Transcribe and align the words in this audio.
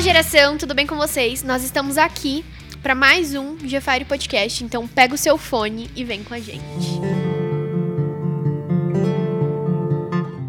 Geração, 0.00 0.56
tudo 0.56 0.74
bem 0.74 0.86
com 0.86 0.96
vocês? 0.96 1.42
Nós 1.42 1.62
estamos 1.62 1.98
aqui 1.98 2.42
para 2.82 2.94
mais 2.94 3.34
um 3.34 3.58
Gefire 3.58 4.06
Podcast, 4.06 4.64
então 4.64 4.88
pega 4.88 5.14
o 5.14 5.18
seu 5.18 5.36
fone 5.36 5.90
e 5.94 6.02
vem 6.02 6.24
com 6.24 6.32
a 6.32 6.40
gente. 6.40 6.62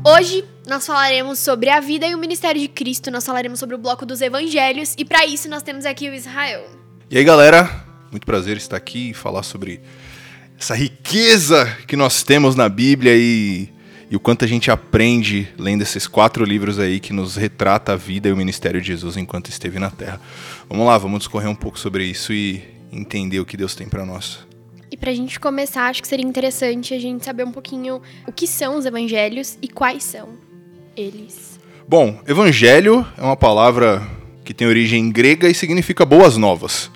Hoje 0.08 0.46
nós 0.66 0.86
falaremos 0.86 1.38
sobre 1.40 1.70
a 1.70 1.82
vida 1.82 2.08
e 2.08 2.16
o 2.16 2.18
ministério 2.18 2.62
de 2.62 2.70
Cristo, 2.70 3.12
nós 3.12 3.26
falaremos 3.26 3.60
sobre 3.60 3.76
o 3.76 3.78
bloco 3.78 4.06
dos 4.06 4.22
evangelhos 4.22 4.96
e 4.98 5.04
para 5.04 5.26
isso 5.26 5.50
nós 5.50 5.62
temos 5.62 5.86
aqui 5.86 6.10
o 6.10 6.14
Israel. 6.14 6.66
E 7.10 7.18
aí 7.18 7.24
galera, 7.26 7.70
muito 8.10 8.26
prazer 8.26 8.56
estar 8.56 8.78
aqui 8.78 9.10
e 9.10 9.14
falar 9.14 9.44
sobre 9.44 9.82
essa 10.58 10.74
riqueza 10.74 11.66
que 11.88 11.98
nós 11.98 12.24
temos 12.24 12.56
na 12.56 12.70
Bíblia 12.70 13.18
e 13.18 13.68
e 14.12 14.16
o 14.18 14.20
quanto 14.20 14.44
a 14.44 14.48
gente 14.48 14.70
aprende 14.70 15.48
lendo 15.58 15.84
esses 15.84 16.06
quatro 16.06 16.44
livros 16.44 16.78
aí 16.78 17.00
que 17.00 17.14
nos 17.14 17.38
retrata 17.38 17.94
a 17.94 17.96
vida 17.96 18.28
e 18.28 18.34
o 18.34 18.36
ministério 18.36 18.82
de 18.82 18.88
Jesus 18.88 19.16
enquanto 19.16 19.48
esteve 19.48 19.80
na 19.80 19.90
Terra. 19.90 20.20
Vamos 20.70 20.86
lá, 20.86 20.98
vamos 20.98 21.20
discorrer 21.20 21.50
um 21.50 21.56
pouco 21.56 21.80
sobre 21.80 22.04
isso 22.04 22.34
e 22.34 22.62
entender 22.92 23.40
o 23.40 23.46
que 23.46 23.56
Deus 23.56 23.74
tem 23.74 23.88
para 23.88 24.06
nós. 24.06 24.40
E 24.92 24.98
para 24.98 25.12
a 25.12 25.14
gente 25.14 25.40
começar, 25.40 25.88
acho 25.88 26.02
que 26.02 26.08
seria 26.10 26.26
interessante 26.26 26.94
a 26.94 27.00
gente 27.00 27.24
saber 27.24 27.46
um 27.46 27.54
pouquinho 27.54 28.02
o 28.28 28.34
que 28.34 28.46
são 28.46 28.78
os 28.78 28.86
evangelhos 28.86 29.58
e 29.62 29.70
quais 29.70 30.04
são 30.04 30.28
eles. 30.98 31.58
Bom, 31.88 32.22
evangelho 32.28 33.08
é 33.18 33.22
uma 33.22 33.38
palavra 33.38 34.06
que 34.44 34.54
tem 34.54 34.68
origem 34.68 35.10
grega 35.10 35.48
e 35.48 35.54
significa 35.54 36.06
boas 36.06 36.36
novas. 36.36 36.92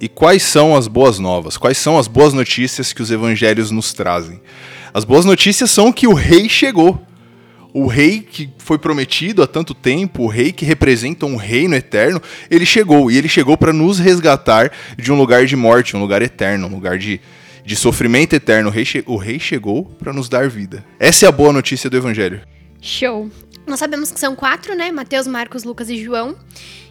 E 0.00 0.08
quais 0.08 0.44
são 0.44 0.76
as 0.76 0.86
boas 0.86 1.18
novas? 1.18 1.56
Quais 1.56 1.78
são 1.78 1.98
as 1.98 2.06
boas 2.06 2.32
notícias 2.32 2.92
que 2.92 3.02
os 3.02 3.10
evangelhos 3.10 3.72
nos 3.72 3.92
trazem? 3.92 4.40
As 4.92 5.04
boas 5.04 5.24
notícias 5.24 5.70
são 5.70 5.92
que 5.92 6.06
o 6.06 6.14
rei 6.14 6.48
chegou. 6.48 7.00
O 7.72 7.86
rei 7.86 8.20
que 8.20 8.50
foi 8.58 8.78
prometido 8.78 9.42
há 9.42 9.46
tanto 9.46 9.74
tempo, 9.74 10.24
o 10.24 10.26
rei 10.26 10.50
que 10.50 10.64
representa 10.64 11.24
um 11.24 11.36
reino 11.36 11.76
eterno, 11.76 12.20
ele 12.50 12.66
chegou. 12.66 13.10
E 13.10 13.16
ele 13.16 13.28
chegou 13.28 13.56
para 13.56 13.72
nos 13.72 13.98
resgatar 14.00 14.72
de 14.98 15.12
um 15.12 15.16
lugar 15.16 15.46
de 15.46 15.54
morte, 15.54 15.96
um 15.96 16.00
lugar 16.00 16.20
eterno, 16.20 16.66
um 16.66 16.70
lugar 16.70 16.98
de, 16.98 17.20
de 17.64 17.76
sofrimento 17.76 18.34
eterno. 18.34 18.68
O 18.68 18.72
rei, 18.72 18.84
o 19.06 19.16
rei 19.16 19.38
chegou 19.38 19.84
para 19.84 20.12
nos 20.12 20.28
dar 20.28 20.48
vida. 20.48 20.84
Essa 20.98 21.26
é 21.26 21.28
a 21.28 21.32
boa 21.32 21.52
notícia 21.52 21.88
do 21.88 21.96
evangelho. 21.96 22.40
Show! 22.80 23.30
Nós 23.66 23.78
sabemos 23.78 24.10
que 24.10 24.18
são 24.18 24.34
quatro, 24.34 24.74
né? 24.74 24.90
Mateus, 24.90 25.28
Marcos, 25.28 25.62
Lucas 25.62 25.88
e 25.88 26.02
João. 26.02 26.34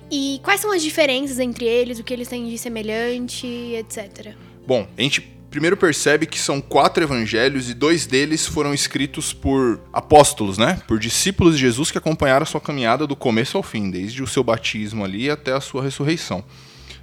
E 0.10 0.40
quais 0.44 0.62
são 0.62 0.72
as 0.72 0.82
diferenças 0.82 1.40
entre 1.40 1.66
eles, 1.66 2.00
o 2.00 2.04
que 2.04 2.14
eles 2.14 2.28
têm 2.28 2.48
de 2.48 2.58
semelhante, 2.58 3.46
etc. 3.46 4.34
Bom, 4.66 4.88
a 4.98 5.02
gente 5.02 5.39
primeiro 5.50 5.76
percebe 5.76 6.26
que 6.26 6.40
são 6.40 6.62
quatro 6.62 7.04
evangelhos 7.04 7.70
e 7.70 7.74
dois 7.74 8.06
deles 8.06 8.46
foram 8.46 8.74
escritos 8.74 9.34
por 9.34 9.80
apóstolos, 9.92 10.58
né? 10.58 10.82
Por 10.88 11.00
discípulos 11.00 11.56
de 11.56 11.62
Jesus 11.62 11.92
que 11.92 11.98
acompanharam 11.98 12.44
a 12.44 12.46
sua 12.46 12.62
caminhada 12.62 13.08
do 13.08 13.16
começo 13.16 13.58
ao 13.58 13.64
fim, 13.64 13.90
desde 13.90 14.22
o 14.22 14.28
seu 14.28 14.44
batismo 14.44 15.04
ali 15.04 15.30
até 15.30 15.54
a 15.54 15.62
sua 15.62 15.84
ressurreição. 15.84 16.44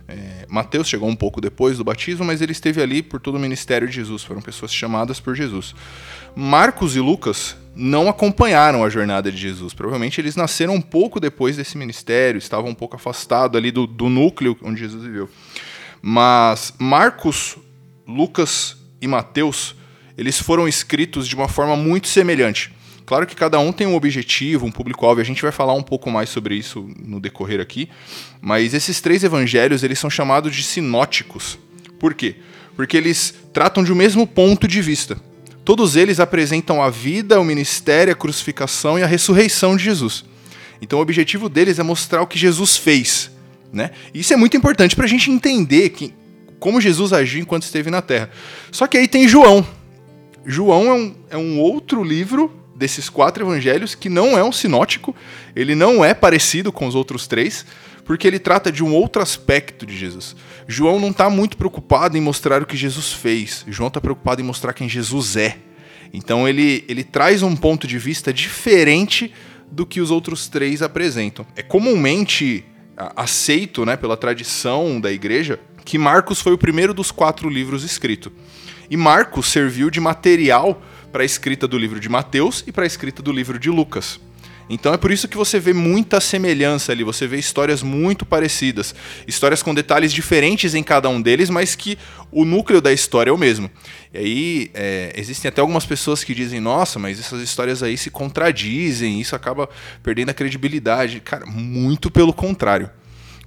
É, 0.09 0.47
Mateus 0.49 0.89
chegou 0.89 1.09
um 1.09 1.17
pouco 1.17 1.41
depois 1.41 1.79
do 1.79 1.85
batismo, 1.85 2.25
mas 2.25 2.41
ele 2.41 2.53
esteve 2.53 2.81
ali 2.81 3.03
por 3.03 3.21
todo 3.21 3.35
o 3.35 3.41
ministério 3.41 3.89
de 3.89 3.95
Jesus, 3.95 4.23
foram 4.23 4.41
pessoas 4.41 4.73
chamadas 4.73 5.19
por 5.19 5.35
Jesus. 5.35 5.75
Marcos 6.35 6.95
e 6.95 7.01
Lucas 7.01 7.57
não 7.75 8.09
acompanharam 8.09 8.85
a 8.85 8.89
jornada 8.89 9.33
de 9.33 9.37
Jesus, 9.37 9.75
provavelmente 9.75 10.21
eles 10.21 10.37
nasceram 10.37 10.75
um 10.75 10.81
pouco 10.81 11.19
depois 11.19 11.57
desse 11.57 11.77
ministério, 11.77 12.39
estavam 12.39 12.71
um 12.71 12.75
pouco 12.75 12.95
afastados 12.95 13.57
ali 13.59 13.73
do, 13.73 13.87
do 13.87 14.09
núcleo 14.09 14.57
onde 14.63 14.79
Jesus 14.79 15.03
viveu. 15.03 15.29
Mas 16.01 16.73
Marcos 16.79 17.57
Lucas 18.07 18.77
e 19.01 19.07
Mateus, 19.07 19.75
eles 20.17 20.39
foram 20.41 20.69
escritos 20.69 21.27
de 21.27 21.35
uma 21.35 21.49
forma 21.49 21.77
muito 21.77 22.09
semelhante. 22.09 22.73
Claro 23.05 23.27
que 23.27 23.37
cada 23.37 23.59
um 23.59 23.73
tem 23.73 23.87
um 23.87 23.95
objetivo, 23.95 24.67
um 24.67 24.71
público-alvo, 24.71 25.21
a 25.21 25.25
gente 25.25 25.43
vai 25.43 25.53
falar 25.53 25.75
um 25.75 25.83
pouco 25.83 26.11
mais 26.11 26.29
sobre 26.29 26.57
isso 26.57 26.89
no 26.99 27.21
decorrer 27.21 27.61
aqui, 27.61 27.89
mas 28.41 28.75
esses 28.75 29.01
três 29.01 29.23
evangelhos, 29.23 29.85
eles 29.85 29.99
são 29.99 30.11
chamados 30.11 30.55
de 30.55 30.63
sinóticos. 30.63 31.59
Por 32.01 32.15
quê? 32.15 32.37
Porque 32.75 32.97
eles 32.97 33.35
tratam 33.53 33.85
de 33.85 33.93
um 33.93 33.97
mesmo 33.97 34.27
ponto 34.27 34.67
de 34.67 34.83
vista. 34.83 35.17
Todos 35.65 35.97
eles 35.97 36.21
apresentam 36.21 36.83
a 36.83 36.91
vida, 36.91 37.41
o 37.41 37.45
ministério, 37.45 38.13
a 38.13 38.17
crucificação 38.17 38.99
e 38.99 39.03
a 39.03 39.07
ressurreição 39.07 39.77
de 39.77 39.85
Jesus. 39.85 40.25
Então 40.81 40.99
o 40.99 41.03
objetivo 41.03 41.49
deles 41.49 41.79
é 41.79 41.83
mostrar 41.83 42.23
o 42.23 42.27
que 42.27 42.39
Jesus 42.39 42.77
fez. 42.77 43.31
Né? 43.73 43.91
Isso 44.13 44.33
é 44.33 44.37
muito 44.37 44.57
importante 44.57 44.97
para 44.97 45.05
a 45.05 45.09
gente 45.09 45.31
entender 45.31 45.91
que 45.91 46.13
como 46.59 46.81
Jesus 46.81 47.13
agiu 47.13 47.41
enquanto 47.41 47.65
esteve 47.65 47.91
na 47.91 48.03
Terra. 48.03 48.31
Só 48.71 48.87
que 48.87 48.97
aí 48.97 49.09
tem 49.09 49.29
João. 49.29 49.67
João 50.45 50.89
é 50.89 50.95
um, 50.95 51.15
é 51.31 51.37
um 51.37 51.61
outro 51.61 52.05
livro 52.05 52.53
desses 52.77 53.09
quatro 53.09 53.45
evangelhos 53.45 53.95
que 53.95 54.09
não 54.09 54.37
é 54.37 54.45
um 54.45 54.53
sinótico, 54.53 55.15
ele 55.55 55.75
não 55.75 56.05
é 56.05 56.13
parecido 56.13 56.71
com 56.71 56.87
os 56.87 56.95
outros 56.95 57.27
três, 57.27 57.65
porque 58.05 58.27
ele 58.27 58.39
trata 58.39 58.71
de 58.71 58.85
um 58.85 58.95
outro 58.95 59.23
aspecto 59.23 59.85
de 59.87 59.97
Jesus. 59.97 60.37
João 60.69 61.01
não 61.01 61.11
está 61.11 61.29
muito 61.29 61.57
preocupado 61.57 62.17
em 62.17 62.21
mostrar 62.21 62.63
o 62.63 62.67
que 62.67 62.77
Jesus 62.77 63.13
fez, 63.13 63.65
João 63.69 63.89
está 63.89 64.01
preocupado 64.01 64.41
em 64.41 64.45
mostrar 64.45 64.73
quem 64.73 64.89
Jesus 64.89 65.37
é. 65.37 65.59
Então 66.13 66.49
ele, 66.49 66.85
ele 66.89 67.03
traz 67.03 67.43
um 67.43 67.57
ponto 67.57 67.87
de 67.87 67.99
vista 67.99 68.33
diferente 68.33 69.33
do 69.71 69.85
que 69.85 70.01
os 70.01 70.11
outros 70.11 70.47
três 70.47 70.83
apresentam. 70.83 71.45
É 71.57 71.63
comumente 71.63 72.65
aceito 72.97 73.85
né, 73.85 73.97
pela 73.97 74.17
tradição 74.17 75.01
da 75.01 75.13
igreja 75.13 75.59
que 75.87 75.97
Marcos 75.97 76.43
foi 76.43 76.53
o 76.53 76.59
primeiro 76.59 76.93
dos 76.93 77.13
quatro 77.13 77.49
livros 77.49 77.85
escrito. 77.85 78.31
E 78.91 78.97
Marcos 78.97 79.47
serviu 79.47 79.89
de 79.89 80.01
material 80.01 80.83
para 81.13 81.23
a 81.23 81.25
escrita 81.25 81.67
do 81.67 81.79
livro 81.79 82.01
de 82.01 82.09
Mateus 82.09 82.65
e 82.67 82.73
para 82.73 82.83
a 82.83 82.87
escrita 82.87 83.23
do 83.23 83.33
livro 83.33 83.57
de 83.57 83.71
Lucas. 83.71 84.21
Então 84.69 84.93
é 84.93 84.97
por 84.97 85.13
isso 85.13 85.29
que 85.29 85.37
você 85.37 85.61
vê 85.61 85.73
muita 85.73 86.21
semelhança 86.21 86.91
ali, 86.91 87.05
você 87.05 87.25
vê 87.29 87.39
histórias 87.39 87.85
muito 87.85 88.27
parecidas, 88.27 88.97
histórias 89.29 89.63
com 89.63 89.73
detalhes 89.73 90.13
diferentes 90.13 90.75
em 90.75 90.83
cada 90.83 91.09
um 91.09 91.23
deles, 91.23 91.49
mas 91.49 91.77
que 91.77 91.97
o 92.33 92.45
núcleo 92.45 92.81
da 92.81 92.93
história 92.93 93.31
é 93.31 93.33
o 93.33 93.39
mesmo. 93.39 93.71
E 94.13 94.19
aí 94.19 94.71
é, 94.75 95.13
existem 95.15 95.49
até 95.49 95.61
algumas 95.61 95.87
pessoas 95.87 96.25
que 96.25 96.35
dizem, 96.35 96.59
nossa, 96.59 96.99
mas 96.99 97.21
essas 97.21 97.41
histórias 97.41 97.81
aí 97.81 97.97
se 97.97 98.11
contradizem, 98.11 99.21
isso 99.21 99.37
acaba 99.37 99.69
perdendo 100.03 100.31
a 100.31 100.35
credibilidade. 100.35 101.21
Cara, 101.21 101.47
muito 101.47 102.11
pelo 102.11 102.33
contrário 102.33 102.91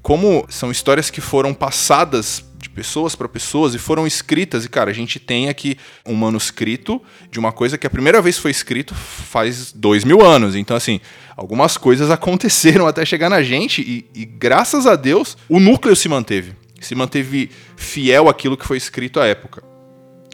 como 0.02 0.46
são 0.50 0.72
histórias 0.72 1.10
que 1.10 1.22
foram 1.22 1.54
passadas 1.54 2.44
de 2.58 2.70
pessoas 2.70 3.16
para 3.16 3.28
pessoas 3.28 3.74
e 3.74 3.78
foram 3.78 4.06
escritas. 4.06 4.66
E, 4.66 4.70
cara, 4.70 4.92
a 4.92 4.94
gente 4.94 5.20
tem 5.20 5.50
aqui 5.50 5.78
um 6.06 6.14
manuscrito 6.14 7.02
de 7.32 7.40
uma 7.40 7.52
coisa 7.52 7.78
que 7.78 7.88
a 7.88 7.90
primeira 7.90 8.22
vez 8.22 8.38
foi 8.38 8.52
escrito 8.52 8.94
faz 8.94 9.72
dois 9.72 10.04
mil 10.04 10.22
anos. 10.22 10.56
Então, 10.56 10.76
assim, 10.76 11.00
algumas 11.36 11.78
coisas 11.78 12.12
aconteceram 12.12 12.88
até 12.88 13.06
chegar 13.06 13.30
na 13.30 13.42
gente 13.42 13.82
e, 13.82 14.06
e 14.14 14.26
graças 14.26 14.86
a 14.86 14.96
Deus, 14.96 15.38
o 15.48 15.60
núcleo 15.60 15.96
se 15.96 16.10
manteve. 16.10 16.54
Se 16.82 16.96
manteve 16.96 17.50
fiel 17.76 18.30
àquilo 18.30 18.58
que 18.58 18.66
foi 18.66 18.78
escrito 18.78 19.20
à 19.20 19.26
época. 19.26 19.64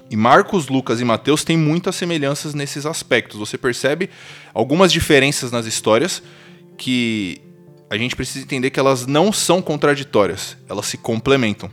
E 0.10 0.16
Marcos, 0.16 0.68
Lucas 0.68 1.02
e 1.02 1.06
Mateus 1.06 1.44
têm 1.44 1.58
muitas 1.58 1.96
semelhanças 1.96 2.54
nesses 2.54 2.86
aspectos. 2.86 3.40
Você 3.40 3.58
percebe 3.58 4.10
algumas 4.54 4.92
diferenças 4.92 5.52
nas 5.52 5.66
histórias 5.66 6.22
que 6.78 7.42
a 7.90 7.98
gente 7.98 8.16
precisa 8.16 8.44
entender 8.44 8.70
que 8.70 8.80
elas 8.80 9.06
não 9.06 9.32
são 9.32 9.62
contraditórias, 9.62 10.58
elas 10.68 10.86
se 10.86 10.98
complementam. 10.98 11.70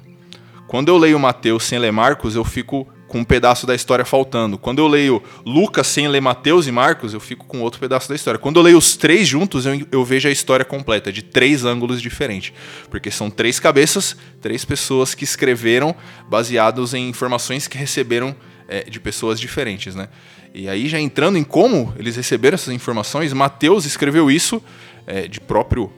Quando 0.69 0.89
eu 0.89 0.97
leio 0.97 1.19
Mateus 1.19 1.65
sem 1.65 1.78
ler 1.78 1.93
Marcos, 1.93 2.34
eu 2.34 2.45
fico 2.45 2.87
com 3.12 3.19
um 3.19 3.25
pedaço 3.25 3.67
da 3.67 3.75
história 3.75 4.06
faltando. 4.06 4.56
Quando 4.56 4.78
eu 4.78 4.89
leio 4.89 5.23
Lucas 5.45 5.87
sem 5.87 6.09
ler 6.09 6.23
Mateus 6.23 6.67
e 6.67 6.73
Marcos, 6.73 7.12
eu 7.12 7.21
fico 7.21 7.45
com 7.45 7.61
outro 7.61 7.78
pedaço 7.78 8.09
da 8.09 8.15
história. 8.15 8.39
Quando 8.39 8.56
eu 8.56 8.62
leio 8.62 8.78
os 8.78 8.97
três 8.97 9.28
juntos, 9.28 9.67
eu, 9.67 9.87
eu 9.93 10.03
vejo 10.03 10.28
a 10.28 10.33
história 10.33 10.65
completa, 10.65 11.12
de 11.12 11.21
três 11.21 11.62
ângulos 11.67 12.00
diferentes. 12.00 12.55
Porque 12.89 13.11
são 13.11 13.29
três 13.29 13.61
cabeças, 13.61 14.17
três 14.41 14.65
pessoas 14.65 15.15
que 15.15 15.25
escreveram 15.25 15.94
baseados 16.27 16.94
em 16.94 17.06
informações 17.06 17.69
que 17.69 17.77
receberam 17.77 18.34
é, 18.67 18.84
de 18.84 18.99
pessoas 18.99 19.39
diferentes, 19.39 19.94
né? 19.94 20.09
E 20.55 20.67
aí, 20.67 20.89
já 20.89 20.99
entrando 20.99 21.37
em 21.37 21.44
como 21.44 21.93
eles 21.99 22.17
receberam 22.17 22.55
essas 22.55 22.73
informações, 22.73 23.32
Mateus 23.35 23.85
escreveu 23.85 24.31
isso 24.31 24.62
é, 25.06 25.29
de 25.29 25.38
próprio 25.38 25.93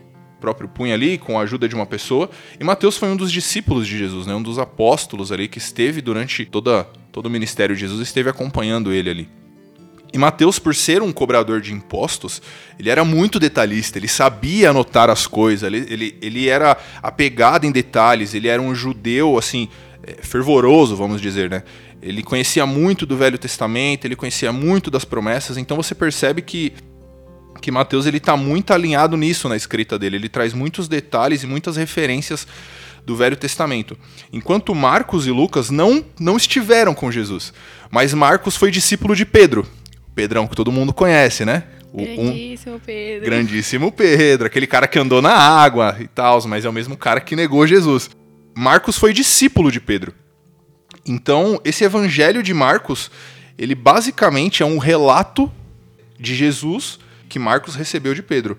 próprio 0.44 0.69
punho 0.69 0.93
ali, 0.93 1.17
com 1.17 1.38
a 1.38 1.43
ajuda 1.43 1.67
de 1.67 1.75
uma 1.75 1.87
pessoa. 1.87 2.29
E 2.61 2.62
Mateus 2.62 2.99
foi 2.99 3.08
um 3.08 3.17
dos 3.17 3.32
discípulos 3.32 3.87
de 3.88 3.96
Jesus, 3.96 4.26
né? 4.26 4.35
um 4.35 4.43
dos 4.43 4.58
apóstolos 4.58 5.32
ali 5.32 5.49
que 5.49 5.56
esteve 5.56 6.02
durante 6.02 6.44
toda, 6.44 6.85
todo 7.11 7.26
o 7.26 7.31
ministério 7.31 7.75
de 7.75 7.81
Jesus, 7.81 8.00
esteve 8.02 8.29
acompanhando 8.29 8.93
ele 8.93 9.08
ali. 9.08 9.29
E 10.12 10.19
Mateus, 10.19 10.58
por 10.58 10.75
ser 10.75 11.02
um 11.02 11.12
cobrador 11.12 11.61
de 11.61 11.73
impostos, 11.73 12.43
ele 12.79 12.91
era 12.91 13.05
muito 13.05 13.41
detalhista, 13.41 13.99
ele 13.99 14.06
sabia 14.06 14.70
anotar 14.70 15.11
as 15.11 15.26
coisas, 15.26 15.67
ele, 15.67 15.87
ele, 15.91 16.19
ele 16.20 16.49
era 16.49 16.76
apegado 17.02 17.64
em 17.64 17.73
detalhes, 17.73 18.35
ele 18.35 18.47
era 18.47 18.61
um 18.62 18.75
judeu, 18.75 19.37
assim, 19.37 19.69
é, 20.06 20.23
fervoroso, 20.23 20.94
vamos 20.94 21.20
dizer, 21.20 21.50
né? 21.50 21.64
Ele 22.00 22.23
conhecia 22.23 22.67
muito 22.67 23.06
do 23.06 23.17
Velho 23.17 23.38
Testamento, 23.38 24.05
ele 24.05 24.14
conhecia 24.14 24.52
muito 24.52 24.90
das 24.90 25.05
promessas, 25.05 25.56
então 25.56 25.76
você 25.76 25.94
percebe 25.94 26.43
que 26.43 26.75
que 27.60 27.70
Mateus 27.70 28.06
ele 28.06 28.18
está 28.18 28.36
muito 28.36 28.72
alinhado 28.72 29.16
nisso 29.16 29.48
na 29.48 29.56
escrita 29.56 29.98
dele. 29.98 30.16
Ele 30.16 30.28
traz 30.28 30.52
muitos 30.52 30.88
detalhes 30.88 31.42
e 31.42 31.46
muitas 31.46 31.76
referências 31.76 32.46
do 33.04 33.14
Velho 33.16 33.36
Testamento. 33.36 33.96
Enquanto 34.32 34.74
Marcos 34.74 35.26
e 35.26 35.30
Lucas 35.30 35.70
não, 35.70 36.04
não 36.18 36.36
estiveram 36.36 36.94
com 36.94 37.10
Jesus. 37.12 37.52
Mas 37.90 38.14
Marcos 38.14 38.56
foi 38.56 38.70
discípulo 38.70 39.14
de 39.14 39.24
Pedro. 39.26 39.66
Pedrão 40.14 40.46
que 40.46 40.56
todo 40.56 40.72
mundo 40.72 40.92
conhece, 40.92 41.44
né? 41.44 41.64
O- 41.92 42.00
um- 42.02 42.24
Grandíssimo 42.26 42.80
Pedro. 42.84 43.24
grandíssimo 43.24 43.92
Pedro, 43.92 44.46
aquele 44.46 44.66
cara 44.66 44.88
que 44.88 44.98
andou 44.98 45.22
na 45.22 45.32
água 45.32 45.96
e 46.00 46.08
tal, 46.08 46.44
mas 46.48 46.64
é 46.64 46.68
o 46.68 46.72
mesmo 46.72 46.96
cara 46.96 47.20
que 47.20 47.36
negou 47.36 47.66
Jesus. 47.66 48.10
Marcos 48.56 48.96
foi 48.98 49.12
discípulo 49.12 49.70
de 49.70 49.80
Pedro. 49.80 50.12
Então, 51.06 51.60
esse 51.64 51.84
evangelho 51.84 52.42
de 52.42 52.54
Marcos, 52.54 53.10
ele 53.58 53.74
basicamente 53.74 54.62
é 54.62 54.66
um 54.66 54.78
relato 54.78 55.52
de 56.18 56.34
Jesus 56.34 56.98
que 57.34 57.38
Marcos 57.40 57.75
recebeu 57.75 58.14
de 58.14 58.22
Pedro. 58.22 58.56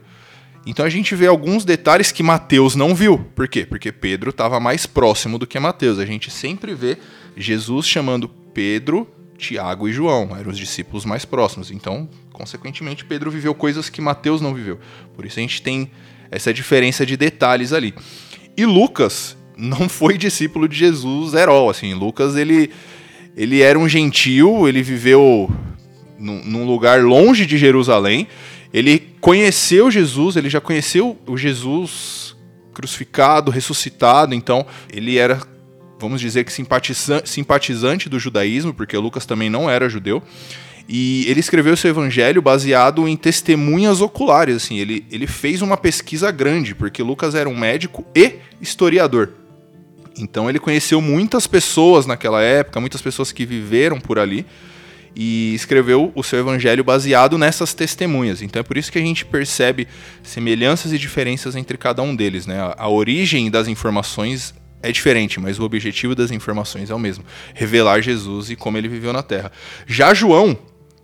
Então 0.66 0.86
a 0.86 0.90
gente 0.90 1.16
vê 1.16 1.28
alguns 1.28 1.64
detalhes 1.64 2.12
que 2.12 2.22
Mateus 2.22 2.76
não 2.76 2.94
viu. 2.94 3.18
Por 3.34 3.48
quê? 3.48 3.66
Porque 3.66 3.90
Pedro 3.90 4.32
estava 4.32 4.60
mais 4.60 4.86
próximo 4.86 5.40
do 5.40 5.48
que 5.48 5.58
Mateus. 5.58 5.98
A 5.98 6.06
gente 6.06 6.30
sempre 6.30 6.76
vê 6.76 6.98
Jesus 7.38 7.88
chamando 7.88 8.28
Pedro, 8.28 9.08
Tiago 9.38 9.88
e 9.88 9.94
João. 9.94 10.36
Eram 10.38 10.52
os 10.52 10.58
discípulos 10.58 11.06
mais 11.06 11.24
próximos. 11.24 11.72
Então, 11.72 12.10
consequentemente, 12.34 13.06
Pedro 13.06 13.32
viveu 13.32 13.56
coisas 13.56 13.88
que 13.88 14.02
Mateus 14.02 14.42
não 14.42 14.54
viveu. 14.54 14.78
Por 15.16 15.26
isso 15.26 15.40
a 15.40 15.42
gente 15.42 15.62
tem 15.62 15.90
essa 16.30 16.54
diferença 16.54 17.06
de 17.06 17.16
detalhes 17.16 17.72
ali. 17.72 17.94
E 18.58 18.66
Lucas 18.66 19.38
não 19.56 19.88
foi 19.88 20.18
discípulo 20.18 20.68
de 20.68 20.76
Jesus 20.76 21.34
herói. 21.34 21.70
Assim, 21.70 21.94
Lucas 21.94 22.36
ele, 22.36 22.72
ele 23.38 23.62
era 23.62 23.80
um 23.80 23.88
gentil, 23.88 24.68
ele 24.68 24.84
viveu 24.84 25.50
num, 26.20 26.44
num 26.44 26.66
lugar 26.66 27.02
longe 27.02 27.46
de 27.46 27.58
Jerusalém. 27.58 28.28
Ele 28.76 29.00
conheceu 29.22 29.90
Jesus, 29.90 30.36
ele 30.36 30.50
já 30.50 30.60
conheceu 30.60 31.18
o 31.26 31.38
Jesus 31.38 32.36
crucificado, 32.74 33.50
ressuscitado, 33.50 34.36
então 34.36 34.66
ele 34.92 35.18
era, 35.18 35.40
vamos 35.98 36.20
dizer 36.20 36.44
que 36.44 36.52
simpatiza 36.52 37.24
simpatizante 37.26 38.10
do 38.10 38.20
judaísmo, 38.20 38.74
porque 38.74 38.98
Lucas 38.98 39.26
também 39.26 39.50
não 39.50 39.70
era 39.70 39.88
judeu. 39.88 40.22
E 40.90 41.24
ele 41.30 41.40
escreveu 41.40 41.78
seu 41.78 41.90
evangelho 41.90 42.42
baseado 42.42 43.08
em 43.08 43.16
testemunhas 43.16 44.02
oculares, 44.02 44.58
assim, 44.58 44.78
ele, 44.78 45.06
ele 45.10 45.26
fez 45.26 45.62
uma 45.62 45.78
pesquisa 45.78 46.30
grande, 46.30 46.76
porque 46.76 47.02
Lucas 47.02 47.34
era 47.34 47.48
um 47.48 47.58
médico 47.58 48.06
e 48.14 48.40
historiador. 48.60 49.30
Então 50.18 50.50
ele 50.50 50.60
conheceu 50.60 51.00
muitas 51.00 51.48
pessoas 51.48 52.06
naquela 52.06 52.42
época, 52.42 52.82
muitas 52.82 53.02
pessoas 53.02 53.32
que 53.32 53.46
viveram 53.46 54.02
por 54.02 54.20
ali 54.20 54.46
e 55.16 55.54
escreveu 55.56 56.12
o 56.14 56.24
seu 56.24 56.40
evangelho 56.40 56.84
baseado 56.84 57.38
nessas 57.38 57.74
testemunhas. 57.74 58.42
Então 58.42 58.60
é 58.60 58.64
por 58.64 58.78
isso 58.78 58.92
que 58.92 58.98
a 58.98 59.02
gente 59.02 59.26
percebe 59.26 59.88
semelhanças 60.22 60.92
e 60.92 60.98
diferenças 60.98 61.56
entre 61.56 61.78
cada 61.78 62.02
um 62.02 62.16
deles. 62.16 62.46
Né? 62.46 62.60
A, 62.60 62.76
a 62.80 62.90
origem 62.90 63.50
das 63.50 63.68
informações 63.68 64.54
é 64.84 64.92
diferente, 64.92 65.40
mas 65.40 65.58
o 65.58 65.64
objetivo 65.64 66.14
das 66.14 66.32
informações 66.32 66.90
é 66.90 66.96
o 66.96 67.00
mesmo: 67.00 67.24
revelar 67.54 68.02
Jesus 68.02 68.50
e 68.50 68.56
como 68.56 68.78
ele 68.78 68.88
viveu 68.88 69.14
na 69.14 69.24
Terra. 69.24 69.52
Já 69.88 70.14
João, 70.14 70.58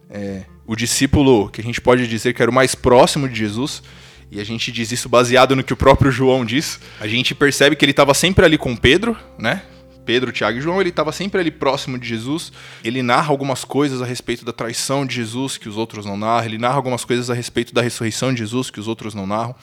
é, 0.09 0.43
o 0.67 0.75
discípulo 0.75 1.49
que 1.49 1.61
a 1.61 1.63
gente 1.63 1.79
pode 1.79 2.07
dizer 2.07 2.33
que 2.33 2.41
era 2.41 2.51
o 2.51 2.53
mais 2.53 2.75
próximo 2.75 3.27
de 3.27 3.35
Jesus, 3.35 3.81
e 4.29 4.39
a 4.39 4.43
gente 4.43 4.71
diz 4.71 4.91
isso 4.91 5.09
baseado 5.09 5.55
no 5.55 5.63
que 5.63 5.73
o 5.73 5.77
próprio 5.77 6.11
João 6.11 6.45
diz, 6.45 6.79
a 6.99 7.07
gente 7.07 7.33
percebe 7.33 7.75
que 7.75 7.83
ele 7.83 7.91
estava 7.91 8.13
sempre 8.13 8.45
ali 8.45 8.57
com 8.57 8.75
Pedro, 8.75 9.17
né? 9.37 9.63
Pedro, 10.05 10.31
Tiago 10.31 10.57
e 10.57 10.61
João, 10.61 10.79
ele 10.79 10.89
estava 10.89 11.11
sempre 11.11 11.39
ali 11.39 11.51
próximo 11.51 11.97
de 11.97 12.07
Jesus. 12.07 12.51
Ele 12.83 13.01
narra 13.01 13.29
algumas 13.29 13.63
coisas 13.63 14.01
a 14.01 14.05
respeito 14.05 14.43
da 14.43 14.51
traição 14.51 15.05
de 15.05 15.15
Jesus 15.15 15.57
que 15.57 15.69
os 15.69 15.77
outros 15.77 16.05
não 16.05 16.17
narram. 16.17 16.45
Ele 16.45 16.57
narra 16.57 16.75
algumas 16.75 17.05
coisas 17.05 17.29
a 17.29 17.33
respeito 17.33 17.73
da 17.73 17.81
ressurreição 17.81 18.33
de 18.33 18.39
Jesus 18.39 18.69
que 18.69 18.79
os 18.79 18.87
outros 18.87 19.13
não 19.13 19.27
narram. 19.27 19.55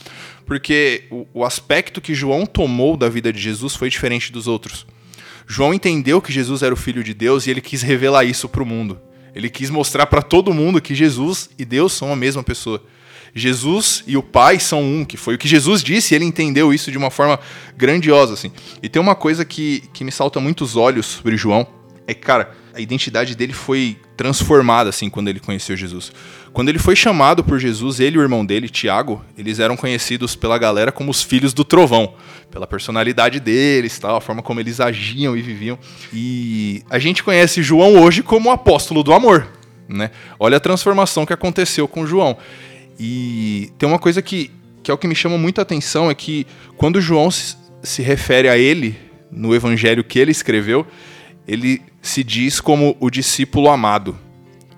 Porque 0.47 1.05
o, 1.11 1.27
o 1.35 1.45
aspecto 1.45 2.01
que 2.01 2.15
João 2.15 2.47
tomou 2.47 2.97
da 2.97 3.09
vida 3.09 3.33
de 3.33 3.39
Jesus 3.39 3.75
foi 3.75 3.91
diferente 3.91 4.33
dos 4.33 4.47
outros. 4.47 4.87
João 5.47 5.73
entendeu 5.73 6.21
que 6.21 6.33
Jesus 6.33 6.63
era 6.63 6.75
o 6.75 6.77
Filho 6.77 7.03
de 7.03 7.15
Deus 7.15 7.47
e 7.47 7.51
ele 7.51 7.61
quis 7.61 7.83
revelar 7.83 8.25
isso 8.25 8.49
para 8.49 8.63
o 8.63 8.67
mundo. 8.67 9.01
Ele 9.35 9.49
quis 9.49 9.71
mostrar 9.71 10.07
para 10.07 10.23
todo 10.23 10.53
mundo 10.53 10.81
que 10.81 10.95
Jesus 10.95 11.49
e 11.59 11.65
Deus 11.65 11.93
são 11.93 12.13
a 12.13 12.17
mesma 12.17 12.43
pessoa. 12.43 12.83
Jesus 13.35 14.03
e 14.07 14.17
o 14.17 14.23
Pai 14.23 14.59
são 14.59 14.83
um, 14.83 15.05
que 15.05 15.17
foi 15.17 15.35
o 15.35 15.39
que 15.39 15.49
Jesus 15.49 15.83
disse, 15.83 16.15
e 16.15 16.17
ele 16.17 16.25
entendeu 16.25 16.73
isso 16.73 16.91
de 16.91 16.99
uma 16.99 17.11
forma 17.11 17.39
grandiosa, 17.77 18.35
assim. 18.35 18.53
E 18.83 18.89
tem 18.89 19.01
uma 19.01 19.15
coisa 19.15 19.45
que, 19.45 19.83
que 19.93 20.05
me 20.05 20.13
salta 20.13 20.41
muito 20.41 20.65
os 20.65 20.77
olhos 20.77 21.07
sobre 21.07 21.37
João, 21.37 21.67
é 22.07 22.15
que, 22.15 22.21
cara, 22.21 22.53
a 22.75 22.81
identidade 22.81 23.35
dele 23.35 23.53
foi 23.53 23.99
transformada, 24.17 24.89
assim, 24.89 25.11
quando 25.11 25.29
ele 25.29 25.41
conheceu 25.41 25.77
Jesus. 25.77 26.13
Quando 26.53 26.69
ele 26.69 26.79
foi 26.79 26.97
chamado 26.97 27.45
por 27.45 27.59
Jesus, 27.59 28.01
ele 28.01 28.17
e 28.17 28.19
o 28.19 28.23
irmão 28.23 28.47
dele, 28.47 28.69
Tiago, 28.69 29.23
eles 29.37 29.59
eram 29.59 29.77
conhecidos 29.77 30.35
pela 30.35 30.57
galera 30.57 30.91
como 30.91 31.11
os 31.11 31.23
filhos 31.23 31.53
do 31.53 31.65
trovão, 31.65 32.15
pela 32.51 32.67
personalidade 32.67 33.41
deles, 33.41 33.99
tal, 33.99 34.17
a 34.17 34.21
forma 34.21 34.43
como 34.43 34.61
eles 34.61 34.81
agiam 34.81 35.37
e 35.37 35.43
viviam. 35.43 35.79
E 36.13 36.83
a 36.89 36.99
gente 36.99 37.23
conhece 37.23 37.63
João 37.63 38.01
hoje 38.01 38.23
como 38.23 38.49
o 38.49 38.53
apóstolo 38.53 39.03
do 39.03 39.13
amor, 39.13 39.47
né? 39.89 40.11
Olha 40.39 40.57
a 40.57 40.61
transformação 40.61 41.27
que 41.27 41.33
aconteceu 41.33 41.87
com 41.87 42.07
João. 42.07 42.37
E 42.99 43.71
tem 43.79 43.89
uma 43.89 43.99
coisa 43.99 44.21
que, 44.21 44.51
que 44.83 44.91
é 44.91 44.95
o 44.95 44.99
que 44.99 45.07
me 45.07 45.15
chama 45.15 45.39
muita 45.39 45.63
atenção, 45.63 46.11
é 46.11 46.15
que 46.15 46.47
quando 46.77 47.01
João 47.01 47.31
se, 47.31 47.57
se 47.83 48.03
refere 48.03 48.49
a 48.49 48.59
ele, 48.59 48.97
no 49.31 49.55
evangelho 49.55 50.03
que 50.03 50.19
ele 50.19 50.31
escreveu, 50.31 50.87
ele 51.47 51.83
se 52.03 52.25
diz 52.25 52.61
como 52.61 52.97
o 53.01 53.11
discípulo 53.11 53.69
amado. 53.69 54.19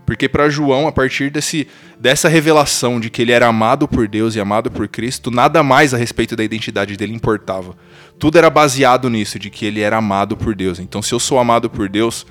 Porque 0.04 0.28
para 0.28 0.48
João, 0.48 0.88
a 0.88 0.92
partir 0.92 1.30
desse, 1.30 1.68
dessa 1.98 2.28
revelação 2.28 2.98
de 2.98 3.08
que 3.08 3.22
ele 3.22 3.30
era 3.30 3.46
amado 3.46 3.86
por 3.86 4.08
Deus 4.08 4.34
e 4.34 4.40
amado 4.40 4.68
por 4.68 4.88
Cristo, 4.88 5.30
nada 5.30 5.62
mais 5.62 5.94
a 5.94 5.96
respeito 5.96 6.34
da 6.34 6.42
identidade 6.42 6.96
dele 6.96 7.14
importava. 7.14 7.76
Tudo 8.18 8.36
era 8.36 8.50
baseado 8.50 9.08
nisso, 9.08 9.38
de 9.38 9.50
que 9.50 9.64
ele 9.64 9.80
era 9.80 9.98
amado 9.98 10.36
por 10.36 10.54
Deus. 10.54 10.80
Então, 10.80 11.00
se 11.00 11.12
eu 11.12 11.20
sou 11.20 11.38
amado 11.38 11.70
por 11.70 11.88
Deus, 11.88 12.26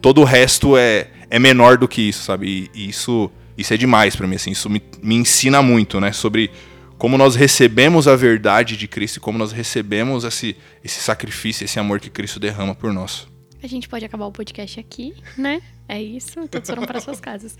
todo 0.00 0.22
o 0.22 0.24
resto 0.24 0.76
é, 0.76 1.08
é 1.28 1.38
menor 1.38 1.76
do 1.76 1.86
que 1.86 2.00
isso, 2.00 2.22
sabe? 2.22 2.70
E, 2.74 2.86
e 2.86 2.88
isso 2.88 3.30
isso 3.58 3.74
é 3.74 3.76
demais 3.76 4.14
para 4.14 4.26
mim, 4.26 4.36
assim, 4.36 4.52
isso 4.52 4.70
me, 4.70 4.80
me 5.02 5.16
ensina 5.16 5.60
muito, 5.60 6.00
né, 6.00 6.12
sobre 6.12 6.50
como 6.96 7.18
nós 7.18 7.34
recebemos 7.34 8.08
a 8.08 8.16
verdade 8.16 8.76
de 8.76 8.88
Cristo 8.88 9.16
e 9.16 9.20
como 9.20 9.38
nós 9.38 9.52
recebemos 9.52 10.24
esse, 10.24 10.56
esse 10.82 11.00
sacrifício, 11.00 11.64
esse 11.64 11.78
amor 11.78 12.00
que 12.00 12.08
Cristo 12.08 12.40
derrama 12.40 12.74
por 12.74 12.92
nós. 12.92 13.26
A 13.62 13.66
gente 13.66 13.88
pode 13.88 14.04
acabar 14.04 14.26
o 14.26 14.32
podcast 14.32 14.78
aqui, 14.78 15.14
né? 15.36 15.60
É 15.88 16.00
isso, 16.00 16.46
todos 16.48 16.68
foram 16.68 16.84
para 16.86 17.00
suas 17.00 17.20
casas. 17.20 17.56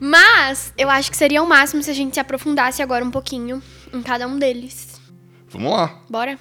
Mas 0.00 0.72
eu 0.76 0.90
acho 0.90 1.10
que 1.10 1.16
seria 1.16 1.42
o 1.42 1.48
máximo 1.48 1.82
se 1.82 1.90
a 1.90 1.94
gente 1.94 2.14
se 2.14 2.20
aprofundasse 2.20 2.82
agora 2.82 3.04
um 3.04 3.10
pouquinho 3.10 3.62
em 3.92 4.02
cada 4.02 4.26
um 4.26 4.38
deles. 4.38 5.00
Vamos 5.48 5.72
lá. 5.72 6.00
Bora? 6.08 6.38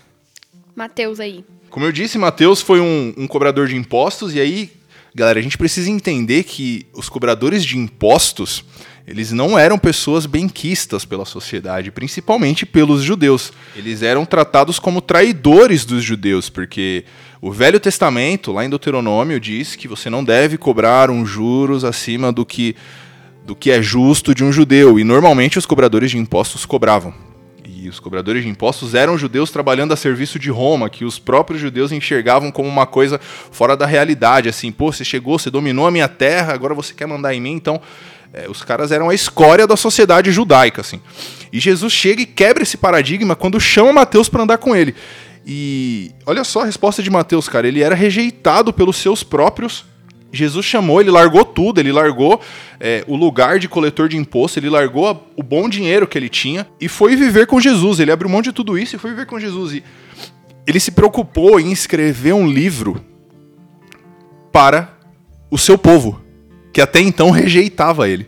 Mateus 0.75 1.19
aí. 1.19 1.45
Como 1.69 1.85
eu 1.85 1.91
disse, 1.91 2.17
Mateus 2.17 2.61
foi 2.61 2.79
um, 2.79 3.13
um 3.17 3.27
cobrador 3.27 3.67
de 3.67 3.75
impostos 3.75 4.33
e 4.33 4.39
aí 4.39 4.71
Galera, 5.17 5.39
a 5.39 5.41
gente 5.41 5.57
precisa 5.57 5.89
entender 5.89 6.43
que 6.43 6.87
os 6.93 7.07
cobradores 7.07 7.63
de 7.63 7.77
impostos, 7.77 8.65
eles 9.07 9.31
não 9.31 9.57
eram 9.57 9.77
pessoas 9.77 10.25
benquistas 10.25 11.05
pela 11.05 11.23
sociedade, 11.23 11.89
principalmente 11.89 12.65
pelos 12.65 13.01
judeus. 13.01 13.53
Eles 13.77 14.01
eram 14.01 14.25
tratados 14.25 14.77
como 14.77 14.99
traidores 14.99 15.85
dos 15.85 16.03
judeus, 16.03 16.49
porque 16.49 17.05
o 17.41 17.49
Velho 17.49 17.79
Testamento, 17.79 18.51
lá 18.51 18.65
em 18.65 18.69
Deuteronômio, 18.69 19.39
diz 19.39 19.77
que 19.77 19.87
você 19.87 20.09
não 20.09 20.21
deve 20.21 20.57
cobrar 20.57 21.09
um 21.09 21.25
juros 21.25 21.85
acima 21.85 22.29
do 22.29 22.45
que 22.45 22.75
do 23.45 23.55
que 23.55 23.71
é 23.71 23.81
justo 23.81 24.33
de 24.33 24.43
um 24.43 24.51
judeu, 24.51 24.99
e 24.99 25.03
normalmente 25.03 25.57
os 25.59 25.67
cobradores 25.67 26.11
de 26.11 26.17
impostos 26.17 26.65
cobravam. 26.65 27.24
Os 27.89 27.99
cobradores 27.99 28.43
de 28.43 28.49
impostos 28.49 28.93
eram 28.93 29.17
judeus 29.17 29.51
trabalhando 29.51 29.93
a 29.93 29.95
serviço 29.95 30.37
de 30.39 30.49
Roma, 30.49 30.89
que 30.89 31.05
os 31.05 31.19
próprios 31.19 31.61
judeus 31.61 31.91
enxergavam 31.91 32.51
como 32.51 32.67
uma 32.67 32.85
coisa 32.85 33.19
fora 33.51 33.75
da 33.75 33.85
realidade. 33.85 34.49
Assim, 34.49 34.71
pô, 34.71 34.91
você 34.91 35.03
chegou, 35.03 35.37
você 35.37 35.49
dominou 35.49 35.87
a 35.87 35.91
minha 35.91 36.07
terra, 36.07 36.53
agora 36.53 36.73
você 36.73 36.93
quer 36.93 37.07
mandar 37.07 37.33
em 37.33 37.41
mim. 37.41 37.53
Então, 37.53 37.81
é, 38.33 38.49
os 38.49 38.61
caras 38.61 38.91
eram 38.91 39.09
a 39.09 39.15
escória 39.15 39.65
da 39.65 39.75
sociedade 39.77 40.31
judaica. 40.31 40.81
assim. 40.81 41.01
E 41.51 41.59
Jesus 41.59 41.93
chega 41.93 42.21
e 42.21 42.25
quebra 42.25 42.63
esse 42.63 42.77
paradigma 42.77 43.35
quando 43.35 43.59
chama 43.59 43.93
Mateus 43.93 44.27
para 44.27 44.43
andar 44.43 44.57
com 44.57 44.75
ele. 44.75 44.95
E 45.45 46.11
olha 46.25 46.43
só 46.43 46.61
a 46.61 46.65
resposta 46.65 47.03
de 47.03 47.09
Mateus, 47.09 47.47
cara. 47.47 47.67
Ele 47.67 47.83
era 47.83 47.95
rejeitado 47.95 48.73
pelos 48.73 48.97
seus 48.97 49.23
próprios 49.23 49.85
Jesus 50.31 50.65
chamou, 50.65 50.99
ele 50.99 51.11
largou 51.11 51.45
tudo, 51.45 51.79
ele 51.79 51.91
largou 51.91 52.41
é, 52.79 53.03
o 53.07 53.15
lugar 53.15 53.57
de 53.59 53.69
coletor 53.69 54.09
de 54.09 54.17
imposto, 54.17 54.59
ele 54.59 54.69
largou 54.69 55.07
a, 55.07 55.17
o 55.35 55.43
bom 55.43 55.69
dinheiro 55.69 56.07
que 56.07 56.17
ele 56.17 56.29
tinha 56.29 56.67
e 56.79 56.87
foi 56.87 57.15
viver 57.15 57.47
com 57.47 57.59
Jesus. 57.59 57.99
Ele 57.99 58.11
abriu 58.11 58.29
mão 58.29 58.41
de 58.41 58.51
tudo 58.51 58.77
isso 58.77 58.95
e 58.95 58.99
foi 58.99 59.11
viver 59.11 59.25
com 59.25 59.39
Jesus. 59.39 59.73
E 59.73 59.83
ele 60.67 60.79
se 60.79 60.91
preocupou 60.91 61.59
em 61.59 61.71
escrever 61.71 62.33
um 62.33 62.47
livro 62.47 63.03
para 64.51 64.97
o 65.49 65.57
seu 65.57 65.77
povo, 65.77 66.21
que 66.73 66.81
até 66.81 66.99
então 66.99 67.29
rejeitava 67.29 68.09
ele. 68.09 68.27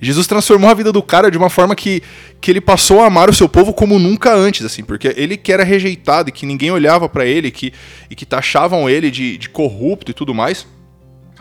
Jesus 0.00 0.26
transformou 0.26 0.68
a 0.68 0.74
vida 0.74 0.92
do 0.92 1.02
cara 1.02 1.30
de 1.30 1.38
uma 1.38 1.48
forma 1.48 1.74
que, 1.74 2.02
que 2.40 2.50
ele 2.50 2.60
passou 2.60 3.00
a 3.00 3.06
amar 3.06 3.30
o 3.30 3.34
seu 3.34 3.48
povo 3.48 3.72
como 3.72 3.98
nunca 3.98 4.34
antes, 4.34 4.64
assim, 4.64 4.84
porque 4.84 5.14
ele 5.16 5.36
que 5.36 5.52
era 5.52 5.64
rejeitado 5.64 6.28
e 6.28 6.32
que 6.32 6.44
ninguém 6.44 6.70
olhava 6.70 7.08
para 7.08 7.24
ele 7.24 7.50
que, 7.50 7.72
e 8.10 8.14
que 8.14 8.26
taxavam 8.26 8.88
ele 8.88 9.10
de, 9.10 9.38
de 9.38 9.48
corrupto 9.48 10.10
e 10.10 10.14
tudo 10.14 10.34
mais, 10.34 10.66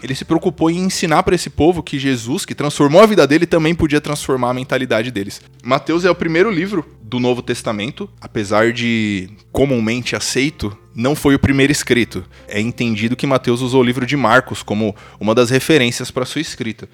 ele 0.03 0.13
se 0.13 0.25
preocupou 0.25 0.69
em 0.69 0.79
ensinar 0.79 1.23
para 1.23 1.33
esse 1.33 1.49
povo 1.49 1.81
que 1.81 1.97
Jesus, 1.97 2.43
que 2.45 2.53
transformou 2.53 3.01
a 3.01 3.05
vida 3.05 3.25
dele, 3.25 3.45
também 3.45 3.73
podia 3.73 4.01
transformar 4.01 4.49
a 4.49 4.53
mentalidade 4.53 5.09
deles. 5.09 5.41
Mateus 5.63 6.03
é 6.03 6.11
o 6.11 6.15
primeiro 6.15 6.51
livro 6.51 6.85
do 7.01 7.21
Novo 7.21 7.41
Testamento, 7.41 8.09
apesar 8.19 8.73
de 8.73 9.29
comumente 9.49 10.13
aceito, 10.13 10.77
não 10.93 11.15
foi 11.15 11.35
o 11.35 11.39
primeiro 11.39 11.71
escrito. 11.71 12.25
É 12.49 12.59
entendido 12.59 13.15
que 13.15 13.25
Mateus 13.25 13.61
usou 13.61 13.79
o 13.79 13.83
livro 13.83 14.05
de 14.05 14.17
Marcos 14.17 14.61
como 14.61 14.93
uma 15.21 15.33
das 15.33 15.49
referências 15.49 16.11
para 16.11 16.25
sua 16.25 16.41
escrita. 16.41 16.89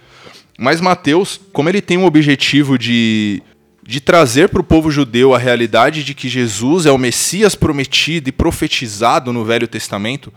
Mas 0.59 0.79
Mateus, 0.79 1.41
como 1.51 1.67
ele 1.67 1.81
tem 1.81 1.97
um 1.97 2.05
objetivo 2.05 2.77
de, 2.77 3.41
de 3.81 3.99
trazer 3.99 4.49
para 4.49 4.61
o 4.61 4.63
povo 4.63 4.91
judeu 4.91 5.33
a 5.33 5.39
realidade 5.39 6.03
de 6.03 6.13
que 6.13 6.29
Jesus 6.29 6.85
é 6.85 6.91
o 6.91 6.97
Messias 6.97 7.55
prometido 7.55 8.29
e 8.29 8.31
profetizado 8.31 9.33
no 9.33 9.43
Velho 9.43 9.67
Testamento, 9.67 10.31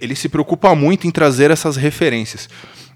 ele 0.00 0.14
se 0.14 0.28
preocupa 0.28 0.74
muito 0.74 1.06
em 1.06 1.10
trazer 1.10 1.50
essas 1.50 1.76
referências. 1.76 2.48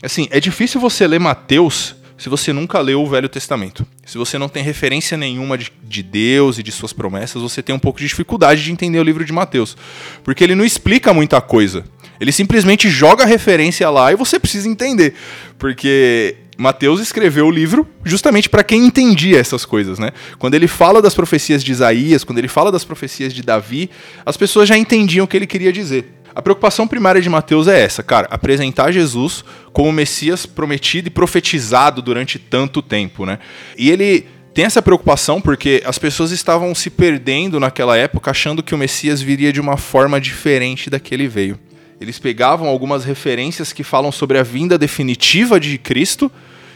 Assim, 0.03 0.29
é 0.31 0.41
difícil 0.41 0.81
você 0.81 1.07
ler 1.07 1.21
Mateus 1.21 1.95
se 2.21 2.29
você 2.29 2.53
nunca 2.53 2.79
leu 2.81 3.03
o 3.03 3.09
Velho 3.09 3.31
Testamento. 3.31 3.87
Se 4.05 4.19
você 4.19 4.37
não 4.37 4.49
tem 4.49 4.63
referência 4.63 5.17
nenhuma 5.17 5.57
de, 5.57 5.73
de, 5.83 6.03
Deus 6.03 6.59
e 6.59 6.63
de 6.63 6.71
suas 6.71 6.93
promessas, 6.93 7.41
você 7.41 7.63
tem 7.63 7.75
um 7.75 7.79
pouco 7.79 7.99
de 7.99 8.07
dificuldade 8.07 8.63
de 8.63 8.71
entender 8.71 8.99
o 8.99 9.03
livro 9.03 9.25
de 9.25 9.33
Mateus. 9.33 9.75
Porque 10.23 10.45
ele 10.45 10.55
não 10.55 10.65
explica 10.65 11.15
muita 11.15 11.41
coisa. 11.41 11.83
Ele 12.21 12.31
simplesmente 12.31 12.91
joga 12.91 13.25
a 13.25 13.27
referência 13.27 13.89
lá 13.89 14.13
e 14.13 14.17
você 14.17 14.39
precisa 14.39 14.69
entender. 14.69 15.15
Porque 15.59 16.37
Mateus 16.59 17.01
escreveu 17.01 17.47
o 17.47 17.51
livro 17.51 17.89
justamente 18.05 18.51
para 18.51 18.63
quem 18.63 18.85
entendia 18.85 19.39
essas 19.39 19.65
coisas, 19.65 19.99
né? 19.99 20.13
Quando 20.39 20.55
ele 20.55 20.69
fala 20.69 21.01
das 21.01 21.15
profecias 21.15 21.65
de 21.65 21.73
Isaías, 21.73 22.23
quando 22.23 22.37
ele 22.37 22.49
fala 22.49 22.71
das 22.71 22.85
profecias 22.85 23.33
de 23.33 23.43
Davi, 23.43 23.89
as 24.27 24.37
pessoas 24.37 24.69
já 24.69 24.77
entendiam 24.77 25.25
o 25.25 25.27
que 25.27 25.39
ele 25.39 25.47
queria 25.47 25.73
dizer. 25.73 26.20
A 26.35 26.41
preocupação 26.41 26.87
primária 26.87 27.21
de 27.21 27.29
Mateus 27.29 27.67
é 27.67 27.81
essa, 27.81 28.03
cara, 28.03 28.29
apresentar 28.31 28.93
Jesus 28.93 29.45
como 29.73 29.91
Messias 29.93 30.47
prometido 30.47 31.09
e 31.09 31.11
profetizado 31.11 32.01
durante 32.01 32.39
tanto 32.39 32.81
tempo, 32.81 33.27
né? 33.27 33.39
E 33.77 33.91
ele 33.91 34.27
tem 34.55 34.65
essa 34.65 34.83
preocupação 34.83 35.41
porque 35.41 35.83
as 35.85 35.99
pessoas 35.99 36.31
estavam 36.31 36.75
se 36.75 36.91
perdendo 36.91 37.59
naquela 37.59 37.97
época 37.97 38.31
achando 38.31 38.63
que 38.63 38.75
o 38.75 38.79
Messias 38.79 39.21
viria 39.21 39.53
de 39.53 39.61
uma 39.61 39.77
forma 39.77 40.21
diferente 40.21 40.89
da 40.89 41.01
que 41.01 41.15
ele 41.15 41.27
veio. 41.27 41.59
Eles 42.01 42.19
pegavam 42.19 42.69
algumas 42.69 43.05
referências 43.05 43.73
que 43.73 43.85
falam 43.85 44.11
sobre 44.11 44.39
a 44.39 44.43
vinda 44.43 44.79
definitiva 44.79 45.61
de 45.61 45.77
Cristo, 45.79 46.31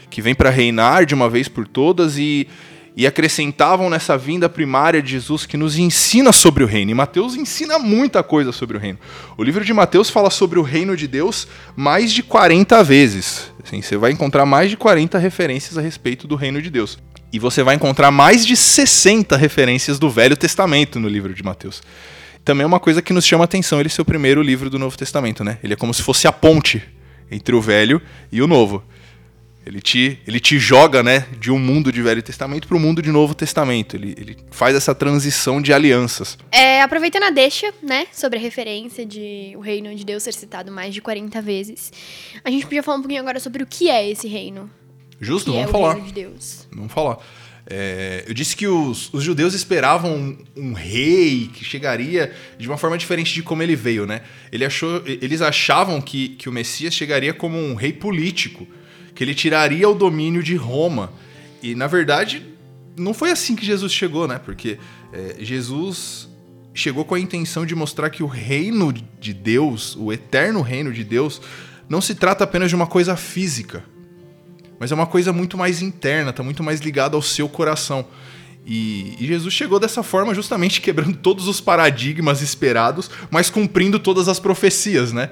que 0.09 0.21
vem 0.21 0.35
para 0.35 0.49
reinar 0.49 1.05
de 1.05 1.15
uma 1.15 1.29
vez 1.29 1.47
por 1.47 1.67
todas 1.67 2.17
e 2.17 2.47
e 2.97 3.05
acrescentavam 3.05 3.89
nessa 3.89 4.17
vinda 4.17 4.47
primária 4.47 5.01
de 5.01 5.11
Jesus 5.11 5.45
que 5.45 5.57
nos 5.57 5.77
ensina 5.77 6.31
sobre 6.31 6.63
o 6.63 6.67
reino. 6.67 6.91
E 6.91 6.93
Mateus 6.93 7.35
ensina 7.35 7.77
muita 7.77 8.23
coisa 8.23 8.53
sobre 8.53 8.77
o 8.77 8.79
reino. 8.79 8.97
O 9.37 9.43
livro 9.43 9.65
de 9.65 9.73
Mateus 9.73 10.09
fala 10.09 10.29
sobre 10.29 10.59
o 10.59 10.61
reino 10.61 10.95
de 10.95 11.07
Deus 11.07 11.47
mais 11.75 12.13
de 12.13 12.23
40 12.23 12.81
vezes. 12.83 13.51
Assim, 13.61 13.81
você 13.81 13.97
vai 13.97 14.11
encontrar 14.11 14.45
mais 14.45 14.69
de 14.69 14.77
40 14.77 15.17
referências 15.17 15.77
a 15.77 15.81
respeito 15.81 16.25
do 16.25 16.35
reino 16.35 16.61
de 16.61 16.69
Deus. 16.69 16.97
E 17.33 17.39
você 17.39 17.63
vai 17.63 17.75
encontrar 17.75 18.11
mais 18.11 18.45
de 18.45 18.55
60 18.55 19.35
referências 19.35 19.99
do 19.99 20.09
Velho 20.09 20.37
Testamento 20.37 20.97
no 20.99 21.09
livro 21.09 21.33
de 21.33 21.43
Mateus. 21.43 21.83
Também 22.45 22.63
é 22.63 22.67
uma 22.67 22.79
coisa 22.79 23.01
que 23.01 23.11
nos 23.11 23.25
chama 23.25 23.43
a 23.43 23.45
atenção 23.45 23.79
ele 23.79 23.89
ser 23.89 24.03
o 24.03 24.05
primeiro 24.05 24.41
livro 24.41 24.69
do 24.69 24.79
Novo 24.79 24.97
Testamento, 24.97 25.43
né? 25.43 25.57
Ele 25.61 25.73
é 25.73 25.75
como 25.75 25.93
se 25.93 26.01
fosse 26.01 26.27
a 26.27 26.31
ponte 26.31 26.81
entre 27.29 27.55
o 27.55 27.61
Velho 27.61 28.01
e 28.31 28.41
o 28.41 28.47
Novo. 28.47 28.83
Ele 29.65 29.81
te, 29.81 30.19
ele 30.27 30.39
te 30.39 30.59
joga 30.59 31.01
né, 31.01 31.25
de 31.39 31.51
um 31.51 31.57
mundo 31.57 31.91
de 31.91 31.99
Velho 31.99 32.21
Testamento 32.21 32.67
para 32.67 32.77
o 32.77 32.79
mundo 32.79 33.01
de 33.01 33.11
Novo 33.11 33.33
Testamento. 33.33 33.95
Ele, 33.95 34.13
ele 34.15 34.37
faz 34.51 34.75
essa 34.75 34.93
transição 34.93 35.59
de 35.59 35.73
alianças. 35.73 36.37
É, 36.51 36.83
aproveitando 36.83 37.23
a 37.23 37.31
deixa, 37.31 37.73
né, 37.81 38.05
sobre 38.13 38.37
a 38.37 38.41
referência 38.41 39.03
de 39.03 39.53
o 39.57 39.59
reino 39.59 39.93
de 39.95 40.05
Deus 40.05 40.21
ser 40.21 40.33
citado 40.33 40.71
mais 40.71 40.93
de 40.93 41.01
40 41.01 41.41
vezes, 41.41 41.91
a 42.43 42.51
gente 42.51 42.63
podia 42.63 42.83
falar 42.83 42.97
um 42.97 43.01
pouquinho 43.01 43.21
agora 43.21 43.39
sobre 43.39 43.63
o 43.63 43.65
que 43.65 43.89
é 43.89 44.07
esse 44.07 44.27
reino. 44.27 44.69
Justo, 45.19 45.51
vamos 45.51 45.69
é 45.69 45.71
falar. 45.71 45.89
O 45.89 45.93
reino 45.93 46.07
de 46.07 46.13
Deus. 46.13 46.67
Vamos 46.71 46.91
falar. 46.91 47.17
É, 47.67 48.23
eu 48.27 48.33
disse 48.35 48.55
que 48.55 48.67
os, 48.67 49.11
os 49.11 49.23
judeus 49.23 49.55
esperavam 49.55 50.15
um, 50.15 50.37
um, 50.55 50.73
rei 50.73 51.49
que 51.51 51.65
chegaria 51.65 52.31
de 52.59 52.67
uma 52.67 52.77
forma 52.77 52.95
diferente 52.95 53.33
de 53.33 53.41
como 53.41 53.63
ele 53.63 53.75
veio, 53.75 54.05
né? 54.05 54.21
Ele 54.51 54.63
achou, 54.63 55.01
eles 55.07 55.41
achavam 55.41 55.99
que, 55.99 56.29
que 56.29 56.47
o 56.47 56.51
Messias 56.51 56.93
chegaria 56.93 57.33
como 57.33 57.57
um 57.57 57.73
rei 57.73 57.91
político 57.91 58.67
que 59.15 59.23
ele 59.23 59.33
tiraria 59.33 59.89
o 59.89 59.95
domínio 59.95 60.43
de 60.43 60.55
Roma. 60.55 61.11
E 61.63 61.73
na 61.73 61.87
verdade, 61.87 62.45
não 62.97 63.13
foi 63.13 63.31
assim 63.31 63.55
que 63.55 63.65
Jesus 63.65 63.91
chegou, 63.91 64.27
né? 64.27 64.37
Porque 64.37 64.77
é, 65.11 65.37
Jesus 65.39 66.29
chegou 66.73 67.05
com 67.05 67.15
a 67.15 67.19
intenção 67.19 67.65
de 67.65 67.73
mostrar 67.73 68.09
que 68.09 68.21
o 68.21 68.27
reino 68.27 68.93
de 69.19 69.33
Deus, 69.33 69.95
o 69.95 70.11
eterno 70.11 70.61
reino 70.61 70.91
de 70.91 71.03
Deus, 71.03 71.41
não 71.87 72.01
se 72.01 72.13
trata 72.13 72.43
apenas 72.43 72.69
de 72.69 72.75
uma 72.75 72.85
coisa 72.85 73.15
física, 73.15 73.83
mas 74.77 74.91
é 74.91 74.95
uma 74.95 75.05
coisa 75.05 75.31
muito 75.31 75.57
mais 75.57 75.81
interna, 75.81 76.31
está 76.31 76.43
muito 76.43 76.61
mais 76.61 76.81
ligada 76.81 77.15
ao 77.15 77.21
seu 77.21 77.47
coração. 77.47 78.05
E, 78.65 79.15
e, 79.19 79.27
Jesus 79.27 79.53
chegou 79.53 79.79
dessa 79.79 80.01
forma 80.01 80.33
justamente 80.33 80.81
quebrando 80.81 81.17
todos 81.17 81.47
os 81.47 81.61
paradigmas 81.61 82.41
esperados, 82.41 83.09
mas 83.29 83.49
cumprindo 83.49 83.99
todas 83.99 84.27
as 84.27 84.39
profecias, 84.39 85.13
né? 85.13 85.29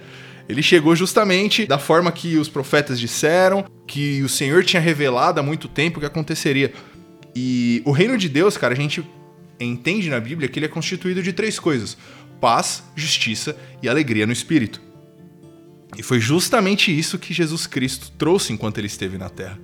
Ele 0.47 0.61
chegou 0.61 0.95
justamente 0.95 1.65
da 1.65 1.79
forma 1.79 2.11
que 2.11 2.37
os 2.37 2.49
profetas 2.49 2.99
disseram, 2.99 3.65
que 3.87 4.21
o 4.21 4.29
Senhor 4.29 4.63
tinha 4.63 4.81
revelado 4.81 5.39
há 5.39 5.43
muito 5.43 5.67
tempo 5.67 5.99
que 5.99 6.05
aconteceria. 6.05 6.73
E 7.35 7.81
o 7.85 7.91
reino 7.91 8.17
de 8.17 8.27
Deus, 8.27 8.57
cara, 8.57 8.73
a 8.73 8.77
gente 8.77 9.03
entende 9.59 10.09
na 10.09 10.19
Bíblia 10.19 10.49
que 10.49 10.59
ele 10.59 10.65
é 10.65 10.69
constituído 10.69 11.23
de 11.23 11.33
três 11.33 11.59
coisas: 11.59 11.97
paz, 12.41 12.83
justiça 12.95 13.55
e 13.81 13.87
alegria 13.87 14.27
no 14.27 14.33
espírito. 14.33 14.81
E 15.97 16.03
foi 16.03 16.19
justamente 16.19 16.97
isso 16.97 17.19
que 17.19 17.33
Jesus 17.33 17.67
Cristo 17.67 18.11
trouxe 18.17 18.51
enquanto 18.51 18.77
ele 18.77 18.87
esteve 18.87 19.17
na 19.17 19.29
terra: 19.29 19.59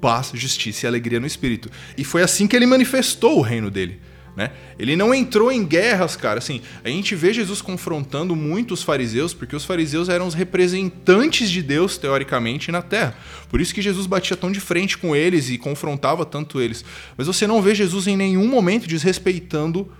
paz, 0.00 0.30
justiça 0.34 0.86
e 0.86 0.88
alegria 0.88 1.20
no 1.20 1.26
espírito. 1.26 1.70
E 1.96 2.04
foi 2.04 2.22
assim 2.22 2.46
que 2.46 2.54
ele 2.54 2.66
manifestou 2.66 3.38
o 3.38 3.42
reino 3.42 3.70
dele. 3.70 4.00
Né? 4.36 4.50
Ele 4.78 4.96
não 4.96 5.14
entrou 5.14 5.50
em 5.50 5.64
guerras, 5.64 6.16
cara. 6.16 6.38
Assim, 6.38 6.60
a 6.84 6.88
gente 6.88 7.14
vê 7.14 7.32
Jesus 7.32 7.60
confrontando 7.60 8.34
muito 8.36 8.74
os 8.74 8.82
fariseus, 8.82 9.34
porque 9.34 9.56
os 9.56 9.64
fariseus 9.64 10.08
eram 10.08 10.26
os 10.26 10.34
representantes 10.34 11.50
de 11.50 11.62
Deus, 11.62 11.98
teoricamente, 11.98 12.70
na 12.70 12.82
terra. 12.82 13.14
Por 13.48 13.60
isso 13.60 13.74
que 13.74 13.82
Jesus 13.82 14.06
batia 14.06 14.36
tão 14.36 14.50
de 14.50 14.60
frente 14.60 14.96
com 14.96 15.14
eles 15.14 15.50
e 15.50 15.58
confrontava 15.58 16.24
tanto 16.24 16.60
eles. 16.60 16.84
Mas 17.16 17.26
você 17.26 17.46
não 17.46 17.60
vê 17.60 17.74
Jesus 17.74 18.06
em 18.06 18.16
nenhum 18.16 18.46
momento 18.46 18.86
desrespeitando 18.86 19.90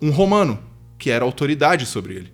um 0.00 0.10
romano, 0.10 0.58
que 0.98 1.10
era 1.10 1.24
autoridade 1.24 1.86
sobre 1.86 2.14
ele. 2.14 2.32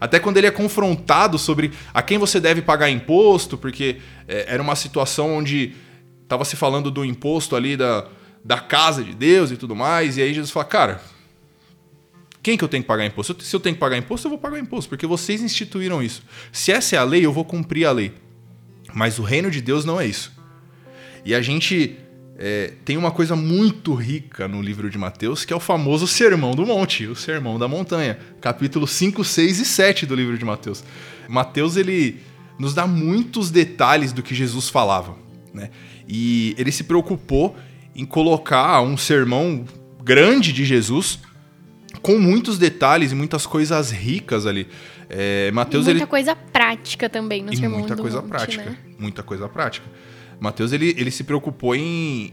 Até 0.00 0.20
quando 0.20 0.36
ele 0.36 0.46
é 0.46 0.50
confrontado 0.50 1.38
sobre 1.38 1.72
a 1.92 2.02
quem 2.02 2.18
você 2.18 2.38
deve 2.38 2.62
pagar 2.62 2.88
imposto, 2.88 3.58
porque 3.58 3.96
é, 4.28 4.46
era 4.48 4.62
uma 4.62 4.76
situação 4.76 5.36
onde 5.36 5.74
estava 6.22 6.44
se 6.44 6.56
falando 6.56 6.90
do 6.90 7.04
imposto 7.04 7.56
ali 7.56 7.76
da 7.76 8.06
da 8.48 8.58
casa 8.58 9.04
de 9.04 9.12
Deus 9.12 9.50
e 9.50 9.58
tudo 9.58 9.76
mais. 9.76 10.16
E 10.16 10.22
aí 10.22 10.32
Jesus 10.32 10.50
fala, 10.50 10.64
cara, 10.64 11.02
quem 12.42 12.56
que 12.56 12.64
eu 12.64 12.68
tenho 12.68 12.82
que 12.82 12.86
pagar 12.86 13.04
imposto? 13.04 13.44
Se 13.44 13.54
eu 13.54 13.60
tenho 13.60 13.74
que 13.74 13.80
pagar 13.80 13.98
imposto, 13.98 14.26
eu 14.26 14.30
vou 14.30 14.38
pagar 14.38 14.58
imposto, 14.58 14.88
porque 14.88 15.06
vocês 15.06 15.42
instituíram 15.42 16.02
isso. 16.02 16.22
Se 16.50 16.72
essa 16.72 16.96
é 16.96 16.98
a 16.98 17.04
lei, 17.04 17.26
eu 17.26 17.30
vou 17.30 17.44
cumprir 17.44 17.84
a 17.84 17.92
lei. 17.92 18.14
Mas 18.94 19.18
o 19.18 19.22
reino 19.22 19.50
de 19.50 19.60
Deus 19.60 19.84
não 19.84 20.00
é 20.00 20.06
isso. 20.06 20.32
E 21.26 21.34
a 21.34 21.42
gente 21.42 21.98
é, 22.38 22.72
tem 22.86 22.96
uma 22.96 23.10
coisa 23.10 23.36
muito 23.36 23.92
rica 23.92 24.48
no 24.48 24.62
livro 24.62 24.88
de 24.88 24.96
Mateus, 24.96 25.44
que 25.44 25.52
é 25.52 25.56
o 25.56 25.60
famoso 25.60 26.06
Sermão 26.06 26.52
do 26.52 26.64
Monte, 26.64 27.04
o 27.04 27.14
Sermão 27.14 27.58
da 27.58 27.68
Montanha, 27.68 28.18
capítulo 28.40 28.86
5, 28.86 29.22
6 29.24 29.60
e 29.60 29.64
7 29.66 30.06
do 30.06 30.14
livro 30.14 30.38
de 30.38 30.44
Mateus. 30.46 30.82
Mateus 31.28 31.76
ele 31.76 32.22
nos 32.58 32.72
dá 32.72 32.86
muitos 32.86 33.50
detalhes 33.50 34.10
do 34.10 34.22
que 34.22 34.34
Jesus 34.34 34.70
falava, 34.70 35.18
né? 35.52 35.68
E 36.08 36.54
ele 36.56 36.72
se 36.72 36.84
preocupou 36.84 37.54
em 37.98 38.06
colocar 38.06 38.80
um 38.80 38.96
sermão 38.96 39.64
grande 40.02 40.52
de 40.52 40.64
Jesus 40.64 41.18
com 42.00 42.16
muitos 42.16 42.56
detalhes 42.56 43.10
e 43.10 43.14
muitas 43.16 43.44
coisas 43.44 43.90
ricas 43.90 44.46
ali. 44.46 44.68
É, 45.10 45.50
Mateus, 45.50 45.84
muita 45.84 45.98
ele... 45.98 46.06
coisa 46.06 46.36
prática 46.36 47.08
também 47.08 47.42
no 47.42 47.52
e 47.52 47.56
sermão 47.56 47.80
muita 47.80 47.96
do 47.96 48.02
coisa 48.02 48.20
monte, 48.20 48.28
prática, 48.28 48.64
né? 48.64 48.76
muita 48.96 49.22
coisa 49.24 49.48
prática. 49.48 49.84
Mateus 50.38 50.72
ele, 50.72 50.94
ele 50.96 51.10
se 51.10 51.24
preocupou 51.24 51.74
em 51.74 52.32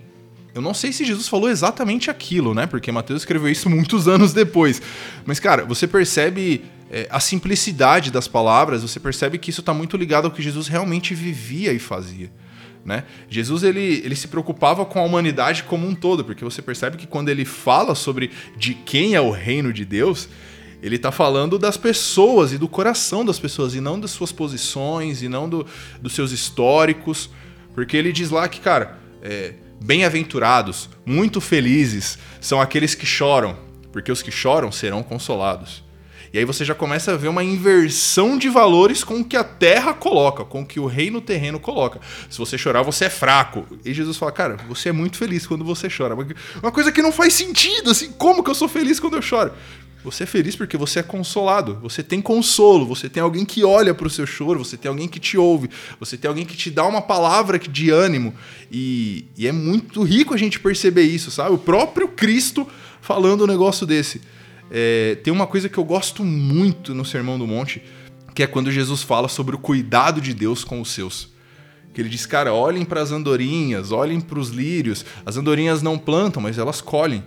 eu 0.54 0.62
não 0.62 0.74
sei 0.74 0.94
se 0.94 1.04
Jesus 1.04 1.28
falou 1.28 1.50
exatamente 1.50 2.10
aquilo, 2.10 2.54
né? 2.54 2.66
Porque 2.66 2.90
Mateus 2.90 3.24
escreveu 3.24 3.50
isso 3.50 3.68
muitos 3.72 4.08
anos 4.08 4.34
depois. 4.34 4.82
Mas, 5.26 5.38
cara, 5.38 5.66
você 5.66 5.86
percebe 5.86 6.64
é, 6.90 7.08
a 7.12 7.20
simplicidade 7.20 8.10
das 8.10 8.26
palavras, 8.26 8.82
você 8.82 8.98
percebe 8.98 9.38
que 9.38 9.50
isso 9.50 9.60
está 9.60 9.74
muito 9.74 9.98
ligado 9.98 10.26
ao 10.26 10.32
que 10.32 10.42
Jesus 10.42 10.68
realmente 10.70 11.14
vivia 11.14 11.74
e 11.74 11.80
fazia. 11.80 12.32
Né? 12.86 13.04
Jesus 13.28 13.64
ele, 13.64 14.02
ele 14.06 14.16
se 14.16 14.28
preocupava 14.28 14.86
com 14.86 15.00
a 15.00 15.04
humanidade 15.04 15.64
como 15.64 15.88
um 15.88 15.96
todo, 15.96 16.24
porque 16.24 16.44
você 16.44 16.62
percebe 16.62 16.98
que 16.98 17.08
quando 17.08 17.30
ele 17.30 17.44
fala 17.44 17.96
sobre 17.96 18.30
de 18.56 18.76
quem 18.76 19.16
é 19.16 19.22
o 19.22 19.32
reino 19.32 19.74
de 19.74 19.84
Deus, 19.84 20.30
ele 20.84 20.98
está 20.98 21.12
falando 21.12 21.58
das 21.58 21.78
pessoas 21.78 22.54
e 22.54 22.60
do 22.60 22.68
coração 22.68 23.26
das 23.26 23.40
pessoas, 23.40 23.74
e 23.74 23.82
não 23.82 24.00
das 24.00 24.12
suas 24.12 24.32
posições, 24.32 25.24
e 25.24 25.28
não 25.28 25.50
do, 25.50 25.66
dos 26.00 26.14
seus 26.14 26.32
históricos, 26.32 27.32
porque 27.74 27.98
ele 27.98 28.12
diz 28.12 28.30
lá 28.30 28.48
que, 28.48 28.60
cara, 28.60 29.00
é, 29.24 29.56
bem-aventurados, 29.84 30.88
muito 31.04 31.42
felizes 31.42 32.20
são 32.40 32.62
aqueles 32.62 32.94
que 32.94 33.06
choram, 33.06 33.58
porque 33.92 34.12
os 34.12 34.22
que 34.22 34.30
choram 34.30 34.72
serão 34.72 35.02
consolados. 35.02 35.85
E 36.36 36.38
aí 36.38 36.44
você 36.44 36.66
já 36.66 36.76
começa 36.76 37.14
a 37.14 37.16
ver 37.16 37.30
uma 37.30 37.46
inversão 37.46 38.38
de 38.38 38.50
valores 38.50 39.06
com 39.06 39.22
o 39.22 39.24
que 39.24 39.38
a 39.38 39.44
terra 39.44 39.94
coloca, 39.94 40.44
com 40.44 40.64
o 40.64 40.66
que 40.66 40.82
o 40.82 40.86
reino 40.86 41.22
terreno 41.22 41.62
coloca. 41.62 42.02
Se 42.30 42.38
você 42.38 42.58
chorar, 42.58 42.82
você 42.82 43.06
é 43.06 43.10
fraco. 43.10 43.66
E 43.86 43.94
Jesus 43.94 44.18
fala, 44.18 44.34
cara, 44.34 44.58
você 44.68 44.90
é 44.90 44.92
muito 44.92 45.16
feliz 45.16 45.48
quando 45.48 45.64
você 45.64 45.88
chora. 45.88 46.14
Uma 46.62 46.74
coisa 46.74 46.92
que 46.92 47.02
não 47.02 47.14
faz 47.14 47.34
sentido, 47.36 47.90
assim, 47.90 48.12
como 48.18 48.44
que 48.44 48.50
eu 48.50 48.54
sou 48.54 48.68
feliz 48.68 49.00
quando 49.00 49.16
eu 49.16 49.22
choro? 49.22 49.54
Você 50.04 50.24
é 50.24 50.26
feliz 50.26 50.58
porque 50.58 50.76
você 50.76 51.00
é 51.00 51.04
consolado. 51.04 51.80
Você 51.82 52.04
tem 52.04 52.22
consolo. 52.22 52.86
Você 52.86 53.08
tem 53.08 53.24
alguém 53.24 53.46
que 53.46 53.64
olha 53.64 53.94
para 53.94 54.06
o 54.06 54.10
seu 54.10 54.28
choro. 54.28 54.60
Você 54.60 54.76
tem 54.76 54.90
alguém 54.90 55.08
que 55.08 55.22
te 55.22 55.38
ouve. 55.38 55.70
Você 56.02 56.18
tem 56.18 56.28
alguém 56.28 56.46
que 56.46 56.58
te 56.58 56.70
dá 56.70 56.86
uma 56.86 57.02
palavra 57.02 57.58
de 57.58 57.92
ânimo. 57.92 58.36
E, 58.70 59.24
e 59.38 59.48
é 59.48 59.54
muito 59.54 60.04
rico 60.04 60.34
a 60.34 60.38
gente 60.38 60.60
perceber 60.60 61.04
isso, 61.04 61.32
sabe? 61.32 61.56
O 61.56 61.58
próprio 61.58 62.10
Cristo 62.10 62.68
falando 63.00 63.46
um 63.46 63.48
negócio 63.48 63.88
desse. 63.88 64.20
É, 64.70 65.16
tem 65.24 65.32
uma 65.32 65.48
coisa 65.48 65.70
que 65.70 65.78
eu 65.78 65.84
gosto 65.84 66.24
muito 66.24 66.94
no 66.94 67.06
Sermão 67.06 67.38
do 67.38 67.48
Monte, 67.48 67.82
que 68.34 68.44
é 68.44 68.48
quando 68.48 68.72
Jesus 68.72 69.02
fala 69.04 69.28
sobre 69.28 69.56
o 69.56 69.60
cuidado 69.60 70.20
de 70.20 70.34
Deus 70.34 70.64
com 70.64 70.82
os 70.82 70.92
seus. 70.92 71.30
Que 71.94 72.02
ele 72.02 72.10
diz, 72.10 72.26
cara, 72.26 72.54
olhem 72.54 72.84
para 72.84 73.02
as 73.02 73.12
andorinhas, 73.12 73.92
olhem 73.92 74.20
para 74.20 74.40
os 74.40 74.50
lírios. 74.50 75.06
As 75.26 75.38
andorinhas 75.38 75.82
não 75.82 75.98
plantam, 75.98 76.42
mas 76.42 76.58
elas 76.58 76.82
colhem. 76.82 77.24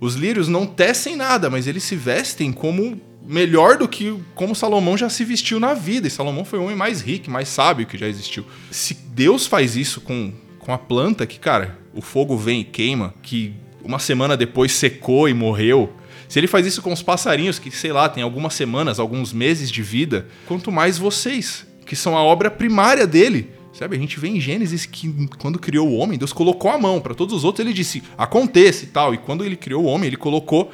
Os 0.00 0.14
lírios 0.14 0.48
não 0.48 0.66
tecem 0.66 1.16
nada, 1.16 1.48
mas 1.48 1.66
eles 1.66 1.84
se 1.84 1.94
vestem 1.94 2.52
como 2.52 3.00
melhor 3.28 3.76
do 3.76 3.86
que 3.86 4.16
como 4.34 4.54
Salomão 4.54 4.96
já 4.96 5.08
se 5.08 5.24
vestiu 5.24 5.60
na 5.60 5.74
vida. 5.74 6.08
E 6.08 6.10
Salomão 6.10 6.44
foi 6.44 6.58
o 6.58 6.64
homem 6.64 6.76
mais 6.76 7.00
rico, 7.00 7.30
mais 7.30 7.48
sábio 7.48 7.86
que 7.86 7.98
já 7.98 8.08
existiu. 8.08 8.44
Se 8.70 8.94
Deus 8.94 9.46
faz 9.46 9.76
isso 9.76 10.00
com, 10.00 10.32
com 10.58 10.72
a 10.72 10.78
planta, 10.78 11.26
que, 11.26 11.38
cara, 11.38 11.78
o 11.94 12.00
fogo 12.00 12.36
vem 12.36 12.62
e 12.62 12.64
queima, 12.64 13.14
que 13.22 13.54
uma 13.84 13.98
semana 13.98 14.36
depois 14.36 14.72
secou 14.72 15.28
e 15.28 15.34
morreu. 15.34 15.92
Se 16.28 16.38
ele 16.38 16.46
faz 16.46 16.66
isso 16.66 16.82
com 16.82 16.92
os 16.92 17.02
passarinhos, 17.02 17.58
que, 17.58 17.70
sei 17.70 17.92
lá, 17.92 18.08
tem 18.08 18.22
algumas 18.22 18.54
semanas, 18.54 19.00
alguns 19.00 19.32
meses 19.32 19.70
de 19.70 19.82
vida, 19.82 20.26
quanto 20.46 20.70
mais 20.70 20.98
vocês, 20.98 21.66
que 21.86 21.96
são 21.96 22.16
a 22.16 22.22
obra 22.22 22.50
primária 22.50 23.06
dele. 23.06 23.50
Sabe, 23.72 23.96
a 23.96 23.98
gente 23.98 24.18
vê 24.18 24.28
em 24.28 24.40
Gênesis 24.40 24.86
que 24.86 25.28
quando 25.38 25.58
criou 25.58 25.88
o 25.88 25.94
homem, 25.94 26.18
Deus 26.18 26.32
colocou 26.32 26.70
a 26.70 26.76
mão. 26.76 27.00
Para 27.00 27.14
todos 27.14 27.34
os 27.34 27.44
outros, 27.44 27.64
ele 27.64 27.72
disse, 27.72 28.02
aconteça 28.16 28.84
e 28.84 28.88
tal. 28.88 29.14
E 29.14 29.18
quando 29.18 29.44
ele 29.44 29.56
criou 29.56 29.84
o 29.84 29.86
homem, 29.86 30.08
ele 30.08 30.16
colocou 30.16 30.72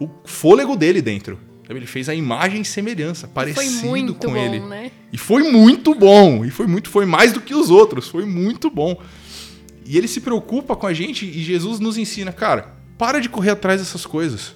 o 0.00 0.10
fôlego 0.24 0.76
dele 0.76 1.00
dentro. 1.00 1.38
Sabe, 1.66 1.78
ele 1.78 1.86
fez 1.86 2.08
a 2.08 2.14
imagem 2.14 2.60
e 2.60 2.64
semelhança, 2.64 3.26
parecido 3.26 3.80
foi 3.80 3.88
muito 3.88 4.14
com 4.14 4.32
bom, 4.32 4.36
ele. 4.36 4.60
Né? 4.60 4.90
E 5.12 5.16
foi 5.16 5.50
muito 5.50 5.94
bom. 5.94 6.44
E 6.44 6.50
foi 6.50 6.66
muito, 6.66 6.90
foi 6.90 7.06
mais 7.06 7.32
do 7.32 7.40
que 7.40 7.54
os 7.54 7.70
outros. 7.70 8.08
Foi 8.08 8.26
muito 8.26 8.68
bom. 8.68 9.00
E 9.86 9.96
ele 9.96 10.08
se 10.08 10.20
preocupa 10.20 10.76
com 10.76 10.86
a 10.86 10.92
gente 10.92 11.24
e 11.24 11.42
Jesus 11.42 11.78
nos 11.80 11.96
ensina, 11.96 12.32
cara, 12.32 12.74
para 12.98 13.20
de 13.20 13.28
correr 13.28 13.50
atrás 13.50 13.80
dessas 13.80 14.04
coisas. 14.04 14.54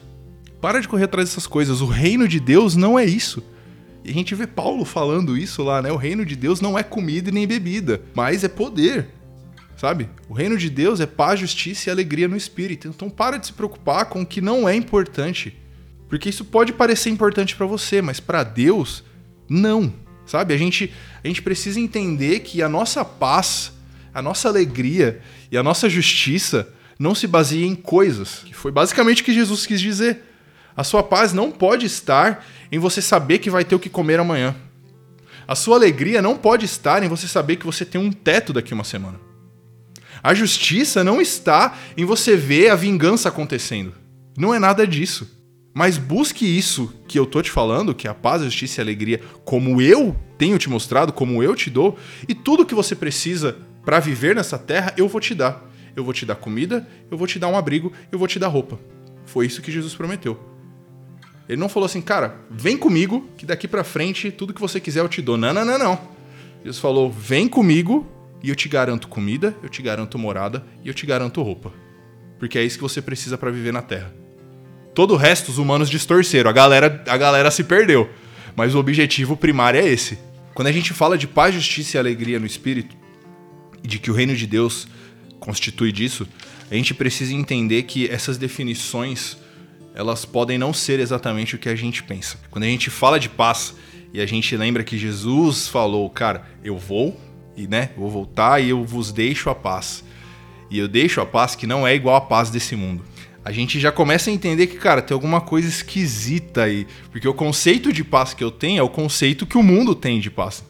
Para 0.61 0.81
de 0.81 0.88
correr 0.88 1.05
atrás 1.05 1.29
dessas 1.29 1.47
coisas. 1.47 1.81
O 1.81 1.87
reino 1.87 2.27
de 2.27 2.41
Deus 2.41 2.75
não 2.75 2.99
é 2.99 3.05
isso. 3.05 3.43
E 4.05 4.11
a 4.11 4.15
gente 4.15 4.35
vê 4.35 4.47
Paulo 4.47 4.85
falando 4.85 5.37
isso 5.37 5.62
lá, 5.62 5.83
né? 5.83 5.93
O 5.93 5.97
reino 5.97 6.25
de 6.25 6.35
Deus 6.35 6.61
não 6.61 6.79
é 6.79 6.83
comida 6.83 7.31
nem 7.31 7.47
bebida, 7.47 8.03
mas 8.15 8.43
é 8.43 8.49
poder. 8.49 9.09
Sabe? 9.77 10.09
O 10.29 10.35
reino 10.35 10.57
de 10.57 10.69
Deus 10.69 11.00
é 11.00 11.07
paz, 11.07 11.38
justiça 11.38 11.88
e 11.88 11.93
alegria 11.93 12.27
no 12.27 12.37
espírito. 12.37 12.88
Então 12.88 13.09
para 13.09 13.37
de 13.37 13.47
se 13.47 13.53
preocupar 13.53 14.07
com 14.07 14.23
o 14.23 14.27
que 14.27 14.41
não 14.41 14.69
é 14.69 14.75
importante. 14.75 15.57
Porque 16.09 16.29
isso 16.29 16.45
pode 16.45 16.73
parecer 16.73 17.11
importante 17.11 17.55
para 17.55 17.67
você, 17.67 18.00
mas 18.00 18.19
para 18.19 18.43
Deus 18.43 19.05
não. 19.49 19.93
Sabe? 20.27 20.53
A 20.55 20.57
gente 20.57 20.93
a 21.23 21.29
gente 21.29 21.43
precisa 21.43 21.79
entender 21.79 22.41
que 22.41 22.62
a 22.62 22.69
nossa 22.69 23.05
paz, 23.05 23.73
a 24.12 24.23
nossa 24.23 24.49
alegria 24.49 25.21
e 25.50 25.57
a 25.57 25.62
nossa 25.62 25.88
justiça 25.88 26.73
não 26.99 27.15
se 27.15 27.27
baseia 27.27 27.65
em 27.65 27.75
coisas, 27.75 28.41
que 28.45 28.55
foi 28.55 28.73
basicamente 28.73 29.23
o 29.23 29.25
que 29.25 29.33
Jesus 29.33 29.67
quis 29.67 29.81
dizer. 29.81 30.25
A 30.79 30.85
sua 30.85 31.03
paz 31.03 31.33
não 31.33 31.51
pode 31.51 31.87
estar 31.87 32.47
em 32.71 32.79
você 32.79 33.03
saber 33.03 33.41
que 33.41 33.51
vai 33.51 33.65
ter 33.65 33.75
o 33.75 33.81
que 33.81 33.91
comer 33.91 34.21
amanhã. 34.21 34.55
A 35.45 35.57
sua 35.57 35.75
alegria 35.75 36.23
não 36.23 36.37
pode 36.37 36.65
estar 36.67 37.03
em 37.03 37.09
você 37.09 37.27
saber 37.27 37.57
que 37.57 37.67
você 37.67 37.85
tem 37.85 38.01
um 38.01 38.13
teto 38.13 38.53
daqui 38.53 38.73
uma 38.73 38.85
semana. 38.85 39.19
A 40.23 40.33
justiça 40.35 41.03
não 41.03 41.21
está 41.21 41.77
em 41.97 42.05
você 42.05 42.37
ver 42.37 42.71
a 42.71 42.77
vingança 42.77 43.29
acontecendo. 43.29 43.93
Não 44.39 44.55
é 44.55 44.61
nada 44.61 44.87
disso. 44.87 45.29
Mas 45.75 45.99
busque 45.99 46.47
isso 46.47 46.95
que 47.09 47.19
eu 47.19 47.27
tô 47.27 47.43
te 47.43 47.51
falando, 47.51 47.93
que 47.93 48.07
é 48.07 48.11
a 48.13 48.15
paz, 48.15 48.43
a 48.43 48.45
justiça 48.45 48.81
e 48.81 48.83
a 48.83 48.85
alegria, 48.85 49.21
como 49.45 49.83
eu 49.83 50.15
tenho 50.39 50.59
te 50.59 50.71
mostrado, 50.71 51.13
como 51.13 51.43
eu 51.43 51.57
te 51.57 51.71
dou, 51.71 51.99
e 52.29 52.37
tudo 52.37 52.65
que 52.65 52.75
você 52.77 52.95
precisa 52.95 53.57
para 53.85 53.99
viver 53.99 54.37
nessa 54.37 54.57
terra, 54.57 54.95
eu 54.97 55.09
vou 55.09 55.21
te 55.21 55.35
dar. 55.35 55.61
Eu 55.97 56.05
vou 56.05 56.15
te 56.15 56.25
dar 56.25 56.37
comida, 56.37 56.87
eu 57.11 57.19
vou 57.19 57.27
te 57.27 57.37
dar 57.37 57.49
um 57.49 57.57
abrigo, 57.57 57.93
eu 58.13 58.19
vou 58.19 58.29
te 58.29 58.39
dar 58.39 58.47
roupa. 58.47 58.79
Foi 59.25 59.45
isso 59.45 59.61
que 59.61 59.73
Jesus 59.73 59.97
prometeu. 59.97 60.57
Ele 61.49 61.61
não 61.61 61.69
falou 61.69 61.87
assim, 61.87 62.03
cara, 62.03 62.37
vem 62.51 62.77
comigo, 62.77 63.27
que 63.39 63.47
daqui 63.47 63.67
para 63.67 63.83
frente 63.83 64.31
tudo 64.31 64.53
que 64.53 64.61
você 64.61 64.79
quiser 64.79 65.01
eu 65.01 65.09
te 65.09 65.23
dou. 65.23 65.37
Não, 65.37 65.55
não, 65.55 65.65
não, 65.65 65.79
não. 65.79 65.99
Jesus 66.63 66.79
falou, 66.79 67.11
vem 67.11 67.49
comigo 67.49 68.07
e 68.43 68.51
eu 68.51 68.55
te 68.55 68.69
garanto 68.69 69.09
comida, 69.09 69.57
eu 69.63 69.69
te 69.69 69.81
garanto 69.81 70.19
morada 70.19 70.65
e 70.85 70.89
eu 70.89 70.95
te 70.95 71.07
garanto 71.07 71.43
roupa. 71.43 71.73
Porque 72.39 72.59
é 72.59 72.65
isso 72.65 72.77
que 72.77 72.83
você 72.83 73.01
precisa 73.01 73.39
para 73.39 73.51
viver 73.51 73.73
na 73.73 73.81
Terra. 73.81 74.13
Todo 74.95 75.15
o 75.15 75.17
resto 75.17 75.51
os 75.51 75.59
humanos 75.59 75.89
distorceram, 75.89 76.51
a 76.51 76.53
galera, 76.53 77.03
a 77.09 77.17
galera 77.17 77.51
se 77.51 77.65
perdeu. 77.65 78.11
Mas 78.55 78.75
o 78.75 78.79
objetivo 78.79 79.37
primário 79.37 79.81
é 79.81 79.89
esse. 79.89 80.19
Quando 80.53 80.69
a 80.69 80.73
gente 80.73 80.93
fala 80.93 81.17
de 81.17 81.27
paz, 81.27 81.55
justiça 81.55 81.97
e 81.97 82.01
alegria 82.01 82.39
no 82.39 82.47
espírito, 82.47 82.97
e 83.83 83.87
de 83.87 83.99
que 83.99 84.11
o 84.11 84.15
reino 84.15 84.35
de 84.35 84.47
Deus 84.47 84.89
constitui 85.39 85.93
disso, 85.93 86.27
a 86.71 86.75
gente 86.75 86.93
precisa 86.93 87.33
entender 87.33 87.85
que 87.85 88.09
essas 88.09 88.37
definições 88.37 89.39
elas 89.99 90.25
podem 90.25 90.57
não 90.57 90.73
ser 90.73 91.01
exatamente 91.01 91.57
o 91.57 91.59
que 91.59 91.69
a 91.69 91.75
gente 91.75 92.05
pensa. 92.05 92.39
Quando 92.53 92.63
a 92.63 92.69
gente 92.69 92.89
fala 92.89 93.19
de 93.19 93.29
paz 93.29 93.75
e 94.15 94.21
a 94.21 94.27
gente 94.27 94.57
lembra 94.57 94.85
que 94.85 94.97
Jesus 94.97 95.67
falou, 95.67 96.09
cara, 96.09 96.47
eu 96.63 96.79
vou 96.79 97.21
e 97.57 97.67
né, 97.67 97.91
vou 97.97 98.09
voltar 98.09 98.63
e 98.63 98.69
eu 98.69 98.85
vos 98.85 99.11
deixo 99.11 99.51
a 99.51 99.57
paz. 99.57 100.05
E 100.71 100.79
eu 100.79 100.87
deixo 100.87 101.21
a 101.21 101.27
paz 101.27 101.57
que 101.57 101.67
não 101.67 101.85
é 101.85 101.97
igual 101.97 102.15
à 102.15 102.21
paz 102.21 102.49
desse 102.49 102.77
mundo. 102.77 103.05
A 103.45 103.51
gente 103.51 103.81
já 103.81 103.91
começa 103.91 104.31
a 104.31 104.33
entender 104.33 104.69
que, 104.69 104.77
cara, 104.77 105.03
tem 105.03 105.17
alguma 105.17 105.41
coisa 105.41 105.67
esquisita 105.67 106.63
aí, 106.63 106.87
porque 107.11 107.27
o 107.27 107.35
conceito 107.35 107.93
de 107.93 108.05
paz 108.05 108.33
que 108.33 108.45
eu 108.45 108.53
tenho 108.53 108.79
é 108.79 108.83
o 108.83 108.89
conceito 108.89 109.47
que 109.47 109.59
o 109.59 109.65
mundo 109.65 109.97
tem 109.97 110.21
de 110.21 110.31
paz. 110.31 110.63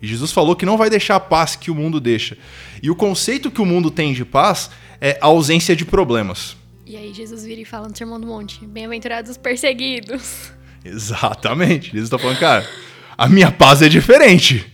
E 0.00 0.08
Jesus 0.08 0.32
falou 0.32 0.56
que 0.56 0.66
não 0.66 0.76
vai 0.76 0.90
deixar 0.90 1.14
a 1.14 1.20
paz 1.20 1.54
que 1.54 1.70
o 1.70 1.74
mundo 1.74 2.00
deixa. 2.00 2.36
E 2.82 2.90
o 2.90 2.96
conceito 2.96 3.48
que 3.48 3.62
o 3.62 3.66
mundo 3.66 3.92
tem 3.92 4.12
de 4.12 4.24
paz 4.24 4.70
é 5.00 5.18
a 5.20 5.26
ausência 5.26 5.76
de 5.76 5.84
problemas. 5.84 6.56
E 6.92 6.96
aí 6.98 7.14
Jesus 7.14 7.42
vira 7.42 7.58
e 7.58 7.64
fala 7.64 7.88
no 7.88 7.96
Sermão 7.96 8.20
do 8.20 8.26
Monte: 8.26 8.66
Bem-aventurados 8.66 9.30
os 9.30 9.38
perseguidos. 9.38 10.52
Exatamente. 10.84 11.86
Jesus 11.86 12.04
está 12.04 12.18
falando, 12.18 12.38
cara, 12.38 12.68
a 13.16 13.30
minha 13.30 13.50
paz 13.50 13.80
é 13.80 13.88
diferente. 13.88 14.70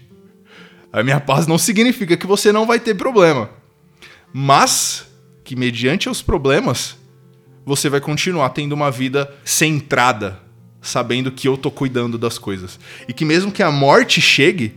A 0.92 1.04
minha 1.04 1.20
paz 1.20 1.46
não 1.46 1.56
significa 1.56 2.16
que 2.16 2.26
você 2.26 2.50
não 2.50 2.66
vai 2.66 2.80
ter 2.80 2.96
problema. 2.96 3.48
Mas 4.32 5.06
que 5.44 5.54
mediante 5.54 6.08
os 6.08 6.20
problemas, 6.20 6.96
você 7.64 7.88
vai 7.88 8.00
continuar 8.00 8.48
tendo 8.48 8.72
uma 8.72 8.90
vida 8.90 9.32
centrada, 9.44 10.40
sabendo 10.82 11.30
que 11.30 11.46
eu 11.46 11.56
tô 11.56 11.70
cuidando 11.70 12.18
das 12.18 12.36
coisas. 12.36 12.80
E 13.06 13.12
que 13.12 13.24
mesmo 13.24 13.52
que 13.52 13.62
a 13.62 13.70
morte 13.70 14.20
chegue, 14.20 14.74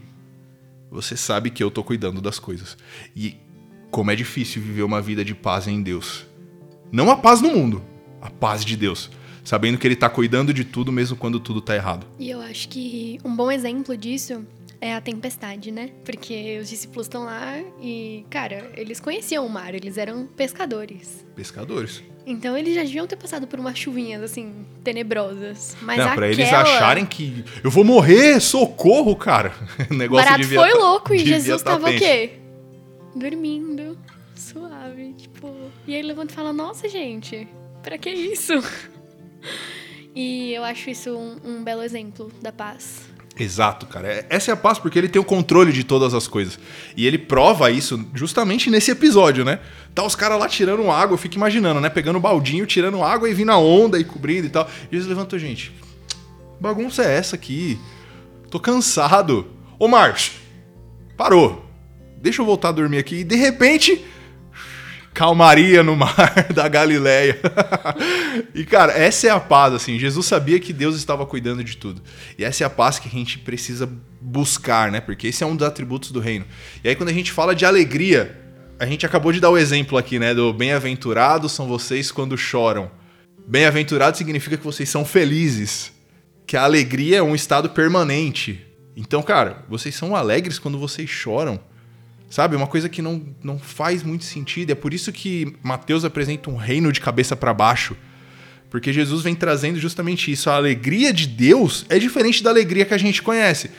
você 0.92 1.18
sabe 1.18 1.50
que 1.50 1.64
eu 1.64 1.72
tô 1.72 1.84
cuidando 1.84 2.22
das 2.22 2.38
coisas. 2.38 2.78
E 3.16 3.36
como 3.90 4.12
é 4.12 4.16
difícil 4.16 4.62
viver 4.62 4.84
uma 4.84 5.02
vida 5.02 5.26
de 5.26 5.34
paz 5.34 5.68
em 5.68 5.82
Deus. 5.82 6.30
Não 6.92 7.10
a 7.10 7.16
paz 7.16 7.42
no 7.42 7.50
mundo, 7.50 7.82
a 8.22 8.30
paz 8.30 8.66
de 8.66 8.76
Deus. 8.76 9.10
Sabendo 9.44 9.78
que 9.78 9.88
ele 9.88 9.96
tá 9.96 10.10
cuidando 10.10 10.54
de 10.54 10.64
tudo 10.64 10.92
mesmo 10.92 11.18
quando 11.18 11.40
tudo 11.40 11.62
tá 11.62 11.76
errado. 11.76 12.06
E 12.20 12.30
eu 12.30 12.42
acho 12.42 12.70
que 12.70 13.18
um 13.24 13.36
bom 13.36 13.50
exemplo 13.52 13.98
disso 13.98 14.46
é 14.80 14.94
a 14.94 15.02
tempestade, 15.02 15.72
né? 15.72 15.92
Porque 16.04 16.60
os 16.62 16.70
discípulos 16.70 17.06
estão 17.06 17.24
lá 17.24 17.60
e, 17.82 18.26
cara, 18.30 18.72
eles 18.76 19.00
conheciam 19.00 19.46
o 19.46 19.50
mar, 19.50 19.74
eles 19.74 19.98
eram 19.98 20.28
pescadores. 20.28 21.26
Pescadores. 21.36 22.04
Então 22.26 22.56
eles 22.58 22.76
já 22.76 22.82
deviam 22.84 23.08
ter 23.08 23.16
passado 23.16 23.48
por 23.48 23.60
umas 23.60 23.78
chuvinhas, 23.78 24.22
assim, 24.22 24.66
tenebrosas. 24.84 25.76
Mas 25.82 25.98
Não, 25.98 26.06
aquela... 26.06 26.16
pra 26.16 26.30
eles 26.30 26.54
acharem 26.54 27.06
que 27.06 27.44
eu 27.64 27.72
vou 27.72 27.84
morrer, 27.84 28.40
socorro, 28.40 29.16
cara. 29.16 29.54
O 29.90 29.94
negócio 29.94 30.26
barato 30.26 30.42
devia 30.42 30.60
foi 30.60 30.72
tá- 30.72 30.78
louco 30.78 31.14
e 31.14 31.20
Jesus 31.20 31.62
tá 31.62 31.72
tava 31.72 31.90
o 31.90 31.98
quê? 31.98 32.34
Dormindo, 33.16 33.98
suave, 34.42 35.14
tipo... 35.14 35.54
E 35.88 35.94
aí 35.94 36.00
ele 36.00 36.10
levanta 36.10 36.34
e 36.34 36.36
fala, 36.36 36.52
nossa, 36.54 36.88
gente, 36.90 37.48
pra 37.82 37.98
que 37.98 38.10
isso? 38.10 38.54
E 40.14 40.54
eu 40.54 40.64
acho 40.66 40.90
isso 40.90 41.10
um, 41.16 41.38
um 41.44 41.64
belo 41.64 41.82
exemplo 41.82 42.30
da 42.42 42.52
paz. 42.52 43.04
Exato, 43.40 43.86
cara. 43.86 44.10
É- 44.10 44.26
Essa 44.30 44.52
é 44.52 44.54
a 44.54 44.58
paz 44.58 44.78
porque 44.78 45.00
ele 45.00 45.08
tem 45.08 45.22
o 45.22 45.26
controle 45.26 45.72
de 45.72 45.86
todas 45.86 46.14
as 46.14 46.28
coisas. 46.28 46.60
E 46.98 47.08
ele 47.08 47.18
prova 47.18 47.72
isso 47.72 48.06
justamente 48.14 48.70
nesse 48.70 48.92
episódio, 48.92 49.46
né? 49.46 49.62
Tá 49.96 50.04
os 50.04 50.14
caras 50.16 50.38
lá 50.38 50.50
tirando 50.50 50.92
água, 50.92 51.14
eu 51.14 51.18
fico 51.18 51.36
imaginando, 51.36 51.80
né? 51.80 51.90
Pegando 51.90 52.18
o 52.18 52.20
baldinho, 52.22 52.66
tirando 52.66 53.02
água 53.02 53.30
e 53.30 53.34
vindo 53.34 53.52
a 53.54 53.58
onda 53.58 53.98
e 53.98 54.04
cobrindo 54.04 54.48
e 54.48 54.50
tal. 54.50 54.70
E 54.92 54.96
eles 54.96 55.08
levantam, 55.08 55.40
gente. 55.40 55.72
Bagunça 56.60 57.04
é 57.06 57.16
essa 57.16 57.38
aqui? 57.38 57.80
Tô 58.50 58.60
cansado. 58.60 59.48
Ô, 59.80 59.88
Marcos, 59.88 60.34
parou. 61.16 61.66
Deixa 62.18 62.42
eu 62.42 62.46
voltar 62.46 62.68
a 62.70 62.74
dormir 62.74 62.98
aqui. 62.98 63.16
E 63.20 63.24
de 63.24 63.38
repente, 63.38 64.04
calmaria 65.14 65.84
no 65.84 65.96
mar 65.96 66.48
da 66.54 66.68
Galileia. 66.68 67.40
e 68.56 68.66
cara, 68.66 68.94
essa 68.94 69.28
é 69.28 69.30
a 69.30 69.40
paz, 69.40 69.74
assim. 69.74 70.00
Jesus 70.00 70.26
sabia 70.26 70.60
que 70.60 70.74
Deus 70.74 70.96
estava 70.96 71.26
cuidando 71.26 71.64
de 71.64 71.78
tudo. 71.78 72.02
E 72.38 72.44
essa 72.44 72.64
é 72.64 72.68
a 72.68 72.70
paz 72.70 73.00
que 73.00 73.08
a 73.08 73.12
gente 73.12 73.40
precisa 73.40 73.90
buscar, 74.20 74.92
né? 74.92 75.02
Porque 75.02 75.28
esse 75.28 75.44
é 75.44 75.48
um 75.48 75.56
dos 75.56 75.68
atributos 75.68 76.12
do 76.12 76.20
reino. 76.20 76.46
E 76.84 76.90
aí 76.90 76.96
quando 76.96 77.10
a 77.10 77.14
gente 77.14 77.32
fala 77.32 77.56
de 77.56 77.66
alegria, 77.66 78.40
a 78.82 78.86
gente 78.88 79.06
acabou 79.06 79.32
de 79.32 79.40
dar 79.40 79.52
o 79.52 79.58
exemplo 79.60 79.96
aqui, 79.96 80.18
né, 80.18 80.34
do 80.34 80.52
bem-aventurados 80.52 81.52
são 81.52 81.68
vocês 81.68 82.12
quando 82.12 82.36
choram. 82.36 82.90
Bem-aventurado 83.48 84.18
significa 84.18 84.58
que 84.58 84.64
vocês 84.64 84.90
são 84.90 85.06
felizes, 85.06 85.92
que 86.48 86.58
a 86.58 86.64
alegria 86.64 87.18
é 87.18 87.22
um 87.22 87.36
estado 87.36 87.70
permanente. 87.70 88.66
Então, 88.96 89.22
cara, 89.22 89.64
vocês 89.70 89.94
são 89.94 90.16
alegres 90.16 90.58
quando 90.58 90.80
vocês 90.80 91.08
choram. 91.08 91.60
Sabe? 92.32 92.56
Uma 92.56 92.66
coisa 92.66 92.88
que 92.88 93.02
não, 93.02 93.22
não 93.44 93.60
faz 93.60 94.04
muito 94.04 94.24
sentido. 94.24 94.72
É 94.72 94.76
por 94.76 94.94
isso 94.94 95.12
que 95.12 95.54
Mateus 95.62 96.06
apresenta 96.06 96.50
um 96.50 96.56
reino 96.56 96.90
de 96.90 97.02
cabeça 97.02 97.36
para 97.36 97.54
baixo. 97.54 97.94
Porque 98.70 98.94
Jesus 98.94 99.22
vem 99.22 99.36
trazendo 99.36 99.78
justamente 99.78 100.32
isso. 100.32 100.50
A 100.50 100.56
alegria 100.56 101.12
de 101.12 101.28
Deus 101.28 101.86
é 101.90 102.00
diferente 102.00 102.42
da 102.42 102.50
alegria 102.50 102.86
que 102.86 102.94
a 102.94 102.98
gente 102.98 103.22
conhece. 103.22 103.70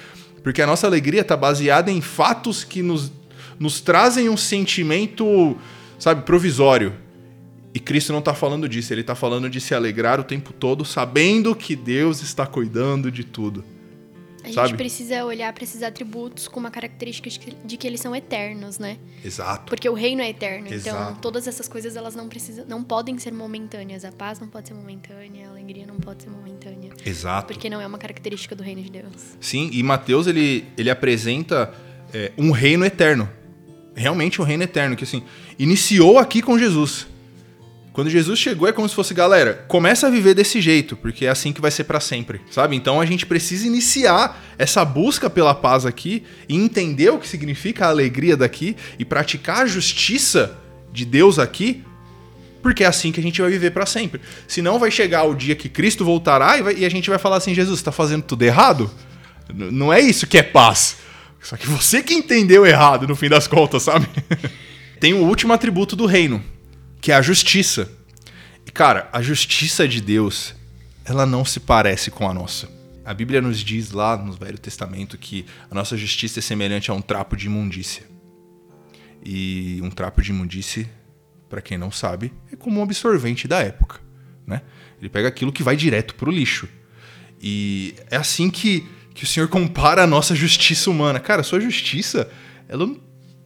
Porque 0.42 0.60
a 0.60 0.66
nossa 0.66 0.86
alegria 0.86 1.22
está 1.22 1.34
baseada 1.34 1.90
em 1.90 2.02
fatos 2.02 2.62
que 2.62 2.82
nos, 2.82 3.10
nos 3.58 3.80
trazem 3.80 4.28
um 4.28 4.36
sentimento, 4.36 5.56
sabe, 5.98 6.26
provisório. 6.26 6.92
E 7.72 7.80
Cristo 7.80 8.12
não 8.12 8.18
está 8.18 8.34
falando 8.34 8.68
disso, 8.68 8.92
ele 8.92 9.00
está 9.00 9.14
falando 9.14 9.48
de 9.48 9.62
se 9.62 9.74
alegrar 9.74 10.20
o 10.20 10.24
tempo 10.24 10.52
todo, 10.52 10.84
sabendo 10.84 11.56
que 11.56 11.74
Deus 11.74 12.20
está 12.20 12.44
cuidando 12.44 13.10
de 13.10 13.24
tudo. 13.24 13.64
A 14.44 14.52
Sabe? 14.52 14.68
gente 14.68 14.76
precisa 14.76 15.24
olhar 15.24 15.52
para 15.52 15.62
esses 15.64 15.82
atributos 15.82 16.48
com 16.48 16.58
uma 16.58 16.70
característica 16.70 17.30
de 17.64 17.76
que- 17.76 17.86
eles 17.86 18.00
são 18.00 18.14
eternos, 18.14 18.78
né? 18.78 18.98
Exato. 19.24 19.66
Porque 19.66 19.88
o 19.88 19.94
reino 19.94 20.20
é 20.20 20.28
eterno. 20.30 20.66
Então, 20.66 20.76
Exato. 20.76 21.20
todas 21.20 21.46
essas 21.46 21.68
coisas 21.68 21.94
elas 21.96 22.14
não 22.14 22.28
precisam, 22.28 22.64
não 22.66 22.82
podem 22.82 23.16
ser 23.18 23.32
momentâneas. 23.32 24.04
A 24.04 24.10
paz 24.12 24.40
não 24.40 24.48
pode 24.48 24.68
ser 24.68 24.74
momentânea, 24.74 25.46
a 25.46 25.50
alegria 25.50 25.86
não 25.86 25.96
pode 25.96 26.24
ser 26.24 26.30
momentânea, 26.30 26.90
Exato. 27.06 27.52
porque 27.52 27.70
não 27.70 27.80
é 27.80 27.86
uma 27.86 27.98
característica 27.98 28.54
do 28.56 28.62
reino 28.62 28.82
de 28.82 28.90
Deus. 28.90 29.12
Sim, 29.40 29.70
e 29.72 29.82
Mateus 29.82 30.26
ele, 30.26 30.64
ele 30.76 30.90
apresenta 30.90 31.72
é, 32.12 32.32
um 32.36 32.50
reino 32.50 32.84
eterno. 32.84 33.28
Realmente 33.94 34.40
um 34.40 34.44
reino 34.44 34.62
eterno, 34.62 34.96
que 34.96 35.04
assim, 35.04 35.22
iniciou 35.58 36.18
aqui 36.18 36.40
com 36.42 36.58
Jesus. 36.58 37.06
Quando 37.92 38.08
Jesus 38.08 38.38
chegou 38.38 38.66
é 38.66 38.72
como 38.72 38.88
se 38.88 38.94
fosse, 38.94 39.12
galera, 39.12 39.64
começa 39.68 40.06
a 40.06 40.10
viver 40.10 40.32
desse 40.34 40.62
jeito, 40.62 40.96
porque 40.96 41.26
é 41.26 41.28
assim 41.28 41.52
que 41.52 41.60
vai 41.60 41.70
ser 41.70 41.84
pra 41.84 42.00
sempre, 42.00 42.40
sabe? 42.50 42.74
Então 42.74 42.98
a 43.00 43.04
gente 43.04 43.26
precisa 43.26 43.66
iniciar 43.66 44.42
essa 44.58 44.82
busca 44.82 45.28
pela 45.28 45.54
paz 45.54 45.84
aqui 45.84 46.22
e 46.48 46.56
entender 46.56 47.10
o 47.10 47.18
que 47.18 47.28
significa 47.28 47.84
a 47.84 47.88
alegria 47.90 48.34
daqui 48.36 48.74
e 48.98 49.04
praticar 49.04 49.58
a 49.58 49.66
justiça 49.66 50.56
de 50.90 51.04
Deus 51.04 51.38
aqui, 51.38 51.84
porque 52.62 52.82
é 52.82 52.86
assim 52.86 53.12
que 53.12 53.20
a 53.20 53.22
gente 53.22 53.42
vai 53.42 53.50
viver 53.50 53.72
pra 53.72 53.84
sempre. 53.84 54.22
Senão 54.48 54.78
vai 54.78 54.90
chegar 54.90 55.24
o 55.24 55.34
dia 55.34 55.54
que 55.54 55.68
Cristo 55.68 56.02
voltará 56.02 56.56
e, 56.56 56.62
vai- 56.62 56.74
e 56.78 56.86
a 56.86 56.88
gente 56.90 57.10
vai 57.10 57.18
falar 57.18 57.36
assim, 57.36 57.52
Jesus, 57.54 57.78
você 57.80 57.84
tá 57.84 57.92
fazendo 57.92 58.22
tudo 58.22 58.42
errado? 58.42 58.90
N- 59.52 59.70
não 59.70 59.92
é 59.92 60.00
isso 60.00 60.26
que 60.26 60.38
é 60.38 60.42
paz. 60.42 60.96
Só 61.42 61.56
que 61.58 61.66
você 61.66 62.02
que 62.02 62.14
entendeu 62.14 62.64
errado 62.64 63.06
no 63.06 63.16
fim 63.16 63.28
das 63.28 63.46
contas, 63.46 63.82
sabe? 63.82 64.06
Tem 65.00 65.12
o 65.12 65.24
último 65.26 65.52
atributo 65.52 65.96
do 65.96 66.06
reino, 66.06 66.42
que 67.02 67.10
é 67.10 67.16
a 67.16 67.20
justiça. 67.20 67.90
E 68.64 68.70
cara, 68.70 69.10
a 69.12 69.20
justiça 69.20 69.86
de 69.88 70.00
Deus, 70.00 70.54
ela 71.04 71.26
não 71.26 71.44
se 71.44 71.58
parece 71.58 72.12
com 72.12 72.26
a 72.28 72.32
nossa. 72.32 72.70
A 73.04 73.12
Bíblia 73.12 73.42
nos 73.42 73.58
diz 73.58 73.90
lá 73.90 74.16
no 74.16 74.32
Velho 74.32 74.56
Testamento 74.56 75.18
que 75.18 75.44
a 75.68 75.74
nossa 75.74 75.96
justiça 75.96 76.38
é 76.38 76.42
semelhante 76.42 76.92
a 76.92 76.94
um 76.94 77.02
trapo 77.02 77.36
de 77.36 77.46
imundícia. 77.46 78.04
E 79.24 79.80
um 79.82 79.90
trapo 79.90 80.22
de 80.22 80.30
imundície, 80.30 80.88
para 81.50 81.60
quem 81.60 81.76
não 81.76 81.90
sabe, 81.90 82.32
é 82.52 82.56
como 82.56 82.78
um 82.78 82.84
absorvente 82.84 83.48
da 83.48 83.60
época, 83.60 84.00
né? 84.46 84.62
Ele 85.00 85.08
pega 85.08 85.26
aquilo 85.26 85.52
que 85.52 85.64
vai 85.64 85.74
direto 85.74 86.14
pro 86.14 86.30
lixo. 86.30 86.68
E 87.40 87.96
é 88.08 88.16
assim 88.16 88.48
que, 88.48 88.86
que 89.12 89.24
o 89.24 89.26
Senhor 89.26 89.48
compara 89.48 90.04
a 90.04 90.06
nossa 90.06 90.36
justiça 90.36 90.88
humana. 90.88 91.18
Cara, 91.18 91.42
sua 91.42 91.60
justiça, 91.60 92.30
ela 92.68 92.88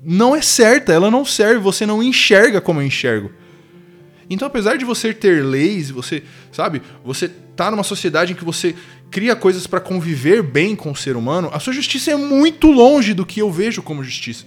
não 0.03 0.37
é 0.37 0.43
certa, 0.43 0.93
ela 0.93 1.11
não 1.11 1.25
serve, 1.25 1.59
você 1.59 1.87
não 1.87 2.03
enxerga 2.03 2.61
como 2.61 2.83
eu 2.83 2.87
enxergo. 2.87 3.33
Então, 4.29 4.49
apesar 4.49 4.77
de 4.77 4.85
você 4.85 5.15
ter 5.15 5.45
leis, 5.45 5.91
você, 5.91 6.23
sabe, 6.51 6.83
você 7.05 7.29
tá 7.29 7.71
numa 7.71 7.85
sociedade 7.85 8.33
em 8.33 8.37
que 8.37 8.45
você 8.45 8.75
cria 9.11 9.37
coisas 9.37 9.67
para 9.67 9.81
conviver 9.81 10.43
bem 10.43 10.75
com 10.75 10.91
o 10.91 10.97
ser 10.97 11.17
humano, 11.17 11.51
a 11.53 11.61
sua 11.61 11.73
justiça 11.73 12.11
é 12.11 12.17
muito 12.17 12.71
longe 12.71 13.15
do 13.15 13.25
que 13.25 13.41
eu 13.41 13.51
vejo 13.51 13.83
como 13.83 14.03
justiça. 14.03 14.45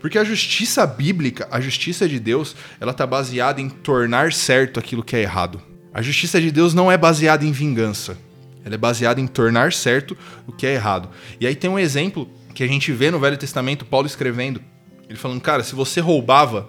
Porque 0.00 0.18
a 0.18 0.24
justiça 0.24 0.86
bíblica, 0.86 1.48
a 1.50 1.60
justiça 1.60 2.08
de 2.08 2.20
Deus, 2.20 2.54
ela 2.80 2.92
tá 2.92 3.06
baseada 3.06 3.60
em 3.60 3.68
tornar 3.68 4.32
certo 4.32 4.78
aquilo 4.78 5.02
que 5.02 5.16
é 5.16 5.22
errado. 5.22 5.60
A 5.92 6.02
justiça 6.02 6.40
de 6.40 6.52
Deus 6.52 6.74
não 6.74 6.92
é 6.92 6.96
baseada 6.96 7.44
em 7.44 7.50
vingança. 7.50 8.16
Ela 8.64 8.74
é 8.74 8.78
baseada 8.78 9.20
em 9.20 9.26
tornar 9.26 9.72
certo 9.72 10.16
o 10.46 10.52
que 10.52 10.66
é 10.66 10.74
errado. 10.74 11.08
E 11.40 11.46
aí 11.46 11.54
tem 11.54 11.70
um 11.70 11.78
exemplo 11.78 12.28
que 12.54 12.62
a 12.62 12.66
gente 12.66 12.92
vê 12.92 13.10
no 13.10 13.18
Velho 13.18 13.36
Testamento, 13.36 13.84
Paulo 13.84 14.06
escrevendo. 14.06 14.60
Ele 15.08 15.18
falando, 15.18 15.40
cara, 15.40 15.62
se 15.62 15.74
você 15.74 16.00
roubava 16.00 16.68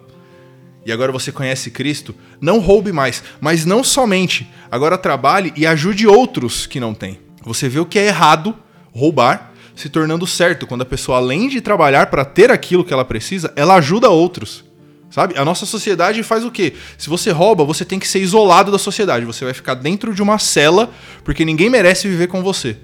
e 0.87 0.91
agora 0.93 1.11
você 1.11 1.33
conhece 1.33 1.69
Cristo, 1.69 2.15
não 2.39 2.59
roube 2.59 2.93
mais, 2.93 3.21
mas 3.41 3.65
não 3.65 3.83
somente. 3.83 4.49
Agora 4.71 4.97
trabalhe 4.97 5.51
e 5.53 5.67
ajude 5.67 6.07
outros 6.07 6.65
que 6.65 6.79
não 6.79 6.93
têm. 6.93 7.19
Você 7.43 7.67
vê 7.67 7.77
o 7.77 7.85
que 7.85 7.99
é 7.99 8.07
errado, 8.07 8.55
roubar, 8.93 9.51
se 9.75 9.89
tornando 9.89 10.25
certo 10.25 10.65
quando 10.65 10.83
a 10.83 10.85
pessoa 10.85 11.17
além 11.17 11.49
de 11.49 11.59
trabalhar 11.59 12.07
para 12.07 12.23
ter 12.23 12.49
aquilo 12.49 12.85
que 12.85 12.93
ela 12.93 13.03
precisa, 13.03 13.51
ela 13.57 13.75
ajuda 13.75 14.09
outros. 14.09 14.63
Sabe? 15.09 15.37
A 15.37 15.43
nossa 15.43 15.65
sociedade 15.65 16.23
faz 16.23 16.45
o 16.45 16.51
quê? 16.51 16.73
Se 16.97 17.09
você 17.09 17.31
rouba, 17.31 17.65
você 17.65 17.83
tem 17.83 17.99
que 17.99 18.07
ser 18.07 18.21
isolado 18.21 18.71
da 18.71 18.77
sociedade. 18.77 19.25
Você 19.25 19.43
vai 19.43 19.53
ficar 19.53 19.73
dentro 19.73 20.15
de 20.15 20.21
uma 20.21 20.39
cela, 20.39 20.89
porque 21.21 21.43
ninguém 21.43 21.69
merece 21.69 22.07
viver 22.07 22.27
com 22.27 22.41
você. 22.41 22.77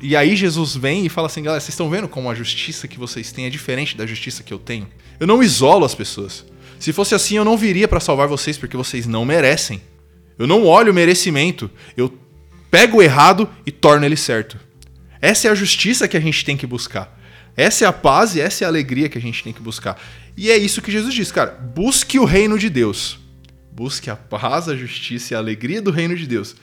E 0.00 0.16
aí 0.16 0.34
Jesus 0.34 0.74
vem 0.74 1.06
e 1.06 1.08
fala 1.08 1.28
assim, 1.28 1.44
galera, 1.44 1.60
vocês 1.60 1.72
estão 1.72 1.88
vendo 1.88 2.08
como 2.08 2.28
a 2.28 2.34
justiça 2.34 2.88
que 2.88 2.98
vocês 2.98 3.30
têm 3.30 3.46
é 3.46 3.50
diferente 3.50 3.96
da 3.96 4.04
justiça 4.04 4.42
que 4.42 4.52
eu 4.52 4.58
tenho? 4.58 4.88
Eu 5.20 5.26
não 5.28 5.40
isolo 5.40 5.84
as 5.84 5.94
pessoas. 5.94 6.44
Se 6.84 6.92
fosse 6.92 7.14
assim, 7.14 7.38
eu 7.38 7.46
não 7.46 7.56
viria 7.56 7.88
para 7.88 7.98
salvar 7.98 8.28
vocês, 8.28 8.58
porque 8.58 8.76
vocês 8.76 9.06
não 9.06 9.24
merecem. 9.24 9.80
Eu 10.38 10.46
não 10.46 10.66
olho 10.66 10.92
o 10.92 10.94
merecimento. 10.94 11.70
Eu 11.96 12.12
pego 12.70 12.98
o 12.98 13.02
errado 13.02 13.48
e 13.64 13.72
torno 13.72 14.04
ele 14.04 14.18
certo. 14.18 14.60
Essa 15.18 15.48
é 15.48 15.50
a 15.50 15.54
justiça 15.54 16.06
que 16.06 16.14
a 16.14 16.20
gente 16.20 16.44
tem 16.44 16.58
que 16.58 16.66
buscar. 16.66 17.18
Essa 17.56 17.86
é 17.86 17.88
a 17.88 17.92
paz 17.92 18.36
e 18.36 18.40
essa 18.42 18.64
é 18.64 18.66
a 18.66 18.68
alegria 18.68 19.08
que 19.08 19.16
a 19.16 19.20
gente 19.20 19.42
tem 19.42 19.50
que 19.50 19.62
buscar. 19.62 19.98
E 20.36 20.50
é 20.50 20.58
isso 20.58 20.82
que 20.82 20.92
Jesus 20.92 21.14
diz, 21.14 21.32
cara. 21.32 21.52
Busque 21.52 22.18
o 22.18 22.26
reino 22.26 22.58
de 22.58 22.68
Deus. 22.68 23.18
Busque 23.72 24.10
a 24.10 24.16
paz, 24.16 24.68
a 24.68 24.76
justiça 24.76 25.32
e 25.32 25.34
a 25.34 25.38
alegria 25.38 25.80
do 25.80 25.90
reino 25.90 26.14
de 26.14 26.26
Deus. 26.26 26.54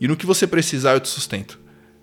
E 0.00 0.08
no 0.08 0.16
que 0.16 0.26
você 0.26 0.44
precisar, 0.44 0.94
eu 0.94 1.00
te 1.00 1.08
sustento. 1.08 1.56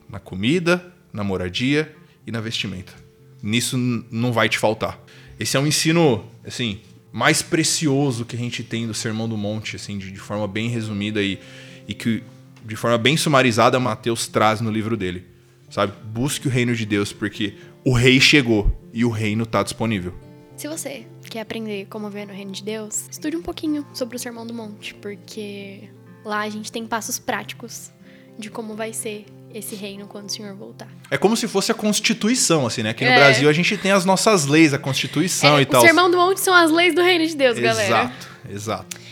Na 0.08 0.18
comida, 0.18 0.94
na 1.12 1.26
moradia 1.26 1.94
e 2.26 2.32
na 2.32 2.40
vestimenta. 2.40 2.94
Nisso 3.42 3.78
não 3.78 4.32
vai 4.32 4.48
te 4.48 4.58
faltar. 4.58 4.98
Esse 5.38 5.58
é 5.58 5.60
um 5.60 5.68
ensino, 5.68 6.26
assim, 6.48 6.80
mais 7.14 7.44
precioso 7.44 8.26
que 8.26 8.36
a 8.36 8.40
gente 8.40 8.64
tem 8.64 8.88
do 8.88 8.94
Sermão 8.94 9.30
do 9.30 9.38
Monte, 9.38 9.76
assim, 9.76 10.00
de, 10.00 10.12
de 10.12 10.20
forma 10.20 10.48
bem 10.48 10.68
resumida 10.68 11.22
e, 11.22 11.40
e 11.88 11.94
que, 11.94 12.24
de 12.66 12.76
forma 12.76 12.98
bem 12.98 13.16
sumarizada, 13.16 13.80
Mateus 13.80 14.28
traz 14.28 14.60
no 14.60 14.72
livro 14.72 14.98
dele. 14.98 15.24
Sabe? 15.70 15.94
Busque 16.04 16.48
o 16.48 16.52
reino 16.52 16.76
de 16.76 16.88
Deus, 16.88 17.14
porque 17.14 17.54
o 17.86 17.94
rei 17.94 18.20
chegou 18.20 18.76
e 18.92 19.06
o 19.06 19.10
reino 19.10 19.44
está 19.44 19.62
disponível. 19.62 20.14
Se 20.58 20.68
você 20.68 21.06
quer 21.30 21.42
aprender 21.42 21.86
como 21.88 22.10
ver 22.10 22.26
no 22.26 22.34
reino 22.34 22.52
de 22.52 22.64
Deus, 22.64 23.08
estude 23.12 23.38
um 23.38 23.44
pouquinho 23.44 23.86
sobre 23.94 24.16
o 24.16 24.20
Sermão 24.20 24.46
do 24.46 24.54
Monte, 24.54 24.96
porque 24.96 25.90
lá 26.26 26.42
a 26.42 26.50
gente 26.50 26.72
tem 26.72 26.86
passos 26.86 27.20
práticos 27.20 27.92
de 28.40 28.50
como 28.50 28.76
vai 28.76 28.92
ser 28.92 29.26
esse 29.54 29.76
reino 29.76 30.08
quando 30.08 30.30
o 30.30 30.32
Senhor 30.32 30.56
voltar. 30.56 30.88
É 31.12 31.18
como 31.18 31.36
se 31.38 31.48
fosse 31.48 31.72
a 31.72 31.76
Constituição, 31.76 32.66
assim, 32.66 32.84
né? 32.84 32.90
Aqui 32.92 33.04
no 33.06 33.12
É. 33.12 33.16
Brasil 33.16 33.48
a 33.50 33.54
gente 33.54 33.78
tem 33.78 33.92
as 33.92 34.06
nossas 34.06 34.46
leis, 34.46 34.74
a 34.74 34.78
Constituição 34.80 35.58
É, 35.58 35.62
e 35.62 35.64
o 35.64 35.66
tal. 35.66 35.82
Sermão 35.82 36.10
do 36.10 36.18
Monte 36.18 36.40
são 36.42 36.54
as 36.54 36.72
leis 36.72 36.94
do 36.96 37.02
reino 37.02 37.26
de 37.28 37.36
Deus, 37.36 37.58
galera. 37.60 37.86
Exato, 37.88 38.28
exato. 38.50 39.04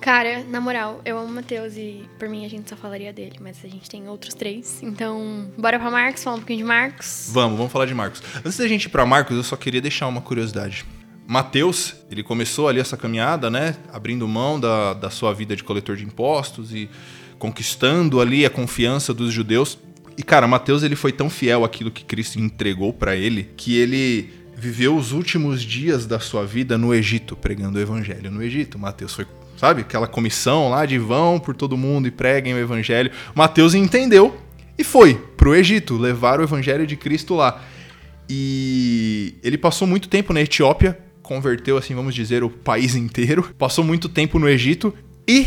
Cara, 0.00 0.44
na 0.48 0.60
moral, 0.60 1.00
eu 1.04 1.18
amo 1.18 1.26
o 1.26 1.32
Matheus 1.34 1.76
e 1.76 2.04
por 2.20 2.28
mim 2.28 2.46
a 2.46 2.48
gente 2.48 2.70
só 2.70 2.76
falaria 2.76 3.12
dele, 3.12 3.36
mas 3.40 3.56
a 3.64 3.68
gente 3.68 3.90
tem 3.90 4.08
outros 4.08 4.32
três. 4.32 4.78
Então, 4.80 5.50
bora 5.58 5.76
pra 5.78 5.90
Marcos, 5.90 6.22
falar 6.22 6.36
um 6.36 6.38
pouquinho 6.38 6.58
de 6.60 6.64
Marcos. 6.64 7.28
Vamos, 7.32 7.56
vamos 7.58 7.72
falar 7.72 7.84
de 7.86 7.94
Marcos. 7.94 8.22
Antes 8.44 8.56
da 8.58 8.68
gente 8.68 8.84
ir 8.84 8.88
pra 8.90 9.04
Marcos, 9.04 9.36
eu 9.36 9.42
só 9.42 9.56
queria 9.56 9.80
deixar 9.80 10.06
uma 10.06 10.20
curiosidade. 10.20 10.84
Mateus, 11.26 11.96
ele 12.10 12.22
começou 12.22 12.68
ali 12.68 12.78
essa 12.80 12.96
caminhada, 12.96 13.50
né? 13.50 13.74
Abrindo 13.92 14.26
mão 14.28 14.58
da, 14.58 14.94
da 14.94 15.10
sua 15.10 15.34
vida 15.34 15.56
de 15.56 15.64
coletor 15.64 15.96
de 15.96 16.04
impostos 16.04 16.72
e 16.72 16.88
conquistando 17.38 18.20
ali 18.20 18.46
a 18.46 18.50
confiança 18.50 19.12
dos 19.12 19.32
judeus. 19.32 19.78
E, 20.18 20.22
cara, 20.24 20.48
Mateus, 20.48 20.82
ele 20.82 20.96
foi 20.96 21.12
tão 21.12 21.30
fiel 21.30 21.64
àquilo 21.64 21.92
que 21.92 22.04
Cristo 22.04 22.40
entregou 22.40 22.92
pra 22.92 23.14
ele, 23.14 23.48
que 23.56 23.76
ele 23.76 24.28
viveu 24.56 24.96
os 24.96 25.12
últimos 25.12 25.62
dias 25.62 26.06
da 26.06 26.18
sua 26.18 26.44
vida 26.44 26.76
no 26.76 26.92
Egito, 26.92 27.36
pregando 27.36 27.78
o 27.78 27.80
evangelho 27.80 28.28
no 28.28 28.42
Egito. 28.42 28.76
Mateus 28.80 29.14
foi, 29.14 29.24
sabe, 29.56 29.82
aquela 29.82 30.08
comissão 30.08 30.70
lá 30.70 30.84
de 30.84 30.98
vão 30.98 31.38
por 31.38 31.54
todo 31.54 31.76
mundo 31.76 32.08
e 32.08 32.10
preguem 32.10 32.52
o 32.52 32.58
evangelho. 32.58 33.12
Mateus 33.32 33.74
entendeu 33.74 34.36
e 34.76 34.82
foi 34.82 35.14
pro 35.36 35.54
Egito 35.54 35.96
levar 35.96 36.40
o 36.40 36.42
evangelho 36.42 36.84
de 36.84 36.96
Cristo 36.96 37.36
lá. 37.36 37.62
E 38.28 39.36
ele 39.44 39.56
passou 39.56 39.86
muito 39.86 40.08
tempo 40.08 40.32
na 40.32 40.40
Etiópia, 40.40 40.98
converteu, 41.22 41.76
assim, 41.76 41.94
vamos 41.94 42.12
dizer, 42.12 42.42
o 42.42 42.50
país 42.50 42.96
inteiro. 42.96 43.54
Passou 43.56 43.84
muito 43.84 44.08
tempo 44.08 44.36
no 44.40 44.48
Egito 44.48 44.92
e, 45.28 45.46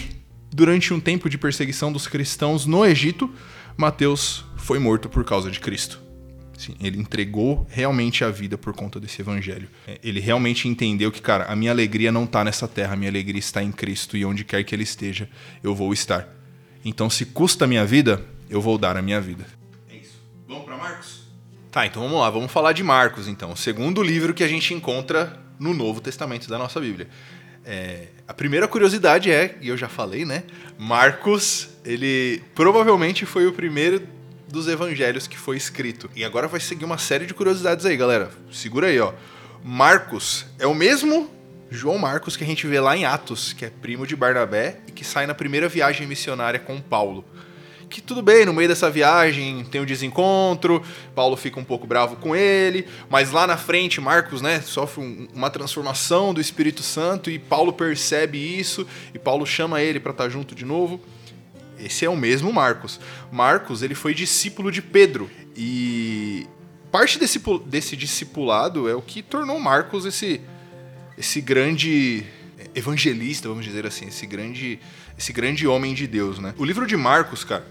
durante 0.50 0.94
um 0.94 1.00
tempo 1.02 1.30
de 1.30 1.38
perseguição 1.38 1.92
dos 1.92 2.08
cristãos 2.08 2.66
no 2.66 2.86
Egito, 2.86 3.30
Mateus 3.78 4.46
foi 4.58 4.80
morto 4.80 5.10
por 5.10 5.24
causa 5.24 5.50
de 5.50 5.60
Cristo. 5.60 6.02
Sim, 6.62 6.76
ele 6.80 7.00
entregou 7.00 7.66
realmente 7.72 8.24
a 8.24 8.30
vida 8.30 8.56
por 8.56 8.72
conta 8.72 9.00
desse 9.00 9.20
evangelho. 9.20 9.68
É, 9.88 10.00
Ele 10.04 10.20
realmente 10.20 10.68
entendeu 10.68 11.12
que, 11.12 11.20
cara, 11.20 11.46
a 11.46 11.56
minha 11.56 11.72
alegria 11.72 12.12
não 12.12 12.28
tá 12.28 12.44
nessa 12.44 12.68
terra, 12.68 12.94
a 12.94 12.96
minha 12.96 13.10
alegria 13.10 13.40
está 13.40 13.64
em 13.64 13.72
Cristo 13.72 14.16
e 14.16 14.24
onde 14.24 14.44
quer 14.44 14.64
que 14.64 14.76
ele 14.76 14.84
esteja, 14.84 15.28
eu 15.64 15.74
vou 15.74 15.92
estar. 15.92 16.30
Então, 16.86 17.10
se 17.10 17.26
custa 17.26 17.66
a 17.66 17.68
minha 17.68 17.84
vida, 17.84 18.24
eu 18.48 18.62
vou 18.62 18.78
dar 18.78 18.96
a 18.96 19.02
minha 19.02 19.20
vida. 19.20 19.44
É 19.90 19.96
isso. 19.96 20.22
Vamos 20.48 20.66
para 20.66 20.78
Marcos? 20.78 21.22
Tá, 21.72 21.88
então 21.88 22.04
vamos 22.04 22.20
lá, 22.20 22.30
vamos 22.30 22.52
falar 22.52 22.74
de 22.74 22.84
Marcos, 22.84 23.28
então. 23.28 23.54
O 23.54 23.58
segundo 23.58 24.04
livro 24.04 24.32
que 24.32 24.44
a 24.44 24.48
gente 24.48 24.72
encontra 24.72 25.42
no 25.58 25.74
Novo 25.74 26.00
Testamento 26.00 26.48
da 26.48 26.60
nossa 26.60 26.80
Bíblia. 26.80 27.08
É, 27.66 28.10
a 28.28 28.36
primeira 28.36 28.68
curiosidade 28.68 29.32
é, 29.32 29.58
e 29.62 29.70
eu 29.70 29.78
já 29.78 29.90
falei, 29.90 30.26
né? 30.26 30.44
Marcos, 30.78 31.70
ele 31.84 32.42
provavelmente 32.54 33.26
foi 33.26 33.48
o 33.48 33.54
primeiro 33.54 34.02
dos 34.48 34.68
evangelhos 34.68 35.28
que 35.28 35.38
foi 35.38 35.58
escrito. 35.58 36.10
E 36.16 36.24
agora 36.24 36.48
vai 36.48 36.60
seguir 36.60 36.86
uma 36.86 36.98
série 36.98 37.26
de 37.26 37.34
curiosidades 37.34 37.86
aí, 37.86 37.96
galera. 37.96 38.32
Segura 38.52 38.88
aí, 38.88 39.00
ó. 39.00 39.14
Marcos 39.64 40.46
é 40.60 40.68
o 40.68 40.74
mesmo 40.74 41.30
João 41.70 41.98
Marcos 41.98 42.36
que 42.36 42.44
a 42.44 42.48
gente 42.48 42.68
vê 42.68 42.80
lá 42.80 42.98
em 42.98 43.06
Atos, 43.06 43.54
que 43.54 43.64
é 43.64 43.70
primo 43.70 44.06
de 44.06 44.16
Barnabé 44.16 44.80
e 44.88 44.92
que 44.92 45.06
sai 45.06 45.26
na 45.26 45.34
primeira 45.34 45.70
viagem 45.70 46.06
missionária 46.06 46.60
com 46.60 46.82
Paulo. 46.82 47.24
Que 47.90 48.02
tudo 48.02 48.22
bem, 48.22 48.46
no 48.46 48.54
meio 48.54 48.70
dessa 48.70 48.90
viagem 48.90 49.66
tem 49.66 49.82
um 49.82 49.86
desencontro, 49.86 50.82
Paulo 51.14 51.36
fica 51.36 51.60
um 51.60 51.64
pouco 51.64 51.86
bravo 51.86 52.16
com 52.16 52.36
ele, 52.36 52.88
mas 53.10 53.32
lá 53.32 53.46
na 53.46 53.58
frente 53.58 54.00
Marcos, 54.00 54.42
né, 54.42 54.62
sofre 54.62 55.04
um, 55.04 55.28
uma 55.34 55.50
transformação 55.50 56.34
do 56.34 56.40
Espírito 56.40 56.82
Santo 56.84 57.30
e 57.30 57.38
Paulo 57.38 57.74
percebe 57.74 58.38
isso 58.38 58.88
e 59.14 59.20
Paulo 59.20 59.46
chama 59.46 59.82
ele 59.82 60.00
para 60.00 60.12
estar 60.12 60.24
tá 60.26 60.30
junto 60.30 60.56
de 60.56 60.66
novo. 60.66 61.02
Esse 61.84 62.06
é 62.06 62.10
o 62.10 62.16
mesmo 62.16 62.52
Marcos. 62.54 63.00
Marcos, 63.32 63.82
ele 63.82 63.96
foi 63.96 64.14
discípulo 64.14 64.72
de 64.72 64.82
Pedro 64.82 65.30
e 65.56 66.48
parte 66.92 67.18
desse, 67.18 67.40
desse 67.66 67.96
discipulado 67.96 68.90
é 68.90 68.96
o 68.96 69.02
que 69.02 69.22
tornou 69.22 69.60
Marcos 69.60 70.06
esse 70.06 70.42
esse 71.18 71.40
grande 71.42 72.26
evangelista, 72.74 73.48
vamos 73.48 73.66
dizer 73.66 73.86
assim, 73.86 74.08
esse 74.08 74.26
grande, 74.26 74.80
esse 75.18 75.32
grande 75.32 75.68
homem 75.68 75.94
de 75.94 76.08
Deus, 76.08 76.40
né? 76.40 76.54
O 76.58 76.66
livro 76.66 76.88
de 76.88 76.96
Marcos, 76.96 77.44
cara, 77.44 77.66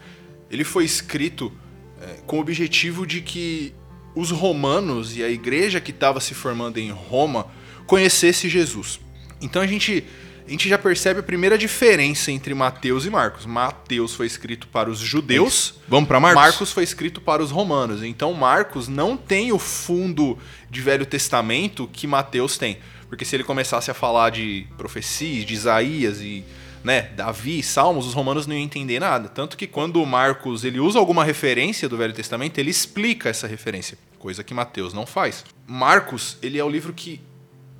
ele 0.51 0.63
foi 0.63 0.85
escrito 0.85 1.53
é, 2.01 2.19
com 2.27 2.37
o 2.37 2.41
objetivo 2.41 3.07
de 3.07 3.21
que 3.21 3.75
os 4.15 4.31
romanos 4.31 5.17
e 5.17 5.23
a 5.23 5.29
igreja 5.29 5.81
que 5.81 5.91
estava 5.91 6.21
se 6.21 6.35
formando 6.35 6.79
em 6.79 6.91
Roma 6.91 7.47
conhecesse 7.87 8.49
Jesus. 8.49 9.01
Então 9.41 9.63
a 9.63 9.67
gente 9.67 10.05
a 10.51 10.53
gente 10.53 10.69
já 10.69 10.77
percebe 10.77 11.21
a 11.21 11.23
primeira 11.23 11.57
diferença 11.57 12.33
entre 12.33 12.53
Mateus 12.55 13.07
e 13.07 13.11
Marcos. 13.11 13.47
Mateus 13.47 14.15
foi 14.15 14.27
escrito 14.27 14.67
para 14.67 14.91
os 14.91 14.99
judeus. 14.99 15.75
Vamos 15.87 16.09
para 16.09 16.19
Marcos? 16.19 16.43
Marcos 16.43 16.73
foi 16.73 16.83
escrito 16.83 17.21
para 17.21 17.41
os 17.41 17.53
romanos. 17.53 18.03
Então 18.03 18.33
Marcos 18.33 18.89
não 18.89 19.17
tem 19.17 19.53
o 19.53 19.61
fundo 19.61 20.37
de 20.69 20.81
Velho 20.81 21.07
Testamento 21.07 21.89
que 21.93 22.05
Mateus 22.05 22.59
tem. 22.59 22.79
Porque 23.09 23.25
se 23.25 23.37
ele 23.37 23.45
começasse 23.45 23.93
a 23.93 23.95
falar 23.95 24.31
de 24.31 24.67
profecias, 24.77 25.47
de 25.47 25.55
Isaías 25.55 26.21
e 26.21 26.45
né, 26.83 27.03
Davi, 27.15 27.63
Salmos, 27.63 28.09
os 28.09 28.13
romanos 28.13 28.49
não 28.49 28.57
iam 28.57 28.65
entender 28.65 28.99
nada. 28.99 29.29
Tanto 29.29 29.57
que 29.57 29.69
quando 29.69 30.05
Marcos 30.05 30.65
ele 30.65 30.81
usa 30.81 30.99
alguma 30.99 31.23
referência 31.23 31.89
do 31.89 31.97
Velho 31.97 32.13
Testamento, 32.13 32.59
ele 32.59 32.71
explica 32.71 33.29
essa 33.29 33.47
referência, 33.47 33.97
coisa 34.19 34.43
que 34.43 34.53
Mateus 34.53 34.93
não 34.93 35.07
faz. 35.07 35.45
Marcos, 35.65 36.39
ele 36.43 36.59
é 36.59 36.65
o 36.65 36.69
livro 36.69 36.93
que, 36.93 37.21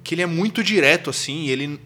que 0.05 0.15
ele 0.15 0.23
é 0.23 0.27
muito 0.27 0.63
direto 0.63 1.11
assim, 1.11 1.49
ele 1.49 1.81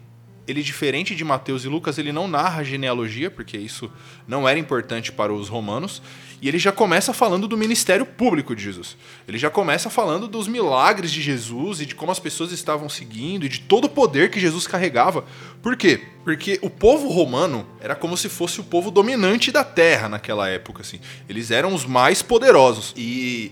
ele 0.47 0.63
diferente 0.63 1.15
de 1.15 1.25
Mateus 1.25 1.65
e 1.65 1.69
Lucas, 1.69 1.99
ele 1.99 2.13
não 2.13 2.29
narra 2.29 2.63
genealogia, 2.63 3.31
porque 3.31 3.57
isso 3.57 3.91
não 4.27 4.49
era 4.49 4.59
importante 4.59 5.11
para 5.11 5.33
os 5.33 5.49
romanos, 5.49 6.03
e 6.43 6.49
ele 6.49 6.59
já 6.59 6.71
começa 6.71 7.15
falando 7.15 7.49
do 7.49 7.57
ministério 7.57 8.05
público 8.05 8.55
de 8.55 8.63
Jesus. 8.63 8.99
Ele 9.27 9.39
já 9.39 9.49
começa 9.49 9.89
falando 9.89 10.29
dos 10.29 10.47
milagres 10.47 11.11
de 11.11 11.23
Jesus 11.23 11.81
e 11.81 11.87
de 11.87 11.95
como 11.95 12.13
as 12.13 12.19
pessoas 12.19 12.53
estavam 12.53 12.89
seguindo 12.89 13.47
e 13.47 13.49
de 13.49 13.61
todo 13.61 13.87
o 13.87 13.89
poder 13.89 14.31
que 14.31 14.39
Jesus 14.39 14.67
carregava. 14.67 15.25
Por 15.63 15.75
quê? 15.75 16.03
Porque 16.23 16.59
o 16.61 16.69
povo 16.69 17.09
romano 17.09 17.67
era 17.81 17.95
como 17.95 18.15
se 18.17 18.29
fosse 18.29 18.61
o 18.61 18.65
povo 18.65 18.91
dominante 18.91 19.51
da 19.51 19.65
terra 19.65 20.07
naquela 20.07 20.49
época, 20.49 20.83
assim. 20.83 21.01
Eles 21.29 21.51
eram 21.51 21.73
os 21.75 21.87
mais 21.87 22.21
poderosos 22.21 22.93
e 22.95 23.51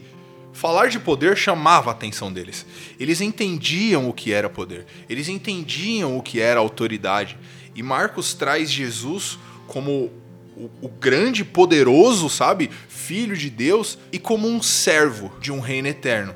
Falar 0.53 0.89
de 0.89 0.99
poder 0.99 1.37
chamava 1.37 1.91
a 1.91 1.93
atenção 1.93 2.33
deles. 2.33 2.67
Eles 3.01 3.21
entendiam 3.21 4.09
o 4.09 4.13
que 4.13 4.33
era 4.33 4.49
poder, 4.49 4.87
eles 5.09 5.29
entendiam 5.29 6.17
o 6.17 6.23
que 6.23 6.41
era 6.41 6.61
autoridade. 6.61 7.39
E 7.75 7.83
Marcos 7.83 8.35
traz 8.35 8.71
Jesus 8.71 9.39
como 9.67 10.11
o, 10.57 10.71
o 10.83 10.89
grande, 10.89 11.45
poderoso, 11.45 12.29
sabe, 12.29 12.71
filho 12.89 13.37
de 13.37 13.49
Deus 13.49 13.99
e 14.13 14.19
como 14.19 14.49
um 14.49 14.63
servo 14.63 15.33
de 15.41 15.51
um 15.51 15.61
reino 15.61 15.89
eterno, 15.89 16.35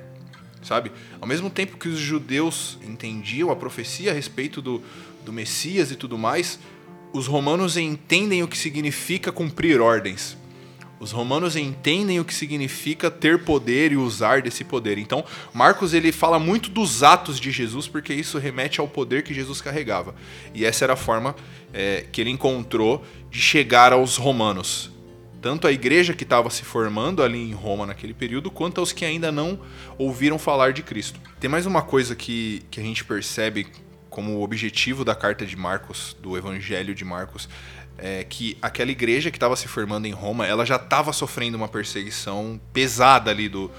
sabe? 0.63 0.91
Ao 1.21 1.29
mesmo 1.29 1.51
tempo 1.51 1.77
que 1.77 1.89
os 1.89 1.99
judeus 1.99 2.79
entendiam 2.83 3.51
a 3.51 3.57
profecia 3.57 4.11
a 4.11 4.15
respeito 4.15 4.63
do, 4.63 4.83
do 5.25 5.33
Messias 5.33 5.91
e 5.91 5.97
tudo 5.97 6.17
mais, 6.17 6.59
os 7.13 7.27
romanos 7.27 7.77
entendem 7.77 8.43
o 8.43 8.49
que 8.49 8.57
significa 8.57 9.31
cumprir 9.31 9.81
ordens. 9.81 10.37
Os 10.99 11.13
romanos 11.13 11.57
entendem 11.57 12.19
o 12.19 12.25
que 12.25 12.33
significa 12.33 13.11
ter 13.11 13.45
poder 13.45 13.93
e 13.93 13.97
usar 13.97 14.41
desse 14.41 14.65
poder. 14.65 14.97
Então, 14.97 15.25
Marcos 15.53 15.93
ele 15.93 16.11
fala 16.11 16.39
muito 16.39 16.71
dos 16.71 17.03
atos 17.03 17.39
de 17.39 17.51
Jesus 17.51 17.87
porque 17.87 18.15
isso 18.15 18.39
remete 18.39 18.81
ao 18.81 18.89
poder 18.89 19.23
que 19.23 19.35
Jesus 19.35 19.61
carregava. 19.61 20.15
E 20.55 20.65
essa 20.65 20.85
era 20.85 20.95
a 20.95 20.97
forma 20.97 21.37
é, 21.73 22.07
que 22.11 22.21
ele 22.21 22.31
encontrou 22.31 23.05
de 23.31 23.39
chegar 23.39 23.93
aos 23.93 24.17
romanos. 24.17 24.91
Tanto 25.43 25.67
a 25.67 25.73
igreja 25.73 26.15
que 26.15 26.25
estava 26.25 26.49
se 26.49 26.65
formando 26.65 27.23
ali 27.23 27.39
em 27.39 27.53
Roma 27.53 27.87
naquele 27.87 28.15
período, 28.15 28.51
quanto 28.51 28.81
aos 28.81 28.91
que 28.91 29.05
ainda 29.05 29.31
não 29.31 29.61
ouviram 29.99 30.39
falar 30.39 30.73
de 30.73 30.83
Cristo. 30.83 31.21
Tem 31.39 31.49
mais 31.49 31.67
uma 31.67 31.83
coisa 31.83 32.17
que, 32.17 32.63
que 32.71 32.81
a 32.81 32.83
gente 32.83 33.05
percebe 33.05 33.67
como 34.09 34.43
objetivo 34.43 35.05
da 35.05 35.15
carta 35.15 35.45
de 35.45 35.55
Marcos, 35.57 36.17
do 36.23 36.39
Evangelho 36.39 36.95
de 36.95 37.05
Marcos, 37.05 37.51
é, 37.99 38.25
que 38.25 38.57
aquela 38.61 38.91
igreja 38.91 39.31
que 39.31 39.37
estava 39.37 39.57
se 39.57 39.69
formando 39.69 40.07
em 40.07 40.13
Roma, 40.13 40.47
ela 40.47 40.65
já 40.65 40.77
estava 40.77 41.13
sofrendo 41.13 41.57
uma 41.57 41.69
perseguição 41.69 42.61
pesada 42.73 43.31
ali 43.31 43.49
do, 43.49 43.71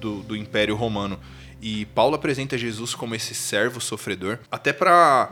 do, 0.00 0.22
do, 0.22 0.36
Império 0.36 0.74
Romano. 0.74 1.18
E 1.60 1.86
Paulo 1.86 2.14
apresenta 2.14 2.58
Jesus 2.58 2.94
como 2.94 3.14
esse 3.14 3.34
servo 3.34 3.80
sofredor, 3.80 4.38
até 4.50 4.72
para 4.72 5.30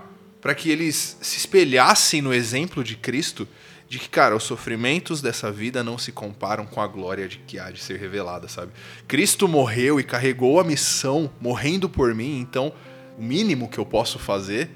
que 0.56 0.70
eles 0.70 1.18
se 1.20 1.38
espelhassem 1.38 2.22
no 2.22 2.32
exemplo 2.32 2.84
de 2.84 2.96
Cristo, 2.96 3.48
de 3.88 3.98
que, 3.98 4.08
cara, 4.08 4.36
os 4.36 4.44
sofrimentos 4.44 5.20
dessa 5.20 5.50
vida 5.50 5.82
não 5.82 5.98
se 5.98 6.12
comparam 6.12 6.64
com 6.64 6.80
a 6.80 6.86
glória 6.86 7.26
de 7.26 7.38
que 7.38 7.58
há 7.58 7.72
de 7.72 7.80
ser 7.80 7.98
revelada, 7.98 8.46
sabe? 8.46 8.70
Cristo 9.08 9.48
morreu 9.48 9.98
e 9.98 10.04
carregou 10.04 10.60
a 10.60 10.64
missão 10.64 11.28
morrendo 11.40 11.88
por 11.88 12.14
mim, 12.14 12.38
então 12.38 12.72
o 13.18 13.22
mínimo 13.22 13.68
que 13.68 13.78
eu 13.78 13.84
posso 13.84 14.16
fazer 14.16 14.70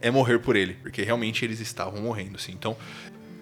é 0.00 0.10
morrer 0.10 0.38
por 0.38 0.56
ele, 0.56 0.74
porque 0.74 1.02
realmente 1.02 1.44
eles 1.44 1.60
estavam 1.60 2.00
morrendo, 2.02 2.36
assim. 2.36 2.52
Então, 2.52 2.76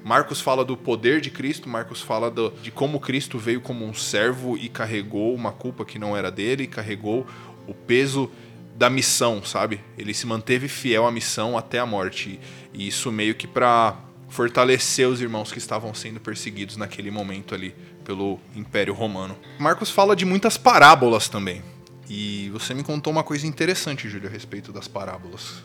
Marcos 0.04 0.40
fala 0.40 0.64
do 0.64 0.76
poder 0.76 1.20
de 1.20 1.30
Cristo, 1.30 1.68
Marcos 1.68 2.00
fala 2.00 2.30
do, 2.30 2.50
de 2.62 2.70
como 2.70 3.00
Cristo 3.00 3.38
veio 3.38 3.60
como 3.60 3.84
um 3.84 3.94
servo 3.94 4.56
e 4.56 4.68
carregou 4.68 5.34
uma 5.34 5.52
culpa 5.52 5.84
que 5.84 5.98
não 5.98 6.16
era 6.16 6.30
dele, 6.30 6.66
carregou 6.66 7.26
o 7.66 7.74
peso 7.74 8.30
da 8.76 8.88
missão, 8.88 9.44
sabe? 9.44 9.80
Ele 9.96 10.14
se 10.14 10.26
manteve 10.26 10.68
fiel 10.68 11.06
à 11.06 11.10
missão 11.10 11.58
até 11.58 11.78
a 11.78 11.86
morte. 11.86 12.38
E 12.72 12.86
isso 12.86 13.10
meio 13.10 13.34
que 13.34 13.46
para 13.46 13.96
fortalecer 14.28 15.08
os 15.08 15.20
irmãos 15.20 15.50
que 15.50 15.58
estavam 15.58 15.92
sendo 15.92 16.20
perseguidos 16.20 16.76
naquele 16.76 17.10
momento 17.10 17.54
ali 17.54 17.74
pelo 18.04 18.38
Império 18.54 18.94
Romano. 18.94 19.36
Marcos 19.58 19.90
fala 19.90 20.14
de 20.14 20.24
muitas 20.24 20.56
parábolas 20.56 21.28
também. 21.28 21.62
E 22.08 22.48
você 22.50 22.72
me 22.72 22.82
contou 22.82 23.12
uma 23.12 23.24
coisa 23.24 23.46
interessante, 23.46 24.08
Júlio, 24.08 24.28
a 24.28 24.32
respeito 24.32 24.72
das 24.72 24.88
parábolas 24.88 25.62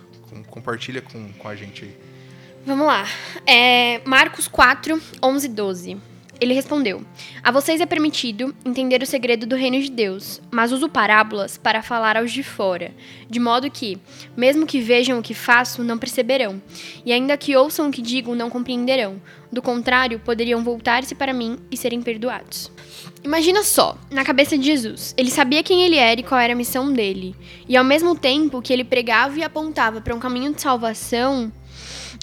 compartilha 0.47 1.01
com, 1.01 1.31
com 1.33 1.47
a 1.47 1.55
gente 1.55 1.85
aí. 1.85 1.95
Vamos 2.65 2.87
lá. 2.87 3.05
É 3.45 4.01
Marcos 4.05 4.47
4, 4.47 5.01
11 5.21 5.47
12. 5.49 5.97
Ele 6.43 6.53
respondeu: 6.53 7.01
A 7.41 7.51
vocês 7.51 7.79
é 7.79 7.85
permitido 7.85 8.53
entender 8.65 9.01
o 9.01 9.05
segredo 9.05 9.45
do 9.45 9.55
reino 9.55 9.79
de 9.81 9.89
Deus, 9.89 10.41
mas 10.51 10.73
uso 10.73 10.89
parábolas 10.89 11.57
para 11.57 11.81
falar 11.81 12.17
aos 12.17 12.33
de 12.33 12.43
fora, 12.43 12.91
de 13.29 13.39
modo 13.39 13.71
que, 13.71 13.97
mesmo 14.35 14.65
que 14.65 14.81
vejam 14.81 15.19
o 15.19 15.21
que 15.21 15.33
faço, 15.33 15.83
não 15.83 15.97
perceberão, 15.97 16.61
e 17.05 17.13
ainda 17.13 17.37
que 17.37 17.55
ouçam 17.55 17.87
o 17.87 17.91
que 17.91 18.01
digo, 18.01 18.35
não 18.35 18.49
compreenderão. 18.49 19.21
Do 19.51 19.61
contrário, 19.61 20.19
poderiam 20.19 20.63
voltar-se 20.63 21.15
para 21.15 21.31
mim 21.31 21.59
e 21.71 21.77
serem 21.77 22.01
perdoados. 22.01 22.71
Imagina 23.23 23.63
só, 23.63 23.97
na 24.11 24.23
cabeça 24.23 24.57
de 24.57 24.65
Jesus, 24.65 25.13
ele 25.17 25.31
sabia 25.31 25.63
quem 25.63 25.83
ele 25.83 25.95
era 25.95 26.19
e 26.19 26.23
qual 26.23 26.39
era 26.39 26.53
a 26.53 26.55
missão 26.55 26.91
dele. 26.91 27.35
E 27.67 27.77
ao 27.77 27.83
mesmo 27.83 28.15
tempo 28.15 28.61
que 28.61 28.73
ele 28.73 28.83
pregava 28.83 29.37
e 29.37 29.43
apontava 29.43 30.01
para 30.01 30.13
um 30.13 30.19
caminho 30.19 30.53
de 30.53 30.61
salvação, 30.61 31.51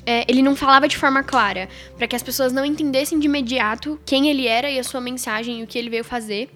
é, 0.04 0.24
ele 0.28 0.42
não 0.42 0.56
falava 0.56 0.88
de 0.88 0.96
forma 0.96 1.22
clara, 1.22 1.68
para 1.96 2.06
que 2.06 2.16
as 2.16 2.22
pessoas 2.22 2.52
não 2.52 2.64
entendessem 2.64 3.18
de 3.18 3.26
imediato 3.26 4.00
quem 4.04 4.28
ele 4.28 4.46
era 4.46 4.70
e 4.70 4.78
a 4.78 4.84
sua 4.84 5.00
mensagem 5.00 5.60
e 5.60 5.62
o 5.62 5.66
que 5.66 5.78
ele 5.78 5.90
veio 5.90 6.04
fazer, 6.04 6.50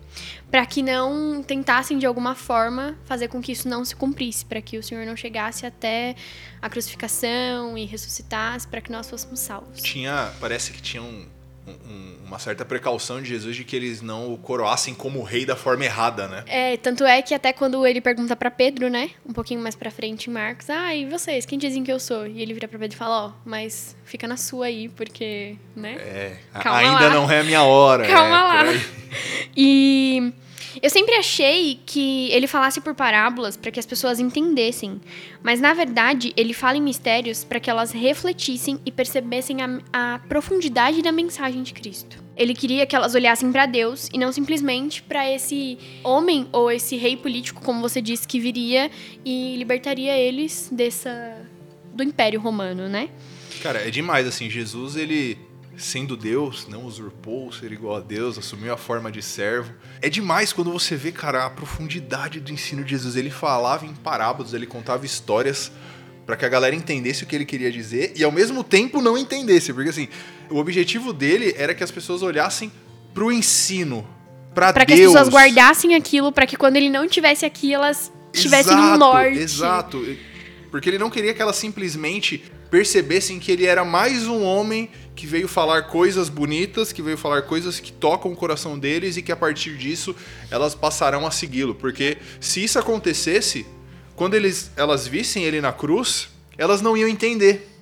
para 0.50 0.64
que 0.64 0.82
não 0.82 1.42
tentassem 1.42 1.98
de 1.98 2.06
alguma 2.06 2.34
forma 2.34 2.98
fazer 3.04 3.28
com 3.28 3.40
que 3.40 3.52
isso 3.52 3.68
não 3.68 3.84
se 3.84 3.94
cumprisse, 3.94 4.44
para 4.44 4.60
que 4.60 4.78
o 4.78 4.82
Senhor 4.82 5.04
não 5.04 5.16
chegasse 5.16 5.66
até 5.66 6.14
a 6.60 6.68
crucificação 6.68 7.76
e 7.76 7.84
ressuscitasse, 7.84 8.66
para 8.66 8.80
que 8.80 8.90
nós 8.90 9.08
fôssemos 9.08 9.40
salvos. 9.40 9.82
Tinha, 9.82 10.32
parece 10.40 10.72
que 10.72 10.80
tinha 10.80 11.02
um 11.02 11.26
um, 11.66 12.16
uma 12.26 12.38
certa 12.38 12.64
precaução 12.64 13.20
de 13.22 13.28
Jesus 13.28 13.56
de 13.56 13.64
que 13.64 13.74
eles 13.74 14.02
não 14.02 14.32
o 14.32 14.38
coroassem 14.38 14.94
como 14.94 15.22
rei 15.22 15.46
da 15.46 15.56
forma 15.56 15.84
errada, 15.84 16.28
né? 16.28 16.44
É, 16.46 16.76
tanto 16.76 17.04
é 17.04 17.22
que 17.22 17.34
até 17.34 17.52
quando 17.52 17.86
ele 17.86 18.00
pergunta 18.00 18.36
para 18.36 18.50
Pedro, 18.50 18.88
né, 18.88 19.10
um 19.26 19.32
pouquinho 19.32 19.60
mais 19.60 19.74
para 19.74 19.90
frente 19.90 20.28
em 20.28 20.32
Marcos, 20.32 20.68
ah, 20.70 20.94
e 20.94 21.06
vocês, 21.06 21.46
quem 21.46 21.58
dizem 21.58 21.82
que 21.82 21.92
eu 21.92 22.00
sou? 22.00 22.26
E 22.26 22.42
ele 22.42 22.52
vira 22.52 22.68
para 22.68 22.78
Pedro 22.78 22.94
e 22.94 22.98
fala, 22.98 23.26
ó, 23.26 23.28
oh, 23.28 23.32
mas 23.44 23.96
fica 24.04 24.26
na 24.26 24.36
sua 24.36 24.66
aí, 24.66 24.88
porque, 24.88 25.56
né? 25.74 25.94
É, 25.98 26.36
Calma 26.60 26.78
ainda 26.78 27.08
lá. 27.08 27.14
não 27.14 27.30
é 27.30 27.40
a 27.40 27.44
minha 27.44 27.62
hora. 27.62 28.06
Calma 28.08 28.36
é, 28.36 28.42
lá. 28.42 28.80
E 29.56 30.32
eu 30.82 30.90
sempre 30.90 31.14
achei 31.14 31.80
que 31.86 32.30
ele 32.30 32.46
falasse 32.46 32.80
por 32.80 32.94
parábolas 32.94 33.56
para 33.56 33.70
que 33.70 33.80
as 33.80 33.86
pessoas 33.86 34.18
entendessem, 34.18 35.00
mas 35.42 35.60
na 35.60 35.72
verdade 35.72 36.32
ele 36.36 36.52
fala 36.52 36.76
em 36.76 36.82
mistérios 36.82 37.44
para 37.44 37.60
que 37.60 37.70
elas 37.70 37.92
refletissem 37.92 38.78
e 38.84 38.90
percebessem 38.90 39.62
a, 39.62 39.80
a, 39.92 40.18
profundidade 40.28 41.02
da 41.02 41.12
mensagem 41.12 41.62
de 41.62 41.72
Cristo. 41.72 42.22
Ele 42.36 42.54
queria 42.54 42.84
que 42.84 42.96
elas 42.96 43.14
olhassem 43.14 43.52
para 43.52 43.66
Deus 43.66 44.08
e 44.12 44.18
não 44.18 44.32
simplesmente 44.32 45.02
para 45.02 45.30
esse 45.30 45.78
homem 46.02 46.48
ou 46.52 46.70
esse 46.70 46.96
rei 46.96 47.16
político, 47.16 47.62
como 47.62 47.80
você 47.80 48.02
disse, 48.02 48.26
que 48.26 48.40
viria 48.40 48.90
e 49.24 49.56
libertaria 49.56 50.16
eles 50.18 50.68
dessa 50.72 51.46
do 51.92 52.02
Império 52.02 52.40
Romano, 52.40 52.88
né? 52.88 53.08
Cara, 53.62 53.86
é 53.86 53.90
demais 53.90 54.26
assim, 54.26 54.50
Jesus 54.50 54.96
ele 54.96 55.38
sendo 55.76 56.16
Deus, 56.16 56.66
não 56.68 56.84
usurpou 56.84 57.52
ser 57.52 57.72
igual 57.72 57.96
a 57.96 58.00
Deus, 58.00 58.38
assumiu 58.38 58.72
a 58.72 58.76
forma 58.76 59.10
de 59.10 59.22
servo. 59.22 59.72
É 60.00 60.08
demais 60.08 60.52
quando 60.52 60.70
você 60.70 60.96
vê, 60.96 61.10
cara, 61.10 61.44
a 61.44 61.50
profundidade 61.50 62.40
do 62.40 62.52
ensino 62.52 62.84
de 62.84 62.90
Jesus. 62.90 63.16
Ele 63.16 63.30
falava 63.30 63.84
em 63.84 63.94
parábolas, 63.94 64.52
ele 64.52 64.66
contava 64.66 65.04
histórias 65.04 65.72
para 66.24 66.36
que 66.36 66.44
a 66.44 66.48
galera 66.48 66.74
entendesse 66.74 67.24
o 67.24 67.26
que 67.26 67.34
ele 67.34 67.44
queria 67.44 67.70
dizer 67.70 68.12
e 68.16 68.24
ao 68.24 68.32
mesmo 68.32 68.64
tempo 68.64 69.02
não 69.02 69.18
entendesse, 69.18 69.72
porque 69.72 69.90
assim, 69.90 70.08
o 70.50 70.56
objetivo 70.56 71.12
dele 71.12 71.54
era 71.56 71.74
que 71.74 71.84
as 71.84 71.90
pessoas 71.90 72.22
olhassem 72.22 72.72
pro 73.12 73.30
ensino, 73.30 74.06
para 74.54 74.66
Deus. 74.66 74.74
Para 74.74 74.86
que 74.86 74.92
as 74.94 75.00
pessoas 75.00 75.28
guardassem 75.28 75.94
aquilo, 75.94 76.32
para 76.32 76.46
que 76.46 76.56
quando 76.56 76.76
ele 76.76 76.88
não 76.88 77.06
tivesse 77.06 77.44
aqui, 77.44 77.74
elas 77.74 78.10
tivessem 78.32 78.72
exato, 78.72 78.94
um 78.94 78.98
norte. 78.98 79.38
Exato. 79.38 80.16
Porque 80.70 80.88
ele 80.88 80.98
não 80.98 81.10
queria 81.10 81.34
que 81.34 81.42
elas 81.42 81.56
simplesmente 81.56 82.42
percebessem 82.74 83.38
que 83.38 83.52
ele 83.52 83.66
era 83.66 83.84
mais 83.84 84.26
um 84.26 84.42
homem 84.42 84.90
que 85.14 85.28
veio 85.28 85.46
falar 85.46 85.82
coisas 85.82 86.28
bonitas, 86.28 86.92
que 86.92 87.00
veio 87.00 87.16
falar 87.16 87.42
coisas 87.42 87.78
que 87.78 87.92
tocam 87.92 88.32
o 88.32 88.34
coração 88.34 88.76
deles 88.76 89.16
e 89.16 89.22
que 89.22 89.30
a 89.30 89.36
partir 89.36 89.78
disso 89.78 90.12
elas 90.50 90.74
passarão 90.74 91.24
a 91.24 91.30
segui-lo. 91.30 91.72
Porque 91.76 92.18
se 92.40 92.64
isso 92.64 92.76
acontecesse, 92.76 93.64
quando 94.16 94.34
eles, 94.34 94.72
elas 94.76 95.06
vissem 95.06 95.44
ele 95.44 95.60
na 95.60 95.72
cruz, 95.72 96.30
elas 96.58 96.82
não 96.82 96.96
iam 96.96 97.08
entender 97.08 97.73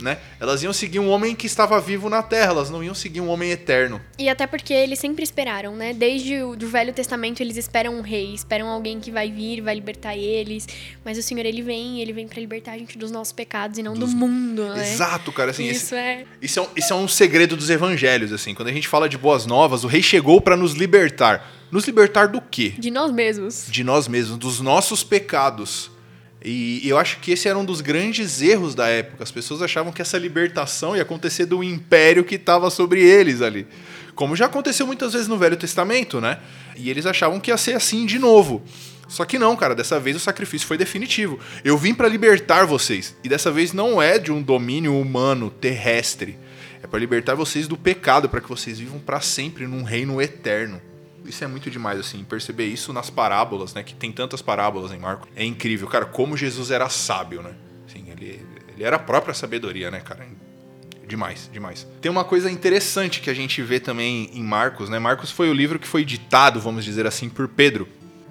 né? 0.00 0.18
Elas 0.38 0.62
iam 0.62 0.72
seguir 0.72 0.98
um 0.98 1.08
homem 1.08 1.34
que 1.34 1.46
estava 1.46 1.80
vivo 1.80 2.08
na 2.08 2.22
Terra, 2.22 2.50
elas 2.50 2.70
não 2.70 2.82
iam 2.82 2.94
seguir 2.94 3.20
um 3.20 3.28
homem 3.28 3.50
eterno. 3.50 4.00
E 4.18 4.28
até 4.28 4.46
porque 4.46 4.72
eles 4.72 4.98
sempre 4.98 5.22
esperaram, 5.22 5.76
né? 5.76 5.92
Desde 5.92 6.42
o 6.42 6.56
do 6.56 6.68
Velho 6.68 6.92
Testamento 6.92 7.40
eles 7.40 7.56
esperam 7.56 7.94
um 7.94 8.00
rei, 8.00 8.34
esperam 8.34 8.68
alguém 8.68 9.00
que 9.00 9.10
vai 9.10 9.30
vir, 9.30 9.60
vai 9.60 9.74
libertar 9.74 10.16
eles. 10.16 10.66
Mas 11.04 11.18
o 11.18 11.22
Senhor 11.22 11.44
ele 11.44 11.62
vem, 11.62 12.00
ele 12.00 12.12
vem 12.12 12.26
para 12.26 12.40
libertar 12.40 12.72
a 12.72 12.78
gente 12.78 12.96
dos 12.98 13.10
nossos 13.10 13.32
pecados 13.32 13.78
e 13.78 13.82
não 13.82 13.94
dos... 13.94 14.10
do 14.10 14.16
mundo, 14.16 14.74
né? 14.74 14.82
Exato, 14.82 15.32
cara. 15.32 15.50
Assim, 15.50 15.64
isso 15.66 15.94
esse... 15.94 15.94
é. 15.94 16.24
Isso 16.40 16.58
é, 16.58 16.62
um, 16.62 16.66
isso 16.76 16.92
é 16.92 16.96
um 16.96 17.08
segredo 17.08 17.56
dos 17.56 17.70
Evangelhos, 17.70 18.32
assim. 18.32 18.54
Quando 18.54 18.68
a 18.68 18.72
gente 18.72 18.88
fala 18.88 19.08
de 19.08 19.18
boas 19.18 19.46
novas, 19.46 19.84
o 19.84 19.86
rei 19.86 20.02
chegou 20.02 20.40
para 20.40 20.56
nos 20.56 20.72
libertar. 20.72 21.50
Nos 21.70 21.86
libertar 21.86 22.26
do 22.26 22.40
quê? 22.40 22.74
De 22.78 22.90
nós 22.90 23.12
mesmos. 23.12 23.66
De 23.68 23.84
nós 23.84 24.08
mesmos, 24.08 24.36
dos 24.36 24.60
nossos 24.60 25.04
pecados. 25.04 25.90
E 26.42 26.88
eu 26.88 26.96
acho 26.96 27.18
que 27.18 27.32
esse 27.32 27.48
era 27.48 27.58
um 27.58 27.64
dos 27.64 27.82
grandes 27.82 28.40
erros 28.40 28.74
da 28.74 28.88
época. 28.88 29.22
As 29.22 29.30
pessoas 29.30 29.60
achavam 29.60 29.92
que 29.92 30.00
essa 30.00 30.16
libertação 30.16 30.96
ia 30.96 31.02
acontecer 31.02 31.44
do 31.44 31.62
império 31.62 32.24
que 32.24 32.36
estava 32.36 32.70
sobre 32.70 33.02
eles 33.02 33.42
ali. 33.42 33.66
Como 34.14 34.34
já 34.34 34.46
aconteceu 34.46 34.86
muitas 34.86 35.12
vezes 35.12 35.28
no 35.28 35.36
Velho 35.36 35.56
Testamento, 35.56 36.20
né? 36.20 36.38
E 36.76 36.88
eles 36.88 37.04
achavam 37.04 37.38
que 37.38 37.50
ia 37.50 37.56
ser 37.58 37.76
assim 37.76 38.06
de 38.06 38.18
novo. 38.18 38.62
Só 39.06 39.24
que 39.24 39.38
não, 39.38 39.54
cara, 39.54 39.74
dessa 39.74 40.00
vez 40.00 40.16
o 40.16 40.20
sacrifício 40.20 40.66
foi 40.66 40.78
definitivo. 40.78 41.38
Eu 41.62 41.76
vim 41.76 41.92
para 41.92 42.08
libertar 42.08 42.64
vocês. 42.64 43.14
E 43.22 43.28
dessa 43.28 43.50
vez 43.50 43.72
não 43.72 44.00
é 44.00 44.18
de 44.18 44.32
um 44.32 44.40
domínio 44.40 44.98
humano 44.98 45.50
terrestre. 45.50 46.38
É 46.82 46.86
para 46.86 47.00
libertar 47.00 47.34
vocês 47.34 47.68
do 47.68 47.76
pecado, 47.76 48.28
para 48.28 48.40
que 48.40 48.48
vocês 48.48 48.78
vivam 48.78 48.98
para 48.98 49.20
sempre 49.20 49.66
num 49.66 49.82
reino 49.82 50.22
eterno 50.22 50.80
isso 51.24 51.44
é 51.44 51.46
muito 51.46 51.70
demais, 51.70 51.98
assim, 51.98 52.24
perceber 52.24 52.66
isso 52.66 52.92
nas 52.92 53.10
parábolas, 53.10 53.74
né? 53.74 53.82
Que 53.82 53.94
tem 53.94 54.10
tantas 54.12 54.42
parábolas 54.42 54.92
em 54.92 54.98
Marco. 54.98 55.28
É 55.34 55.44
incrível, 55.44 55.88
cara, 55.88 56.06
como 56.06 56.36
Jesus 56.36 56.70
era 56.70 56.88
sábio, 56.88 57.42
né? 57.42 57.54
Assim, 57.88 58.04
ele, 58.10 58.44
ele 58.68 58.84
era 58.84 58.96
a 58.96 58.98
própria 58.98 59.34
sabedoria, 59.34 59.90
né, 59.90 60.00
cara? 60.00 60.26
Demais, 61.06 61.50
demais. 61.52 61.86
Tem 62.00 62.10
uma 62.10 62.24
coisa 62.24 62.50
interessante 62.50 63.20
que 63.20 63.28
a 63.28 63.34
gente 63.34 63.60
vê 63.62 63.80
também 63.80 64.30
em 64.32 64.42
Marcos, 64.44 64.88
né? 64.88 64.98
Marcos 64.98 65.30
foi 65.30 65.50
o 65.50 65.52
livro 65.52 65.78
que 65.78 65.86
foi 65.86 66.04
ditado, 66.04 66.60
vamos 66.60 66.84
dizer 66.84 67.06
assim, 67.06 67.28
por 67.28 67.48
Pedro. 67.48 67.88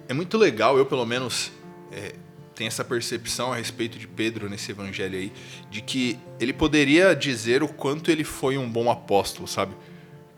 É 0.07 0.13
muito 0.13 0.37
legal, 0.37 0.77
eu 0.77 0.85
pelo 0.85 1.05
menos 1.05 1.51
é, 1.91 2.15
tenho 2.55 2.67
essa 2.67 2.83
percepção 2.83 3.51
a 3.53 3.57
respeito 3.57 3.97
de 3.99 4.07
Pedro 4.07 4.49
nesse 4.49 4.71
evangelho 4.71 5.17
aí, 5.17 5.31
de 5.69 5.81
que 5.81 6.17
ele 6.39 6.53
poderia 6.53 7.13
dizer 7.13 7.63
o 7.63 7.67
quanto 7.67 8.11
ele 8.11 8.23
foi 8.23 8.57
um 8.57 8.69
bom 8.69 8.89
apóstolo, 8.89 9.47
sabe? 9.47 9.73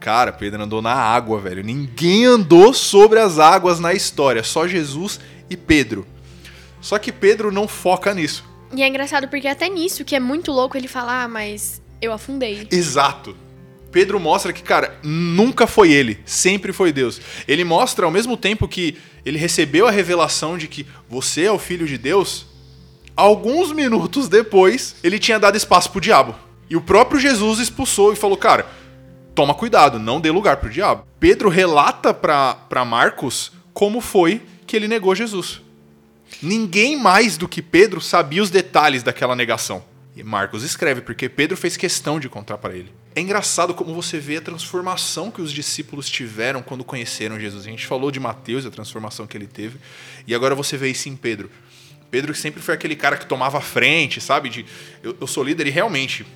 Cara, 0.01 0.31
Pedro 0.31 0.63
andou 0.63 0.81
na 0.81 0.95
água, 0.95 1.39
velho. 1.39 1.63
Ninguém 1.63 2.25
andou 2.25 2.73
sobre 2.73 3.19
as 3.19 3.37
águas 3.37 3.79
na 3.79 3.93
história, 3.93 4.43
só 4.43 4.67
Jesus 4.67 5.19
e 5.47 5.55
Pedro. 5.55 6.07
Só 6.81 6.97
que 6.97 7.11
Pedro 7.11 7.51
não 7.51 7.67
foca 7.67 8.11
nisso. 8.11 8.43
E 8.75 8.81
é 8.81 8.87
engraçado 8.87 9.27
porque 9.27 9.47
até 9.47 9.69
nisso, 9.69 10.03
que 10.03 10.15
é 10.15 10.19
muito 10.19 10.51
louco 10.51 10.75
ele 10.75 10.87
falar, 10.87 11.25
ah, 11.25 11.27
mas 11.27 11.79
eu 12.01 12.11
afundei. 12.11 12.67
Exato. 12.71 13.37
Pedro 13.91 14.19
mostra 14.19 14.51
que, 14.51 14.63
cara, 14.63 14.97
nunca 15.03 15.67
foi 15.67 15.91
ele, 15.91 16.19
sempre 16.25 16.73
foi 16.73 16.91
Deus. 16.91 17.21
Ele 17.47 17.63
mostra 17.63 18.03
ao 18.03 18.11
mesmo 18.11 18.35
tempo 18.35 18.67
que 18.67 18.97
ele 19.23 19.37
recebeu 19.37 19.85
a 19.85 19.91
revelação 19.91 20.57
de 20.57 20.67
que 20.67 20.87
você 21.07 21.43
é 21.43 21.51
o 21.51 21.59
filho 21.59 21.85
de 21.85 21.99
Deus, 21.99 22.47
alguns 23.15 23.71
minutos 23.71 24.27
depois, 24.27 24.95
ele 25.03 25.19
tinha 25.19 25.37
dado 25.37 25.57
espaço 25.57 25.91
pro 25.91 26.01
diabo. 26.01 26.33
E 26.67 26.75
o 26.75 26.81
próprio 26.81 27.19
Jesus 27.19 27.59
expulsou 27.59 28.13
e 28.13 28.15
falou: 28.15 28.37
"Cara, 28.37 28.65
toma 29.41 29.55
cuidado, 29.55 29.97
não 29.97 30.21
dê 30.21 30.29
lugar 30.29 30.57
pro 30.57 30.69
diabo. 30.69 31.03
Pedro 31.19 31.49
relata 31.49 32.13
para 32.13 32.85
Marcos 32.85 33.51
como 33.73 33.99
foi 33.99 34.39
que 34.67 34.75
ele 34.75 34.87
negou 34.87 35.15
Jesus. 35.15 35.63
Ninguém 36.43 36.95
mais 36.95 37.37
do 37.37 37.47
que 37.47 37.59
Pedro 37.59 37.99
sabia 37.99 38.43
os 38.43 38.51
detalhes 38.51 39.01
daquela 39.01 39.35
negação. 39.35 39.83
E 40.15 40.21
Marcos 40.21 40.61
escreve 40.61 41.01
porque 41.01 41.27
Pedro 41.27 41.57
fez 41.57 41.75
questão 41.75 42.19
de 42.19 42.29
contar 42.29 42.59
para 42.59 42.75
ele. 42.75 42.93
É 43.15 43.21
engraçado 43.21 43.73
como 43.73 43.95
você 43.95 44.19
vê 44.19 44.37
a 44.37 44.41
transformação 44.41 45.31
que 45.31 45.41
os 45.41 45.51
discípulos 45.51 46.07
tiveram 46.07 46.61
quando 46.61 46.83
conheceram 46.83 47.39
Jesus. 47.39 47.65
A 47.65 47.69
gente 47.71 47.87
falou 47.87 48.11
de 48.11 48.19
Mateus, 48.19 48.67
a 48.67 48.69
transformação 48.69 49.25
que 49.25 49.35
ele 49.35 49.47
teve, 49.47 49.79
e 50.27 50.35
agora 50.35 50.53
você 50.53 50.77
vê 50.77 50.91
isso 50.91 51.09
em 51.09 51.15
Pedro. 51.15 51.49
Pedro 52.11 52.35
sempre 52.35 52.61
foi 52.61 52.75
aquele 52.75 52.95
cara 52.95 53.17
que 53.17 53.25
tomava 53.25 53.59
frente, 53.59 54.21
sabe? 54.21 54.49
De 54.49 54.65
eu, 55.01 55.17
eu 55.19 55.25
sou 55.25 55.43
líder 55.43 55.65
e 55.65 55.71
realmente 55.71 56.27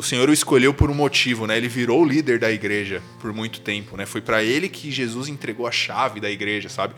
o 0.00 0.02
Senhor 0.02 0.28
o 0.30 0.32
escolheu 0.32 0.72
por 0.72 0.90
um 0.90 0.94
motivo, 0.94 1.46
né? 1.46 1.56
Ele 1.56 1.68
virou 1.68 2.02
o 2.02 2.04
líder 2.04 2.38
da 2.38 2.50
igreja 2.50 3.02
por 3.20 3.32
muito 3.32 3.60
tempo, 3.60 3.96
né? 3.96 4.06
Foi 4.06 4.20
para 4.20 4.42
ele 4.42 4.68
que 4.68 4.90
Jesus 4.90 5.28
entregou 5.28 5.66
a 5.66 5.70
chave 5.70 6.20
da 6.20 6.30
igreja, 6.30 6.70
sabe? 6.70 6.94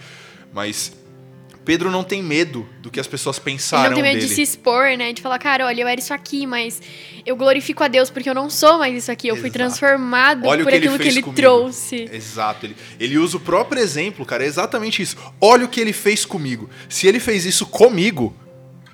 Mas 0.53 0.93
Pedro 1.65 1.91
não 1.91 2.05
tem 2.05 2.23
medo 2.23 2.69
do 2.81 2.93
que 2.93 3.01
as 3.01 3.07
pessoas 3.09 3.41
pensaram 3.41 3.91
dele. 3.91 3.95
Ele 3.95 4.01
não 4.01 4.03
tem 4.03 4.13
medo 4.13 4.21
dele. 4.21 4.29
de 4.29 4.35
se 4.35 4.43
expor, 4.43 4.97
né? 4.97 5.13
De 5.13 5.21
falar, 5.21 5.39
cara, 5.41 5.67
olha, 5.67 5.83
eu 5.83 5.89
era 5.89 6.01
isso 6.01 6.15
aqui, 6.15 6.47
mas 6.47 6.81
eu 7.27 7.35
glorifico 7.35 7.83
a 7.83 7.89
Deus 7.89 8.09
porque 8.09 8.31
eu 8.31 8.35
não 8.35 8.49
sou 8.49 8.79
mais 8.79 8.97
isso 8.97 9.11
aqui. 9.11 9.27
Eu 9.27 9.35
Exato. 9.35 9.43
fui 9.43 9.51
transformado 9.51 10.47
olha 10.47 10.63
por 10.63 10.73
aquilo 10.73 10.97
que 10.97 11.09
ele, 11.09 11.23
que 11.23 11.29
ele 11.29 11.37
trouxe. 11.37 12.09
Exato. 12.13 12.67
Ele, 12.67 12.77
ele 13.01 13.19
usa 13.19 13.37
o 13.37 13.41
próprio 13.41 13.83
exemplo, 13.83 14.25
cara. 14.25 14.45
É 14.45 14.47
exatamente 14.47 15.03
isso. 15.03 15.17
Olha 15.41 15.65
o 15.65 15.69
que 15.69 15.81
ele 15.81 15.93
fez 15.93 16.25
comigo. 16.25 16.71
Se 16.89 17.09
ele 17.09 17.19
fez 17.19 17.45
isso 17.45 17.67
comigo, 17.67 18.33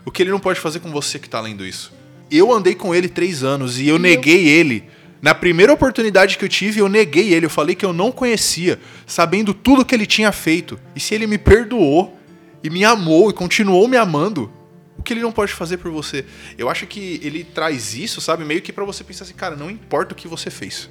o 0.03 0.11
que 0.11 0.23
ele 0.23 0.31
não 0.31 0.40
pode 0.40 0.59
fazer 0.59 0.81
com 0.81 0.90
você 0.90 1.18
que 1.18 1.29
tá 1.29 1.40
lendo 1.42 1.66
isso? 1.66 1.97
Eu 2.31 2.53
andei 2.53 2.75
com 2.75 2.95
ele 2.95 3.09
três 3.09 3.43
anos 3.43 3.79
e 3.79 3.88
eu 3.88 3.97
e 3.97 4.01
neguei 4.01 4.45
eu... 4.47 4.61
ele. 4.61 4.85
Na 5.21 5.35
primeira 5.35 5.73
oportunidade 5.73 6.38
que 6.38 6.45
eu 6.45 6.49
tive, 6.49 6.81
eu 6.81 6.88
neguei 6.88 7.35
ele. 7.35 7.47
Eu 7.47 7.51
falei 7.51 7.75
que 7.75 7.85
eu 7.85 7.93
não 7.93 8.12
conhecia, 8.12 8.79
sabendo 9.07 9.53
tudo 9.53 9.85
que 9.85 9.95
ele 9.95 10.07
tinha 10.07 10.31
feito. 10.31 10.79
E 10.95 11.01
se 11.01 11.14
ele 11.14 11.27
me 11.27 11.38
perdoou 11.38 12.17
e 12.62 12.71
me 12.71 12.85
amou 12.85 13.31
e 13.31 13.33
continuou 13.33 13.88
me 13.88 13.97
amando, 13.97 14.51
o 14.97 15.03
que 15.03 15.12
ele 15.12 15.21
não 15.21 15.33
pode 15.33 15.53
fazer 15.53 15.79
por 15.79 15.91
você? 15.91 16.25
Eu 16.57 16.69
acho 16.69 16.87
que 16.87 17.21
ele 17.23 17.43
traz 17.45 17.95
isso, 17.95 18.21
sabe, 18.21 18.45
meio 18.45 18.62
que 18.62 18.73
para 18.73 18.85
você 18.85 19.03
pensar 19.03 19.25
assim, 19.25 19.35
cara, 19.35 19.57
não 19.57 19.71
importa 19.71 20.12
o 20.12 20.17
que 20.17 20.29
você 20.29 20.51
fez. 20.51 20.88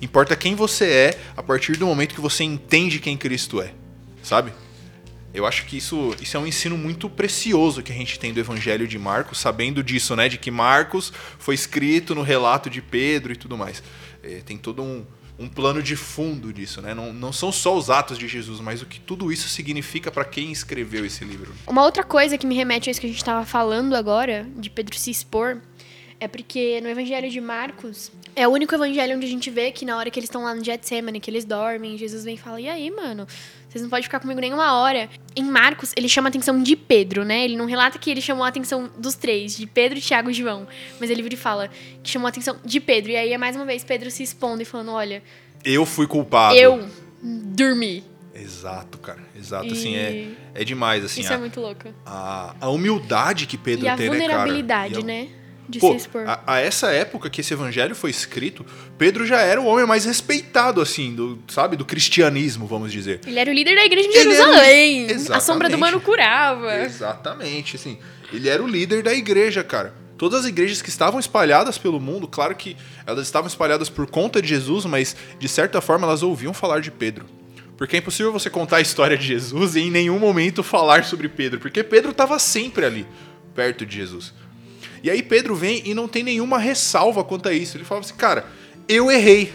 Importa 0.00 0.34
quem 0.34 0.54
você 0.54 0.84
é 0.86 1.18
a 1.36 1.42
partir 1.42 1.76
do 1.76 1.86
momento 1.86 2.14
que 2.14 2.20
você 2.20 2.42
entende 2.42 2.98
quem 2.98 3.16
Cristo 3.16 3.60
é, 3.62 3.72
sabe? 4.22 4.52
Eu 5.34 5.46
acho 5.46 5.64
que 5.66 5.76
isso, 5.76 6.14
isso 6.20 6.36
é 6.36 6.40
um 6.40 6.46
ensino 6.46 6.76
muito 6.76 7.08
precioso 7.08 7.82
que 7.82 7.90
a 7.90 7.94
gente 7.94 8.18
tem 8.18 8.32
do 8.32 8.40
Evangelho 8.40 8.86
de 8.86 8.98
Marcos, 8.98 9.38
sabendo 9.38 9.82
disso, 9.82 10.14
né? 10.14 10.28
De 10.28 10.36
que 10.36 10.50
Marcos 10.50 11.12
foi 11.38 11.54
escrito 11.54 12.14
no 12.14 12.22
relato 12.22 12.68
de 12.68 12.82
Pedro 12.82 13.32
e 13.32 13.36
tudo 13.36 13.56
mais. 13.56 13.82
É, 14.22 14.40
tem 14.44 14.58
todo 14.58 14.82
um, 14.82 15.04
um 15.38 15.48
plano 15.48 15.82
de 15.82 15.96
fundo 15.96 16.52
disso, 16.52 16.82
né? 16.82 16.94
Não, 16.94 17.12
não 17.12 17.32
são 17.32 17.50
só 17.50 17.76
os 17.76 17.88
atos 17.88 18.18
de 18.18 18.28
Jesus, 18.28 18.60
mas 18.60 18.82
o 18.82 18.86
que 18.86 19.00
tudo 19.00 19.32
isso 19.32 19.48
significa 19.48 20.10
para 20.10 20.24
quem 20.24 20.52
escreveu 20.52 21.04
esse 21.06 21.24
livro. 21.24 21.52
Uma 21.66 21.82
outra 21.82 22.04
coisa 22.04 22.36
que 22.36 22.46
me 22.46 22.54
remete 22.54 22.88
a 22.88 22.92
isso 22.92 23.00
que 23.00 23.06
a 23.06 23.10
gente 23.10 23.18
estava 23.18 23.46
falando 23.46 23.94
agora, 23.94 24.46
de 24.56 24.68
Pedro 24.68 24.96
se 24.98 25.10
expor, 25.10 25.62
é 26.20 26.28
porque 26.28 26.80
no 26.80 26.88
Evangelho 26.88 27.30
de 27.30 27.40
Marcos 27.40 28.12
é 28.36 28.46
o 28.46 28.50
único 28.50 28.74
evangelho 28.74 29.16
onde 29.16 29.26
a 29.26 29.28
gente 29.28 29.50
vê 29.50 29.72
que 29.72 29.84
na 29.84 29.96
hora 29.96 30.10
que 30.10 30.18
eles 30.18 30.28
estão 30.28 30.44
lá 30.44 30.54
no 30.54 30.64
Getsemane, 30.64 31.20
que 31.20 31.28
eles 31.28 31.44
dormem, 31.44 31.98
Jesus 31.98 32.24
vem 32.24 32.34
e 32.34 32.38
fala: 32.38 32.60
"E 32.60 32.68
aí, 32.68 32.90
mano, 32.90 33.26
vocês 33.72 33.82
não 33.82 33.88
podem 33.90 34.02
ficar 34.02 34.20
comigo 34.20 34.38
nenhuma 34.40 34.74
hora". 34.74 35.08
Em 35.34 35.42
Marcos, 35.44 35.92
ele 35.96 36.08
chama 36.08 36.28
a 36.28 36.30
atenção 36.30 36.62
de 36.62 36.76
Pedro, 36.76 37.24
né? 37.24 37.44
Ele 37.44 37.56
não 37.56 37.64
relata 37.64 37.98
que 37.98 38.10
ele 38.10 38.20
chamou 38.20 38.44
a 38.44 38.48
atenção 38.48 38.90
dos 38.98 39.14
três, 39.14 39.56
de 39.56 39.66
Pedro, 39.66 40.00
Tiago 40.00 40.30
e 40.30 40.34
João, 40.34 40.68
mas 41.00 41.08
ele 41.10 41.22
vira 41.22 41.34
e 41.34 41.38
fala 41.38 41.70
que 42.02 42.10
chamou 42.10 42.26
a 42.26 42.28
atenção 42.28 42.56
de 42.64 42.78
Pedro. 42.80 43.10
E 43.12 43.16
aí 43.16 43.32
é 43.32 43.38
mais 43.38 43.56
uma 43.56 43.64
vez 43.64 43.82
Pedro 43.82 44.10
se 44.10 44.22
expondo 44.22 44.60
e 44.62 44.64
falando: 44.64 44.92
"Olha, 44.92 45.22
Eu 45.64 45.86
fui 45.86 46.06
culpado. 46.06 46.54
eu 46.56 46.86
dormi". 47.22 48.04
Exato, 48.34 48.98
cara. 48.98 49.20
Exato, 49.38 49.66
E 49.66 49.72
assim, 49.72 49.94
é, 49.96 50.28
é 50.54 50.64
demais, 50.64 51.04
assim. 51.04 51.20
Isso 51.20 51.32
a, 51.32 51.36
é 51.36 51.38
muito 51.38 51.60
louco. 51.60 51.88
a, 52.04 52.54
a 52.60 52.68
humildade 52.70 53.46
que 53.46 53.56
Pedro 53.58 53.84
E 53.86 53.88
a 53.88 53.96
tem, 53.96 54.08
né, 54.08 54.18
cara? 54.18 54.28
vulnerabilidade, 54.32 54.94
E 54.94 54.98
a- 54.98 55.04
né? 55.04 55.28
De 55.68 55.78
Pô, 55.78 55.90
se 55.92 55.96
expor. 55.98 56.22
a, 56.26 56.40
a 56.46 56.60
essa 56.60 56.90
época 56.90 57.30
que 57.30 57.40
esse 57.40 57.54
evangelho 57.54 57.94
foi 57.94 58.10
escrito, 58.10 58.66
Pedro 58.98 59.24
já 59.24 59.40
era 59.40 59.60
o 59.60 59.66
homem 59.66 59.86
mais 59.86 60.04
respeitado, 60.04 60.80
assim, 60.80 61.14
do, 61.14 61.38
sabe, 61.48 61.76
do 61.76 61.84
cristianismo, 61.84 62.66
vamos 62.66 62.92
dizer. 62.92 63.20
Ele 63.26 63.38
era 63.38 63.50
o 63.50 63.54
líder 63.54 63.76
da 63.76 63.84
igreja 63.84 64.08
de 64.08 64.16
Ele 64.16 64.34
era 64.34 64.44
Jerusalém. 64.44 65.06
A 65.30 65.40
sombra 65.40 65.68
do 65.68 65.78
mano 65.78 66.00
curava. 66.00 66.82
Exatamente, 66.82 67.76
assim. 67.76 67.98
Ele 68.32 68.48
era 68.48 68.62
o 68.62 68.66
líder 68.66 69.02
da 69.02 69.14
igreja, 69.14 69.62
cara. 69.62 69.94
Todas 70.16 70.40
as 70.40 70.46
igrejas 70.46 70.80
que 70.80 70.88
estavam 70.88 71.18
espalhadas 71.18 71.78
pelo 71.78 72.00
mundo, 72.00 72.28
claro 72.28 72.54
que 72.54 72.76
elas 73.06 73.26
estavam 73.26 73.48
espalhadas 73.48 73.88
por 73.88 74.06
conta 74.06 74.40
de 74.40 74.48
Jesus, 74.48 74.84
mas 74.84 75.16
de 75.38 75.48
certa 75.48 75.80
forma 75.80 76.06
elas 76.06 76.22
ouviam 76.22 76.54
falar 76.54 76.80
de 76.80 76.90
Pedro. 76.90 77.26
Porque 77.76 77.96
é 77.96 77.98
impossível 77.98 78.32
você 78.32 78.48
contar 78.48 78.76
a 78.76 78.80
história 78.80 79.16
de 79.16 79.26
Jesus 79.26 79.74
e 79.74 79.80
em 79.80 79.90
nenhum 79.90 80.18
momento 80.18 80.62
falar 80.62 81.04
sobre 81.04 81.28
Pedro, 81.28 81.58
porque 81.58 81.82
Pedro 81.82 82.12
estava 82.12 82.38
sempre 82.38 82.86
ali, 82.86 83.06
perto 83.54 83.84
de 83.84 83.96
Jesus. 83.96 84.32
E 85.02 85.10
aí 85.10 85.22
Pedro 85.22 85.54
vem 85.54 85.82
e 85.84 85.94
não 85.94 86.06
tem 86.06 86.22
nenhuma 86.22 86.58
ressalva 86.58 87.24
quanto 87.24 87.48
a 87.48 87.52
isso. 87.52 87.76
Ele 87.76 87.84
fala 87.84 88.00
assim, 88.00 88.14
cara, 88.14 88.44
eu 88.88 89.10
errei. 89.10 89.52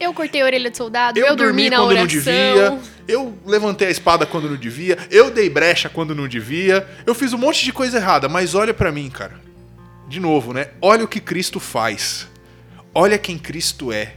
Eu 0.00 0.14
cortei 0.14 0.40
a 0.40 0.44
orelha 0.44 0.70
de 0.70 0.76
soldado, 0.76 1.18
Eu, 1.18 1.26
eu, 1.26 1.36
dormi 1.36 1.68
dormi 1.68 1.70
na 1.70 1.76
quando 1.78 1.88
oração. 1.88 2.00
não 2.00 2.06
devia, 2.06 2.78
eu 3.08 3.38
levantei 3.44 3.88
a 3.88 3.90
espada 3.90 4.24
quando 4.24 4.48
não 4.48 4.56
devia, 4.56 4.96
eu 5.10 5.28
dei 5.30 5.50
brecha 5.50 5.88
quando 5.88 6.14
não 6.14 6.28
devia, 6.28 6.86
eu 7.04 7.14
fiz 7.16 7.32
um 7.32 7.38
monte 7.38 7.64
de 7.64 7.72
coisa 7.72 7.98
errada, 7.98 8.28
mas 8.28 8.54
olha 8.54 8.72
pra 8.72 8.92
mim, 8.92 9.10
cara. 9.10 9.40
De 10.08 10.20
novo, 10.20 10.52
né? 10.52 10.68
Olha 10.80 11.04
o 11.04 11.08
que 11.08 11.20
Cristo 11.20 11.58
faz. 11.58 12.28
Olha 12.94 13.18
quem 13.18 13.36
Cristo 13.36 13.92
é. 13.92 14.14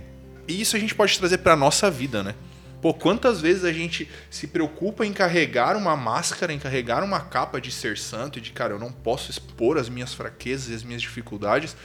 E 0.47 0.61
isso 0.61 0.75
a 0.75 0.79
gente 0.79 0.93
pode 0.95 1.17
trazer 1.17 1.39
pra 1.39 1.55
nossa 1.55 1.89
vida, 1.89 2.21
né? 2.23 2.35
Pô, 2.81 2.93
quantas 2.93 3.39
vezes 3.39 3.63
a 3.63 3.71
gente 3.71 4.09
se 4.29 4.47
preocupa 4.47 5.05
em 5.05 5.13
carregar 5.13 5.77
uma 5.77 5.95
máscara, 5.95 6.51
em 6.51 6.57
carregar 6.57 7.03
uma 7.03 7.19
capa 7.19 7.61
de 7.61 7.71
ser 7.71 7.97
santo 7.97 8.39
e 8.39 8.41
de, 8.41 8.51
cara, 8.51 8.73
eu 8.73 8.79
não 8.79 8.91
posso 8.91 9.29
expor 9.29 9.77
as 9.77 9.87
minhas 9.87 10.13
fraquezas 10.13 10.69
e 10.69 10.73
as 10.73 10.83
minhas 10.83 11.01
dificuldades, 11.01 11.75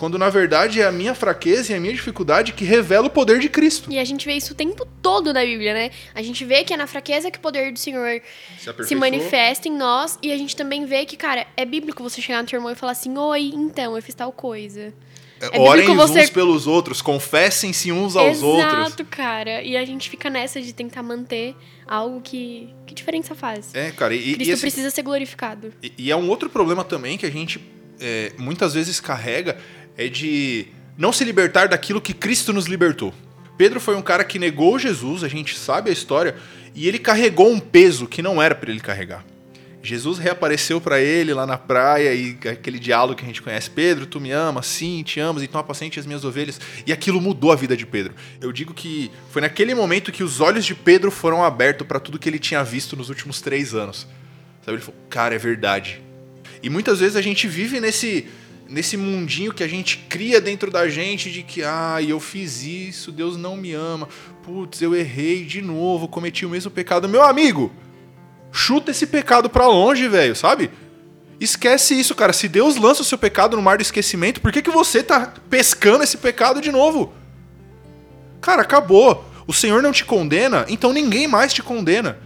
quando 0.00 0.16
na 0.16 0.30
verdade 0.30 0.80
é 0.80 0.86
a 0.86 0.90
minha 0.90 1.14
fraqueza 1.14 1.72
e 1.72 1.76
a 1.76 1.80
minha 1.80 1.92
dificuldade 1.92 2.54
que 2.54 2.64
revela 2.64 3.08
o 3.08 3.10
poder 3.10 3.38
de 3.38 3.50
Cristo. 3.50 3.92
E 3.92 3.98
a 3.98 4.04
gente 4.04 4.24
vê 4.24 4.32
isso 4.32 4.54
o 4.54 4.56
tempo 4.56 4.88
todo 5.02 5.30
na 5.30 5.44
Bíblia, 5.44 5.74
né? 5.74 5.90
A 6.14 6.22
gente 6.22 6.42
vê 6.42 6.64
que 6.64 6.72
é 6.72 6.76
na 6.78 6.86
fraqueza 6.86 7.30
que 7.30 7.36
o 7.36 7.40
poder 7.40 7.70
do 7.70 7.78
Senhor 7.78 8.22
se 8.58 8.70
aperfeiçoou. 8.70 8.98
manifesta 8.98 9.68
em 9.68 9.76
nós. 9.76 10.18
E 10.22 10.32
a 10.32 10.38
gente 10.38 10.56
também 10.56 10.86
vê 10.86 11.04
que, 11.04 11.18
cara, 11.18 11.46
é 11.54 11.66
bíblico 11.66 12.02
você 12.02 12.22
chegar 12.22 12.40
no 12.40 12.48
teu 12.48 12.56
irmão 12.56 12.72
e 12.72 12.74
falar 12.74 12.92
assim: 12.92 13.14
Oi, 13.18 13.52
então, 13.54 13.94
eu 13.94 14.02
fiz 14.02 14.14
tal 14.14 14.32
coisa. 14.32 14.90
É 15.40 15.58
Orem 15.58 15.86
bíblico 15.86 15.96
você- 15.96 16.20
uns 16.24 16.30
pelos 16.30 16.66
outros, 16.66 17.00
confessem-se 17.00 17.90
uns 17.90 18.14
aos 18.14 18.38
Exato, 18.38 18.46
outros. 18.46 19.08
cara. 19.10 19.62
E 19.62 19.76
a 19.76 19.84
gente 19.84 20.10
fica 20.10 20.28
nessa 20.28 20.60
de 20.60 20.72
tentar 20.72 21.02
manter 21.02 21.54
algo 21.86 22.20
que. 22.20 22.68
Que 22.86 22.94
diferença 22.94 23.34
faz? 23.34 23.74
É, 23.74 23.90
cara, 23.90 24.14
e, 24.14 24.18
e 24.18 24.34
Cristo 24.34 24.52
esse- 24.52 24.60
precisa 24.60 24.90
ser 24.90 25.02
glorificado. 25.02 25.72
e- 25.82 25.92
e 25.96 26.10
é 26.10 26.16
um 26.16 26.28
outro 26.28 26.50
problema 26.50 26.84
também 26.84 27.16
que 27.16 27.24
a 27.26 27.30
gente 27.30 27.60
é, 28.02 28.32
muitas 28.38 28.72
vezes 28.74 28.98
carrega, 29.00 29.58
é 29.96 30.08
de 30.08 30.66
não 30.96 31.12
se 31.12 31.22
libertar 31.24 31.68
daquilo 31.68 32.00
que 32.00 32.14
Cristo 32.14 32.50
nos 32.52 32.66
libertou. 32.66 33.12
Pedro 33.58 33.78
foi 33.78 33.94
um 33.94 34.00
cara 34.02 34.24
que 34.24 34.38
negou 34.38 34.78
Jesus, 34.78 35.22
a 35.22 35.28
gente 35.28 35.54
sabe 35.58 35.90
a 35.90 35.92
história, 35.92 36.34
e 36.74 36.88
ele 36.88 36.98
carregou 36.98 37.50
um 37.50 37.60
peso 37.60 38.06
que 38.06 38.22
não 38.22 38.40
era 38.40 38.54
para 38.54 38.70
ele 38.70 38.80
carregar. 38.80 39.22
Jesus 39.82 40.18
reapareceu 40.18 40.78
para 40.80 41.00
ele 41.00 41.32
lá 41.32 41.46
na 41.46 41.56
praia 41.56 42.14
e 42.14 42.36
aquele 42.48 42.78
diálogo 42.78 43.18
que 43.18 43.24
a 43.24 43.26
gente 43.26 43.40
conhece: 43.40 43.70
Pedro, 43.70 44.06
tu 44.06 44.20
me 44.20 44.30
amas? 44.30 44.66
Sim, 44.66 45.02
te 45.02 45.20
amas, 45.20 45.42
então 45.42 45.58
apacente 45.58 45.98
as 45.98 46.04
minhas 46.04 46.24
ovelhas. 46.24 46.60
E 46.86 46.92
aquilo 46.92 47.20
mudou 47.20 47.50
a 47.50 47.56
vida 47.56 47.76
de 47.76 47.86
Pedro. 47.86 48.14
Eu 48.40 48.52
digo 48.52 48.74
que 48.74 49.10
foi 49.30 49.40
naquele 49.40 49.74
momento 49.74 50.12
que 50.12 50.22
os 50.22 50.40
olhos 50.40 50.66
de 50.66 50.74
Pedro 50.74 51.10
foram 51.10 51.42
abertos 51.42 51.86
para 51.86 51.98
tudo 51.98 52.18
que 52.18 52.28
ele 52.28 52.38
tinha 52.38 52.62
visto 52.62 52.94
nos 52.94 53.08
últimos 53.08 53.40
três 53.40 53.74
anos. 53.74 54.06
Sabe? 54.64 54.76
Ele 54.76 54.82
falou: 54.82 55.00
Cara, 55.08 55.34
é 55.34 55.38
verdade. 55.38 56.02
E 56.62 56.68
muitas 56.68 57.00
vezes 57.00 57.16
a 57.16 57.22
gente 57.22 57.48
vive 57.48 57.80
nesse, 57.80 58.26
nesse 58.68 58.96
mundinho 58.98 59.52
que 59.52 59.62
a 59.62 59.68
gente 59.68 59.96
cria 60.10 60.42
dentro 60.42 60.70
da 60.70 60.88
gente 60.88 61.30
de 61.30 61.42
que, 61.42 61.62
ah, 61.62 61.98
eu 62.06 62.20
fiz 62.20 62.62
isso, 62.62 63.10
Deus 63.10 63.38
não 63.38 63.56
me 63.56 63.72
ama. 63.72 64.06
Putz, 64.42 64.82
eu 64.82 64.94
errei 64.94 65.44
de 65.44 65.62
novo, 65.62 66.06
cometi 66.06 66.44
o 66.44 66.50
mesmo 66.50 66.70
pecado. 66.70 67.08
Meu 67.08 67.22
amigo, 67.22 67.72
chuta 68.52 68.90
esse 68.90 69.06
pecado 69.06 69.48
pra 69.48 69.66
longe, 69.66 70.08
velho, 70.08 70.34
sabe? 70.34 70.70
Esquece 71.40 71.98
isso, 71.98 72.14
cara. 72.14 72.32
Se 72.32 72.48
Deus 72.48 72.76
lança 72.76 73.02
o 73.02 73.04
seu 73.04 73.16
pecado 73.16 73.56
no 73.56 73.62
mar 73.62 73.78
do 73.78 73.82
esquecimento, 73.82 74.40
por 74.40 74.52
que, 74.52 74.60
que 74.60 74.70
você 74.70 75.02
tá 75.02 75.32
pescando 75.48 76.04
esse 76.04 76.18
pecado 76.18 76.60
de 76.60 76.70
novo? 76.70 77.12
Cara, 78.40 78.62
acabou. 78.62 79.24
O 79.46 79.52
Senhor 79.52 79.82
não 79.82 79.92
te 79.92 80.04
condena, 80.04 80.66
então 80.68 80.92
ninguém 80.92 81.26
mais 81.26 81.52
te 81.52 81.62
condena. 81.62 82.18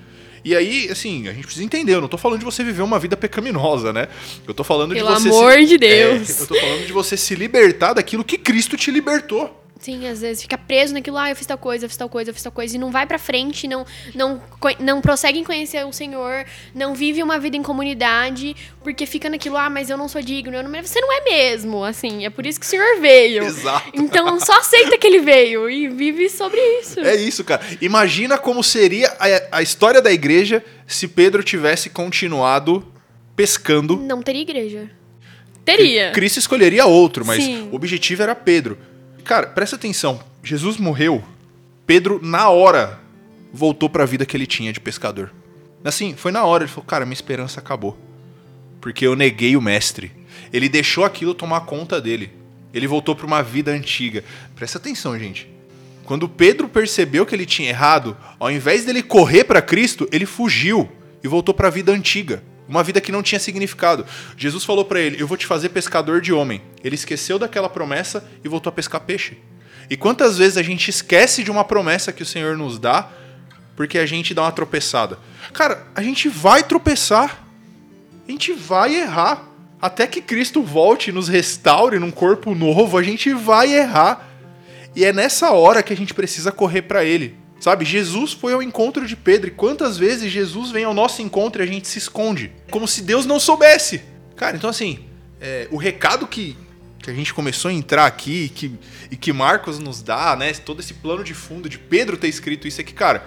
E 0.44 0.54
aí, 0.54 0.88
assim, 0.90 1.26
a 1.26 1.32
gente 1.32 1.44
precisa 1.44 1.64
entender, 1.64 1.94
eu 1.94 2.00
não 2.02 2.08
tô 2.08 2.18
falando 2.18 2.40
de 2.40 2.44
você 2.44 2.62
viver 2.62 2.82
uma 2.82 2.98
vida 2.98 3.16
pecaminosa, 3.16 3.94
né? 3.94 4.08
Eu 4.46 4.52
tô 4.52 4.62
falando 4.62 4.92
Pelo 4.92 5.08
de 5.08 5.22
você. 5.22 5.28
amor 5.28 5.54
se... 5.54 5.64
de 5.66 5.78
Deus. 5.78 6.28
É, 6.28 6.42
eu 6.42 6.46
tô 6.46 6.54
falando 6.54 6.86
de 6.86 6.92
você 6.92 7.16
se 7.16 7.34
libertar 7.34 7.94
daquilo 7.94 8.22
que 8.22 8.36
Cristo 8.36 8.76
te 8.76 8.90
libertou. 8.90 9.63
Sim, 9.84 10.08
às 10.08 10.22
vezes 10.22 10.40
fica 10.40 10.56
preso 10.56 10.94
naquilo, 10.94 11.18
ah, 11.18 11.28
eu 11.28 11.36
fiz 11.36 11.46
tal 11.46 11.58
coisa, 11.58 11.84
eu 11.84 11.90
fiz 11.90 11.98
tal 11.98 12.08
coisa, 12.08 12.30
eu 12.30 12.34
fiz 12.34 12.42
tal 12.42 12.50
coisa, 12.50 12.74
e 12.74 12.78
não 12.78 12.90
vai 12.90 13.04
pra 13.04 13.18
frente, 13.18 13.68
não, 13.68 13.84
não, 14.14 14.40
não 14.80 15.02
prossegue 15.02 15.38
em 15.38 15.44
conhecer 15.44 15.84
o 15.84 15.92
Senhor, 15.92 16.46
não 16.74 16.94
vive 16.94 17.22
uma 17.22 17.38
vida 17.38 17.54
em 17.54 17.62
comunidade, 17.62 18.56
porque 18.82 19.04
fica 19.04 19.28
naquilo, 19.28 19.58
ah, 19.58 19.68
mas 19.68 19.90
eu 19.90 19.98
não 19.98 20.08
sou 20.08 20.22
digno, 20.22 20.56
eu 20.56 20.62
não 20.62 20.70
mereço. 20.70 20.94
Você 20.94 21.02
não 21.02 21.12
é 21.12 21.20
mesmo, 21.24 21.84
assim, 21.84 22.24
é 22.24 22.30
por 22.30 22.46
isso 22.46 22.58
que 22.58 22.64
o 22.64 22.68
Senhor 22.68 22.98
veio. 22.98 23.44
Exato. 23.44 23.90
Então 23.92 24.40
só 24.40 24.58
aceita 24.58 24.96
que 24.96 25.06
ele 25.06 25.18
veio 25.18 25.68
e 25.68 25.86
vive 25.90 26.30
sobre 26.30 26.58
isso. 26.80 27.00
É 27.00 27.14
isso, 27.16 27.44
cara. 27.44 27.60
Imagina 27.78 28.38
como 28.38 28.64
seria 28.64 29.14
a, 29.20 29.58
a 29.58 29.62
história 29.62 30.00
da 30.00 30.10
igreja 30.10 30.64
se 30.86 31.06
Pedro 31.06 31.42
tivesse 31.42 31.90
continuado 31.90 32.90
pescando. 33.36 33.98
Não 33.98 34.22
teria 34.22 34.40
igreja. 34.40 34.90
Teria. 35.62 36.10
Cristo 36.12 36.38
escolheria 36.38 36.86
outro, 36.86 37.22
mas 37.22 37.44
Sim. 37.44 37.68
o 37.70 37.76
objetivo 37.76 38.22
era 38.22 38.34
Pedro. 38.34 38.78
Cara, 39.24 39.46
presta 39.46 39.76
atenção. 39.76 40.20
Jesus 40.42 40.76
morreu. 40.76 41.24
Pedro, 41.86 42.20
na 42.22 42.50
hora, 42.50 43.00
voltou 43.52 43.88
pra 43.88 44.04
vida 44.04 44.26
que 44.26 44.36
ele 44.36 44.46
tinha 44.46 44.72
de 44.72 44.80
pescador. 44.80 45.32
Assim, 45.82 46.14
foi 46.14 46.30
na 46.30 46.44
hora. 46.44 46.64
Ele 46.64 46.70
falou, 46.70 46.84
cara, 46.84 47.06
minha 47.06 47.14
esperança 47.14 47.58
acabou. 47.58 47.98
Porque 48.80 49.06
eu 49.06 49.16
neguei 49.16 49.56
o 49.56 49.62
mestre. 49.62 50.12
Ele 50.52 50.68
deixou 50.68 51.04
aquilo 51.04 51.34
tomar 51.34 51.62
conta 51.62 52.00
dele. 52.00 52.32
Ele 52.72 52.86
voltou 52.86 53.16
pra 53.16 53.26
uma 53.26 53.42
vida 53.42 53.70
antiga. 53.70 54.22
Presta 54.54 54.76
atenção, 54.76 55.18
gente. 55.18 55.48
Quando 56.04 56.28
Pedro 56.28 56.68
percebeu 56.68 57.24
que 57.24 57.34
ele 57.34 57.46
tinha 57.46 57.70
errado, 57.70 58.14
ao 58.38 58.50
invés 58.50 58.84
dele 58.84 59.02
correr 59.02 59.44
pra 59.44 59.62
Cristo, 59.62 60.06
ele 60.12 60.26
fugiu 60.26 60.90
e 61.22 61.28
voltou 61.28 61.54
pra 61.54 61.70
vida 61.70 61.92
antiga, 61.92 62.42
uma 62.68 62.82
vida 62.82 63.00
que 63.00 63.12
não 63.12 63.22
tinha 63.22 63.38
significado. 63.38 64.06
Jesus 64.36 64.64
falou 64.64 64.84
pra 64.84 65.00
ele: 65.00 65.20
"Eu 65.20 65.26
vou 65.26 65.36
te 65.36 65.46
fazer 65.46 65.68
pescador 65.70 66.20
de 66.20 66.32
homem". 66.32 66.62
Ele 66.82 66.94
esqueceu 66.94 67.38
daquela 67.38 67.68
promessa 67.68 68.24
e 68.42 68.48
voltou 68.48 68.70
a 68.70 68.72
pescar 68.72 69.00
peixe. 69.00 69.38
E 69.88 69.96
quantas 69.96 70.38
vezes 70.38 70.56
a 70.56 70.62
gente 70.62 70.88
esquece 70.88 71.42
de 71.42 71.50
uma 71.50 71.64
promessa 71.64 72.12
que 72.12 72.22
o 72.22 72.26
Senhor 72.26 72.56
nos 72.56 72.78
dá 72.78 73.10
porque 73.76 73.98
a 73.98 74.06
gente 74.06 74.32
dá 74.32 74.42
uma 74.42 74.52
tropeçada? 74.52 75.18
Cara, 75.52 75.86
a 75.94 76.02
gente 76.02 76.28
vai 76.28 76.62
tropeçar. 76.62 77.44
A 78.26 78.30
gente 78.30 78.52
vai 78.52 78.94
errar. 78.94 79.48
Até 79.80 80.06
que 80.06 80.22
Cristo 80.22 80.62
volte 80.62 81.10
e 81.10 81.12
nos 81.12 81.28
restaure 81.28 81.98
num 81.98 82.10
corpo 82.10 82.54
novo, 82.54 82.96
a 82.96 83.02
gente 83.02 83.34
vai 83.34 83.74
errar. 83.74 84.26
E 84.96 85.04
é 85.04 85.12
nessa 85.12 85.50
hora 85.50 85.82
que 85.82 85.92
a 85.92 85.96
gente 85.96 86.14
precisa 86.14 86.50
correr 86.50 86.82
pra 86.82 87.04
ele. 87.04 87.36
Sabe, 87.60 87.84
Jesus 87.84 88.32
foi 88.32 88.52
ao 88.52 88.62
encontro 88.62 89.06
de 89.06 89.16
Pedro. 89.16 89.48
E 89.48 89.50
quantas 89.50 89.96
vezes 89.96 90.30
Jesus 90.30 90.70
vem 90.70 90.84
ao 90.84 90.92
nosso 90.92 91.22
encontro 91.22 91.62
e 91.62 91.64
a 91.64 91.66
gente 91.66 91.88
se 91.88 91.98
esconde? 91.98 92.52
Como 92.70 92.86
se 92.86 93.02
Deus 93.02 93.24
não 93.24 93.40
soubesse. 93.40 94.02
Cara, 94.36 94.56
então 94.56 94.68
assim, 94.68 95.04
é, 95.40 95.68
o 95.70 95.76
recado 95.76 96.26
que, 96.26 96.56
que 96.98 97.10
a 97.10 97.14
gente 97.14 97.32
começou 97.32 97.70
a 97.70 97.72
entrar 97.72 98.06
aqui 98.06 98.44
e 98.44 98.48
que, 98.48 98.72
e 99.10 99.16
que 99.16 99.32
Marcos 99.32 99.78
nos 99.78 100.02
dá, 100.02 100.36
né? 100.36 100.52
Todo 100.52 100.80
esse 100.80 100.94
plano 100.94 101.24
de 101.24 101.34
fundo 101.34 101.68
de 101.68 101.78
Pedro 101.78 102.16
ter 102.16 102.28
escrito 102.28 102.68
isso 102.68 102.80
é 102.80 102.84
que, 102.84 102.92
cara, 102.92 103.26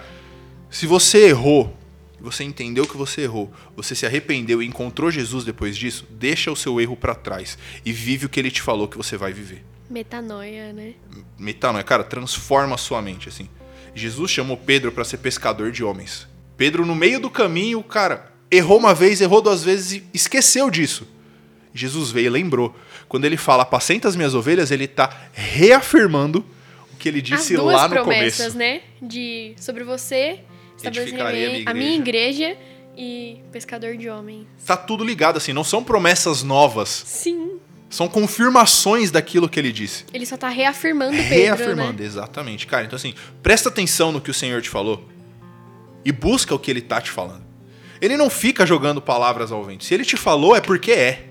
se 0.70 0.86
você 0.86 1.28
errou, 1.28 1.76
você 2.20 2.44
entendeu 2.44 2.86
que 2.86 2.96
você 2.96 3.22
errou, 3.22 3.52
você 3.76 3.94
se 3.94 4.04
arrependeu 4.04 4.62
e 4.62 4.66
encontrou 4.66 5.10
Jesus 5.10 5.44
depois 5.44 5.76
disso, 5.76 6.06
deixa 6.10 6.50
o 6.50 6.56
seu 6.56 6.80
erro 6.80 6.96
pra 6.96 7.14
trás 7.14 7.56
e 7.84 7.92
vive 7.92 8.26
o 8.26 8.28
que 8.28 8.40
ele 8.40 8.50
te 8.50 8.60
falou 8.60 8.88
que 8.88 8.96
você 8.96 9.16
vai 9.16 9.32
viver. 9.32 9.64
Metanoia, 9.88 10.72
né? 10.72 10.94
Metanoia, 11.38 11.84
cara, 11.84 12.04
transforma 12.04 12.74
a 12.74 12.78
sua 12.78 13.00
mente, 13.00 13.28
assim. 13.28 13.48
Jesus 13.94 14.30
chamou 14.30 14.56
Pedro 14.56 14.92
para 14.92 15.04
ser 15.04 15.18
pescador 15.18 15.70
de 15.70 15.82
homens. 15.84 16.26
Pedro, 16.56 16.84
no 16.84 16.94
meio 16.94 17.20
do 17.20 17.30
caminho, 17.30 17.82
cara, 17.82 18.32
errou 18.50 18.78
uma 18.78 18.94
vez, 18.94 19.20
errou 19.20 19.40
duas 19.40 19.62
vezes 19.62 19.92
e 19.92 20.04
esqueceu 20.12 20.70
disso. 20.70 21.06
Jesus 21.72 22.10
veio 22.10 22.26
e 22.26 22.30
lembrou. 22.30 22.74
quando 23.08 23.24
ele 23.24 23.36
fala 23.36 23.62
apacenta 23.62 24.08
as 24.08 24.16
minhas 24.16 24.34
ovelhas, 24.34 24.70
ele 24.70 24.84
está 24.84 25.28
reafirmando 25.32 26.44
o 26.92 26.96
que 26.96 27.08
ele 27.08 27.22
disse 27.22 27.54
As 27.54 27.60
duas 27.60 27.76
lá 27.76 27.88
no 27.88 27.94
promessas, 27.94 28.52
começo. 28.52 28.58
né? 28.58 28.80
De 29.00 29.54
sobre 29.56 29.84
você 29.84 30.40
a 30.84 31.70
a 31.70 31.74
minha 31.74 31.96
igreja 31.96 32.56
e 32.96 33.40
pescador 33.52 33.96
de 33.96 34.08
homens. 34.08 34.46
Tá 34.66 34.76
tudo 34.76 35.04
ligado 35.04 35.36
assim, 35.36 35.52
não 35.52 35.64
são 35.64 35.82
promessas 35.82 36.42
novas, 36.42 36.88
Sim. 36.88 37.58
São 37.88 38.08
confirmações 38.08 39.10
daquilo 39.10 39.48
que 39.48 39.58
ele 39.58 39.72
disse. 39.72 40.04
Ele 40.12 40.26
só 40.26 40.36
tá 40.36 40.48
reafirmando 40.48 41.16
Pedro, 41.16 41.28
Reafirmando, 41.28 42.00
né? 42.00 42.06
exatamente. 42.06 42.66
Cara, 42.66 42.84
então 42.84 42.96
assim, 42.96 43.14
presta 43.42 43.68
atenção 43.68 44.12
no 44.12 44.20
que 44.20 44.30
o 44.30 44.34
Senhor 44.34 44.60
te 44.60 44.68
falou 44.68 45.08
e 46.04 46.12
busca 46.12 46.54
o 46.54 46.58
que 46.58 46.70
ele 46.70 46.82
tá 46.82 47.00
te 47.00 47.10
falando. 47.10 47.42
Ele 48.00 48.16
não 48.16 48.30
fica 48.30 48.64
jogando 48.64 49.00
palavras 49.02 49.50
ao 49.50 49.64
vento. 49.64 49.84
Se 49.84 49.94
ele 49.94 50.04
te 50.04 50.16
falou, 50.16 50.54
é 50.54 50.60
porque 50.60 50.92
é. 50.92 51.28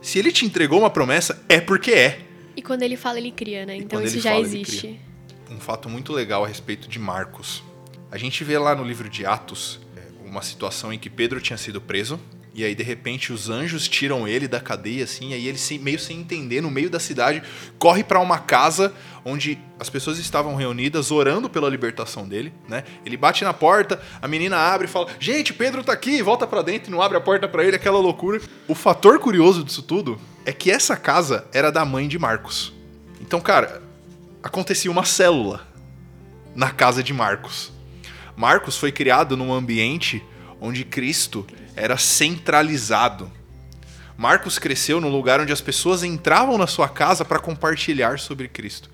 Se 0.00 0.18
ele 0.18 0.32
te 0.32 0.44
entregou 0.44 0.80
uma 0.80 0.90
promessa, 0.90 1.40
é 1.48 1.60
porque 1.60 1.92
é. 1.92 2.20
E 2.56 2.62
quando 2.62 2.82
ele 2.82 2.96
fala, 2.96 3.18
ele 3.18 3.30
cria, 3.30 3.64
né? 3.64 3.76
Então 3.76 4.02
isso 4.02 4.18
já 4.18 4.32
fala, 4.32 4.42
existe. 4.42 5.00
Um 5.48 5.60
fato 5.60 5.88
muito 5.88 6.12
legal 6.12 6.44
a 6.44 6.48
respeito 6.48 6.88
de 6.88 6.98
Marcos. 6.98 7.62
A 8.10 8.18
gente 8.18 8.42
vê 8.42 8.58
lá 8.58 8.74
no 8.74 8.84
livro 8.84 9.08
de 9.08 9.24
Atos 9.24 9.80
é, 9.96 10.28
uma 10.28 10.42
situação 10.42 10.92
em 10.92 10.98
que 10.98 11.08
Pedro 11.08 11.40
tinha 11.40 11.56
sido 11.56 11.80
preso. 11.80 12.18
E 12.54 12.64
aí, 12.64 12.74
de 12.74 12.82
repente, 12.82 13.32
os 13.32 13.48
anjos 13.48 13.88
tiram 13.88 14.28
ele 14.28 14.46
da 14.46 14.60
cadeia, 14.60 15.04
assim, 15.04 15.30
e 15.30 15.34
aí 15.34 15.48
ele, 15.48 15.58
meio 15.80 15.98
sem 15.98 16.20
entender, 16.20 16.60
no 16.60 16.70
meio 16.70 16.90
da 16.90 17.00
cidade, 17.00 17.42
corre 17.78 18.04
para 18.04 18.20
uma 18.20 18.38
casa 18.38 18.92
onde 19.24 19.58
as 19.80 19.88
pessoas 19.88 20.18
estavam 20.18 20.54
reunidas 20.54 21.10
orando 21.10 21.48
pela 21.48 21.68
libertação 21.70 22.28
dele, 22.28 22.52
né? 22.68 22.84
Ele 23.06 23.16
bate 23.16 23.42
na 23.42 23.54
porta, 23.54 24.02
a 24.20 24.28
menina 24.28 24.58
abre 24.58 24.86
e 24.86 24.90
fala: 24.90 25.06
Gente, 25.18 25.54
Pedro 25.54 25.82
tá 25.82 25.94
aqui, 25.94 26.20
volta 26.20 26.46
para 26.46 26.60
dentro 26.60 26.90
e 26.90 26.92
não 26.92 27.00
abre 27.00 27.16
a 27.16 27.20
porta 27.20 27.48
para 27.48 27.64
ele, 27.64 27.76
aquela 27.76 27.98
loucura. 27.98 28.40
O 28.68 28.74
fator 28.74 29.18
curioso 29.18 29.64
disso 29.64 29.82
tudo 29.82 30.20
é 30.44 30.52
que 30.52 30.70
essa 30.70 30.96
casa 30.96 31.46
era 31.54 31.70
da 31.72 31.84
mãe 31.86 32.06
de 32.06 32.18
Marcos. 32.18 32.72
Então, 33.20 33.40
cara, 33.40 33.82
acontecia 34.42 34.90
uma 34.90 35.04
célula 35.04 35.66
na 36.54 36.70
casa 36.70 37.02
de 37.02 37.14
Marcos. 37.14 37.72
Marcos 38.36 38.76
foi 38.76 38.92
criado 38.92 39.36
num 39.38 39.52
ambiente 39.52 40.22
onde 40.60 40.84
Cristo 40.84 41.46
era 41.74 41.96
centralizado. 41.96 43.30
Marcos 44.16 44.58
cresceu 44.58 45.00
num 45.00 45.08
lugar 45.08 45.40
onde 45.40 45.52
as 45.52 45.60
pessoas 45.60 46.02
entravam 46.02 46.58
na 46.58 46.66
sua 46.66 46.88
casa 46.88 47.24
para 47.24 47.38
compartilhar 47.38 48.18
sobre 48.18 48.48
Cristo. 48.48 48.90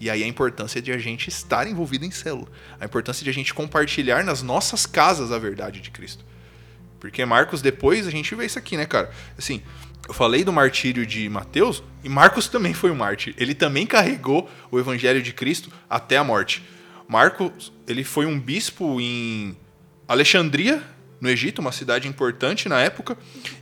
E 0.00 0.08
aí 0.08 0.22
a 0.22 0.26
importância 0.26 0.80
de 0.80 0.92
a 0.92 0.98
gente 0.98 1.28
estar 1.28 1.66
envolvido 1.66 2.04
em 2.04 2.10
célula. 2.10 2.48
A 2.80 2.84
importância 2.84 3.24
de 3.24 3.30
a 3.30 3.32
gente 3.32 3.52
compartilhar 3.52 4.24
nas 4.24 4.42
nossas 4.42 4.86
casas 4.86 5.32
a 5.32 5.38
verdade 5.38 5.80
de 5.80 5.90
Cristo. 5.90 6.24
Porque 7.00 7.24
Marcos, 7.24 7.62
depois, 7.62 8.06
a 8.06 8.10
gente 8.10 8.34
vê 8.34 8.46
isso 8.46 8.58
aqui, 8.58 8.76
né, 8.76 8.84
cara? 8.84 9.10
Assim, 9.36 9.62
eu 10.06 10.14
falei 10.14 10.44
do 10.44 10.52
martírio 10.52 11.06
de 11.06 11.28
Mateus, 11.28 11.82
e 12.02 12.08
Marcos 12.08 12.46
também 12.50 12.74
foi 12.74 12.90
um 12.90 12.94
mártir. 12.94 13.34
Ele 13.36 13.54
também 13.54 13.86
carregou 13.86 14.50
o 14.70 14.78
evangelho 14.78 15.22
de 15.22 15.32
Cristo 15.32 15.70
até 15.88 16.16
a 16.16 16.24
morte. 16.24 16.62
Marcos, 17.06 17.72
ele 17.86 18.04
foi 18.04 18.26
um 18.26 18.38
bispo 18.38 19.00
em 19.00 19.56
Alexandria, 20.06 20.82
no 21.20 21.28
Egito, 21.28 21.60
uma 21.60 21.72
cidade 21.72 22.06
importante 22.06 22.68
na 22.68 22.80
época, 22.80 23.16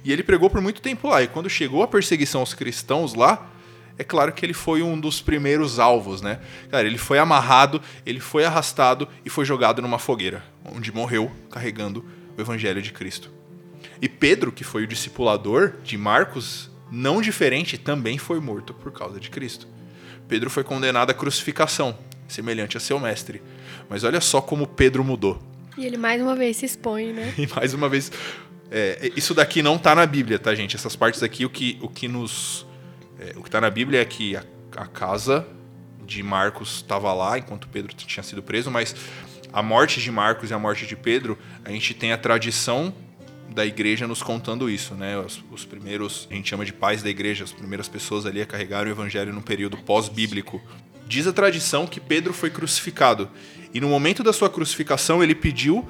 e 0.04 0.12
ele 0.12 0.22
pregou 0.22 0.50
por 0.50 0.60
muito 0.60 0.80
tempo 0.80 1.08
lá. 1.08 1.22
E 1.22 1.28
quando 1.28 1.48
chegou 1.48 1.82
a 1.82 1.88
perseguição 1.88 2.40
aos 2.40 2.54
cristãos 2.54 3.14
lá, 3.14 3.50
é 3.98 4.04
claro 4.04 4.32
que 4.32 4.44
ele 4.44 4.52
foi 4.52 4.82
um 4.82 4.98
dos 4.98 5.22
primeiros 5.22 5.78
alvos, 5.78 6.20
né? 6.20 6.40
Cara, 6.70 6.86
ele 6.86 6.98
foi 6.98 7.18
amarrado, 7.18 7.80
ele 8.04 8.20
foi 8.20 8.44
arrastado 8.44 9.08
e 9.24 9.30
foi 9.30 9.44
jogado 9.44 9.80
numa 9.80 9.98
fogueira, 9.98 10.44
onde 10.64 10.92
morreu 10.92 11.32
carregando 11.50 12.04
o 12.36 12.40
evangelho 12.40 12.82
de 12.82 12.92
Cristo. 12.92 13.30
E 14.00 14.08
Pedro, 14.08 14.52
que 14.52 14.64
foi 14.64 14.84
o 14.84 14.86
discipulador 14.86 15.74
de 15.82 15.96
Marcos, 15.96 16.70
não 16.90 17.22
diferente, 17.22 17.78
também 17.78 18.18
foi 18.18 18.38
morto 18.38 18.74
por 18.74 18.92
causa 18.92 19.18
de 19.18 19.30
Cristo. 19.30 19.66
Pedro 20.28 20.50
foi 20.50 20.62
condenado 20.62 21.10
à 21.10 21.14
crucificação, 21.14 21.96
semelhante 22.28 22.76
a 22.76 22.80
seu 22.80 22.98
mestre. 22.98 23.40
Mas 23.88 24.04
olha 24.04 24.20
só 24.20 24.40
como 24.40 24.66
Pedro 24.66 25.02
mudou. 25.02 25.40
E 25.76 25.84
ele 25.84 25.96
mais 25.96 26.20
uma 26.20 26.34
vez 26.34 26.56
se 26.56 26.66
expõe, 26.66 27.12
né? 27.12 27.34
E 27.38 27.46
mais 27.46 27.74
uma 27.74 27.88
vez, 27.88 28.10
é, 28.70 29.12
isso 29.16 29.34
daqui 29.34 29.62
não 29.62 29.78
tá 29.78 29.94
na 29.94 30.06
Bíblia, 30.06 30.38
tá, 30.38 30.54
gente? 30.54 30.76
Essas 30.76 30.96
partes 30.96 31.22
aqui, 31.22 31.44
o 31.44 31.50
que, 31.50 31.78
o 31.80 31.88
que 31.88 32.08
nos. 32.08 32.66
é, 33.18 33.34
o 33.36 33.42
que 33.42 33.50
tá 33.50 33.60
na 33.60 33.70
Bíblia 33.70 34.00
é 34.00 34.04
que 34.04 34.36
a, 34.36 34.44
a 34.76 34.86
casa 34.86 35.46
de 36.04 36.22
Marcos 36.22 36.76
estava 36.76 37.12
lá 37.12 37.38
enquanto 37.38 37.68
Pedro 37.68 37.92
tinha 37.94 38.22
sido 38.22 38.42
preso, 38.42 38.70
mas 38.70 38.94
a 39.52 39.62
morte 39.62 40.00
de 40.00 40.10
Marcos 40.10 40.50
e 40.50 40.54
a 40.54 40.58
morte 40.58 40.86
de 40.86 40.96
Pedro, 40.96 41.38
a 41.64 41.70
gente 41.70 41.94
tem 41.94 42.12
a 42.12 42.18
tradição 42.18 42.94
da 43.54 43.64
igreja 43.64 44.06
nos 44.06 44.22
contando 44.22 44.68
isso, 44.68 44.94
né? 44.94 45.18
Os, 45.18 45.42
os 45.50 45.64
primeiros, 45.64 46.28
a 46.30 46.34
gente 46.34 46.48
chama 46.48 46.64
de 46.64 46.72
pais 46.72 47.02
da 47.02 47.08
igreja, 47.08 47.44
as 47.44 47.52
primeiras 47.52 47.88
pessoas 47.88 48.26
ali 48.26 48.40
a 48.40 48.46
carregar 48.46 48.86
o 48.86 48.90
evangelho 48.90 49.32
no 49.32 49.42
período 49.42 49.76
pós-bíblico. 49.78 50.60
Diz 51.06 51.26
a 51.26 51.32
tradição 51.32 51.86
que 51.86 52.00
Pedro 52.00 52.32
foi 52.32 52.50
crucificado. 52.50 53.30
E 53.72 53.80
no 53.80 53.88
momento 53.88 54.22
da 54.22 54.32
sua 54.32 54.50
crucificação, 54.50 55.22
ele 55.22 55.34
pediu 55.34 55.88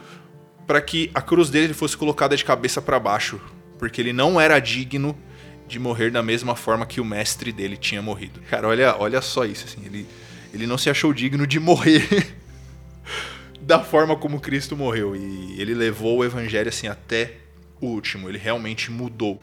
para 0.67 0.81
que 0.81 1.11
a 1.15 1.23
cruz 1.23 1.49
dele 1.49 1.73
fosse 1.73 1.97
colocada 1.97 2.37
de 2.37 2.45
cabeça 2.45 2.83
para 2.83 2.99
baixo, 2.99 3.41
porque 3.79 4.01
ele 4.01 4.13
não 4.13 4.41
era 4.41 4.59
digno 4.59 5.17
de 5.69 5.79
morrer 5.79 6.11
da 6.11 6.23
mesma 6.23 6.55
forma 6.55 6.87
que 6.87 7.01
o 7.01 7.05
mestre 7.05 7.53
dele 7.53 7.77
tinha 7.77 8.03
morrido. 8.03 8.41
Cara, 8.51 8.69
olha, 8.69 8.97
olha 8.99 9.21
só 9.21 9.45
isso, 9.45 9.67
assim, 9.67 9.85
ele, 9.85 10.07
ele 10.53 10.67
não 10.67 10.77
se 10.77 10.91
achou 10.91 11.13
digno 11.13 11.47
de 11.47 11.59
morrer 11.59 12.37
da 13.61 13.81
forma 13.81 14.17
como 14.17 14.41
Cristo 14.41 14.77
morreu 14.77 15.17
e 15.17 15.61
ele 15.61 15.75
levou 15.75 16.19
o 16.19 16.25
evangelho 16.25 16.69
assim 16.69 16.87
até 16.87 17.35
o 17.81 17.87
último, 17.87 18.29
ele 18.29 18.39
realmente 18.39 18.91
mudou. 18.91 19.41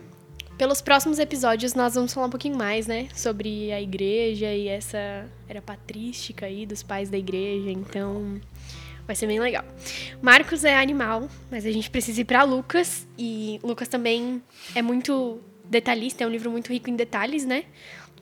Pelos 0.64 0.82
próximos 0.82 1.20
episódios, 1.20 1.74
nós 1.74 1.95
vamos 1.95 2.14
falar 2.14 2.28
um 2.28 2.30
pouquinho 2.30 2.55
mais, 2.55 2.88
né? 2.88 3.09
Sobre 3.14 3.70
a 3.74 3.82
igreja 3.82 4.49
e 4.53 4.70
essa 4.70 5.30
era 5.45 5.61
patrística 5.61 6.45
aí 6.45 6.66
dos 6.66 6.82
pais 6.82 7.09
da 7.09 7.18
igreja. 7.18 7.70
Então, 7.70 8.39
vai 9.05 9.14
ser 9.14 9.28
bem 9.28 9.41
legal. 9.41 9.66
Marcos 10.22 10.64
é 10.64 10.78
animal, 10.78 11.28
mas 11.51 11.66
a 11.66 11.72
gente 11.72 11.89
precisa 11.89 12.22
ir 12.22 12.24
pra 12.24 12.43
Lucas. 12.43 13.05
E 13.20 13.59
Lucas 13.61 13.89
também 13.89 14.41
é 14.74 14.82
muito 14.82 15.41
detalhista, 15.66 16.24
é 16.24 16.28
um 16.28 16.30
livro 16.30 16.49
muito 16.49 16.72
rico 16.72 16.89
em 16.89 16.95
detalhes, 16.95 17.45
né? 17.45 17.66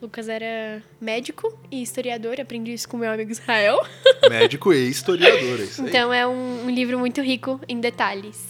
Lucas 0.00 0.28
era 0.28 0.82
médico 1.00 1.56
e 1.70 1.80
historiador, 1.80 2.40
aprendi 2.40 2.72
isso 2.72 2.88
com 2.88 2.96
meu 2.96 3.12
amigo 3.12 3.30
Israel. 3.30 3.78
Médico 4.28 4.72
e 4.72 4.88
historiador, 4.88 5.60
é 5.60 5.62
isso 5.62 5.80
aí. 5.80 5.88
Então, 5.88 6.12
é 6.12 6.26
um, 6.26 6.64
um 6.64 6.70
livro 6.70 6.98
muito 6.98 7.20
rico 7.22 7.60
em 7.68 7.78
detalhes. 7.78 8.44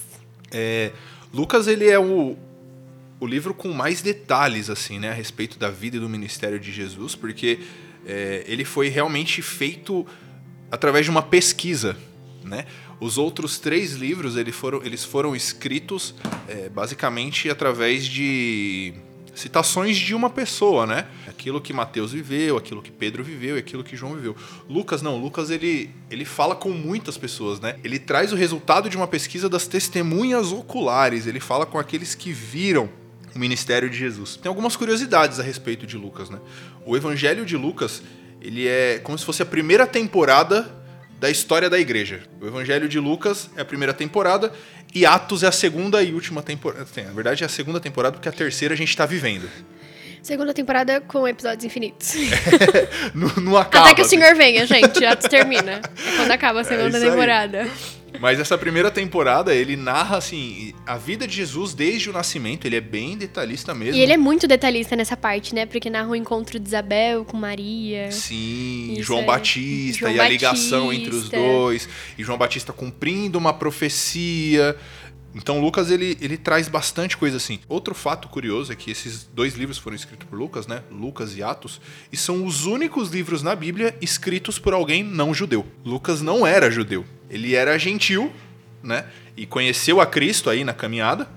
É, 0.51 0.93
Lucas, 1.31 1.67
ele 1.67 1.91
é 1.91 1.99
o, 1.99 2.39
o 3.23 3.27
livro 3.27 3.55
com 3.55 3.73
mais 3.73 4.03
detalhes, 4.03 4.69
assim, 4.69 4.99
né, 4.99 5.11
a 5.11 5.15
respeito 5.15 5.57
da 5.57 5.71
vida 5.71 5.97
e 5.97 6.01
do 6.01 6.09
ministério 6.09 6.59
de 6.59 6.73
Jesus, 6.73 7.15
porque 7.15 7.61
é, 8.05 8.43
ele 8.49 8.65
foi 8.65 8.89
realmente 8.89 9.41
feito 9.41 10.05
através 10.69 11.05
de 11.05 11.11
uma 11.13 11.23
pesquisa, 11.23 11.97
né? 12.43 12.67
Os 12.99 13.19
outros 13.19 13.61
três 13.61 13.93
livros, 13.93 14.37
ele 14.37 14.51
foram, 14.51 14.83
eles 14.85 15.05
foram 15.05 15.37
escritos 15.37 16.17
é, 16.49 16.69
basicamente 16.69 17.49
através 17.49 18.05
de 18.05 18.93
citações 19.37 19.97
de 19.97 20.17
uma 20.17 20.29
pessoa, 20.29 20.85
né? 20.85 21.07
Aquilo 21.29 21.61
que 21.61 21.73
Mateus 21.73 22.11
viveu, 22.11 22.57
aquilo 22.57 22.83
que 22.83 22.91
Pedro 22.91 23.23
viveu 23.23 23.55
e 23.55 23.61
aquilo 23.61 23.85
que 23.85 23.97
João 23.97 24.15
viveu. 24.15 24.35
Lucas 24.69 25.01
não, 25.01 25.17
Lucas 25.17 25.49
ele, 25.49 25.91
ele 26.11 26.25
fala 26.25 26.57
com 26.57 26.71
muitas 26.71 27.17
pessoas, 27.17 27.61
né? 27.61 27.77
Ele 27.85 28.01
traz 28.01 28.33
o 28.33 28.37
resultado 28.37 28.91
de 28.91 28.97
uma 28.97 29.07
pesquisa 29.07 29.49
das 29.49 29.69
testemunhas 29.69 30.51
oculares, 30.51 31.29
ele 31.29 31.39
fala 31.39 31.65
com 31.65 31.79
aqueles 31.79 32.17
que 32.17 32.33
viram 32.33 33.01
o 33.35 33.39
ministério 33.39 33.89
de 33.89 33.97
Jesus. 33.97 34.37
Tem 34.37 34.49
algumas 34.49 34.77
curiosidades 34.77 35.41
a 35.41 35.43
respeito 35.43 35.87
de 35.87 35.97
Lucas, 35.97 36.31
né? 36.31 36.39
O 36.85 36.97
evangelho 36.97 37.45
de 37.45 37.57
Lucas, 37.57 38.03
ele 38.41 38.67
é 38.67 39.01
como 39.03 39.17
se 39.17 39.25
fosse 39.25 39.43
a 39.43 39.47
primeira 39.47 39.87
temporada 39.87 40.83
da 41.23 41.31
história 41.31 41.71
da 41.71 41.79
igreja. 41.79 42.25
O 42.41 42.47
Evangelho 42.49 42.89
de 42.89 42.99
Lucas 42.99 43.49
é 43.57 43.61
a 43.61 43.65
primeira 43.65 43.95
temporada 43.95 44.53
e 44.93 45.07
Atos 45.07 45.45
é 45.45 45.47
a 45.47 45.53
segunda 45.53 46.03
e 46.03 46.13
última 46.13 46.43
temporada. 46.43 46.85
Tem, 46.85 47.05
Na 47.05 47.13
verdade 47.13 47.45
é 47.45 47.47
a 47.47 47.49
segunda 47.49 47.79
temporada 47.79 48.15
porque 48.15 48.29
a 48.29 48.33
terceira 48.33 48.75
a 48.75 48.77
gente 48.77 48.97
tá 48.97 49.07
vivendo. 49.07 49.49
Segunda 50.23 50.55
temporada 50.55 51.01
com 51.01 51.27
episódios 51.27 51.65
infinitos. 51.65 52.15
não, 53.13 53.29
não 53.43 53.57
acaba. 53.57 53.87
Até 53.87 53.97
que 53.97 54.03
o 54.03 54.05
assim. 54.05 54.21
senhor 54.21 54.37
venha, 54.37 54.65
gente. 54.67 55.05
Atos 55.05 55.29
termina. 55.29 55.81
É 55.83 56.17
quando 56.17 56.31
acaba 56.31 56.61
a 56.61 56.65
segunda 56.65 56.97
isso 56.97 57.05
aí. 57.05 57.11
temporada. 57.11 57.69
Mas 58.21 58.39
essa 58.39 58.57
primeira 58.59 58.91
temporada, 58.91 59.55
ele 59.55 59.77
narra 59.77 60.19
assim, 60.19 60.75
a 60.87 60.97
vida 60.97 61.27
de 61.27 61.35
Jesus 61.35 61.75
desde 61.75 62.11
o 62.11 62.13
nascimento, 62.13 62.67
ele 62.67 62.77
é 62.77 62.81
bem 62.81 63.17
detalhista 63.17 63.75
mesmo. 63.75 63.97
E 63.97 64.01
ele 64.01 64.13
é 64.13 64.17
muito 64.17 64.47
detalhista 64.47 64.95
nessa 64.95 65.17
parte, 65.17 65.55
né? 65.55 65.67
Porque 65.67 65.89
narra 65.89 66.09
o 66.09 66.17
encontro 66.17 66.59
de 66.59 66.69
Isabel 66.69 67.25
com 67.25 67.37
Maria. 67.37 68.11
Sim, 68.13 68.93
Isso 68.93 69.03
João 69.03 69.23
é. 69.23 69.25
Batista 69.25 70.01
João 70.01 70.13
e 70.13 70.21
a 70.21 70.29
ligação 70.29 70.87
Batista. 70.87 71.03
entre 71.03 71.17
os 71.17 71.29
dois, 71.29 71.89
e 72.19 72.23
João 72.23 72.39
Batista 72.39 72.73
cumprindo 72.73 73.39
uma 73.39 73.53
profecia. 73.53 74.77
Então 75.35 75.61
Lucas 75.61 75.91
ele, 75.91 76.17
ele 76.21 76.37
traz 76.37 76.69
bastante 76.69 77.17
coisa 77.17 77.39
assim. 77.39 77.59
Outro 77.69 77.95
fato 77.95 78.29
curioso 78.29 78.73
é 78.73 78.77
que 78.77 78.91
esses 78.91 79.25
dois 79.25 79.55
livros 79.55 79.79
foram 79.79 79.97
escritos 79.97 80.29
por 80.29 80.39
Lucas, 80.39 80.67
né? 80.67 80.83
Lucas 80.91 81.37
e 81.37 81.43
Atos, 81.43 81.81
e 82.13 82.17
são 82.17 82.45
os 82.45 82.67
únicos 82.67 83.11
livros 83.11 83.43
na 83.43 83.55
Bíblia 83.55 83.97
escritos 84.01 84.59
por 84.59 84.75
alguém 84.75 85.03
não 85.03 85.33
judeu. 85.33 85.67
Lucas 85.85 86.21
não 86.21 86.47
era 86.47 86.71
judeu. 86.71 87.05
Ele 87.31 87.55
era 87.55 87.79
gentil, 87.79 88.33
né? 88.83 89.07
E 89.37 89.47
conheceu 89.47 90.01
a 90.01 90.07
Cristo 90.07 90.51
aí 90.51 90.65
na 90.65 90.75
caminhada. 90.75 91.29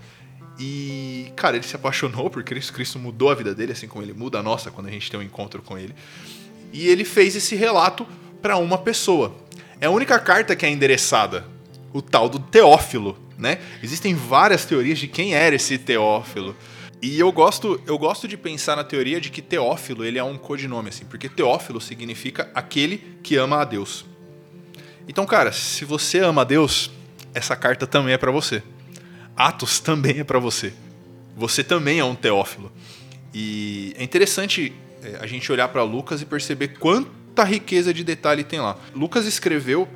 E, 0.60 1.32
cara, 1.36 1.58
ele 1.58 1.66
se 1.66 1.76
apaixonou 1.76 2.30
por 2.30 2.44
Cristo, 2.44 2.74
Cristo 2.74 2.98
mudou 2.98 3.30
a 3.30 3.36
vida 3.36 3.54
dele, 3.54 3.74
assim 3.74 3.88
como 3.88 4.04
ele 4.04 4.14
muda 4.14 4.40
a 4.40 4.44
nossa 4.44 4.72
quando 4.72 4.88
a 4.88 4.92
gente 4.92 5.12
tem 5.12 5.20
um 5.20 5.24
encontro 5.24 5.62
com 5.62 5.78
ele. 5.78 5.94
E 6.72 6.88
ele 6.88 7.04
fez 7.06 7.36
esse 7.36 7.56
relato 7.56 8.08
para 8.42 8.58
uma 8.58 8.78
pessoa. 8.78 9.36
É 9.80 9.88
a 9.88 9.90
única 9.90 10.18
carta 10.20 10.56
que 10.56 10.66
é 10.66 10.70
endereçada, 10.70 11.46
o 11.92 12.02
tal 12.02 12.30
do 12.30 12.40
Teófilo, 12.40 13.18
né? 13.38 13.60
Existem 13.84 14.14
várias 14.14 14.66
teorias 14.66 15.00
de 15.00 15.08
quem 15.08 15.34
era 15.34 15.56
esse 15.56 15.78
Teófilo. 15.78 16.56
E 17.02 17.20
eu 17.20 17.32
gosto, 17.32 17.80
eu 17.86 17.98
gosto 17.98 18.28
de 18.28 18.38
pensar 18.38 18.76
na 18.76 18.84
teoria 18.84 19.20
de 19.20 19.30
que 19.30 19.42
Teófilo 19.42 20.04
ele 20.04 20.18
é 20.18 20.24
um 20.24 20.38
codinome, 20.38 20.90
assim, 20.90 21.06
porque 21.06 21.30
Teófilo 21.30 21.80
significa 21.80 22.50
aquele 22.54 22.98
que 23.22 23.36
ama 23.36 23.62
a 23.62 23.66
Deus. 23.66 24.06
Então, 25.08 25.26
cara, 25.26 25.52
se 25.52 25.86
você 25.86 26.20
ama 26.20 26.42
a 26.42 26.46
Deus, 26.46 26.90
essa 27.34 27.56
carta 27.56 27.86
também 27.86 28.14
é 28.14 28.18
para 28.18 28.32
você. 28.32 28.64
Atos 29.36 29.80
também 29.80 30.20
é 30.20 30.24
para 30.24 30.40
você. 30.40 30.74
Você 31.36 31.64
também 31.64 32.00
é 32.00 32.04
um 32.04 32.16
Teófilo. 32.16 32.72
E 33.34 33.94
é 33.98 34.04
interessante 34.04 34.74
é, 35.04 35.18
a 35.20 35.28
gente 35.28 35.52
olhar 35.52 35.68
para 35.68 35.84
Lucas 35.84 36.22
e 36.22 36.26
perceber 36.26 36.70
quanta 36.80 37.44
riqueza 37.44 37.94
de 37.94 38.04
detalhe 38.04 38.44
tem 38.44 38.62
lá. 38.62 38.78
Lucas 38.96 39.26
escreveu 39.26 39.88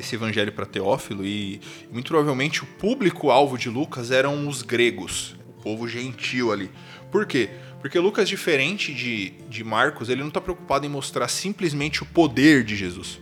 esse 0.00 0.14
evangelho 0.14 0.52
para 0.52 0.66
Teófilo 0.66 1.24
e 1.24 1.60
muito 1.90 2.08
provavelmente 2.08 2.62
o 2.62 2.66
público-alvo 2.66 3.56
de 3.56 3.68
Lucas 3.68 4.10
eram 4.10 4.48
os 4.48 4.62
gregos, 4.62 5.36
o 5.46 5.62
povo 5.62 5.88
gentil 5.88 6.52
ali. 6.52 6.70
Por 7.10 7.26
quê? 7.26 7.50
Porque 7.80 7.98
Lucas, 7.98 8.28
diferente 8.28 8.92
de, 8.92 9.30
de 9.48 9.64
Marcos, 9.64 10.08
ele 10.08 10.20
não 10.20 10.28
está 10.28 10.40
preocupado 10.40 10.84
em 10.84 10.88
mostrar 10.88 11.28
simplesmente 11.28 12.02
o 12.02 12.06
poder 12.06 12.62
de 12.62 12.76
Jesus. 12.76 13.20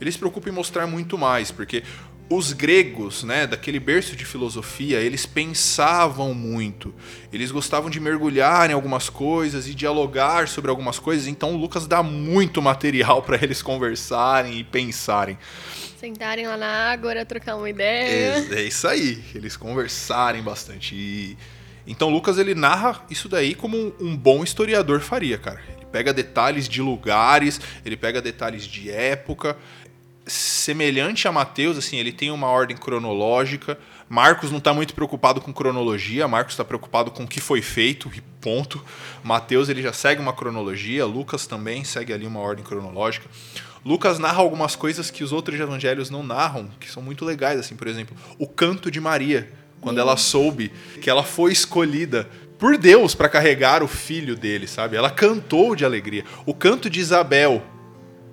Ele 0.00 0.10
se 0.10 0.18
preocupa 0.18 0.48
em 0.48 0.52
mostrar 0.52 0.86
muito 0.86 1.16
mais, 1.18 1.50
porque 1.50 1.82
os 2.28 2.52
gregos, 2.52 3.24
né, 3.24 3.46
daquele 3.46 3.78
berço 3.78 4.16
de 4.16 4.24
filosofia, 4.24 4.98
eles 4.98 5.26
pensavam 5.26 6.32
muito. 6.32 6.94
Eles 7.32 7.50
gostavam 7.50 7.90
de 7.90 8.00
mergulhar 8.00 8.70
em 8.70 8.72
algumas 8.72 9.10
coisas 9.10 9.68
e 9.68 9.74
dialogar 9.74 10.48
sobre 10.48 10.70
algumas 10.70 10.98
coisas. 10.98 11.26
Então, 11.26 11.56
Lucas 11.56 11.86
dá 11.86 12.02
muito 12.02 12.62
material 12.62 13.22
para 13.22 13.36
eles 13.42 13.60
conversarem 13.60 14.58
e 14.58 14.64
pensarem. 14.64 15.36
Sentarem 16.02 16.48
lá 16.48 16.56
na 16.56 16.90
água, 16.90 17.24
trocar 17.24 17.54
uma 17.54 17.70
ideia. 17.70 18.44
É, 18.50 18.54
é 18.54 18.62
isso 18.64 18.88
aí, 18.88 19.22
eles 19.32 19.56
conversarem 19.56 20.42
bastante. 20.42 20.96
E... 20.96 21.38
Então, 21.86 22.08
Lucas 22.08 22.38
ele 22.38 22.56
narra 22.56 23.04
isso 23.08 23.28
daí 23.28 23.54
como 23.54 23.94
um 24.00 24.16
bom 24.16 24.42
historiador 24.42 24.98
faria, 24.98 25.38
cara. 25.38 25.60
Ele 25.76 25.86
pega 25.92 26.12
detalhes 26.12 26.68
de 26.68 26.82
lugares, 26.82 27.60
ele 27.84 27.96
pega 27.96 28.20
detalhes 28.20 28.64
de 28.64 28.90
época 28.90 29.56
semelhante 30.26 31.26
a 31.28 31.32
Mateus, 31.32 31.78
assim, 31.78 31.98
ele 31.98 32.10
tem 32.10 32.32
uma 32.32 32.48
ordem 32.48 32.76
cronológica. 32.76 33.78
Marcos 34.08 34.50
não 34.50 34.58
está 34.58 34.74
muito 34.74 34.94
preocupado 34.94 35.40
com 35.40 35.52
cronologia, 35.52 36.26
Marcos 36.26 36.54
está 36.54 36.64
preocupado 36.64 37.12
com 37.12 37.22
o 37.22 37.28
que 37.28 37.40
foi 37.40 37.62
feito 37.62 38.10
e 38.12 38.20
ponto. 38.40 38.84
Mateus 39.22 39.68
ele 39.68 39.80
já 39.80 39.92
segue 39.92 40.20
uma 40.20 40.32
cronologia, 40.32 41.06
Lucas 41.06 41.46
também 41.46 41.84
segue 41.84 42.12
ali 42.12 42.26
uma 42.26 42.40
ordem 42.40 42.64
cronológica. 42.64 43.28
Lucas 43.84 44.18
narra 44.18 44.40
algumas 44.40 44.76
coisas 44.76 45.10
que 45.10 45.24
os 45.24 45.32
outros 45.32 45.58
evangelhos 45.58 46.08
não 46.08 46.22
narram, 46.22 46.70
que 46.78 46.90
são 46.90 47.02
muito 47.02 47.24
legais, 47.24 47.58
assim, 47.58 47.74
por 47.74 47.88
exemplo, 47.88 48.16
o 48.38 48.46
canto 48.46 48.90
de 48.90 49.00
Maria, 49.00 49.50
quando 49.80 49.98
ela 49.98 50.16
soube 50.16 50.72
que 51.00 51.10
ela 51.10 51.24
foi 51.24 51.52
escolhida 51.52 52.28
por 52.58 52.78
Deus 52.78 53.12
para 53.12 53.28
carregar 53.28 53.82
o 53.82 53.88
filho 53.88 54.36
dele, 54.36 54.68
sabe? 54.68 54.96
Ela 54.96 55.10
cantou 55.10 55.74
de 55.74 55.84
alegria. 55.84 56.24
O 56.46 56.54
canto 56.54 56.88
de 56.88 57.00
Isabel, 57.00 57.60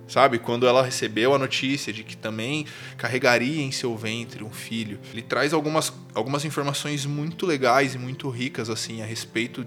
sabe? 0.08 0.38
Quando 0.38 0.68
ela 0.68 0.84
recebeu 0.84 1.34
a 1.34 1.40
notícia 1.40 1.92
de 1.92 2.04
que 2.04 2.16
também 2.16 2.68
carregaria 2.96 3.64
em 3.64 3.72
seu 3.72 3.98
ventre 3.98 4.44
um 4.44 4.52
filho. 4.52 5.00
Ele 5.12 5.24
traz 5.24 5.52
algumas, 5.52 5.92
algumas 6.14 6.46
informações 6.46 7.08
muito 7.08 7.48
legais 7.48 7.96
e 7.96 7.98
muito 7.98 8.30
ricas, 8.30 8.70
assim, 8.70 9.02
a 9.02 9.06
respeito 9.06 9.66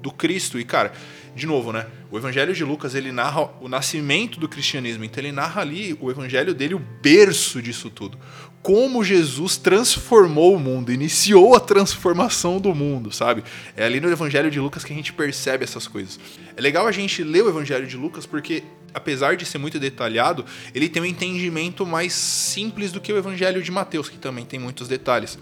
do 0.00 0.10
Cristo. 0.10 0.58
E, 0.58 0.64
cara, 0.64 0.92
de 1.34 1.46
novo, 1.46 1.72
né? 1.72 1.86
O 2.10 2.18
Evangelho 2.18 2.54
de 2.54 2.64
Lucas, 2.64 2.94
ele 2.94 3.10
narra 3.10 3.48
o 3.60 3.68
nascimento 3.68 4.38
do 4.38 4.48
cristianismo. 4.48 5.04
Então, 5.04 5.22
ele 5.22 5.32
narra 5.32 5.60
ali 5.62 5.96
o 6.00 6.10
Evangelho 6.10 6.54
dele, 6.54 6.74
o 6.74 6.78
berço 6.78 7.62
disso 7.62 7.88
tudo. 7.88 8.18
Como 8.62 9.02
Jesus 9.02 9.56
transformou 9.56 10.54
o 10.54 10.58
mundo, 10.58 10.92
iniciou 10.92 11.56
a 11.56 11.60
transformação 11.60 12.60
do 12.60 12.74
mundo, 12.74 13.10
sabe? 13.10 13.42
É 13.76 13.84
ali 13.84 14.00
no 14.00 14.10
Evangelho 14.10 14.50
de 14.50 14.60
Lucas 14.60 14.84
que 14.84 14.92
a 14.92 14.96
gente 14.96 15.12
percebe 15.12 15.64
essas 15.64 15.88
coisas. 15.88 16.20
É 16.56 16.60
legal 16.60 16.86
a 16.86 16.92
gente 16.92 17.24
ler 17.24 17.42
o 17.42 17.48
Evangelho 17.48 17.86
de 17.86 17.96
Lucas 17.96 18.26
porque 18.26 18.62
apesar 18.94 19.36
de 19.36 19.44
ser 19.44 19.58
muito 19.58 19.78
detalhado, 19.78 20.44
ele 20.74 20.88
tem 20.88 21.02
um 21.02 21.06
entendimento 21.06 21.86
mais 21.86 22.12
simples 22.12 22.92
do 22.92 23.00
que 23.00 23.12
o 23.12 23.16
Evangelho 23.16 23.62
de 23.62 23.70
Mateus, 23.70 24.08
que 24.08 24.18
também 24.18 24.44
tem 24.44 24.60
muitos 24.60 24.86
detalhes. 24.88 25.38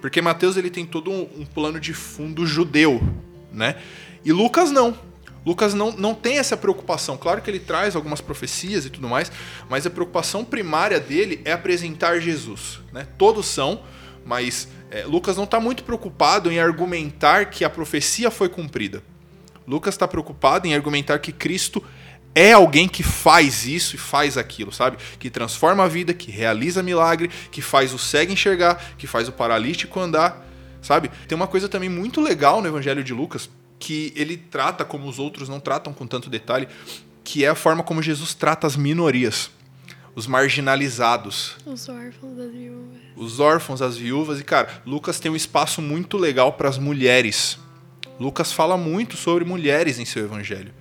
Porque 0.00 0.20
Mateus 0.20 0.56
ele 0.56 0.70
tem 0.70 0.84
todo 0.86 1.10
um, 1.10 1.44
plano 1.44 1.78
de 1.78 1.92
fundo 1.92 2.46
judeu, 2.46 3.00
né? 3.52 3.76
E 4.24 4.32
Lucas 4.32 4.70
não. 4.70 4.96
Lucas 5.44 5.74
não, 5.74 5.90
não 5.92 6.14
tem 6.14 6.38
essa 6.38 6.56
preocupação. 6.56 7.16
Claro 7.16 7.42
que 7.42 7.50
ele 7.50 7.58
traz 7.58 7.96
algumas 7.96 8.20
profecias 8.20 8.86
e 8.86 8.90
tudo 8.90 9.08
mais, 9.08 9.30
mas 9.68 9.86
a 9.86 9.90
preocupação 9.90 10.44
primária 10.44 11.00
dele 11.00 11.40
é 11.44 11.52
apresentar 11.52 12.20
Jesus. 12.20 12.80
Né? 12.92 13.06
Todos 13.18 13.46
são, 13.46 13.82
mas 14.24 14.68
é, 14.90 15.04
Lucas 15.04 15.36
não 15.36 15.44
está 15.44 15.58
muito 15.58 15.82
preocupado 15.82 16.50
em 16.50 16.60
argumentar 16.60 17.46
que 17.46 17.64
a 17.64 17.70
profecia 17.70 18.30
foi 18.30 18.48
cumprida. 18.48 19.02
Lucas 19.66 19.94
está 19.94 20.06
preocupado 20.06 20.66
em 20.66 20.74
argumentar 20.74 21.18
que 21.18 21.32
Cristo 21.32 21.82
é 22.34 22.52
alguém 22.52 22.88
que 22.88 23.02
faz 23.02 23.66
isso 23.66 23.94
e 23.96 23.98
faz 23.98 24.38
aquilo, 24.38 24.72
sabe? 24.72 24.96
Que 25.18 25.28
transforma 25.28 25.84
a 25.84 25.88
vida, 25.88 26.14
que 26.14 26.30
realiza 26.30 26.82
milagre, 26.82 27.30
que 27.50 27.60
faz 27.60 27.92
o 27.92 27.98
cego 27.98 28.32
enxergar, 28.32 28.94
que 28.96 29.06
faz 29.06 29.28
o 29.28 29.32
paralítico 29.32 30.00
andar, 30.00 30.46
sabe? 30.80 31.10
Tem 31.28 31.36
uma 31.36 31.46
coisa 31.46 31.68
também 31.68 31.88
muito 31.88 32.20
legal 32.20 32.62
no 32.62 32.68
Evangelho 32.68 33.04
de 33.04 33.12
Lucas 33.12 33.50
que 33.82 34.12
ele 34.14 34.36
trata 34.36 34.84
como 34.84 35.08
os 35.08 35.18
outros 35.18 35.48
não 35.48 35.58
tratam 35.58 35.92
com 35.92 36.06
tanto 36.06 36.30
detalhe, 36.30 36.68
que 37.24 37.44
é 37.44 37.48
a 37.48 37.54
forma 37.56 37.82
como 37.82 38.00
Jesus 38.00 38.32
trata 38.32 38.64
as 38.64 38.76
minorias, 38.76 39.50
os 40.14 40.24
marginalizados, 40.24 41.56
os 41.66 41.88
órfãos, 41.88 42.38
as 42.38 42.52
viúvas. 42.52 43.00
Os 43.16 43.40
órfãos, 43.40 43.82
as 43.82 43.96
viúvas 43.96 44.38
e 44.38 44.44
cara, 44.44 44.80
Lucas 44.86 45.18
tem 45.18 45.32
um 45.32 45.34
espaço 45.34 45.82
muito 45.82 46.16
legal 46.16 46.52
para 46.52 46.68
as 46.68 46.78
mulheres. 46.78 47.58
Lucas 48.20 48.52
fala 48.52 48.76
muito 48.76 49.16
sobre 49.16 49.44
mulheres 49.44 49.98
em 49.98 50.04
seu 50.04 50.24
evangelho. 50.24 50.72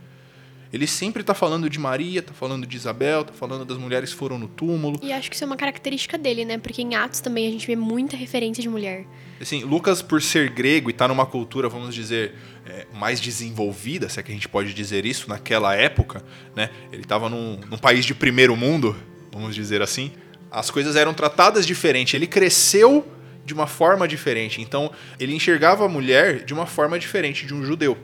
Ele 0.72 0.88
sempre 0.88 1.22
está 1.22 1.34
falando 1.34 1.70
de 1.70 1.78
Maria, 1.78 2.20
está 2.20 2.34
falando 2.34 2.66
de 2.66 2.78
Isabel, 2.78 3.22
está 3.22 3.34
falando 3.34 3.66
das 3.66 3.78
mulheres 3.78 4.12
que 4.12 4.16
foram 4.16 4.38
no 4.38 4.48
túmulo. 4.48 5.00
E 5.04 5.12
acho 5.12 5.30
que 5.30 5.36
isso 5.36 5.44
é 5.44 5.48
uma 5.48 5.58
característica 5.58 6.18
dele, 6.18 6.46
né? 6.46 6.58
Porque 6.58 6.82
em 6.82 6.96
Atos 6.96 7.20
também 7.20 7.48
a 7.48 7.52
gente 7.52 7.68
vê 7.68 7.76
muita 7.76 8.16
referência 8.16 8.62
de 8.62 8.70
mulher. 8.70 9.06
Assim, 9.42 9.64
Lucas, 9.64 10.02
por 10.02 10.22
ser 10.22 10.50
grego 10.50 10.90
e 10.90 10.92
estar 10.92 11.06
tá 11.06 11.08
numa 11.10 11.26
cultura, 11.26 11.68
vamos 11.68 11.94
dizer, 11.94 12.36
é, 12.66 12.86
mais 12.94 13.20
desenvolvida, 13.20 14.08
se 14.10 14.20
é 14.20 14.24
que 14.24 14.32
a 14.32 14.36
gente 14.36 14.48
pode 14.48 14.74
dizer 14.74 15.06
isso, 15.06 15.30
naquela 15.30 15.76
época, 15.76 16.24
né? 16.56 16.70
Ele 16.92 17.04
estava 17.04 17.30
num, 17.30 17.60
num 17.70 17.78
país 17.78 18.06
de 18.06 18.14
primeiro 18.14 18.56
mundo, 18.56 18.96
vamos 19.32 19.56
dizer 19.56 19.82
assim. 19.82 20.12
As 20.50 20.70
coisas 20.70 20.96
eram 20.96 21.14
tratadas 21.14 21.66
diferente. 21.66 22.16
Ele 22.16 22.28
cresceu 22.28 23.08
de 23.46 23.54
uma 23.54 23.68
forma 23.68 24.08
diferente. 24.08 24.62
Então, 24.62 24.92
ele 25.20 25.34
enxergava 25.34 25.86
a 25.86 25.88
mulher 25.90 26.44
de 26.44 26.54
uma 26.54 26.66
forma 26.66 27.00
diferente 27.00 27.46
de 27.46 27.54
um 27.54 27.64
judeu, 27.64 27.98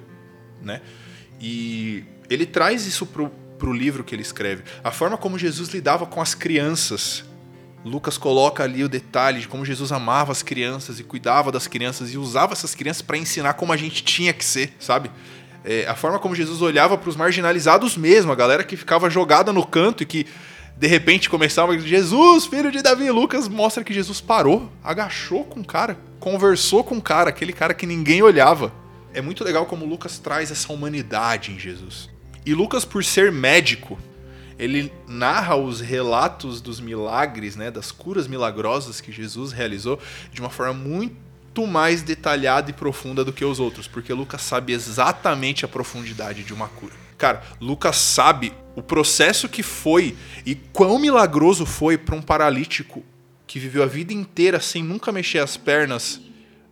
né? 0.62 0.82
E 1.39 2.03
ele 2.30 2.45
traz 2.45 2.86
isso 2.88 3.05
pro, 3.05 3.30
pro 3.60 3.72
livro 3.72 4.03
que 4.03 4.16
ele 4.16 4.22
escreve. 4.22 4.64
A 4.84 4.91
forma 4.91 5.18
como 5.18 5.38
Jesus 5.38 5.70
lidava 5.70 6.05
com 6.05 6.22
as 6.22 6.34
crianças. 6.34 7.24
Lucas 7.86 8.17
coloca 8.17 8.63
ali 8.63 8.84
o 8.84 8.89
detalhe 8.89 9.41
de 9.41 9.47
como 9.47 9.65
Jesus 9.65 9.91
amava 9.91 10.32
as 10.32 10.43
crianças 10.43 10.99
e 10.99 11.03
cuidava 11.03 11.51
das 11.51 11.67
crianças 11.67 12.13
e 12.13 12.17
usava 12.17 12.53
essas 12.53 12.75
crianças 12.75 13.01
para 13.01 13.17
ensinar 13.17 13.53
como 13.53 13.71
a 13.71 13.78
gente 13.78 14.03
tinha 14.03 14.34
que 14.34 14.43
ser, 14.43 14.73
sabe? 14.80 15.09
É, 15.63 15.86
a 15.88 15.95
forma 15.95 16.19
como 16.19 16.36
Jesus 16.36 16.61
olhava 16.61 16.97
para 16.97 17.09
os 17.09 17.15
marginalizados 17.15 17.97
mesmo, 17.97 18.32
a 18.32 18.36
galera 18.36 18.63
que 18.63 18.78
ficava 18.78 19.09
jogada 19.09 19.51
no 19.51 19.65
canto 19.65 20.03
e 20.03 20.05
que 20.05 20.25
de 20.78 20.88
repente 20.88 21.30
começava 21.30 21.78
Jesus, 21.78 22.45
filho 22.45 22.71
de 22.71 22.82
Davi. 22.82 23.09
Lucas 23.09 23.47
mostra 23.47 23.84
que 23.84 23.93
Jesus 23.93 24.21
parou, 24.21 24.71
agachou 24.84 25.43
com 25.43 25.61
o 25.61 25.65
cara, 25.65 25.97
conversou 26.19 26.84
com 26.84 26.97
o 26.97 27.01
cara, 27.01 27.30
aquele 27.30 27.51
cara 27.51 27.73
que 27.73 27.86
ninguém 27.86 28.21
olhava. 28.21 28.71
É 29.13 29.21
muito 29.21 29.43
legal 29.43 29.65
como 29.65 29.86
Lucas 29.86 30.19
traz 30.19 30.51
essa 30.51 30.71
humanidade 30.71 31.51
em 31.51 31.59
Jesus. 31.59 32.09
E 32.45 32.53
Lucas, 32.53 32.86
por 32.86 33.03
ser 33.03 33.32
médico, 33.32 33.97
ele 34.58 34.91
narra 35.08 35.55
os 35.55 35.80
relatos 35.80 36.62
dos 36.62 36.80
milagres, 36.80 37.55
né, 37.55 37.70
das 37.70 37.91
curas 37.91 38.28
milagrosas 38.28 38.99
que 38.99 39.12
Jesus 39.12 39.51
realizou 39.51 39.99
de 40.32 40.41
uma 40.41 40.49
forma 40.49 40.74
muito 40.74 41.68
mais 41.68 42.01
detalhada 42.01 42.70
e 42.70 42.74
profunda 42.74 43.24
do 43.24 43.34
que 43.34 43.45
os 43.45 43.60
outros, 43.60 43.88
porque 43.88 44.14
Lucas 44.14 44.41
sabe 44.41 44.74
exatamente 44.74 45.66
a 45.66 45.68
profundidade 45.68 46.43
de 46.43 46.53
uma 46.53 46.68
cura. 46.68 46.93
Cara, 47.18 47.41
Lucas 47.60 47.97
sabe 47.97 48.53
o 48.76 48.82
processo 48.82 49.49
que 49.49 49.64
foi 49.64 50.16
e 50.45 50.53
quão 50.53 50.99
milagroso 50.99 51.66
foi 51.66 51.97
para 51.97 52.16
um 52.16 52.22
paralítico 52.22 53.03
que 53.47 53.58
viveu 53.58 53.82
a 53.82 53.88
vida 53.88 54.14
inteira 54.14 54.60
sem 54.60 54.84
nunca 54.84 55.12
mexer 55.12 55.39
as 55.39 55.58
pernas 55.58 56.22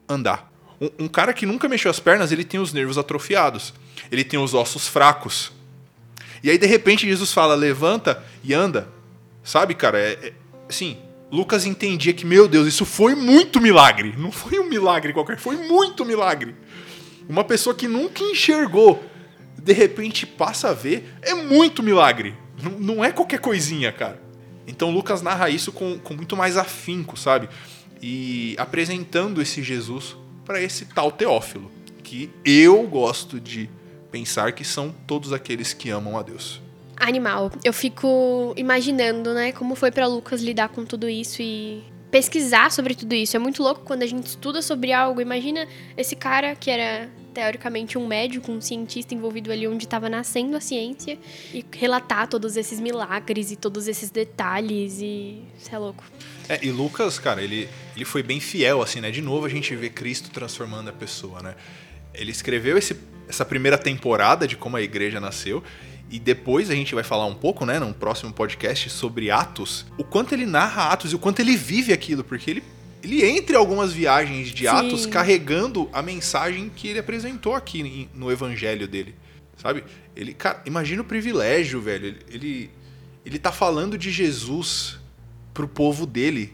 andar. 0.07 0.51
Um, 0.79 1.05
um, 1.05 1.07
cara 1.07 1.33
que 1.33 1.45
nunca 1.45 1.69
mexeu 1.69 1.89
as 1.89 1.99
pernas, 1.99 2.31
ele 2.31 2.43
tem 2.43 2.59
os 2.59 2.73
nervos 2.73 2.97
atrofiados, 2.97 3.73
ele 4.11 4.23
tem 4.23 4.37
os 4.39 4.53
ossos 4.53 4.87
fracos, 4.87 5.51
e 6.45 6.49
aí, 6.51 6.59
de 6.59 6.67
repente, 6.67 7.07
Jesus 7.07 7.33
fala: 7.33 7.55
levanta 7.55 8.23
e 8.43 8.53
anda. 8.53 8.87
Sabe, 9.43 9.73
cara? 9.73 9.97
É, 9.97 10.11
é, 10.27 10.33
assim, 10.69 10.95
Lucas 11.31 11.65
entendia 11.65 12.13
que, 12.13 12.23
meu 12.23 12.47
Deus, 12.47 12.67
isso 12.67 12.85
foi 12.85 13.15
muito 13.15 13.59
milagre. 13.59 14.13
Não 14.15 14.31
foi 14.31 14.59
um 14.59 14.69
milagre 14.69 15.11
qualquer, 15.11 15.39
foi 15.39 15.57
muito 15.57 16.05
milagre. 16.05 16.53
Uma 17.27 17.43
pessoa 17.43 17.75
que 17.75 17.87
nunca 17.87 18.23
enxergou, 18.23 19.03
de 19.57 19.73
repente 19.73 20.27
passa 20.27 20.69
a 20.69 20.73
ver, 20.73 21.15
é 21.23 21.33
muito 21.33 21.81
milagre. 21.81 22.35
Não, 22.61 22.71
não 22.73 23.03
é 23.03 23.11
qualquer 23.11 23.39
coisinha, 23.39 23.91
cara. 23.91 24.21
Então 24.67 24.91
Lucas 24.91 25.23
narra 25.23 25.49
isso 25.49 25.71
com, 25.71 25.97
com 25.97 26.13
muito 26.13 26.37
mais 26.37 26.57
afinco, 26.57 27.17
sabe? 27.17 27.49
E 27.99 28.53
apresentando 28.59 29.41
esse 29.41 29.63
Jesus 29.63 30.15
para 30.45 30.61
esse 30.61 30.85
tal 30.85 31.11
Teófilo, 31.11 31.71
que 32.03 32.29
eu 32.45 32.83
gosto 32.83 33.39
de 33.39 33.67
pensar 34.15 34.53
que 34.53 34.63
são 34.63 34.95
todos 35.05 35.33
aqueles 35.33 35.73
que 35.73 35.89
amam 35.89 36.17
a 36.17 36.21
Deus. 36.21 36.61
Animal. 36.95 37.51
Eu 37.65 37.73
fico 37.73 38.53
imaginando, 38.55 39.33
né, 39.33 39.51
como 39.51 39.75
foi 39.75 39.91
para 39.91 40.07
Lucas 40.07 40.41
lidar 40.41 40.69
com 40.69 40.85
tudo 40.85 41.09
isso 41.09 41.41
e 41.41 41.83
pesquisar 42.09 42.71
sobre 42.71 42.95
tudo 42.95 43.13
isso. 43.13 43.35
É 43.35 43.39
muito 43.39 43.61
louco 43.61 43.81
quando 43.81 44.03
a 44.03 44.05
gente 44.05 44.27
estuda 44.27 44.61
sobre 44.61 44.93
algo. 44.93 45.19
Imagina 45.19 45.67
esse 45.97 46.15
cara 46.15 46.55
que 46.55 46.71
era 46.71 47.09
teoricamente 47.33 47.97
um 47.97 48.07
médico, 48.07 48.49
um 48.53 48.61
cientista 48.61 49.13
envolvido 49.13 49.51
ali 49.51 49.67
onde 49.67 49.83
estava 49.83 50.07
nascendo 50.07 50.55
a 50.55 50.61
ciência 50.61 51.19
e 51.53 51.65
relatar 51.73 52.29
todos 52.29 52.55
esses 52.55 52.79
milagres 52.79 53.51
e 53.51 53.57
todos 53.57 53.85
esses 53.89 54.09
detalhes 54.09 55.01
e 55.01 55.43
isso 55.59 55.75
é 55.75 55.77
louco. 55.77 56.05
É, 56.47 56.65
e 56.65 56.71
Lucas, 56.71 57.19
cara, 57.19 57.41
ele, 57.41 57.67
ele 57.93 58.05
foi 58.05 58.23
bem 58.23 58.39
fiel, 58.39 58.81
assim, 58.81 59.01
né? 59.01 59.11
De 59.11 59.21
novo 59.21 59.45
a 59.45 59.49
gente 59.49 59.75
vê 59.75 59.89
Cristo 59.89 60.29
transformando 60.29 60.87
a 60.87 60.93
pessoa, 60.93 61.41
né? 61.41 61.55
Ele 62.13 62.31
escreveu 62.31 62.77
esse, 62.77 62.95
essa 63.27 63.45
primeira 63.45 63.77
temporada 63.77 64.47
de 64.47 64.55
como 64.55 64.77
a 64.77 64.81
igreja 64.81 65.19
nasceu 65.19 65.63
e 66.09 66.19
depois 66.19 66.69
a 66.69 66.75
gente 66.75 66.93
vai 66.93 67.03
falar 67.03 67.25
um 67.25 67.33
pouco, 67.33 67.65
né, 67.65 67.79
num 67.79 67.91
próximo 67.91 68.31
podcast 68.31 68.89
sobre 68.89 69.31
Atos, 69.31 69.85
o 69.97 70.03
quanto 70.03 70.33
ele 70.33 70.45
narra 70.45 70.91
Atos 70.91 71.11
e 71.11 71.15
o 71.15 71.19
quanto 71.19 71.39
ele 71.39 71.57
vive 71.57 71.91
aquilo, 71.91 72.23
porque 72.23 72.51
ele 72.51 72.63
ele 73.03 73.23
entre 73.23 73.55
algumas 73.55 73.93
viagens 73.93 74.47
de 74.47 74.63
Sim. 74.63 74.67
Atos 74.67 75.05
carregando 75.05 75.87
a 75.93 76.01
mensagem 76.01 76.71
que 76.75 76.87
ele 76.87 76.97
apresentou 76.97 77.53
aqui 77.53 78.09
no 78.15 78.31
evangelho 78.31 78.87
dele, 78.87 79.13
sabe? 79.57 79.83
Ele, 80.15 80.33
cara, 80.33 80.63
imagina 80.65 81.03
o 81.03 81.05
privilégio, 81.05 81.79
velho. 81.79 82.15
Ele 82.27 82.71
ele 83.23 83.39
tá 83.39 83.51
falando 83.51 83.97
de 83.97 84.11
Jesus 84.11 84.99
pro 85.53 85.67
povo 85.67 86.05
dele, 86.05 86.53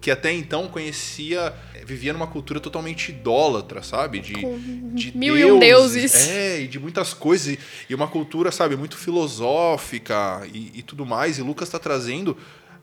que 0.00 0.10
até 0.10 0.32
então 0.32 0.68
conhecia, 0.68 1.52
vivia 1.84 2.12
numa 2.12 2.26
cultura 2.26 2.58
totalmente 2.58 3.10
idólatra, 3.10 3.82
sabe? 3.82 4.20
De, 4.20 4.32
de 4.32 5.16
mil 5.16 5.34
deuses, 5.34 5.48
e 5.48 5.52
um 5.52 5.58
deuses. 5.58 6.28
É, 6.28 6.60
e 6.62 6.68
de 6.68 6.78
muitas 6.78 7.12
coisas. 7.12 7.58
E 7.88 7.94
uma 7.94 8.08
cultura, 8.08 8.50
sabe, 8.50 8.76
muito 8.76 8.96
filosófica 8.96 10.46
e, 10.52 10.72
e 10.74 10.82
tudo 10.82 11.04
mais. 11.04 11.38
E 11.38 11.42
Lucas 11.42 11.68
está 11.68 11.78
trazendo 11.78 12.36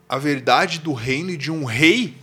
a 0.08 0.18
verdade 0.18 0.80
do 0.80 0.94
reino 0.94 1.32
e 1.32 1.38
de 1.38 1.52
um 1.52 1.64
rei 1.64 2.14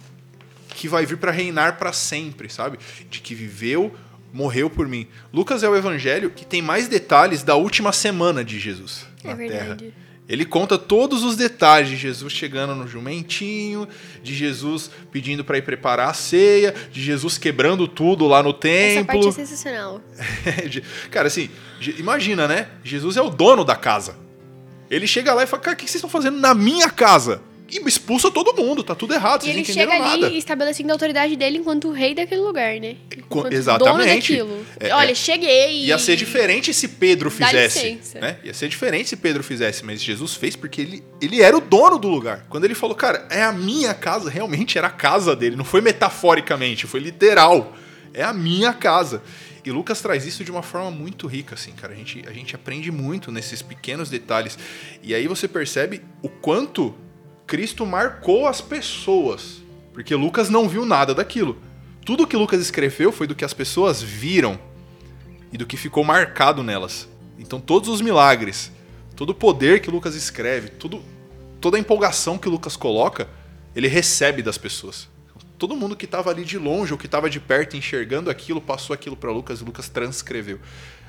que 0.68 0.88
vai 0.88 1.04
vir 1.04 1.18
para 1.18 1.32
reinar 1.32 1.76
para 1.76 1.92
sempre, 1.92 2.48
sabe? 2.48 2.78
De 3.10 3.20
que 3.20 3.34
viveu, 3.34 3.94
morreu 4.32 4.70
por 4.70 4.86
mim. 4.86 5.08
Lucas 5.32 5.62
é 5.62 5.68
o 5.68 5.76
evangelho 5.76 6.30
que 6.30 6.44
tem 6.44 6.62
mais 6.62 6.88
detalhes 6.88 7.42
da 7.42 7.56
última 7.56 7.92
semana 7.92 8.44
de 8.44 8.58
Jesus 8.60 9.06
é 9.24 9.28
na 9.28 9.34
verdade. 9.34 9.84
Terra. 9.84 10.03
Ele 10.26 10.46
conta 10.46 10.78
todos 10.78 11.22
os 11.22 11.36
detalhes 11.36 11.90
de 11.90 11.96
Jesus 11.96 12.32
chegando 12.32 12.74
no 12.74 12.88
jumentinho, 12.88 13.86
de 14.22 14.34
Jesus 14.34 14.90
pedindo 15.12 15.44
para 15.44 15.58
ir 15.58 15.62
preparar 15.62 16.08
a 16.08 16.14
ceia, 16.14 16.74
de 16.90 17.02
Jesus 17.02 17.36
quebrando 17.36 17.86
tudo 17.86 18.26
lá 18.26 18.42
no 18.42 18.54
templo. 18.54 19.00
Essa 19.00 19.04
parte 19.04 19.28
é 19.28 19.32
sensacional. 19.32 20.00
Cara, 21.10 21.28
assim, 21.28 21.50
imagina, 21.98 22.48
né? 22.48 22.68
Jesus 22.82 23.18
é 23.18 23.22
o 23.22 23.28
dono 23.28 23.64
da 23.64 23.76
casa. 23.76 24.16
Ele 24.90 25.06
chega 25.06 25.34
lá 25.34 25.42
e 25.42 25.46
fala: 25.46 25.62
Cara, 25.62 25.74
o 25.74 25.76
que 25.76 25.84
vocês 25.84 25.96
estão 25.96 26.10
fazendo 26.10 26.38
na 26.38 26.54
minha 26.54 26.88
casa? 26.88 27.42
E 27.74 27.88
expulsa 27.88 28.30
todo 28.30 28.54
mundo, 28.54 28.84
tá 28.84 28.94
tudo 28.94 29.14
errado, 29.14 29.44
e 29.44 29.50
ele 29.50 29.64
chega 29.64 29.92
ali 29.92 30.20
nada. 30.20 30.34
estabelecendo 30.34 30.90
a 30.90 30.94
autoridade 30.94 31.34
dele 31.34 31.58
enquanto 31.58 31.90
rei 31.90 32.14
daquele 32.14 32.40
lugar, 32.40 32.78
né? 32.78 32.96
Enquanto 33.16 33.52
Exatamente. 33.52 34.38
É, 34.78 34.94
Olha, 34.94 35.10
é, 35.10 35.14
cheguei. 35.14 35.86
Ia 35.86 35.98
ser 35.98 36.14
diferente 36.14 36.72
se 36.72 36.86
Pedro 36.86 37.30
fizesse. 37.30 37.98
Né? 38.14 38.38
Ia 38.44 38.54
ser 38.54 38.68
diferente 38.68 39.08
se 39.08 39.16
Pedro 39.16 39.42
fizesse, 39.42 39.84
mas 39.84 40.00
Jesus 40.00 40.34
fez 40.34 40.54
porque 40.54 40.80
ele, 40.80 41.04
ele 41.20 41.42
era 41.42 41.56
o 41.56 41.60
dono 41.60 41.98
do 41.98 42.08
lugar. 42.08 42.46
Quando 42.48 42.64
ele 42.64 42.74
falou, 42.74 42.94
cara, 42.94 43.26
é 43.28 43.42
a 43.42 43.52
minha 43.52 43.92
casa, 43.92 44.30
realmente 44.30 44.78
era 44.78 44.86
a 44.86 44.92
casa 44.92 45.34
dele, 45.34 45.56
não 45.56 45.64
foi 45.64 45.80
metaforicamente, 45.80 46.86
foi 46.86 47.00
literal. 47.00 47.76
É 48.12 48.22
a 48.22 48.32
minha 48.32 48.72
casa. 48.72 49.20
E 49.64 49.72
Lucas 49.72 50.00
traz 50.00 50.26
isso 50.26 50.44
de 50.44 50.50
uma 50.50 50.62
forma 50.62 50.90
muito 50.90 51.26
rica, 51.26 51.54
assim, 51.54 51.72
cara. 51.72 51.92
A 51.92 51.96
gente, 51.96 52.22
a 52.28 52.32
gente 52.32 52.54
aprende 52.54 52.92
muito 52.92 53.32
nesses 53.32 53.62
pequenos 53.62 54.10
detalhes. 54.10 54.56
E 55.02 55.14
aí 55.14 55.26
você 55.26 55.48
percebe 55.48 56.02
o 56.22 56.28
quanto 56.28 56.94
Cristo 57.54 57.86
marcou 57.86 58.48
as 58.48 58.60
pessoas, 58.60 59.62
porque 59.92 60.12
Lucas 60.16 60.50
não 60.50 60.68
viu 60.68 60.84
nada 60.84 61.14
daquilo. 61.14 61.56
Tudo 62.04 62.26
que 62.26 62.36
Lucas 62.36 62.60
escreveu 62.60 63.12
foi 63.12 63.28
do 63.28 63.34
que 63.36 63.44
as 63.44 63.54
pessoas 63.54 64.02
viram 64.02 64.58
e 65.52 65.56
do 65.56 65.64
que 65.64 65.76
ficou 65.76 66.02
marcado 66.02 66.64
nelas. 66.64 67.08
Então 67.38 67.60
todos 67.60 67.88
os 67.88 68.00
milagres, 68.00 68.72
todo 69.14 69.30
o 69.30 69.34
poder 69.36 69.80
que 69.80 69.88
Lucas 69.88 70.16
escreve, 70.16 70.68
tudo, 70.68 71.00
toda 71.60 71.76
a 71.76 71.80
empolgação 71.80 72.38
que 72.38 72.48
Lucas 72.48 72.76
coloca, 72.76 73.28
ele 73.72 73.86
recebe 73.86 74.42
das 74.42 74.58
pessoas. 74.58 75.08
Todo 75.56 75.76
mundo 75.76 75.94
que 75.94 76.06
estava 76.06 76.30
ali 76.30 76.44
de 76.44 76.58
longe 76.58 76.92
ou 76.92 76.98
que 76.98 77.06
estava 77.06 77.30
de 77.30 77.38
perto 77.38 77.76
enxergando 77.76 78.30
aquilo, 78.30 78.60
passou 78.60 78.92
aquilo 78.92 79.14
para 79.14 79.30
Lucas 79.30 79.60
e 79.60 79.64
Lucas 79.64 79.88
transcreveu 79.88 80.58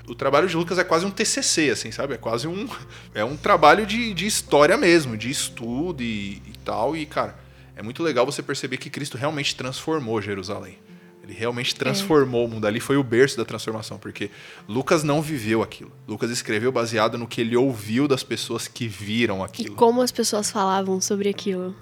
o 0.08 0.16
trabalho 0.16 0.48
de 0.48 0.56
Lucas 0.56 0.78
é 0.78 0.84
quase 0.84 1.06
um 1.06 1.12
TCC, 1.12 1.70
assim, 1.70 1.92
sabe? 1.92 2.14
É 2.14 2.18
quase 2.18 2.48
um 2.48 2.68
é 3.14 3.24
um 3.24 3.36
trabalho 3.36 3.86
de, 3.86 4.14
de 4.14 4.26
história 4.26 4.78
mesmo, 4.78 5.18
de 5.18 5.30
estudo 5.30 6.04
e, 6.04 6.42
e 6.46 6.54
tal. 6.64 6.96
E, 6.96 7.06
cara, 7.06 7.36
é 7.76 7.82
muito 7.82 8.04
legal 8.04 8.26
você 8.26 8.42
perceber 8.42 8.78
que 8.78 8.90
Cristo 8.90 9.18
realmente 9.18 9.56
transformou 9.56 10.22
Jerusalém. 10.22 10.78
Ele 11.24 11.34
realmente 11.34 11.74
é. 11.74 11.78
transformou 11.78 12.44
é. 12.44 12.46
o 12.46 12.48
mundo. 12.48 12.68
Ali 12.68 12.80
foi 12.80 12.98
o 12.98 13.04
berço 13.04 13.36
da 13.36 13.44
transformação, 13.44 13.98
porque 13.98 14.30
Lucas 14.68 15.04
não 15.04 15.22
viveu 15.22 15.64
aquilo. 15.64 15.92
Lucas 16.08 16.30
escreveu 16.30 16.72
baseado 16.72 17.18
no 17.18 17.28
que 17.28 17.42
ele 17.42 17.58
ouviu 17.58 18.08
das 18.08 18.24
pessoas 18.24 18.68
que 18.68 18.88
viram 18.88 19.44
aquilo. 19.44 19.74
E 19.74 19.76
como 19.76 20.02
as 20.02 20.12
pessoas 20.12 20.52
falavam 20.52 21.02
sobre 21.02 21.30
aquilo. 21.30 21.76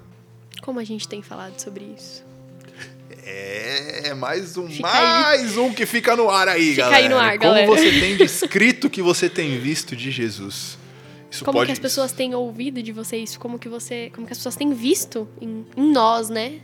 Como 0.62 0.80
a 0.80 0.84
gente 0.84 1.06
tem 1.06 1.20
falado 1.20 1.60
sobre 1.60 1.84
isso. 1.84 2.24
É, 3.26 4.12
mais 4.14 4.56
um, 4.58 4.68
fica 4.68 4.82
mais 4.82 5.52
aí. 5.52 5.58
um 5.58 5.72
que 5.72 5.86
fica 5.86 6.14
no 6.14 6.28
ar 6.28 6.46
aí, 6.46 6.70
fica 6.70 6.82
galera. 6.82 7.02
Aí 7.02 7.08
no 7.08 7.16
ar, 7.16 7.38
Como 7.38 7.50
galera. 7.50 7.66
você 7.66 7.90
tem 8.00 8.16
descrito 8.16 8.90
que 8.90 9.00
você 9.00 9.30
tem 9.30 9.58
visto 9.58 9.96
de 9.96 10.10
Jesus? 10.10 10.76
Isso 11.30 11.44
como 11.44 11.58
pode... 11.58 11.66
que 11.66 11.72
as 11.72 11.78
pessoas 11.78 12.12
têm 12.12 12.34
ouvido 12.34 12.82
de 12.82 12.92
você 12.92 13.16
isso? 13.16 13.40
Como 13.40 13.58
que 13.58 13.68
você, 13.68 14.10
como 14.14 14.26
que 14.26 14.32
as 14.32 14.38
pessoas 14.38 14.56
têm 14.56 14.74
visto 14.74 15.26
em, 15.40 15.64
em 15.74 15.90
nós, 15.90 16.28
né? 16.28 16.60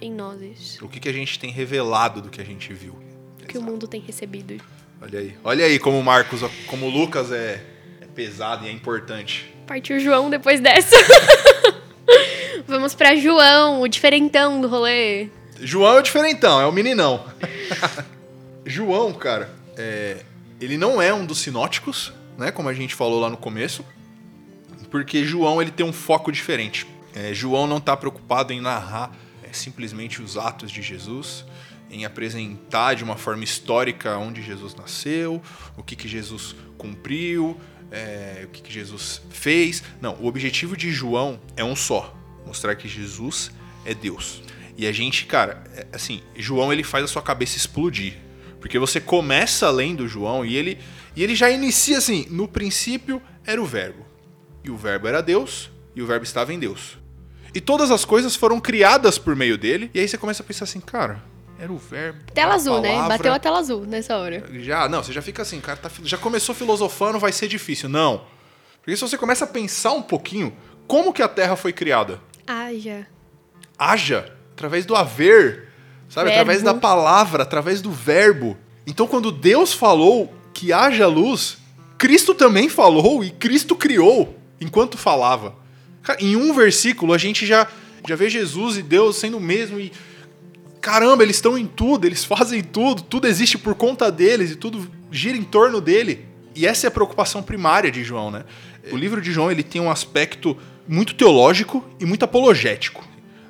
Em 0.00 0.12
nós 0.12 0.40
isso. 0.42 0.84
O 0.84 0.88
que, 0.88 1.00
que 1.00 1.08
a 1.08 1.12
gente 1.12 1.38
tem 1.38 1.50
revelado 1.50 2.20
do 2.20 2.28
que 2.28 2.40
a 2.40 2.44
gente 2.44 2.72
viu? 2.74 2.92
O 2.92 3.46
que 3.46 3.56
Exato. 3.56 3.58
o 3.58 3.62
mundo 3.62 3.88
tem 3.88 4.00
recebido. 4.00 4.62
Olha 5.00 5.18
aí, 5.18 5.34
olha 5.42 5.64
aí 5.64 5.78
como 5.78 6.02
Marcos, 6.02 6.42
como 6.66 6.88
Lucas 6.88 7.32
é, 7.32 7.64
é 8.00 8.06
pesado 8.06 8.66
e 8.66 8.68
é 8.68 8.72
importante. 8.72 9.52
Partiu 9.66 9.98
João 9.98 10.28
depois 10.28 10.60
dessa. 10.60 10.94
Vamos 12.68 12.94
para 12.94 13.16
João, 13.16 13.80
o 13.80 13.88
diferentão 13.88 14.60
do 14.60 14.68
rolê. 14.68 15.28
João 15.60 15.96
é 15.96 16.00
o 16.00 16.02
diferentão, 16.02 16.60
é 16.60 16.66
o 16.66 16.72
meninão. 16.72 17.24
João, 18.64 19.12
cara, 19.12 19.50
é, 19.76 20.24
ele 20.60 20.76
não 20.76 21.00
é 21.00 21.12
um 21.12 21.24
dos 21.24 21.38
sinóticos, 21.38 22.12
né? 22.36 22.50
Como 22.50 22.68
a 22.68 22.74
gente 22.74 22.94
falou 22.94 23.20
lá 23.20 23.30
no 23.30 23.36
começo. 23.36 23.84
Porque 24.90 25.24
João 25.24 25.60
ele 25.60 25.70
tem 25.70 25.84
um 25.84 25.92
foco 25.92 26.30
diferente. 26.30 26.86
É, 27.14 27.32
João 27.32 27.66
não 27.66 27.78
está 27.78 27.96
preocupado 27.96 28.52
em 28.52 28.60
narrar 28.60 29.10
é, 29.42 29.52
simplesmente 29.52 30.20
os 30.20 30.36
atos 30.36 30.70
de 30.70 30.82
Jesus, 30.82 31.44
em 31.90 32.04
apresentar 32.04 32.94
de 32.94 33.04
uma 33.04 33.16
forma 33.16 33.44
histórica 33.44 34.16
onde 34.18 34.42
Jesus 34.42 34.74
nasceu, 34.74 35.42
o 35.76 35.82
que, 35.82 35.96
que 35.96 36.08
Jesus 36.08 36.54
cumpriu, 36.76 37.58
é, 37.90 38.42
o 38.44 38.48
que, 38.48 38.62
que 38.62 38.72
Jesus 38.72 39.22
fez. 39.30 39.82
Não, 40.00 40.14
o 40.16 40.26
objetivo 40.26 40.76
de 40.76 40.90
João 40.92 41.40
é 41.56 41.64
um 41.64 41.76
só: 41.76 42.14
mostrar 42.44 42.76
que 42.76 42.88
Jesus 42.88 43.50
é 43.84 43.94
Deus. 43.94 44.42
E 44.76 44.86
a 44.86 44.92
gente, 44.92 45.26
cara, 45.26 45.64
é, 45.74 45.86
assim, 45.92 46.22
João 46.36 46.72
ele 46.72 46.84
faz 46.84 47.04
a 47.04 47.08
sua 47.08 47.22
cabeça 47.22 47.56
explodir. 47.56 48.14
Porque 48.60 48.78
você 48.78 49.00
começa 49.00 49.70
lendo 49.70 50.08
João 50.08 50.44
e 50.44 50.56
ele, 50.56 50.78
e 51.14 51.22
ele 51.22 51.34
já 51.34 51.50
inicia 51.50 51.98
assim: 51.98 52.26
no 52.30 52.48
princípio 52.48 53.22
era 53.44 53.60
o 53.60 53.64
Verbo. 53.64 54.04
E 54.64 54.70
o 54.70 54.76
Verbo 54.76 55.06
era 55.06 55.22
Deus, 55.22 55.70
e 55.94 56.02
o 56.02 56.06
Verbo 56.06 56.24
estava 56.24 56.52
em 56.52 56.58
Deus. 56.58 56.98
E 57.54 57.60
todas 57.60 57.90
as 57.90 58.04
coisas 58.04 58.36
foram 58.36 58.60
criadas 58.60 59.18
por 59.18 59.34
meio 59.34 59.56
dele. 59.56 59.90
E 59.94 60.00
aí 60.00 60.06
você 60.06 60.18
começa 60.18 60.42
a 60.42 60.46
pensar 60.46 60.64
assim, 60.64 60.80
cara, 60.80 61.22
era 61.58 61.72
o 61.72 61.78
verbo. 61.78 62.18
Tela 62.34 62.54
azul, 62.54 62.80
né? 62.80 62.88
palavra. 62.90 63.08
né? 63.08 63.16
Bateu 63.16 63.32
a 63.32 63.38
tela 63.38 63.58
azul 63.58 63.86
nessa 63.86 64.16
hora. 64.18 64.44
Já, 64.60 64.88
não, 64.88 65.02
você 65.02 65.12
já 65.12 65.22
fica 65.22 65.40
assim, 65.40 65.58
cara, 65.60 65.78
tá, 65.78 65.90
já 66.04 66.18
começou 66.18 66.54
filosofando, 66.54 67.18
vai 67.18 67.32
ser 67.32 67.48
difícil. 67.48 67.88
Não. 67.88 68.26
Porque 68.82 68.94
se 68.94 69.00
você 69.00 69.16
começa 69.16 69.44
a 69.44 69.48
pensar 69.48 69.92
um 69.92 70.02
pouquinho, 70.02 70.54
como 70.86 71.12
que 71.12 71.22
a 71.22 71.28
Terra 71.28 71.56
foi 71.56 71.72
criada? 71.72 72.20
Haja. 72.46 73.06
Haja? 73.78 74.35
Através 74.56 74.86
do 74.86 74.96
haver, 74.96 75.68
sabe? 76.08 76.30
Verbo. 76.30 76.40
Através 76.40 76.62
da 76.62 76.72
palavra, 76.72 77.42
através 77.42 77.82
do 77.82 77.90
verbo. 77.90 78.56
Então, 78.86 79.06
quando 79.06 79.30
Deus 79.30 79.74
falou 79.74 80.32
que 80.54 80.72
haja 80.72 81.06
luz, 81.06 81.58
Cristo 81.98 82.34
também 82.34 82.70
falou 82.70 83.22
e 83.22 83.30
Cristo 83.30 83.76
criou 83.76 84.34
enquanto 84.58 84.96
falava. 84.96 85.54
Em 86.18 86.34
um 86.36 86.54
versículo, 86.54 87.12
a 87.12 87.18
gente 87.18 87.44
já, 87.44 87.68
Já 88.08 88.16
vê 88.16 88.30
Jesus 88.30 88.78
e 88.78 88.82
Deus 88.82 89.16
sendo 89.16 89.36
o 89.36 89.40
mesmo 89.40 89.78
e 89.78 89.92
caramba, 90.80 91.24
eles 91.24 91.36
estão 91.36 91.58
em 91.58 91.66
tudo, 91.66 92.06
eles 92.06 92.22
fazem 92.24 92.62
tudo, 92.62 93.02
tudo 93.02 93.26
existe 93.26 93.58
por 93.58 93.74
conta 93.74 94.10
deles 94.10 94.52
e 94.52 94.56
tudo 94.56 94.88
gira 95.10 95.36
em 95.36 95.42
torno 95.42 95.80
dele. 95.80 96.24
E 96.54 96.66
essa 96.66 96.86
é 96.86 96.88
a 96.88 96.90
preocupação 96.90 97.42
primária 97.42 97.90
de 97.90 98.02
João, 98.02 98.30
né? 98.30 98.44
O 98.90 98.96
livro 98.96 99.20
de 99.20 99.30
João 99.30 99.50
ele 99.50 99.62
tem 99.62 99.82
um 99.82 99.90
aspecto 99.90 100.56
muito 100.88 101.14
teológico 101.14 101.84
e 102.00 102.06
muito 102.06 102.24
apologético. 102.24 103.04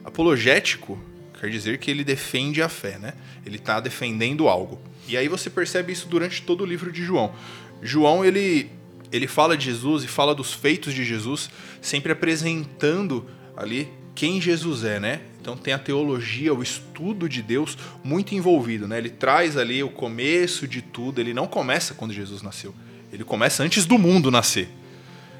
Apologético 0.07 0.99
quer 1.41 1.51
dizer 1.51 1.79
que 1.79 1.91
ele 1.91 2.05
defende 2.05 2.63
a 2.63 2.69
fé, 2.69 2.97
né? 2.99 3.13
Ele 3.45 3.57
está 3.57 3.81
defendendo 3.81 4.49
algo. 4.49 4.81
E 5.09 5.17
aí 5.17 5.29
você 5.29 5.51
percebe 5.51 5.93
isso 5.93 6.07
durante 6.09 6.43
todo 6.43 6.63
o 6.63 6.67
livro 6.67 6.93
de 6.93 7.05
João. 7.05 7.35
João 7.83 8.25
ele 8.25 8.71
ele 9.13 9.27
fala 9.27 9.57
de 9.57 9.67
Jesus 9.67 10.05
e 10.05 10.09
fala 10.09 10.35
dos 10.35 10.53
feitos 10.53 10.93
de 10.93 11.05
Jesus, 11.05 11.49
sempre 11.81 12.13
apresentando 12.13 13.27
ali 13.57 13.89
quem 14.15 14.41
Jesus 14.41 14.85
é, 14.85 14.99
né? 14.99 15.21
Então 15.41 15.57
tem 15.57 15.73
a 15.73 15.79
teologia, 15.79 16.53
o 16.53 16.63
estudo 16.63 17.29
de 17.29 17.41
Deus 17.43 17.79
muito 18.03 18.35
envolvido, 18.35 18.89
né? 18.89 18.99
Ele 18.99 19.11
traz 19.11 19.57
ali 19.57 19.83
o 19.83 19.89
começo 19.89 20.67
de 20.67 20.83
tudo, 20.83 21.21
ele 21.21 21.33
não 21.33 21.47
começa 21.47 21.95
quando 21.95 22.13
Jesus 22.13 22.43
nasceu. 22.43 22.75
Ele 23.13 23.23
começa 23.23 23.63
antes 23.63 23.87
do 23.87 23.99
mundo 23.99 24.31
nascer. 24.31 24.69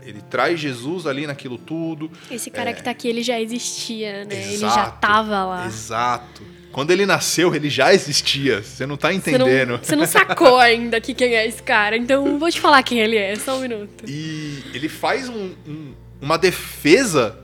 Ele 0.07 0.23
traz 0.23 0.61
Jesus 0.61 1.05
ali 1.05 1.27
naquilo 1.27 1.59
tudo. 1.59 2.11
Esse 2.31 2.49
cara 2.49 2.71
é... 2.71 2.73
que 2.73 2.83
tá 2.83 2.93
aqui, 2.93 3.09
ele 3.09 3.25
já 3.25 3.41
existia, 3.41 4.25
né? 4.25 4.39
Exato, 4.39 4.53
ele 4.53 4.59
já 4.59 4.91
tava 4.91 5.45
lá. 5.45 5.67
Exato. 5.67 6.43
Quando 6.71 6.93
ele 6.93 7.05
nasceu, 7.05 7.55
ele 7.55 7.69
já 7.69 7.93
existia. 7.93 8.63
Você 8.63 8.87
não 8.87 8.97
tá 8.97 9.13
entendendo. 9.13 9.49
Você 9.49 9.65
não, 9.67 9.79
você 9.79 9.97
não 9.97 10.07
sacou 10.07 10.59
ainda 10.61 11.01
que 11.01 11.13
quem 11.13 11.35
é 11.35 11.47
esse 11.47 11.63
cara. 11.63 11.97
Então 11.97 12.39
vou 12.39 12.51
te 12.51 12.61
falar 12.61 12.83
quem 12.85 13.01
ele 13.01 13.17
é, 13.17 13.35
só 13.35 13.57
um 13.57 13.63
minuto. 13.63 14.05
E 14.07 14.63
ele 14.73 14.89
faz 14.89 15.29
um, 15.29 15.55
um, 15.67 15.95
uma 16.21 16.37
defesa 16.37 17.39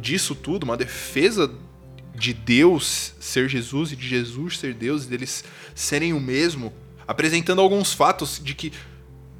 disso 0.00 0.34
tudo, 0.34 0.64
uma 0.64 0.76
defesa 0.76 1.52
de 2.14 2.32
Deus 2.32 3.14
ser 3.20 3.48
Jesus 3.48 3.92
e 3.92 3.96
de 3.96 4.08
Jesus 4.08 4.58
ser 4.58 4.74
Deus 4.74 5.04
e 5.04 5.08
deles 5.08 5.44
serem 5.74 6.12
o 6.12 6.20
mesmo, 6.20 6.72
apresentando 7.06 7.60
alguns 7.60 7.92
fatos 7.92 8.40
de 8.42 8.54
que 8.54 8.72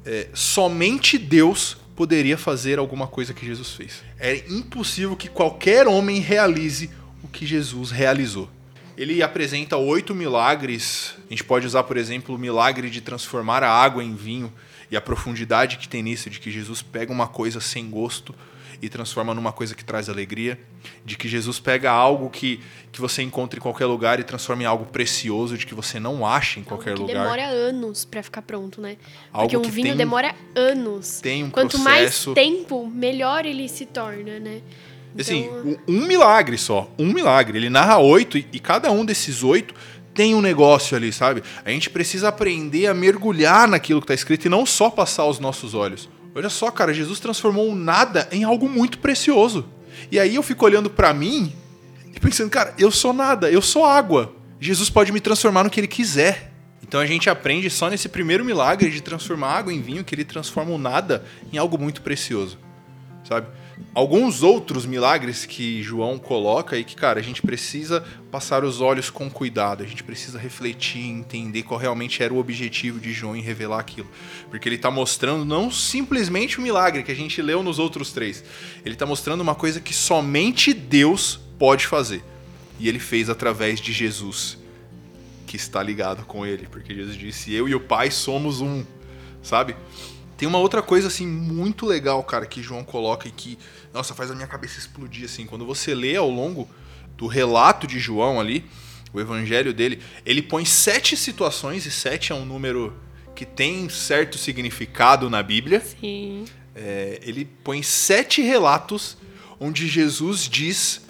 é, 0.05 0.29
somente 0.33 1.17
Deus 1.17 1.80
poderia 1.95 2.37
fazer 2.37 2.79
alguma 2.79 3.07
coisa 3.07 3.33
que 3.33 3.45
Jesus 3.45 3.73
fez. 3.73 4.03
É 4.19 4.43
impossível 4.49 5.15
que 5.15 5.29
qualquer 5.29 5.87
homem 5.87 6.19
realize 6.19 6.89
o 7.23 7.27
que 7.27 7.45
Jesus 7.45 7.91
realizou. 7.91 8.49
Ele 8.97 9.23
apresenta 9.23 9.77
oito 9.77 10.13
milagres. 10.13 11.15
A 11.27 11.29
gente 11.29 11.43
pode 11.43 11.65
usar, 11.65 11.83
por 11.83 11.97
exemplo, 11.97 12.35
o 12.35 12.37
milagre 12.37 12.89
de 12.89 13.01
transformar 13.01 13.63
a 13.63 13.69
água 13.69 14.03
em 14.03 14.15
vinho 14.15 14.51
e 14.89 14.97
a 14.97 15.01
profundidade 15.01 15.77
que 15.77 15.87
tem 15.87 16.03
nisso, 16.03 16.29
de 16.29 16.39
que 16.39 16.51
Jesus 16.51 16.81
pega 16.81 17.11
uma 17.11 17.27
coisa 17.27 17.61
sem 17.61 17.89
gosto 17.89 18.35
e 18.81 18.89
transforma 18.89 19.33
numa 19.33 19.51
coisa 19.51 19.75
que 19.75 19.85
traz 19.85 20.09
alegria, 20.09 20.59
de 21.05 21.15
que 21.15 21.27
Jesus 21.27 21.59
pega 21.59 21.91
algo 21.91 22.29
que, 22.29 22.59
que 22.91 22.99
você 22.99 23.21
encontra 23.21 23.59
em 23.59 23.61
qualquer 23.61 23.85
lugar 23.85 24.19
e 24.19 24.23
transforma 24.23 24.63
em 24.63 24.65
algo 24.65 24.85
precioso, 24.85 25.57
de 25.57 25.65
que 25.65 25.75
você 25.75 25.99
não 25.99 26.25
acha 26.25 26.59
em 26.59 26.63
qualquer 26.63 26.91
algo 26.91 27.05
que 27.05 27.13
lugar. 27.13 27.23
demora 27.23 27.45
anos 27.45 28.03
para 28.05 28.23
ficar 28.23 28.41
pronto, 28.41 28.81
né? 28.81 28.97
Algo 29.31 29.49
Porque 29.49 29.67
um 29.67 29.69
vinho 29.69 29.89
tem, 29.89 29.97
demora 29.97 30.33
anos. 30.55 31.21
Tem 31.21 31.43
um 31.43 31.49
Quanto 31.51 31.79
processo... 31.79 32.31
mais 32.31 32.35
tempo, 32.35 32.87
melhor 32.87 33.45
ele 33.45 33.69
se 33.69 33.85
torna, 33.85 34.39
né? 34.39 34.61
Assim, 35.19 35.45
então... 35.45 35.77
um 35.87 36.07
milagre 36.07 36.57
só, 36.57 36.89
um 36.97 37.11
milagre. 37.13 37.57
Ele 37.57 37.69
narra 37.69 37.99
oito 37.99 38.37
e, 38.37 38.47
e 38.51 38.59
cada 38.59 38.91
um 38.91 39.05
desses 39.05 39.43
oito 39.43 39.75
tem 40.13 40.33
um 40.33 40.41
negócio 40.41 40.95
ali, 40.95 41.11
sabe? 41.11 41.43
A 41.63 41.69
gente 41.69 41.89
precisa 41.89 42.29
aprender 42.29 42.87
a 42.87 42.93
mergulhar 42.93 43.67
naquilo 43.67 44.01
que 44.01 44.05
está 44.05 44.13
escrito 44.13 44.45
e 44.45 44.49
não 44.49 44.65
só 44.65 44.89
passar 44.89 45.25
os 45.25 45.39
nossos 45.39 45.73
olhos. 45.73 46.09
Olha 46.33 46.49
só, 46.49 46.71
cara, 46.71 46.93
Jesus 46.93 47.19
transformou 47.19 47.69
o 47.69 47.75
nada 47.75 48.27
em 48.31 48.43
algo 48.43 48.69
muito 48.69 48.99
precioso. 48.99 49.65
E 50.11 50.19
aí 50.19 50.35
eu 50.35 50.43
fico 50.43 50.65
olhando 50.65 50.89
para 50.89 51.13
mim 51.13 51.53
e 52.13 52.19
pensando, 52.19 52.49
cara, 52.49 52.73
eu 52.77 52.91
sou 52.91 53.13
nada, 53.13 53.51
eu 53.51 53.61
sou 53.61 53.85
água. 53.85 54.33
Jesus 54.59 54.89
pode 54.89 55.11
me 55.11 55.19
transformar 55.19 55.63
no 55.63 55.69
que 55.69 55.79
ele 55.79 55.87
quiser. 55.87 56.51
Então 56.81 56.99
a 56.99 57.05
gente 57.05 57.29
aprende 57.29 57.69
só 57.69 57.89
nesse 57.89 58.09
primeiro 58.09 58.43
milagre 58.45 58.89
de 58.89 59.01
transformar 59.01 59.57
água 59.57 59.73
em 59.73 59.81
vinho 59.81 60.03
que 60.03 60.13
ele 60.15 60.25
transforma 60.25 60.71
o 60.71 60.77
nada 60.77 61.25
em 61.51 61.57
algo 61.57 61.77
muito 61.77 62.01
precioso. 62.01 62.57
Sabe? 63.23 63.47
Alguns 63.93 64.43
outros 64.43 64.85
milagres 64.85 65.45
que 65.45 65.81
João 65.83 66.17
coloca 66.17 66.77
e 66.77 66.83
que, 66.83 66.95
cara, 66.95 67.19
a 67.19 67.23
gente 67.23 67.41
precisa 67.41 68.03
passar 68.31 68.63
os 68.63 68.79
olhos 68.79 69.09
com 69.09 69.29
cuidado, 69.29 69.83
a 69.83 69.85
gente 69.85 70.03
precisa 70.03 70.39
refletir, 70.39 71.01
entender 71.01 71.63
qual 71.63 71.79
realmente 71.79 72.23
era 72.23 72.33
o 72.33 72.37
objetivo 72.37 72.99
de 72.99 73.11
João 73.11 73.35
em 73.35 73.41
revelar 73.41 73.79
aquilo. 73.79 74.09
Porque 74.49 74.67
ele 74.67 74.75
está 74.75 74.89
mostrando 74.89 75.43
não 75.43 75.69
simplesmente 75.69 76.59
o 76.59 76.61
milagre 76.61 77.03
que 77.03 77.11
a 77.11 77.15
gente 77.15 77.41
leu 77.41 77.61
nos 77.61 77.79
outros 77.79 78.11
três, 78.11 78.43
ele 78.85 78.95
está 78.95 79.05
mostrando 79.05 79.41
uma 79.41 79.55
coisa 79.55 79.79
que 79.79 79.93
somente 79.93 80.73
Deus 80.73 81.39
pode 81.59 81.85
fazer. 81.87 82.23
E 82.79 82.87
ele 82.87 82.99
fez 82.99 83.29
através 83.29 83.79
de 83.79 83.91
Jesus, 83.93 84.57
que 85.45 85.55
está 85.55 85.83
ligado 85.83 86.25
com 86.25 86.45
ele, 86.45 86.67
porque 86.71 86.95
Jesus 86.95 87.15
disse: 87.15 87.53
Eu 87.53 87.67
e 87.69 87.75
o 87.75 87.79
Pai 87.79 88.09
somos 88.09 88.61
um, 88.61 88.83
sabe? 89.43 89.75
Tem 90.41 90.47
uma 90.47 90.57
outra 90.57 90.81
coisa, 90.81 91.07
assim, 91.07 91.27
muito 91.27 91.85
legal, 91.85 92.23
cara, 92.23 92.47
que 92.47 92.63
João 92.63 92.83
coloca 92.83 93.27
e 93.27 93.31
que, 93.31 93.59
nossa, 93.93 94.15
faz 94.15 94.31
a 94.31 94.33
minha 94.33 94.47
cabeça 94.47 94.79
explodir, 94.79 95.25
assim. 95.25 95.45
Quando 95.45 95.63
você 95.67 95.93
lê 95.93 96.15
ao 96.15 96.31
longo 96.31 96.67
do 97.15 97.27
relato 97.27 97.85
de 97.85 97.99
João 97.99 98.39
ali, 98.39 98.65
o 99.13 99.19
evangelho 99.19 99.71
dele, 99.71 100.01
ele 100.25 100.41
põe 100.41 100.65
sete 100.65 101.15
situações, 101.15 101.85
e 101.85 101.91
sete 101.91 102.31
é 102.31 102.35
um 102.35 102.43
número 102.43 102.91
que 103.35 103.45
tem 103.45 103.87
certo 103.87 104.39
significado 104.39 105.29
na 105.29 105.43
Bíblia. 105.43 105.79
Sim. 105.79 106.45
É, 106.73 107.19
ele 107.21 107.45
põe 107.45 107.83
sete 107.83 108.41
relatos 108.41 109.19
onde 109.59 109.87
Jesus 109.87 110.49
diz 110.49 111.03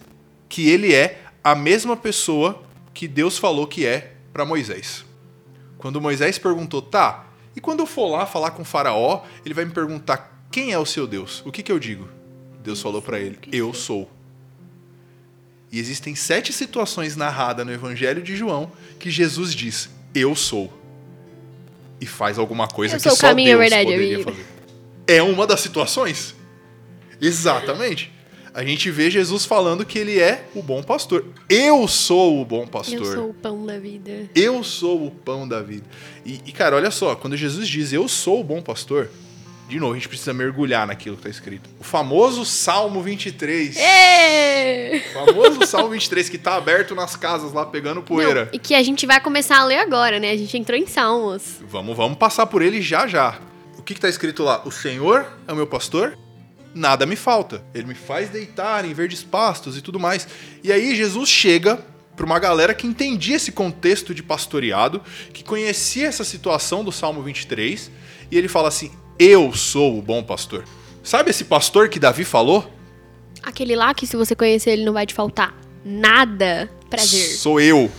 que 0.49 0.67
ele 0.67 0.93
é 0.93 1.23
a 1.41 1.55
mesma 1.55 1.95
pessoa 1.95 2.61
que 2.93 3.07
Deus 3.07 3.38
falou 3.38 3.65
que 3.65 3.86
é 3.86 4.11
para 4.34 4.43
Moisés. 4.43 5.05
Quando 5.77 6.01
Moisés 6.01 6.38
perguntou, 6.38 6.82
tá, 6.82 7.30
e 7.55 7.61
quando 7.61 7.81
eu 7.81 7.85
for 7.85 8.07
lá 8.07 8.25
falar 8.25 8.51
com 8.51 8.61
o 8.61 8.65
faraó, 8.65 9.23
ele 9.45 9.53
vai 9.53 9.65
me 9.65 9.71
perguntar 9.71 10.45
quem 10.51 10.71
é 10.71 10.79
o 10.79 10.85
seu 10.85 11.05
Deus. 11.07 11.41
O 11.45 11.51
que, 11.51 11.63
que 11.63 11.71
eu 11.71 11.79
digo? 11.79 12.07
Deus 12.63 12.81
falou 12.81 13.01
para 13.01 13.19
ele: 13.19 13.37
Eu 13.51 13.73
sou. 13.73 14.09
E 15.71 15.79
existem 15.79 16.15
sete 16.15 16.51
situações 16.51 17.15
narradas 17.15 17.65
no 17.65 17.71
Evangelho 17.71 18.21
de 18.21 18.35
João 18.35 18.71
que 18.99 19.09
Jesus 19.09 19.53
diz: 19.53 19.89
Eu 20.13 20.35
sou. 20.35 20.71
E 21.99 22.05
faz 22.05 22.37
alguma 22.37 22.67
coisa 22.67 22.95
eu 22.95 22.99
que 22.99 23.09
só 23.09 23.15
caminho, 23.15 23.57
Deus 23.57 23.69
verdade, 23.69 23.91
poderia 23.91 24.23
fazer. 24.23 24.45
É 25.07 25.21
uma 25.21 25.45
das 25.45 25.61
situações. 25.61 26.35
Exatamente 27.19 28.11
a 28.53 28.63
gente 28.63 28.91
vê 28.91 29.09
Jesus 29.09 29.45
falando 29.45 29.85
que 29.85 29.97
ele 29.97 30.19
é 30.19 30.45
o 30.53 30.61
bom 30.61 30.83
pastor. 30.83 31.25
Eu 31.49 31.87
sou 31.87 32.41
o 32.41 32.45
bom 32.45 32.67
pastor. 32.67 32.99
Eu 32.99 33.05
sou 33.05 33.29
o 33.29 33.33
pão 33.33 33.65
da 33.65 33.79
vida. 33.79 34.29
Eu 34.35 34.63
sou 34.63 35.07
o 35.07 35.11
pão 35.11 35.47
da 35.47 35.61
vida. 35.61 35.85
E, 36.25 36.41
e 36.45 36.51
cara, 36.51 36.75
olha 36.75 36.91
só, 36.91 37.15
quando 37.15 37.37
Jesus 37.37 37.67
diz 37.67 37.93
eu 37.93 38.07
sou 38.07 38.41
o 38.41 38.43
bom 38.43 38.61
pastor, 38.61 39.09
de 39.69 39.79
novo, 39.79 39.93
a 39.93 39.95
gente 39.95 40.09
precisa 40.09 40.33
mergulhar 40.33 40.85
naquilo 40.85 41.15
que 41.15 41.21
está 41.21 41.29
escrito. 41.29 41.69
O 41.79 41.83
famoso 41.83 42.43
Salmo 42.43 43.01
23. 43.01 43.77
Êêê! 43.77 44.97
O 44.97 45.13
famoso 45.13 45.65
Salmo 45.65 45.89
23 45.91 46.27
que 46.27 46.35
está 46.35 46.55
aberto 46.55 46.93
nas 46.93 47.15
casas 47.15 47.53
lá 47.53 47.65
pegando 47.65 48.01
poeira. 48.01 48.45
Não, 48.45 48.49
e 48.51 48.59
que 48.59 48.75
a 48.75 48.83
gente 48.83 49.05
vai 49.05 49.21
começar 49.21 49.59
a 49.59 49.63
ler 49.63 49.77
agora, 49.77 50.19
né? 50.19 50.31
A 50.31 50.35
gente 50.35 50.57
entrou 50.57 50.77
em 50.77 50.85
Salmos. 50.85 51.61
Vamos, 51.61 51.95
vamos 51.95 52.17
passar 52.17 52.47
por 52.47 52.61
ele 52.61 52.81
já 52.81 53.07
já. 53.07 53.39
O 53.77 53.81
que 53.81 53.93
está 53.93 54.09
escrito 54.09 54.43
lá? 54.43 54.61
O 54.65 54.71
Senhor 54.71 55.25
é 55.47 55.53
o 55.53 55.55
meu 55.55 55.65
pastor 55.65 56.17
nada 56.74 57.05
me 57.05 57.15
falta. 57.15 57.63
Ele 57.74 57.88
me 57.88 57.95
faz 57.95 58.30
deitar 58.30 58.86
em 58.86 58.93
verdes 58.93 59.24
pastos 59.24 59.78
e 59.78 59.82
tudo 59.82 59.99
mais. 59.99 60.28
E 60.63 60.72
aí 60.72 60.95
Jesus 60.95 61.30
chega 61.30 61.80
para 62.15 62.26
uma 62.26 62.39
galera 62.39 62.74
que 62.74 62.86
entendia 62.86 63.36
esse 63.36 63.51
contexto 63.51 64.13
de 64.13 64.22
pastoreado, 64.22 65.01
que 65.34 65.43
conhecia 65.43 66.07
essa 66.07 66.24
situação 66.24 66.84
do 66.84 66.91
Salmo 66.91 67.22
23, 67.24 67.89
e 68.30 68.38
ele 68.38 68.47
fala 68.47 68.67
assim: 68.67 68.91
Eu 69.17 69.53
sou 69.53 69.97
o 69.97 70.01
bom 70.01 70.24
pastor. 70.24 70.63
Sabe 71.03 71.32
esse 71.32 71.45
pastor 71.45 71.89
que 71.89 71.99
Davi 71.99 72.24
falou? 72.24 72.72
Aquele 73.41 73.76
lá 73.76 73.93
que 73.93 74.05
se 74.05 74.15
você 74.15 74.36
conhecer 74.36 74.72
ele 74.72 74.86
não 74.86 74.93
vai 74.93 75.05
te 75.05 75.13
faltar 75.13 75.55
nada 75.84 76.69
prazer. 76.89 77.28
Sou 77.38 77.59
eu. 77.59 77.89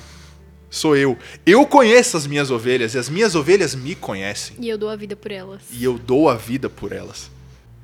Sou 0.70 0.96
eu. 0.96 1.18
Eu 1.44 1.66
conheço 1.66 2.16
as 2.16 2.26
minhas 2.26 2.50
ovelhas 2.50 2.94
e 2.94 2.98
as 2.98 3.08
minhas 3.08 3.34
ovelhas 3.34 3.74
me 3.74 3.94
conhecem. 3.94 4.56
E 4.58 4.68
eu 4.68 4.78
dou 4.78 4.88
a 4.88 4.96
vida 4.96 5.16
por 5.16 5.30
elas. 5.30 5.62
E 5.70 5.82
eu 5.82 5.98
dou 5.98 6.30
a 6.30 6.34
vida 6.34 6.70
por 6.70 6.92
elas. 6.92 7.30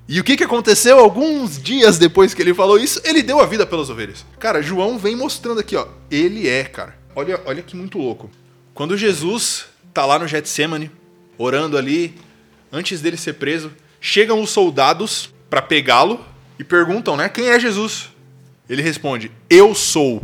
E 0.09 0.19
o 0.19 0.25
que, 0.25 0.39
que 0.39 0.45
aconteceu 0.45 0.99
alguns 0.99 1.63
dias 1.63 1.99
depois 1.99 2.33
que 2.33 2.41
ele 2.41 2.55
falou 2.55 2.79
isso? 2.79 2.99
Ele 3.05 3.23
deu 3.23 3.41
a 3.41 3.47
vida 3.47 3.67
pelas 3.67 3.91
ovelhas. 3.91 4.25
Cara, 4.39 4.63
João 4.63 4.99
vem 4.99 5.15
mostrando 5.15 5.61
aqui, 5.61 5.77
ó. 5.77 5.87
Ele 6.11 6.49
é, 6.49 6.65
cara. 6.65 6.97
Olha, 7.15 7.39
olha 7.45 7.63
que 7.63 7.77
muito 7.77 7.99
louco. 7.99 8.31
Quando 8.73 8.97
Jesus 8.97 9.67
tá 9.93 10.07
lá 10.07 10.19
no 10.19 10.27
Getsemane, 10.27 10.91
orando 11.37 11.77
ali, 11.77 12.15
antes 12.73 13.03
dele 13.03 13.19
ser 13.19 13.35
preso, 13.35 13.71
chegam 14.01 14.41
os 14.41 14.49
soldados 14.49 15.31
para 15.51 15.61
pegá-lo 15.61 16.25
e 16.59 16.65
perguntam, 16.65 17.15
né, 17.15 17.29
quem 17.29 17.51
é 17.51 17.61
Jesus? 17.61 18.09
Ele 18.67 18.81
responde: 18.81 19.31
Eu 19.51 19.75
sou. 19.75 20.23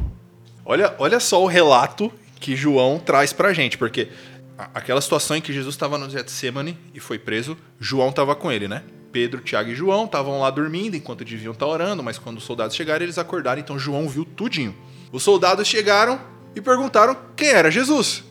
Olha, 0.65 0.95
olha 0.99 1.21
só 1.21 1.43
o 1.43 1.47
relato 1.47 2.11
que 2.41 2.57
João 2.57 2.99
traz 2.99 3.35
pra 3.35 3.53
gente, 3.53 3.77
porque 3.77 4.09
aquela 4.73 5.03
situação 5.03 5.37
em 5.37 5.43
que 5.43 5.53
Jesus 5.53 5.75
estava 5.75 5.99
no 5.99 6.09
Getsemane 6.09 6.79
e 6.95 7.01
foi 7.01 7.19
preso, 7.19 7.55
João 7.79 8.09
estava 8.09 8.35
com 8.35 8.51
ele, 8.51 8.67
né? 8.67 8.83
Pedro, 9.15 9.41
Tiago 9.41 9.71
e 9.71 9.77
João 9.77 10.07
estavam 10.07 10.41
lá 10.41 10.51
dormindo 10.51 10.97
enquanto 10.97 11.25
deviam 11.25 11.53
estar 11.53 11.69
orando, 11.69 12.03
mas 12.03 12.19
quando 12.19 12.39
os 12.39 12.43
soldados 12.43 12.75
chegaram, 12.75 13.05
eles 13.05 13.17
acordaram, 13.17 13.61
então 13.61 13.79
João 13.79 14.09
viu 14.09 14.25
tudinho. 14.25 14.75
Os 15.13 15.23
soldados 15.23 15.69
chegaram 15.69 16.21
e 16.53 16.61
perguntaram 16.61 17.17
quem 17.37 17.47
era 17.47 17.71
Jesus. 17.71 18.25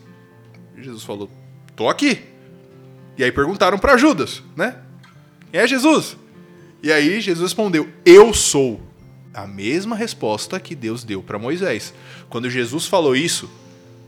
Jesus 0.76 1.02
falou: 1.02 1.30
"Tô 1.74 1.88
aqui". 1.88 2.22
E 3.16 3.24
aí 3.24 3.32
perguntaram 3.32 3.78
para 3.78 3.96
Judas, 3.96 4.42
né? 4.54 4.76
Quem 5.50 5.58
é 5.58 5.66
Jesus? 5.66 6.18
E 6.82 6.92
aí 6.92 7.18
Jesus 7.18 7.48
respondeu: 7.48 7.88
"Eu 8.04 8.34
sou". 8.34 8.82
A 9.32 9.46
mesma 9.46 9.96
resposta 9.96 10.60
que 10.60 10.74
Deus 10.74 11.02
deu 11.02 11.22
para 11.22 11.38
Moisés. 11.38 11.94
Quando 12.28 12.50
Jesus 12.50 12.86
falou 12.86 13.16
isso, 13.16 13.50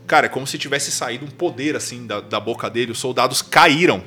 cara, 0.05 0.27
é 0.27 0.29
como 0.29 0.45
se 0.45 0.59
tivesse 0.59 0.91
saído 0.91 1.25
um 1.25 1.29
poder 1.29 1.75
assim 1.75 2.05
da, 2.05 2.21
da 2.21 2.39
boca 2.39 2.69
dele, 2.69 2.91
os 2.91 2.99
soldados 2.99 3.41
caíram 3.41 4.03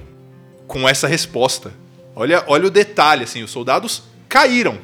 com 0.69 0.89
essa 0.89 1.09
resposta. 1.09 1.73
Olha, 2.15 2.45
olha 2.47 2.67
o 2.67 2.71
detalhe, 2.71 3.25
assim, 3.25 3.43
os 3.43 3.51
soldados 3.51 4.03
caíram 4.29 4.79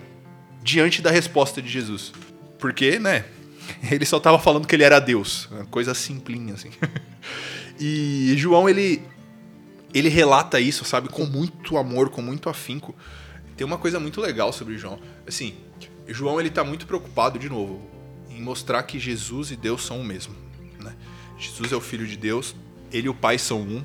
diante 0.62 1.00
da 1.02 1.10
resposta 1.10 1.60
de 1.60 1.68
Jesus. 1.68 2.12
Porque, 2.58 2.98
né, 2.98 3.24
ele 3.90 4.04
só 4.04 4.16
estava 4.16 4.38
falando 4.38 4.66
que 4.66 4.74
ele 4.74 4.84
era 4.84 4.98
Deus. 4.98 5.48
Uma 5.50 5.66
coisa 5.66 5.94
simplinha, 5.94 6.54
assim. 6.54 6.70
E 7.78 8.34
João, 8.38 8.70
ele, 8.70 9.02
ele 9.92 10.08
relata 10.08 10.58
isso, 10.58 10.82
sabe, 10.82 11.10
com 11.10 11.26
muito 11.26 11.76
amor, 11.76 12.08
com 12.08 12.22
muito 12.22 12.48
afinco. 12.48 12.94
Tem 13.54 13.66
uma 13.66 13.76
coisa 13.76 14.00
muito 14.00 14.18
legal 14.18 14.50
sobre 14.50 14.78
João. 14.78 14.98
Assim, 15.26 15.54
João, 16.08 16.40
ele 16.40 16.48
tá 16.48 16.64
muito 16.64 16.86
preocupado, 16.86 17.38
de 17.38 17.50
novo, 17.50 17.82
em 18.30 18.40
mostrar 18.40 18.82
que 18.84 18.98
Jesus 18.98 19.50
e 19.50 19.56
Deus 19.56 19.84
são 19.84 20.00
o 20.00 20.04
mesmo. 20.04 20.34
Né? 20.82 20.94
Jesus 21.38 21.70
é 21.70 21.76
o 21.76 21.80
Filho 21.80 22.06
de 22.06 22.16
Deus, 22.16 22.56
ele 22.90 23.08
e 23.08 23.10
o 23.10 23.14
Pai 23.14 23.38
são 23.38 23.60
um. 23.60 23.84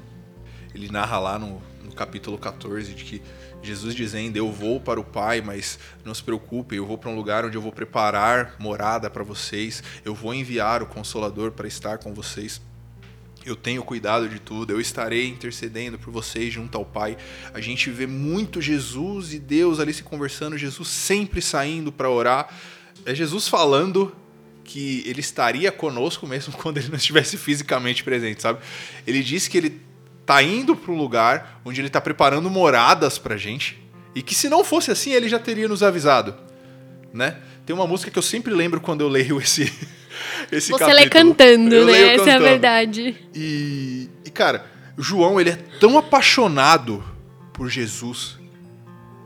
Ele 0.74 0.90
narra 0.90 1.20
lá 1.20 1.38
no, 1.38 1.62
capítulo 1.96 2.38
14 2.38 2.94
de 2.94 3.04
que 3.04 3.22
Jesus 3.62 3.94
dizendo: 3.94 4.38
Eu 4.38 4.52
vou 4.52 4.80
para 4.80 5.00
o 5.00 5.04
Pai, 5.04 5.42
mas 5.42 5.78
não 6.04 6.14
se 6.14 6.24
preocupem, 6.24 6.78
eu 6.78 6.86
vou 6.86 6.98
para 6.98 7.10
um 7.10 7.16
lugar 7.16 7.46
onde 7.46 7.56
eu 7.56 7.62
vou 7.62 7.72
preparar 7.72 8.56
morada 8.60 9.10
para 9.10 9.24
vocês, 9.24 9.84
eu 10.04 10.16
vou 10.16 10.34
enviar 10.34 10.82
o 10.82 10.88
Consolador 10.88 11.52
para 11.52 11.68
estar 11.68 11.98
com 11.98 12.14
vocês. 12.14 12.62
Eu 13.44 13.56
tenho 13.56 13.84
cuidado 13.84 14.30
de 14.30 14.40
tudo, 14.40 14.72
eu 14.72 14.80
estarei 14.80 15.28
intercedendo 15.28 15.98
por 15.98 16.12
vocês 16.12 16.54
junto 16.54 16.78
ao 16.78 16.86
Pai. 16.86 17.18
A 17.54 17.60
gente 17.60 17.90
vê 17.90 18.06
muito 18.06 18.62
Jesus 18.62 19.34
e 19.34 19.40
Deus 19.40 19.80
ali 19.80 19.94
se 19.94 20.04
conversando, 20.04 20.58
Jesus 20.58 20.88
sempre 20.88 21.42
saindo 21.42 21.92
para 21.92 22.10
orar. 22.10 22.54
É 23.04 23.16
Jesus 23.16 23.48
falando 23.48 24.16
que 24.64 25.04
ele 25.08 25.20
estaria 25.22 25.72
conosco 25.72 26.28
mesmo 26.28 26.54
quando 26.62 26.78
ele 26.78 26.90
não 26.90 26.98
estivesse 26.98 27.36
fisicamente 27.36 28.04
presente, 28.04 28.42
sabe? 28.42 28.60
Ele 29.08 29.24
disse 29.24 29.50
que 29.50 29.58
ele 29.58 29.82
tá 30.26 30.42
indo 30.42 30.76
para 30.76 30.92
um 30.92 30.98
lugar 30.98 31.62
onde 31.66 31.82
ele 31.82 31.88
está 31.88 32.00
preparando 32.02 32.50
moradas 32.50 33.18
pra 33.18 33.38
gente 33.38 33.82
e 34.14 34.22
que 34.22 34.36
se 34.36 34.48
não 34.50 34.64
fosse 34.64 34.92
assim 34.92 35.12
ele 35.14 35.28
já 35.30 35.40
teria 35.40 35.68
nos 35.68 35.82
avisado, 35.84 36.36
né? 37.14 37.38
Tem 37.66 37.76
uma 37.76 37.88
música 37.88 38.10
que 38.12 38.18
eu 38.18 38.24
sempre 38.24 38.54
lembro 38.54 38.82
quando 38.82 39.02
eu 39.02 39.08
leio 39.08 39.40
esse 39.40 39.64
esse 40.52 40.72
Você 40.72 40.80
capítulo. 40.80 40.96
lê 41.04 41.10
cantando, 41.10 41.76
Eu 41.76 41.86
né? 41.86 41.94
Essa 41.94 42.10
é 42.10 42.14
a 42.14 42.18
cantando. 42.26 42.44
verdade. 42.44 43.16
E, 43.34 44.10
e 44.26 44.30
cara, 44.30 44.66
João 44.98 45.40
ele 45.40 45.52
é 45.52 45.56
tão 45.80 45.98
apaixonado 45.98 47.04
por 47.54 47.70
Jesus, 47.70 48.38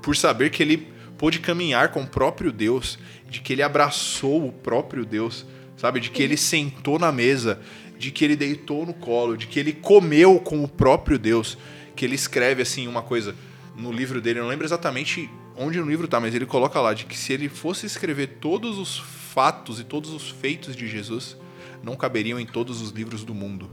por 0.02 0.16
saber 0.16 0.50
que 0.52 0.62
ele 0.62 0.88
pôde 1.18 1.40
caminhar 1.40 1.90
com 1.90 2.04
o 2.04 2.08
próprio 2.08 2.52
Deus, 2.52 3.00
de 3.30 3.40
que 3.40 3.54
ele 3.54 3.64
abraçou 3.64 4.48
o 4.48 4.52
próprio 4.52 5.06
Deus, 5.06 5.46
sabe? 5.78 6.00
De 6.00 6.10
que 6.10 6.22
ele 6.22 6.38
sentou 6.38 7.00
na 7.00 7.12
mesa, 7.12 7.60
de 7.98 8.12
que 8.12 8.24
ele 8.24 8.36
deitou 8.36 8.86
no 8.86 8.94
colo, 8.94 9.38
de 9.38 9.48
que 9.48 9.60
ele 9.60 9.74
comeu 9.74 10.40
com 10.40 10.64
o 10.64 10.68
próprio 10.68 11.18
Deus, 11.18 11.58
que 11.96 12.06
ele 12.06 12.16
escreve 12.16 12.62
assim 12.62 12.88
uma 12.88 13.02
coisa 13.02 13.36
no 13.76 13.92
livro 13.92 14.22
dele, 14.22 14.40
eu 14.40 14.44
não 14.44 14.50
lembro 14.50 14.66
exatamente 14.66 15.30
onde 15.58 15.80
no 15.80 15.90
livro 15.90 16.08
tá, 16.08 16.20
mas 16.20 16.34
ele 16.34 16.46
coloca 16.46 16.80
lá 16.80 16.94
de 16.94 17.06
que 17.06 17.18
se 17.18 17.34
ele 17.34 17.50
fosse 17.50 17.86
escrever 17.86 18.38
todos 18.40 18.78
os 18.78 18.98
fatos 18.98 19.80
e 19.80 19.84
todos 19.84 20.12
os 20.12 20.30
feitos 20.30 20.76
de 20.76 20.88
Jesus, 20.88 21.38
não 21.84 21.96
caberiam 21.96 22.40
em 22.40 22.46
todos 22.46 22.82
os 22.82 22.92
livros 22.92 23.24
do 23.24 23.34
mundo. 23.34 23.70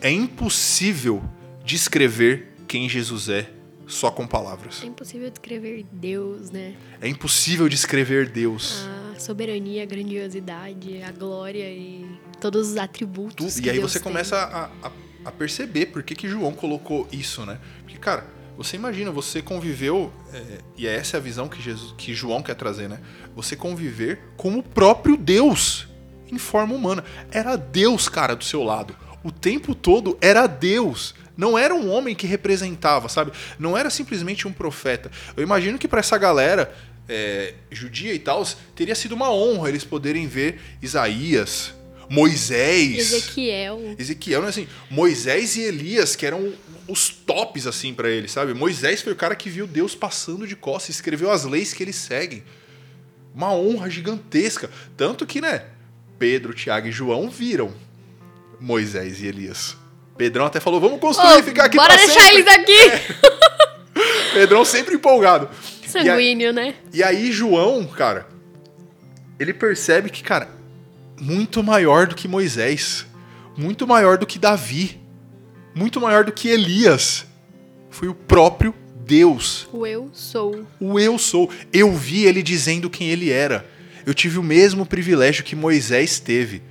É 0.00 0.10
impossível 0.10 1.22
descrever 1.64 2.54
quem 2.68 2.88
Jesus 2.88 3.28
é 3.28 3.50
só 3.86 4.10
com 4.10 4.26
palavras. 4.26 4.82
É 4.82 4.86
impossível 4.86 5.30
descrever 5.30 5.86
Deus, 5.92 6.50
né? 6.50 6.74
É 7.00 7.08
impossível 7.08 7.68
descrever 7.68 8.28
Deus. 8.28 8.86
A 9.14 9.20
soberania, 9.20 9.82
a 9.82 9.86
grandiosidade, 9.86 11.02
a 11.02 11.12
glória 11.12 11.68
e 11.70 12.06
todos 12.50 12.70
os 12.70 12.76
atributos. 12.76 13.58
E 13.58 13.70
aí 13.70 13.78
Deus 13.78 13.92
você 13.92 13.98
tem. 13.98 14.10
começa 14.12 14.36
a, 14.36 14.86
a- 14.86 14.92
a 15.26 15.32
perceber 15.32 15.86
por 15.86 16.02
que, 16.02 16.14
que 16.14 16.28
João 16.28 16.52
colocou 16.52 17.08
isso, 17.10 17.46
né? 17.46 17.58
Porque, 17.82 17.98
cara, 17.98 18.26
você 18.58 18.76
imagina, 18.76 19.10
você 19.10 19.40
conviveu, 19.40 20.12
é, 20.32 20.58
e 20.76 20.86
essa 20.86 21.16
é 21.16 21.18
a 21.18 21.20
visão 21.20 21.48
que, 21.48 21.60
Jesus, 21.62 21.94
que 21.96 22.12
João 22.14 22.42
quer 22.42 22.54
trazer, 22.54 22.88
né? 22.88 23.00
Você 23.34 23.56
conviver 23.56 24.20
com 24.36 24.56
o 24.58 24.62
próprio 24.62 25.16
Deus 25.16 25.88
em 26.30 26.38
forma 26.38 26.74
humana. 26.74 27.02
Era 27.30 27.56
Deus, 27.56 28.08
cara, 28.08 28.36
do 28.36 28.44
seu 28.44 28.62
lado. 28.62 28.94
O 29.22 29.32
tempo 29.32 29.74
todo 29.74 30.18
era 30.20 30.46
Deus. 30.46 31.14
Não 31.36 31.56
era 31.58 31.74
um 31.74 31.90
homem 31.90 32.14
que 32.14 32.26
representava, 32.26 33.08
sabe? 33.08 33.32
Não 33.58 33.76
era 33.76 33.88
simplesmente 33.90 34.46
um 34.46 34.52
profeta. 34.52 35.10
Eu 35.36 35.42
imagino 35.42 35.78
que 35.78 35.88
para 35.88 36.00
essa 36.00 36.16
galera 36.18 36.72
é, 37.08 37.54
judia 37.70 38.12
e 38.14 38.18
tal, 38.18 38.44
teria 38.76 38.94
sido 38.94 39.12
uma 39.12 39.30
honra 39.32 39.68
eles 39.70 39.84
poderem 39.84 40.26
ver 40.28 40.60
Isaías, 40.82 41.74
Moisés. 42.08 43.12
Ezequiel. 43.12 43.94
Ezequiel, 43.98 44.42
né, 44.42 44.48
assim, 44.48 44.68
Moisés 44.90 45.56
e 45.56 45.62
Elias, 45.62 46.14
que 46.16 46.26
eram 46.26 46.52
os 46.88 47.08
tops, 47.08 47.66
assim, 47.66 47.94
pra 47.94 48.08
eles, 48.10 48.30
sabe? 48.32 48.52
Moisés 48.54 49.00
foi 49.02 49.12
o 49.12 49.16
cara 49.16 49.34
que 49.34 49.48
viu 49.48 49.66
Deus 49.66 49.94
passando 49.94 50.46
de 50.46 50.54
costas, 50.56 50.96
escreveu 50.96 51.30
as 51.30 51.44
leis 51.44 51.72
que 51.72 51.82
eles 51.82 51.96
seguem. 51.96 52.42
Uma 53.34 53.52
honra 53.52 53.88
gigantesca. 53.90 54.70
Tanto 54.96 55.26
que, 55.26 55.40
né, 55.40 55.64
Pedro, 56.18 56.52
Tiago 56.54 56.86
e 56.86 56.92
João 56.92 57.28
viram 57.30 57.72
Moisés 58.60 59.20
e 59.22 59.26
Elias. 59.26 59.76
Pedrão 60.16 60.46
até 60.46 60.60
falou, 60.60 60.80
vamos 60.80 61.00
construir, 61.00 61.40
Ô, 61.40 61.42
ficar 61.42 61.64
aqui 61.64 61.76
bora 61.76 61.96
deixar 61.96 62.20
sempre. 62.20 62.34
eles 62.36 62.46
aqui! 62.46 63.14
Pedrão 64.32 64.64
sempre 64.64 64.94
empolgado. 64.94 65.48
E, 65.82 65.86
a- 65.86 65.88
Sanguíneo, 65.90 66.52
né? 66.52 66.74
e 66.92 67.02
aí 67.02 67.30
João, 67.32 67.84
cara, 67.86 68.26
ele 69.38 69.52
percebe 69.52 70.10
que, 70.10 70.22
cara, 70.22 70.48
muito 71.20 71.62
maior 71.62 72.06
do 72.06 72.14
que 72.14 72.28
Moisés, 72.28 73.06
muito 73.56 73.86
maior 73.86 74.18
do 74.18 74.26
que 74.26 74.38
Davi, 74.38 75.00
muito 75.74 76.00
maior 76.00 76.24
do 76.24 76.32
que 76.32 76.48
Elias, 76.48 77.26
foi 77.90 78.08
o 78.08 78.14
próprio 78.14 78.74
Deus. 79.04 79.68
O 79.72 79.86
eu 79.86 80.10
sou. 80.12 80.66
O 80.80 80.98
eu 80.98 81.18
sou. 81.18 81.50
Eu 81.72 81.92
vi 81.92 82.24
ele 82.24 82.42
dizendo 82.42 82.90
quem 82.90 83.08
ele 83.10 83.30
era. 83.30 83.68
Eu 84.06 84.14
tive 84.14 84.38
o 84.38 84.42
mesmo 84.42 84.84
privilégio 84.84 85.44
que 85.44 85.56
Moisés 85.56 86.18
teve. 86.18 86.62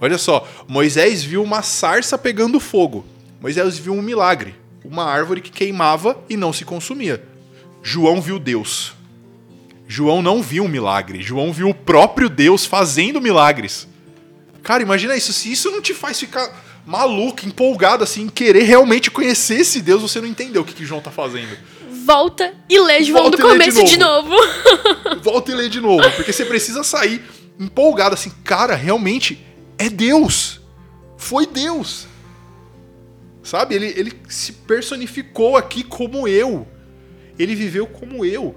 Olha 0.00 0.18
só, 0.18 0.48
Moisés 0.66 1.22
viu 1.22 1.42
uma 1.42 1.62
sarça 1.62 2.18
pegando 2.18 2.60
fogo. 2.60 3.04
Moisés 3.40 3.78
viu 3.78 3.92
um 3.92 4.02
milagre, 4.02 4.54
uma 4.84 5.04
árvore 5.04 5.40
que 5.40 5.50
queimava 5.50 6.18
e 6.28 6.36
não 6.36 6.52
se 6.52 6.64
consumia. 6.64 7.22
João 7.82 8.20
viu 8.20 8.38
Deus. 8.38 8.93
João 9.86 10.22
não 10.22 10.42
viu 10.42 10.64
um 10.64 10.68
milagre. 10.68 11.22
João 11.22 11.52
viu 11.52 11.68
o 11.68 11.74
próprio 11.74 12.28
Deus 12.28 12.64
fazendo 12.64 13.20
milagres. 13.20 13.86
Cara, 14.62 14.82
imagina 14.82 15.16
isso. 15.16 15.32
Se 15.32 15.52
isso 15.52 15.70
não 15.70 15.82
te 15.82 15.92
faz 15.92 16.18
ficar 16.18 16.82
maluco, 16.86 17.46
empolgado, 17.46 18.04
assim, 18.04 18.22
em 18.22 18.28
querer 18.28 18.62
realmente 18.62 19.10
conhecer 19.10 19.60
esse 19.60 19.80
Deus, 19.80 20.02
você 20.02 20.20
não 20.20 20.28
entendeu 20.28 20.62
o 20.62 20.64
que, 20.64 20.74
que 20.74 20.84
João 20.84 21.00
tá 21.00 21.10
fazendo. 21.10 21.56
Volta 22.04 22.54
e 22.68 22.78
lê 22.80 23.02
João 23.02 23.22
Volta 23.22 23.36
do 23.38 23.46
lê 23.46 23.58
de 23.58 23.72
começo 23.72 23.84
de 23.84 23.98
novo. 23.98 24.34
volta 25.22 25.52
e 25.52 25.54
lê 25.54 25.68
de 25.68 25.80
novo, 25.80 26.10
porque 26.12 26.32
você 26.32 26.44
precisa 26.44 26.84
sair 26.84 27.22
empolgado 27.58 28.14
assim, 28.14 28.30
cara, 28.42 28.74
realmente 28.74 29.44
é 29.78 29.88
Deus. 29.88 30.60
Foi 31.16 31.46
Deus. 31.46 32.06
Sabe? 33.42 33.74
Ele, 33.74 33.86
ele 33.96 34.12
se 34.28 34.52
personificou 34.52 35.56
aqui 35.56 35.82
como 35.82 36.26
eu. 36.26 36.66
Ele 37.38 37.54
viveu 37.54 37.86
como 37.86 38.24
eu. 38.24 38.54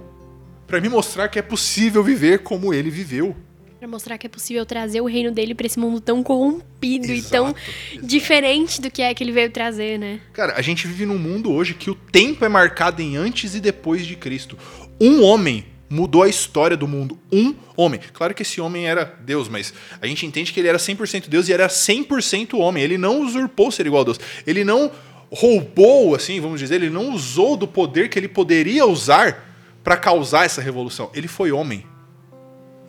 Pra 0.68 0.82
me 0.82 0.90
mostrar 0.90 1.28
que 1.30 1.40
é 1.40 1.42
possível 1.42 2.04
viver 2.04 2.40
como 2.40 2.74
ele 2.74 2.90
viveu. 2.90 3.36
Pra 3.80 3.88
mostrar 3.88 4.18
que 4.18 4.26
é 4.26 4.30
possível 4.30 4.66
trazer 4.66 5.02
o 5.02 5.06
reino 5.06 5.32
dele 5.32 5.54
pra 5.56 5.66
esse 5.68 5.80
mundo 5.80 6.02
tão 6.02 6.22
corrompido 6.24 7.12
e 7.12 7.22
tão 7.22 7.50
Exato, 7.50 7.60
exato. 7.94 8.08
diferente 8.08 8.82
do 8.82 8.90
que 8.92 9.02
é 9.02 9.14
que 9.14 9.24
ele 9.24 9.32
veio 9.32 9.52
trazer, 9.52 9.98
né? 10.00 10.20
Cara, 10.34 10.54
a 10.58 10.62
gente 10.62 10.88
vive 10.88 11.06
num 11.06 11.18
mundo 11.18 11.52
hoje 11.52 11.74
que 11.76 11.90
o 11.90 11.96
tempo 11.96 12.44
é 12.44 12.50
marcado 12.50 13.02
em 13.02 13.16
antes 13.16 13.54
e 13.56 13.60
depois 13.60 14.06
de 14.06 14.16
Cristo. 14.16 14.58
Um 15.00 15.24
homem 15.24 15.64
mudou 15.90 16.24
a 16.24 16.28
história 16.28 16.76
do 16.76 16.88
mundo. 16.88 17.18
Um 17.32 17.54
homem. 17.78 18.00
Claro 18.12 18.34
que 18.34 18.42
esse 18.42 18.60
homem 18.60 18.88
era 18.88 19.06
Deus, 19.24 19.48
mas 19.48 19.74
a 20.02 20.08
gente 20.08 20.26
entende 20.26 20.52
que 20.52 20.60
ele 20.60 20.68
era 20.68 20.80
100% 20.80 21.30
Deus 21.30 21.48
e 21.48 21.54
era 21.54 21.68
100% 21.68 22.58
homem. 22.60 22.84
Ele 22.84 22.98
não 22.98 23.22
usurpou 23.22 23.72
ser 23.72 23.86
igual 23.86 24.02
a 24.02 24.06
Deus. 24.06 24.20
Ele 24.46 24.64
não 24.66 24.92
roubou, 25.32 26.16
assim, 26.16 26.40
vamos 26.40 26.60
dizer, 26.60 26.76
ele 26.76 26.90
não 26.90 27.14
usou 27.14 27.56
do 27.56 27.68
poder 27.68 28.10
que 28.10 28.18
ele 28.18 28.28
poderia 28.28 28.86
usar 28.86 29.47
para 29.88 29.96
causar 29.96 30.44
essa 30.44 30.62
revolução. 30.62 31.10
Ele 31.14 31.30
foi 31.30 31.50
homem. 31.50 31.86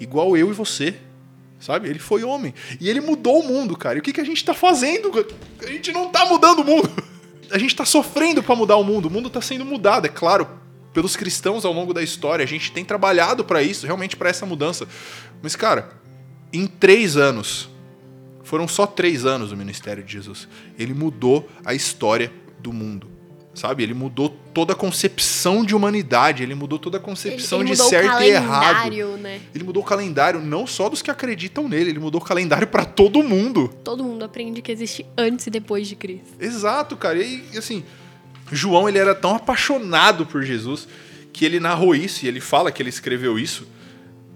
Igual 0.01 0.37
eu 0.37 0.51
e 0.51 0.53
você. 0.53 0.97
Sabe? 1.61 1.89
Ele 1.89 2.01
foi 2.01 2.25
homem. 2.25 2.53
E 2.81 2.91
ele 2.91 3.01
mudou 3.01 3.39
o 3.39 3.47
mundo, 3.47 3.77
cara. 3.77 3.97
E 3.97 4.01
o 4.01 4.03
que, 4.03 4.13
que 4.13 4.21
a 4.21 4.25
gente 4.25 4.45
tá 4.45 4.53
fazendo? 4.53 5.13
A 5.63 5.67
gente 5.67 5.93
não 5.93 6.09
tá 6.09 6.27
mudando 6.27 6.59
o 6.59 6.65
mundo. 6.65 6.91
A 7.53 7.57
gente 7.57 7.77
tá 7.77 7.85
sofrendo 7.85 8.43
para 8.43 8.57
mudar 8.57 8.77
o 8.77 8.83
mundo. 8.83 9.07
O 9.07 9.11
mundo 9.13 9.31
tá 9.31 9.41
sendo 9.41 9.65
mudado, 9.65 10.07
é 10.07 10.09
claro, 10.09 10.49
pelos 10.93 11.15
cristãos 11.15 11.65
ao 11.65 11.73
longo 11.73 11.95
da 11.95 12.03
história. 12.03 12.43
A 12.43 12.49
gente 12.49 12.73
tem 12.73 12.85
trabalhado 12.85 13.45
para 13.45 13.63
isso, 13.63 13.87
realmente 13.87 14.17
para 14.17 14.29
essa 14.29 14.45
mudança. 14.45 14.87
Mas, 15.41 15.55
cara, 15.55 15.91
em 16.53 16.67
três 16.67 17.17
anos, 17.17 17.71
foram 18.43 18.67
só 18.67 18.89
três 18.89 19.25
anos 19.25 19.51
do 19.51 19.57
ministério 19.57 20.03
de 20.03 20.13
Jesus, 20.13 20.49
ele 20.77 20.95
mudou 20.95 21.49
a 21.65 21.75
história 21.75 22.33
do 22.59 22.73
mundo. 22.73 23.18
Sabe? 23.59 23.83
Ele 23.83 23.93
mudou 23.93 24.29
toda 24.55 24.73
a 24.73 24.77
concepção 24.77 25.65
de 25.65 25.75
humanidade, 25.75 26.43
ele 26.43 26.55
mudou 26.55 26.79
toda 26.79 26.99
a 26.99 27.01
concepção 27.01 27.61
ele, 27.61 27.71
ele 27.71 27.77
de 27.77 27.83
certo 27.83 28.23
e 28.23 28.29
errado. 28.29 28.91
Né? 29.19 29.41
Ele 29.55 29.65
mudou 29.65 29.83
o 29.83 29.87
calendário 29.87 30.41
não 30.41 30.67
só 30.67 30.89
dos 30.89 31.03
que 31.03 31.11
acreditam 31.11 31.69
nele, 31.69 31.91
ele 31.91 31.99
mudou 31.99 32.21
o 32.21 32.25
calendário 32.25 32.69
para 32.69 32.85
todo 32.85 33.23
mundo. 33.23 33.69
Todo 33.83 34.05
mundo 34.05 34.25
aprende 34.25 34.63
que 34.63 34.71
existe 34.71 35.05
antes 35.17 35.47
e 35.49 35.51
depois 35.51 35.89
de 35.89 35.97
Cristo. 35.97 36.37
Exato, 36.39 36.97
cara. 36.97 37.21
E 37.21 37.43
assim, 37.57 37.83
João 38.53 38.89
ele 38.89 38.99
era 38.99 39.15
tão 39.15 39.35
apaixonado 39.35 40.25
por 40.25 40.43
Jesus 40.43 40.87
que 41.33 41.45
ele 41.45 41.61
narrou 41.61 41.95
isso 41.95 42.25
e 42.25 42.29
ele 42.29 42.41
fala 42.41 42.71
que 42.71 42.81
ele 42.81 42.91
escreveu 42.91 43.39
isso 43.39 43.67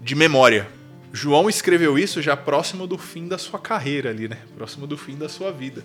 de 0.01 0.15
memória. 0.15 0.67
João 1.11 1.47
escreveu 1.47 1.97
isso 1.97 2.21
já 2.21 2.35
próximo 2.35 2.87
do 2.87 2.97
fim 2.97 3.27
da 3.27 3.37
sua 3.37 3.59
carreira 3.59 4.09
ali, 4.09 4.27
né? 4.27 4.39
Próximo 4.55 4.87
do 4.87 4.97
fim 4.97 5.15
da 5.15 5.29
sua 5.29 5.51
vida. 5.51 5.83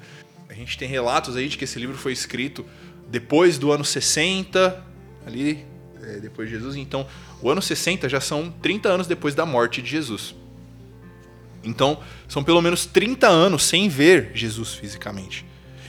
A 0.49 0.55
gente 0.55 0.79
tem 0.79 0.89
relatos 0.89 1.37
aí 1.37 1.49
de 1.49 1.59
que 1.59 1.65
esse 1.65 1.79
livro 1.79 1.97
foi 1.97 2.13
escrito 2.13 2.65
depois 3.09 3.59
do 3.59 3.73
ano 3.73 3.85
60, 3.85 4.85
ali, 5.27 5.65
é, 6.03 6.19
depois 6.19 6.49
de 6.49 6.57
Jesus. 6.57 6.77
Então, 6.77 7.07
o 7.41 7.51
ano 7.51 7.63
60 7.63 8.09
já 8.09 8.21
são 8.21 8.51
30 8.63 8.89
anos 8.89 9.07
depois 9.07 9.35
da 9.35 9.47
morte 9.47 9.81
de 9.81 9.91
Jesus. 9.91 10.35
Então, 11.63 12.01
são 12.29 12.45
pelo 12.45 12.63
menos 12.63 12.87
30 12.87 13.27
anos 13.27 13.65
sem 13.65 13.89
ver 13.89 14.31
Jesus 14.35 14.75
fisicamente. 14.75 15.45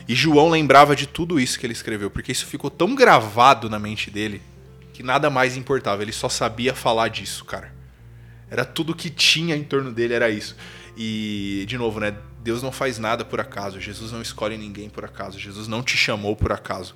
E 0.07 0.15
João 0.15 0.49
lembrava 0.49 0.95
de 0.95 1.05
tudo 1.05 1.39
isso 1.39 1.59
que 1.59 1.65
ele 1.65 1.73
escreveu, 1.73 2.09
porque 2.09 2.31
isso 2.31 2.45
ficou 2.45 2.71
tão 2.71 2.95
gravado 2.95 3.69
na 3.69 3.77
mente 3.77 4.09
dele 4.09 4.41
que 4.91 5.03
nada 5.03 5.29
mais 5.29 5.55
importava. 5.55 6.01
Ele 6.01 6.11
só 6.11 6.27
sabia 6.27 6.73
falar 6.73 7.09
disso, 7.09 7.45
cara. 7.45 7.73
Era 8.49 8.65
tudo 8.65 8.95
que 8.95 9.09
tinha 9.09 9.55
em 9.55 9.63
torno 9.63 9.91
dele, 9.91 10.13
era 10.13 10.29
isso. 10.29 10.55
E, 10.97 11.63
de 11.67 11.77
novo, 11.77 11.99
né? 11.99 12.15
Deus 12.41 12.63
não 12.63 12.71
faz 12.71 12.97
nada 12.97 13.23
por 13.23 13.39
acaso. 13.39 13.79
Jesus 13.79 14.11
não 14.11 14.21
escolhe 14.21 14.57
ninguém 14.57 14.89
por 14.89 15.05
acaso. 15.05 15.37
Jesus 15.37 15.67
não 15.67 15.83
te 15.83 15.95
chamou 15.95 16.35
por 16.35 16.51
acaso. 16.51 16.95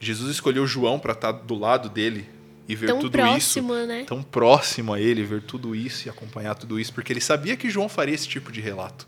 Jesus 0.00 0.30
escolheu 0.30 0.66
João 0.66 0.98
para 0.98 1.12
estar 1.12 1.34
tá 1.34 1.38
do 1.38 1.54
lado 1.54 1.90
dele 1.90 2.26
e 2.66 2.74
ver 2.74 2.86
tão 2.86 3.00
tudo 3.00 3.12
próximo, 3.12 3.74
isso. 3.74 3.86
Né? 3.86 4.04
Tão 4.04 4.22
próximo 4.22 4.94
a 4.94 5.00
ele, 5.00 5.22
ver 5.24 5.42
tudo 5.42 5.74
isso 5.76 6.08
e 6.08 6.10
acompanhar 6.10 6.54
tudo 6.54 6.80
isso, 6.80 6.92
porque 6.92 7.12
ele 7.12 7.20
sabia 7.20 7.56
que 7.56 7.68
João 7.68 7.88
faria 7.88 8.14
esse 8.14 8.26
tipo 8.26 8.50
de 8.50 8.60
relato. 8.60 9.06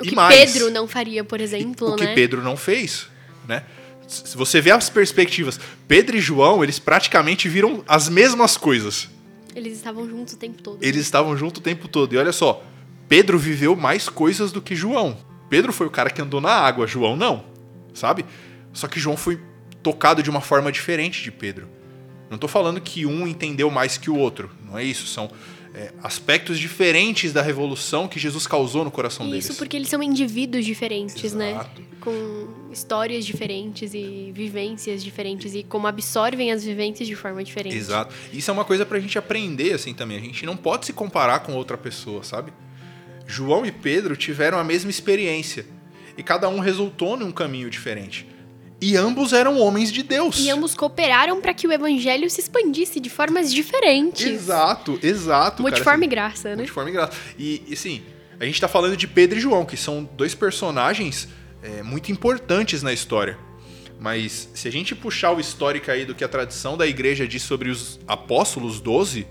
O 0.00 0.06
e 0.06 0.08
que 0.08 0.14
mais, 0.14 0.52
Pedro 0.52 0.70
não 0.70 0.88
faria, 0.88 1.22
por 1.22 1.40
exemplo, 1.40 1.88
o 1.88 1.96
né? 1.96 2.06
que 2.06 2.14
Pedro 2.14 2.42
não 2.42 2.56
fez, 2.56 3.08
né? 3.46 3.64
Se 4.06 4.36
você 4.36 4.60
vê 4.60 4.70
as 4.70 4.88
perspectivas, 4.88 5.60
Pedro 5.86 6.16
e 6.16 6.20
João, 6.20 6.64
eles 6.64 6.78
praticamente 6.78 7.46
viram 7.46 7.84
as 7.86 8.08
mesmas 8.08 8.56
coisas. 8.56 9.10
Eles 9.54 9.74
estavam 9.74 10.08
juntos 10.08 10.34
o 10.34 10.36
tempo 10.38 10.62
todo. 10.62 10.78
Eles 10.80 11.02
estavam 11.02 11.36
juntos 11.36 11.58
o 11.60 11.62
tempo 11.62 11.88
todo. 11.88 12.14
E 12.14 12.16
olha 12.16 12.32
só, 12.32 12.64
Pedro 13.08 13.38
viveu 13.38 13.76
mais 13.76 14.08
coisas 14.08 14.50
do 14.50 14.62
que 14.62 14.74
João. 14.74 15.18
Pedro 15.50 15.72
foi 15.72 15.86
o 15.86 15.90
cara 15.90 16.08
que 16.08 16.22
andou 16.22 16.40
na 16.40 16.52
água, 16.52 16.86
João 16.86 17.16
não, 17.16 17.44
sabe? 17.92 18.24
Só 18.72 18.86
que 18.86 19.00
João 19.00 19.16
foi 19.16 19.38
tocado 19.82 20.22
de 20.22 20.30
uma 20.30 20.40
forma 20.40 20.70
diferente 20.70 21.22
de 21.22 21.30
Pedro. 21.30 21.68
Não 22.28 22.34
estou 22.34 22.48
falando 22.48 22.80
que 22.80 23.06
um 23.06 23.26
entendeu 23.26 23.70
mais 23.70 23.96
que 23.96 24.10
o 24.10 24.16
outro, 24.16 24.50
não 24.66 24.78
é 24.78 24.84
isso. 24.84 25.06
São 25.06 25.30
é, 25.74 25.92
aspectos 26.02 26.58
diferentes 26.58 27.32
da 27.32 27.40
revolução 27.40 28.08
que 28.08 28.18
Jesus 28.18 28.46
causou 28.46 28.84
no 28.84 28.90
coração 28.90 29.24
isso 29.26 29.30
deles. 29.30 29.44
Isso 29.46 29.58
porque 29.58 29.76
eles 29.76 29.88
são 29.88 30.02
indivíduos 30.02 30.64
diferentes, 30.64 31.32
né? 31.32 31.52
Exato. 31.52 31.80
né? 31.80 31.86
Com 32.00 32.48
histórias 32.70 33.24
diferentes 33.24 33.94
e 33.94 34.32
vivências 34.34 35.02
diferentes 35.02 35.54
e 35.54 35.62
como 35.62 35.86
absorvem 35.86 36.52
as 36.52 36.64
vivências 36.64 37.08
de 37.08 37.14
forma 37.14 37.42
diferente. 37.42 37.76
Exato. 37.76 38.14
Isso 38.32 38.50
é 38.50 38.54
uma 38.54 38.64
coisa 38.64 38.84
pra 38.84 38.98
gente 39.00 39.16
aprender 39.18 39.72
assim 39.72 39.94
também. 39.94 40.18
A 40.18 40.20
gente 40.20 40.44
não 40.44 40.56
pode 40.56 40.86
se 40.86 40.92
comparar 40.92 41.40
com 41.40 41.54
outra 41.54 41.78
pessoa, 41.78 42.22
sabe? 42.22 42.52
João 43.26 43.64
e 43.64 43.72
Pedro 43.72 44.16
tiveram 44.16 44.58
a 44.58 44.64
mesma 44.64 44.90
experiência 44.90 45.66
e 46.16 46.22
cada 46.22 46.48
um 46.48 46.58
resultou 46.58 47.16
num 47.16 47.30
caminho 47.30 47.70
diferente. 47.70 48.26
E 48.80 48.96
ambos 48.96 49.32
eram 49.32 49.58
homens 49.58 49.90
de 49.90 50.02
Deus. 50.02 50.38
E 50.38 50.50
ambos 50.50 50.74
cooperaram 50.74 51.40
para 51.40 51.52
que 51.52 51.66
o 51.66 51.72
evangelho 51.72 52.30
se 52.30 52.40
expandisse 52.40 53.00
de 53.00 53.10
formas 53.10 53.52
diferentes. 53.52 54.24
Exato, 54.24 54.98
exato. 55.02 55.62
Multiforme 55.62 56.06
cara, 56.08 56.26
assim, 56.26 56.32
graça, 56.34 56.48
né? 56.50 56.56
Multiforme 56.56 56.92
graça. 56.92 57.12
E, 57.36 57.62
e 57.66 57.72
assim, 57.72 58.02
a 58.38 58.44
gente 58.44 58.60
tá 58.60 58.68
falando 58.68 58.96
de 58.96 59.08
Pedro 59.08 59.38
e 59.38 59.40
João, 59.40 59.64
que 59.64 59.76
são 59.76 60.08
dois 60.16 60.34
personagens 60.34 61.28
é, 61.60 61.82
muito 61.82 62.12
importantes 62.12 62.82
na 62.82 62.92
história. 62.92 63.36
Mas 63.98 64.48
se 64.54 64.68
a 64.68 64.70
gente 64.70 64.94
puxar 64.94 65.32
o 65.32 65.40
histórico 65.40 65.90
aí 65.90 66.04
do 66.04 66.14
que 66.14 66.22
a 66.22 66.28
tradição 66.28 66.76
da 66.76 66.86
igreja 66.86 67.26
diz 67.26 67.42
sobre 67.42 67.68
os 67.68 67.98
apóstolos 68.06 68.80
12, 68.80 69.26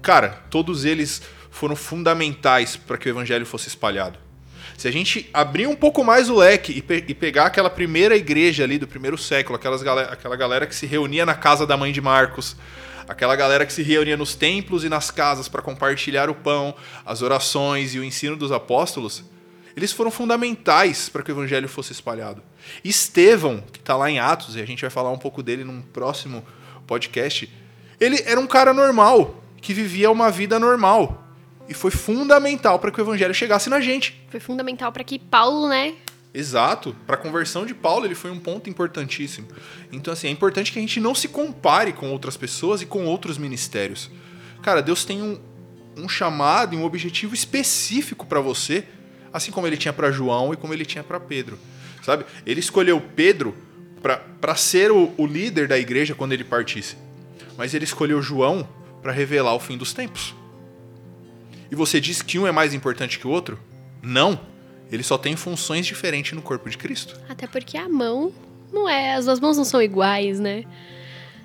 cara, 0.00 0.30
todos 0.50 0.86
eles 0.86 1.20
foram 1.50 1.76
fundamentais 1.76 2.74
para 2.74 2.96
que 2.96 3.06
o 3.06 3.10
evangelho 3.10 3.44
fosse 3.44 3.68
espalhado. 3.68 4.18
Se 4.76 4.86
a 4.86 4.90
gente 4.90 5.28
abrir 5.32 5.66
um 5.66 5.74
pouco 5.74 6.04
mais 6.04 6.28
o 6.28 6.36
leque 6.36 6.72
e, 6.72 6.82
pe 6.82 7.04
e 7.08 7.14
pegar 7.14 7.46
aquela 7.46 7.70
primeira 7.70 8.14
igreja 8.14 8.62
ali 8.62 8.78
do 8.78 8.86
primeiro 8.86 9.16
século, 9.16 9.56
aquelas 9.56 9.82
aquela 9.82 10.36
galera 10.36 10.66
que 10.66 10.74
se 10.74 10.86
reunia 10.86 11.24
na 11.24 11.34
casa 11.34 11.66
da 11.66 11.76
mãe 11.76 11.92
de 11.92 12.00
Marcos, 12.00 12.56
aquela 13.08 13.34
galera 13.34 13.64
que 13.64 13.72
se 13.72 13.82
reunia 13.82 14.16
nos 14.16 14.34
templos 14.34 14.84
e 14.84 14.88
nas 14.88 15.10
casas 15.10 15.48
para 15.48 15.62
compartilhar 15.62 16.28
o 16.28 16.34
pão, 16.34 16.74
as 17.06 17.22
orações 17.22 17.94
e 17.94 17.98
o 17.98 18.04
ensino 18.04 18.36
dos 18.36 18.52
apóstolos, 18.52 19.24
eles 19.74 19.92
foram 19.92 20.10
fundamentais 20.10 21.08
para 21.08 21.22
que 21.22 21.30
o 21.30 21.34
evangelho 21.34 21.68
fosse 21.68 21.92
espalhado. 21.92 22.42
Estevão, 22.84 23.62
que 23.72 23.78
está 23.78 23.96
lá 23.96 24.10
em 24.10 24.18
Atos, 24.18 24.56
e 24.56 24.60
a 24.60 24.66
gente 24.66 24.80
vai 24.82 24.90
falar 24.90 25.10
um 25.10 25.18
pouco 25.18 25.42
dele 25.42 25.64
num 25.64 25.80
próximo 25.80 26.44
podcast, 26.86 27.50
ele 27.98 28.22
era 28.26 28.38
um 28.38 28.46
cara 28.46 28.74
normal, 28.74 29.42
que 29.60 29.72
vivia 29.72 30.10
uma 30.10 30.30
vida 30.30 30.58
normal. 30.58 31.25
E 31.68 31.74
foi 31.74 31.90
fundamental 31.90 32.78
para 32.78 32.90
que 32.90 33.00
o 33.00 33.02
evangelho 33.02 33.34
chegasse 33.34 33.68
na 33.68 33.80
gente. 33.80 34.20
Foi 34.28 34.40
fundamental 34.40 34.92
para 34.92 35.02
que 35.02 35.18
Paulo, 35.18 35.68
né? 35.68 35.94
Exato. 36.32 36.94
Para 37.06 37.16
a 37.16 37.18
conversão 37.18 37.64
de 37.64 37.74
Paulo, 37.74 38.04
ele 38.04 38.14
foi 38.14 38.30
um 38.30 38.38
ponto 38.38 38.68
importantíssimo. 38.68 39.48
Então, 39.90 40.12
assim, 40.12 40.28
é 40.28 40.30
importante 40.30 40.70
que 40.70 40.78
a 40.78 40.82
gente 40.82 41.00
não 41.00 41.14
se 41.14 41.28
compare 41.28 41.92
com 41.92 42.10
outras 42.10 42.36
pessoas 42.36 42.82
e 42.82 42.86
com 42.86 43.06
outros 43.06 43.38
ministérios. 43.38 44.10
Cara, 44.62 44.82
Deus 44.82 45.04
tem 45.04 45.22
um, 45.22 45.40
um 45.96 46.08
chamado 46.08 46.74
e 46.74 46.78
um 46.78 46.84
objetivo 46.84 47.34
específico 47.34 48.26
para 48.26 48.40
você, 48.40 48.84
assim 49.32 49.50
como 49.50 49.66
ele 49.66 49.76
tinha 49.76 49.92
para 49.92 50.12
João 50.12 50.52
e 50.52 50.56
como 50.56 50.74
ele 50.74 50.84
tinha 50.84 51.02
para 51.02 51.18
Pedro. 51.18 51.58
Sabe? 52.02 52.26
Ele 52.44 52.60
escolheu 52.60 53.00
Pedro 53.00 53.56
para 54.40 54.54
ser 54.54 54.92
o, 54.92 55.12
o 55.16 55.26
líder 55.26 55.66
da 55.66 55.78
igreja 55.78 56.14
quando 56.14 56.32
ele 56.32 56.44
partisse. 56.44 56.96
Mas 57.56 57.74
ele 57.74 57.84
escolheu 57.84 58.20
João 58.20 58.68
para 59.02 59.10
revelar 59.10 59.54
o 59.54 59.58
fim 59.58 59.76
dos 59.76 59.92
tempos. 59.92 60.34
E 61.70 61.74
você 61.74 62.00
diz 62.00 62.22
que 62.22 62.38
um 62.38 62.46
é 62.46 62.52
mais 62.52 62.74
importante 62.74 63.18
que 63.18 63.26
o 63.26 63.30
outro? 63.30 63.58
Não. 64.02 64.38
Ele 64.90 65.02
só 65.02 65.18
tem 65.18 65.34
funções 65.34 65.84
diferentes 65.86 66.32
no 66.32 66.42
corpo 66.42 66.70
de 66.70 66.78
Cristo. 66.78 67.20
Até 67.28 67.46
porque 67.46 67.76
a 67.76 67.88
mão 67.88 68.32
não 68.72 68.88
é. 68.88 69.14
As 69.14 69.24
duas 69.26 69.40
mãos 69.40 69.56
não 69.56 69.64
são 69.64 69.82
iguais, 69.82 70.38
né? 70.38 70.64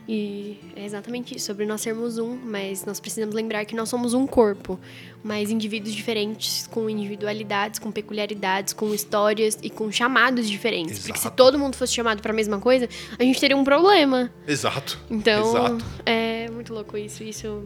E 0.07 0.59
é 0.75 0.83
exatamente 0.83 1.37
isso, 1.37 1.45
sobre 1.45 1.65
nós 1.65 1.79
sermos 1.79 2.17
um, 2.17 2.35
mas 2.35 2.83
nós 2.85 2.99
precisamos 2.99 3.33
lembrar 3.35 3.63
que 3.65 3.75
nós 3.75 3.87
somos 3.87 4.13
um 4.13 4.25
corpo, 4.25 4.79
mas 5.23 5.49
indivíduos 5.49 5.93
diferentes, 5.93 6.67
com 6.67 6.89
individualidades, 6.89 7.79
com 7.79 7.91
peculiaridades, 7.91 8.73
com 8.73 8.93
histórias 8.93 9.57
e 9.61 9.69
com 9.69 9.91
chamados 9.91 10.49
diferentes. 10.49 10.93
Exato. 10.93 11.07
Porque 11.07 11.19
se 11.21 11.31
todo 11.31 11.57
mundo 11.57 11.75
fosse 11.75 11.93
chamado 11.93 12.21
para 12.21 12.31
a 12.31 12.35
mesma 12.35 12.59
coisa, 12.59 12.89
a 13.17 13.23
gente 13.23 13.39
teria 13.39 13.55
um 13.55 13.63
problema. 13.63 14.31
Exato. 14.47 14.99
Então, 15.09 15.49
Exato. 15.49 15.85
é 16.05 16.49
muito 16.49 16.73
louco 16.73 16.97
isso. 16.97 17.23
Isso 17.23 17.63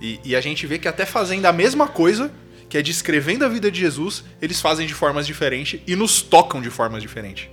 e, 0.00 0.20
e, 0.24 0.36
a 0.36 0.40
gente 0.40 0.66
vê 0.66 0.78
que 0.78 0.86
até 0.86 1.04
fazendo 1.04 1.46
a 1.46 1.52
mesma 1.52 1.88
coisa, 1.88 2.32
que 2.68 2.78
é 2.78 2.82
descrevendo 2.82 3.44
a 3.44 3.48
vida 3.48 3.70
de 3.70 3.80
Jesus, 3.80 4.24
eles 4.40 4.60
fazem 4.60 4.86
de 4.86 4.94
formas 4.94 5.26
diferentes 5.26 5.80
e 5.86 5.96
nos 5.96 6.22
tocam 6.22 6.60
de 6.62 6.70
formas 6.70 7.02
diferentes. 7.02 7.48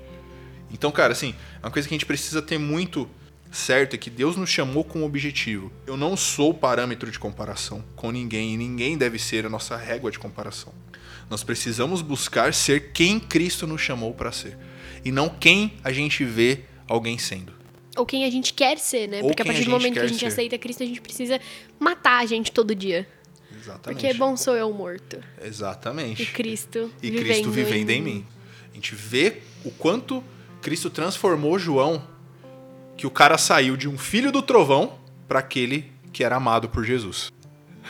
Então, 0.71 0.91
cara, 0.91 1.13
assim, 1.13 1.33
uma 1.61 1.71
coisa 1.71 1.87
que 1.87 1.93
a 1.93 1.97
gente 1.97 2.05
precisa 2.05 2.41
ter 2.41 2.57
muito 2.57 3.09
certo 3.51 3.95
é 3.95 3.97
que 3.97 4.09
Deus 4.09 4.35
nos 4.35 4.49
chamou 4.49 4.83
com 4.83 4.99
um 4.99 5.05
objetivo. 5.05 5.71
Eu 5.87 5.95
não 5.95 6.17
sou 6.17 6.53
parâmetro 6.53 7.09
de 7.09 7.17
comparação 7.17 7.83
com 7.95 8.11
ninguém 8.11 8.53
e 8.53 8.57
ninguém 8.57 8.97
deve 8.97 9.17
ser 9.17 9.45
a 9.45 9.49
nossa 9.49 9.77
régua 9.77 10.11
de 10.11 10.19
comparação. 10.19 10.73
Nós 11.29 11.43
precisamos 11.43 12.01
buscar 12.01 12.53
ser 12.53 12.91
quem 12.91 13.19
Cristo 13.19 13.65
nos 13.65 13.81
chamou 13.81 14.13
para 14.13 14.31
ser 14.31 14.57
e 15.03 15.11
não 15.11 15.29
quem 15.29 15.73
a 15.83 15.91
gente 15.91 16.23
vê 16.23 16.61
alguém 16.87 17.17
sendo. 17.17 17.53
Ou 17.95 18.05
quem 18.05 18.25
a 18.25 18.29
gente 18.29 18.53
quer 18.53 18.77
ser, 18.77 19.07
né? 19.07 19.21
Ou 19.21 19.27
Porque 19.27 19.41
a 19.41 19.45
partir 19.45 19.63
do 19.63 19.71
momento 19.71 19.93
que 19.93 19.99
a 19.99 20.07
gente 20.07 20.19
ser. 20.19 20.25
aceita 20.27 20.57
Cristo, 20.57 20.83
a 20.83 20.85
gente 20.85 21.01
precisa 21.01 21.39
matar 21.79 22.21
a 22.21 22.25
gente 22.25 22.51
todo 22.51 22.75
dia. 22.75 23.07
Exatamente. 23.57 24.01
Porque 24.01 24.13
bom 24.13 24.35
sou 24.35 24.55
eu 24.55 24.71
morto. 24.73 25.17
Exatamente. 25.41 26.23
E 26.23 26.25
Cristo 26.25 26.91
e 27.01 27.09
vivendo 27.09 27.25
Cristo 27.25 27.51
vivendo 27.51 27.89
em 27.89 27.97
em 27.97 28.01
mim. 28.01 28.25
A 28.71 28.75
gente 28.75 28.93
vê 28.93 29.41
o 29.63 29.71
quanto 29.71 30.23
Cristo 30.61 30.89
transformou 30.89 31.57
João, 31.57 32.05
que 32.97 33.07
o 33.07 33.11
cara 33.11 33.37
saiu 33.37 33.77
de 33.77 33.87
um 33.87 33.97
filho 33.97 34.31
do 34.31 34.41
trovão 34.41 34.99
para 35.27 35.39
aquele 35.39 35.91
que 36.11 36.23
era 36.23 36.35
amado 36.35 36.69
por 36.69 36.83
Jesus. 36.83 37.31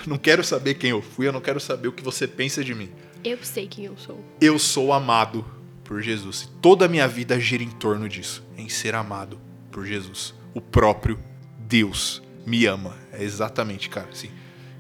Não 0.05 0.17
quero 0.17 0.43
saber 0.43 0.75
quem 0.75 0.91
eu 0.91 1.01
fui, 1.01 1.27
eu 1.27 1.33
não 1.33 1.41
quero 1.41 1.59
saber 1.59 1.87
o 1.87 1.91
que 1.91 2.03
você 2.03 2.27
pensa 2.27 2.63
de 2.63 2.75
mim. 2.75 2.91
Eu 3.23 3.39
sei 3.41 3.67
quem 3.67 3.85
eu 3.85 3.97
sou. 3.97 4.23
Eu 4.39 4.59
sou 4.59 4.93
amado 4.93 5.45
por 5.83 6.01
Jesus. 6.01 6.43
E 6.43 6.61
toda 6.61 6.85
a 6.85 6.87
minha 6.87 7.07
vida 7.07 7.39
gira 7.39 7.63
em 7.63 7.71
torno 7.71 8.07
disso, 8.07 8.43
em 8.57 8.69
ser 8.69 8.93
amado 8.93 9.44
por 9.75 9.85
Jesus, 9.85 10.33
o 10.53 10.61
próprio 10.61 11.19
Deus 11.59 12.23
me 12.45 12.65
ama. 12.65 12.95
É 13.11 13.21
exatamente, 13.21 13.89
cara, 13.89 14.07
assim. 14.09 14.31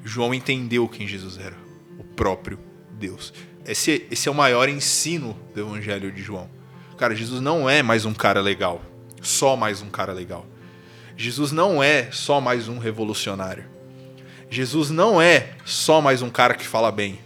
João 0.05 0.33
entendeu 0.33 0.87
quem 0.87 1.05
Jesus 1.05 1.37
era, 1.37 1.57
o 1.99 2.03
próprio 2.05 2.57
Deus. 2.91 3.33
Esse, 3.67 4.07
esse 4.09 4.29
é 4.29 4.31
o 4.31 4.35
maior 4.35 4.69
ensino 4.69 5.37
do 5.53 5.59
Evangelho 5.59 6.13
de 6.13 6.21
João. 6.21 6.49
Cara, 6.97 7.13
Jesus 7.13 7.41
não 7.41 7.69
é 7.69 7.83
mais 7.83 8.05
um 8.05 8.13
cara 8.13 8.39
legal, 8.39 8.81
só 9.21 9.57
mais 9.57 9.81
um 9.81 9.89
cara 9.89 10.13
legal. 10.13 10.45
Jesus 11.17 11.51
não 11.51 11.83
é 11.83 12.09
só 12.09 12.39
mais 12.39 12.69
um 12.69 12.77
revolucionário. 12.77 13.65
Jesus 14.49 14.91
não 14.91 15.21
é 15.21 15.55
só 15.65 15.99
mais 15.99 16.21
um 16.21 16.29
cara 16.29 16.53
que 16.53 16.65
fala 16.65 16.89
bem. 16.89 17.19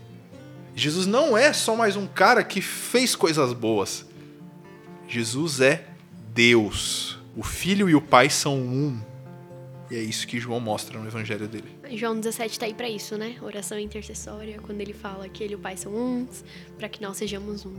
Jesus 0.75 1.05
não 1.05 1.37
é 1.37 1.53
só 1.53 1.75
mais 1.75 1.95
um 1.95 2.07
cara 2.07 2.43
que 2.43 2.61
fez 2.61 3.15
coisas 3.15 3.53
boas. 3.53 4.07
Jesus 5.07 5.61
é 5.61 5.85
Deus. 6.33 7.18
O 7.35 7.43
Filho 7.43 7.89
e 7.89 7.95
o 7.95 8.01
Pai 8.01 8.29
são 8.29 8.57
um. 8.57 8.99
E 9.91 9.95
é 9.95 9.99
isso 9.99 10.27
que 10.27 10.39
João 10.39 10.59
mostra 10.59 10.99
no 10.99 11.07
evangelho 11.07 11.47
dele. 11.47 11.79
João 11.93 12.19
17 12.19 12.59
tá 12.59 12.65
aí 12.67 12.73
para 12.73 12.87
isso, 12.87 13.17
né? 13.17 13.35
Oração 13.41 13.79
intercessória, 13.79 14.59
quando 14.61 14.79
ele 14.81 14.93
fala 14.93 15.27
que 15.27 15.43
ele 15.43 15.53
e 15.53 15.55
o 15.55 15.59
Pai 15.59 15.75
são 15.75 15.93
uns, 15.93 16.43
para 16.77 16.87
que 16.87 17.01
nós 17.01 17.17
sejamos 17.17 17.65
um. 17.65 17.75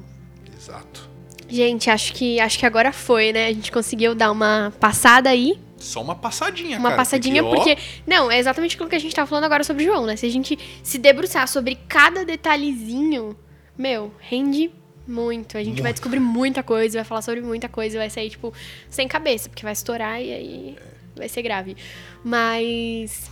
Exato. 0.57 1.09
Gente, 1.49 1.91
acho 1.91 2.13
que 2.13 2.39
acho 2.39 2.59
que 2.59 2.67
agora 2.67 2.93
foi, 2.93 3.33
né? 3.33 3.47
A 3.47 3.53
gente 3.53 3.71
conseguiu 3.73 4.15
dar 4.15 4.31
uma 4.31 4.73
passada 4.79 5.31
aí. 5.31 5.59
Só 5.77 6.03
uma 6.03 6.15
passadinha, 6.15 6.79
Uma 6.79 6.91
cara, 6.91 6.97
passadinha, 6.97 7.43
porque, 7.43 7.75
porque. 7.77 8.03
Não, 8.07 8.31
é 8.31 8.39
exatamente 8.39 8.75
aquilo 8.75 8.89
que 8.89 8.97
a 8.97 9.01
gente 9.01 9.15
tá 9.15 9.25
falando 9.25 9.45
agora 9.45 9.65
sobre 9.65 9.85
João, 9.85 10.05
né? 10.05 10.15
Se 10.15 10.27
a 10.27 10.31
gente 10.31 10.59
se 10.83 10.99
debruçar 10.99 11.49
sobre 11.49 11.77
cada 11.89 12.25
detalhezinho, 12.25 13.37
meu, 13.79 14.13
rende 14.19 14.71
muito. 15.07 15.57
A 15.57 15.63
gente 15.63 15.77
vai 15.77 15.91
Muito. 15.91 15.95
descobrir 15.97 16.21
muita 16.21 16.63
coisa, 16.63 16.99
vai 16.99 17.05
falar 17.05 17.23
sobre 17.23 17.41
muita 17.41 17.69
coisa, 17.69 17.99
vai 17.99 18.11
sair, 18.11 18.31
tipo, 18.31 18.53
sem 18.89 19.09
cabeça, 19.09 19.49
porque 19.49 19.63
vai 19.63 19.73
estourar 19.73 20.21
e 20.21 20.33
aí 20.33 20.77
vai 21.17 21.29
ser 21.29 21.43
grave. 21.43 21.77
Mas. 22.25 23.31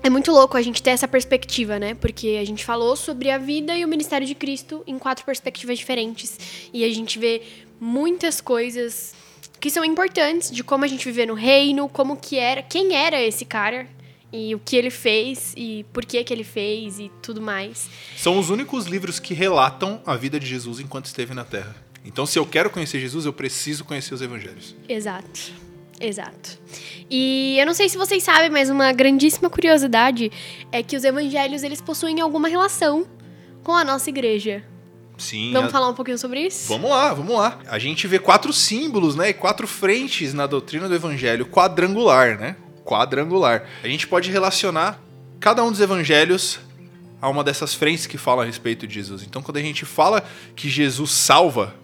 É 0.00 0.08
muito 0.08 0.30
louco 0.30 0.56
a 0.56 0.62
gente 0.62 0.80
ter 0.80 0.90
essa 0.90 1.08
perspectiva, 1.08 1.76
né? 1.76 1.92
Porque 1.94 2.38
a 2.40 2.44
gente 2.46 2.64
falou 2.64 2.94
sobre 2.94 3.30
a 3.30 3.38
vida 3.38 3.76
e 3.76 3.84
o 3.84 3.88
ministério 3.88 4.24
de 4.24 4.34
Cristo 4.34 4.84
em 4.86 4.96
quatro 4.96 5.24
perspectivas 5.24 5.76
diferentes. 5.76 6.38
E 6.72 6.84
a 6.84 6.88
gente 6.88 7.18
vê 7.18 7.42
muitas 7.80 8.40
coisas 8.40 9.12
que 9.58 9.68
são 9.70 9.84
importantes 9.84 10.52
de 10.52 10.62
como 10.62 10.84
a 10.84 10.88
gente 10.88 11.04
viver 11.04 11.26
no 11.26 11.34
reino, 11.34 11.88
como 11.88 12.16
que 12.16 12.38
era, 12.38 12.62
quem 12.62 12.94
era 12.94 13.20
esse 13.20 13.44
cara 13.44 13.88
e 14.32 14.54
o 14.54 14.58
que 14.58 14.76
ele 14.76 14.90
fez 14.90 15.54
e 15.56 15.84
por 15.92 16.04
que 16.04 16.22
que 16.22 16.32
ele 16.32 16.44
fez 16.44 16.98
e 16.98 17.10
tudo 17.22 17.40
mais. 17.40 17.88
São 18.16 18.38
os 18.38 18.50
únicos 18.50 18.86
livros 18.86 19.18
que 19.18 19.32
relatam 19.34 20.00
a 20.04 20.16
vida 20.16 20.38
de 20.38 20.46
Jesus 20.46 20.80
enquanto 20.80 21.06
esteve 21.06 21.32
na 21.34 21.44
Terra. 21.44 21.74
Então, 22.04 22.24
se 22.26 22.38
eu 22.38 22.46
quero 22.46 22.70
conhecer 22.70 23.00
Jesus, 23.00 23.24
eu 23.26 23.32
preciso 23.32 23.84
conhecer 23.84 24.14
os 24.14 24.22
evangelhos. 24.22 24.74
Exato. 24.88 25.40
Exato. 26.00 26.58
E 27.10 27.56
eu 27.58 27.66
não 27.66 27.74
sei 27.74 27.88
se 27.88 27.96
vocês 27.98 28.22
sabem, 28.22 28.48
mas 28.50 28.70
uma 28.70 28.92
grandíssima 28.92 29.50
curiosidade 29.50 30.30
é 30.70 30.82
que 30.82 30.96
os 30.96 31.02
evangelhos 31.04 31.62
eles 31.64 31.80
possuem 31.80 32.20
alguma 32.20 32.46
relação 32.48 33.06
com 33.64 33.72
a 33.74 33.82
nossa 33.84 34.08
igreja. 34.08 34.62
Sim. 35.16 35.52
Vamos 35.52 35.70
a- 35.70 35.72
falar 35.72 35.88
um 35.88 35.94
pouquinho 35.94 36.16
sobre 36.16 36.46
isso? 36.46 36.68
Vamos 36.68 36.88
lá, 36.88 37.12
vamos 37.12 37.34
lá. 37.36 37.58
A 37.66 37.78
gente 37.80 38.06
vê 38.06 38.20
quatro 38.20 38.52
símbolos, 38.52 39.16
né? 39.16 39.30
E 39.30 39.34
quatro 39.34 39.66
frentes 39.66 40.32
na 40.32 40.46
doutrina 40.46 40.88
do 40.88 40.94
evangelho 40.94 41.44
quadrangular, 41.46 42.38
né? 42.38 42.56
Quadrangular. 42.88 43.66
A 43.84 43.86
gente 43.86 44.06
pode 44.06 44.30
relacionar 44.30 44.98
cada 45.38 45.62
um 45.62 45.70
dos 45.70 45.80
evangelhos 45.80 46.58
a 47.20 47.28
uma 47.28 47.44
dessas 47.44 47.74
frentes 47.74 48.06
que 48.06 48.16
fala 48.16 48.42
a 48.42 48.46
respeito 48.46 48.86
de 48.86 48.94
Jesus. 48.94 49.22
Então, 49.22 49.42
quando 49.42 49.58
a 49.58 49.62
gente 49.62 49.84
fala 49.84 50.24
que 50.56 50.70
Jesus 50.70 51.10
salva, 51.10 51.74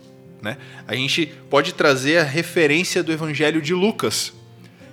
né? 0.40 0.56
A 0.88 0.94
gente 0.94 1.26
pode 1.50 1.74
trazer 1.74 2.18
a 2.18 2.22
referência 2.22 3.02
do 3.02 3.12
evangelho 3.12 3.60
de 3.60 3.74
Lucas, 3.74 4.32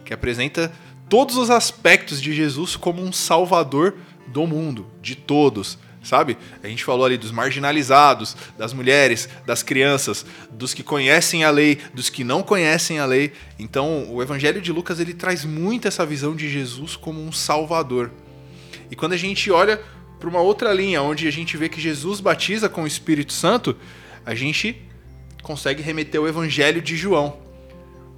que 0.03 0.13
apresenta 0.13 0.71
todos 1.07 1.37
os 1.37 1.49
aspectos 1.49 2.21
de 2.21 2.33
Jesus 2.33 2.75
como 2.75 3.01
um 3.01 3.13
salvador 3.13 3.95
do 4.27 4.45
mundo, 4.45 4.87
de 5.01 5.15
todos, 5.15 5.77
sabe? 6.03 6.37
A 6.63 6.67
gente 6.67 6.83
falou 6.83 7.05
ali 7.05 7.17
dos 7.17 7.31
marginalizados, 7.31 8.35
das 8.57 8.73
mulheres, 8.73 9.29
das 9.45 9.61
crianças, 9.61 10.25
dos 10.51 10.73
que 10.73 10.83
conhecem 10.83 11.43
a 11.43 11.49
lei, 11.49 11.77
dos 11.93 12.09
que 12.09 12.23
não 12.23 12.41
conhecem 12.41 12.99
a 12.99 13.05
lei. 13.05 13.33
Então, 13.59 14.11
o 14.11 14.21
evangelho 14.21 14.61
de 14.61 14.71
Lucas 14.71 14.99
ele 14.99 15.13
traz 15.13 15.45
muito 15.45 15.87
essa 15.87 16.05
visão 16.05 16.35
de 16.35 16.49
Jesus 16.49 16.95
como 16.95 17.23
um 17.23 17.31
salvador. 17.31 18.11
E 18.89 18.95
quando 18.95 19.13
a 19.13 19.17
gente 19.17 19.51
olha 19.51 19.81
para 20.19 20.29
uma 20.29 20.41
outra 20.41 20.73
linha, 20.73 21.01
onde 21.01 21.27
a 21.27 21.31
gente 21.31 21.55
vê 21.57 21.69
que 21.69 21.79
Jesus 21.79 22.19
batiza 22.19 22.67
com 22.67 22.83
o 22.83 22.87
Espírito 22.87 23.33
Santo, 23.33 23.75
a 24.25 24.35
gente 24.35 24.81
consegue 25.41 25.81
remeter 25.81 26.19
ao 26.19 26.27
Evangelho 26.27 26.81
de 26.81 26.95
João. 26.95 27.39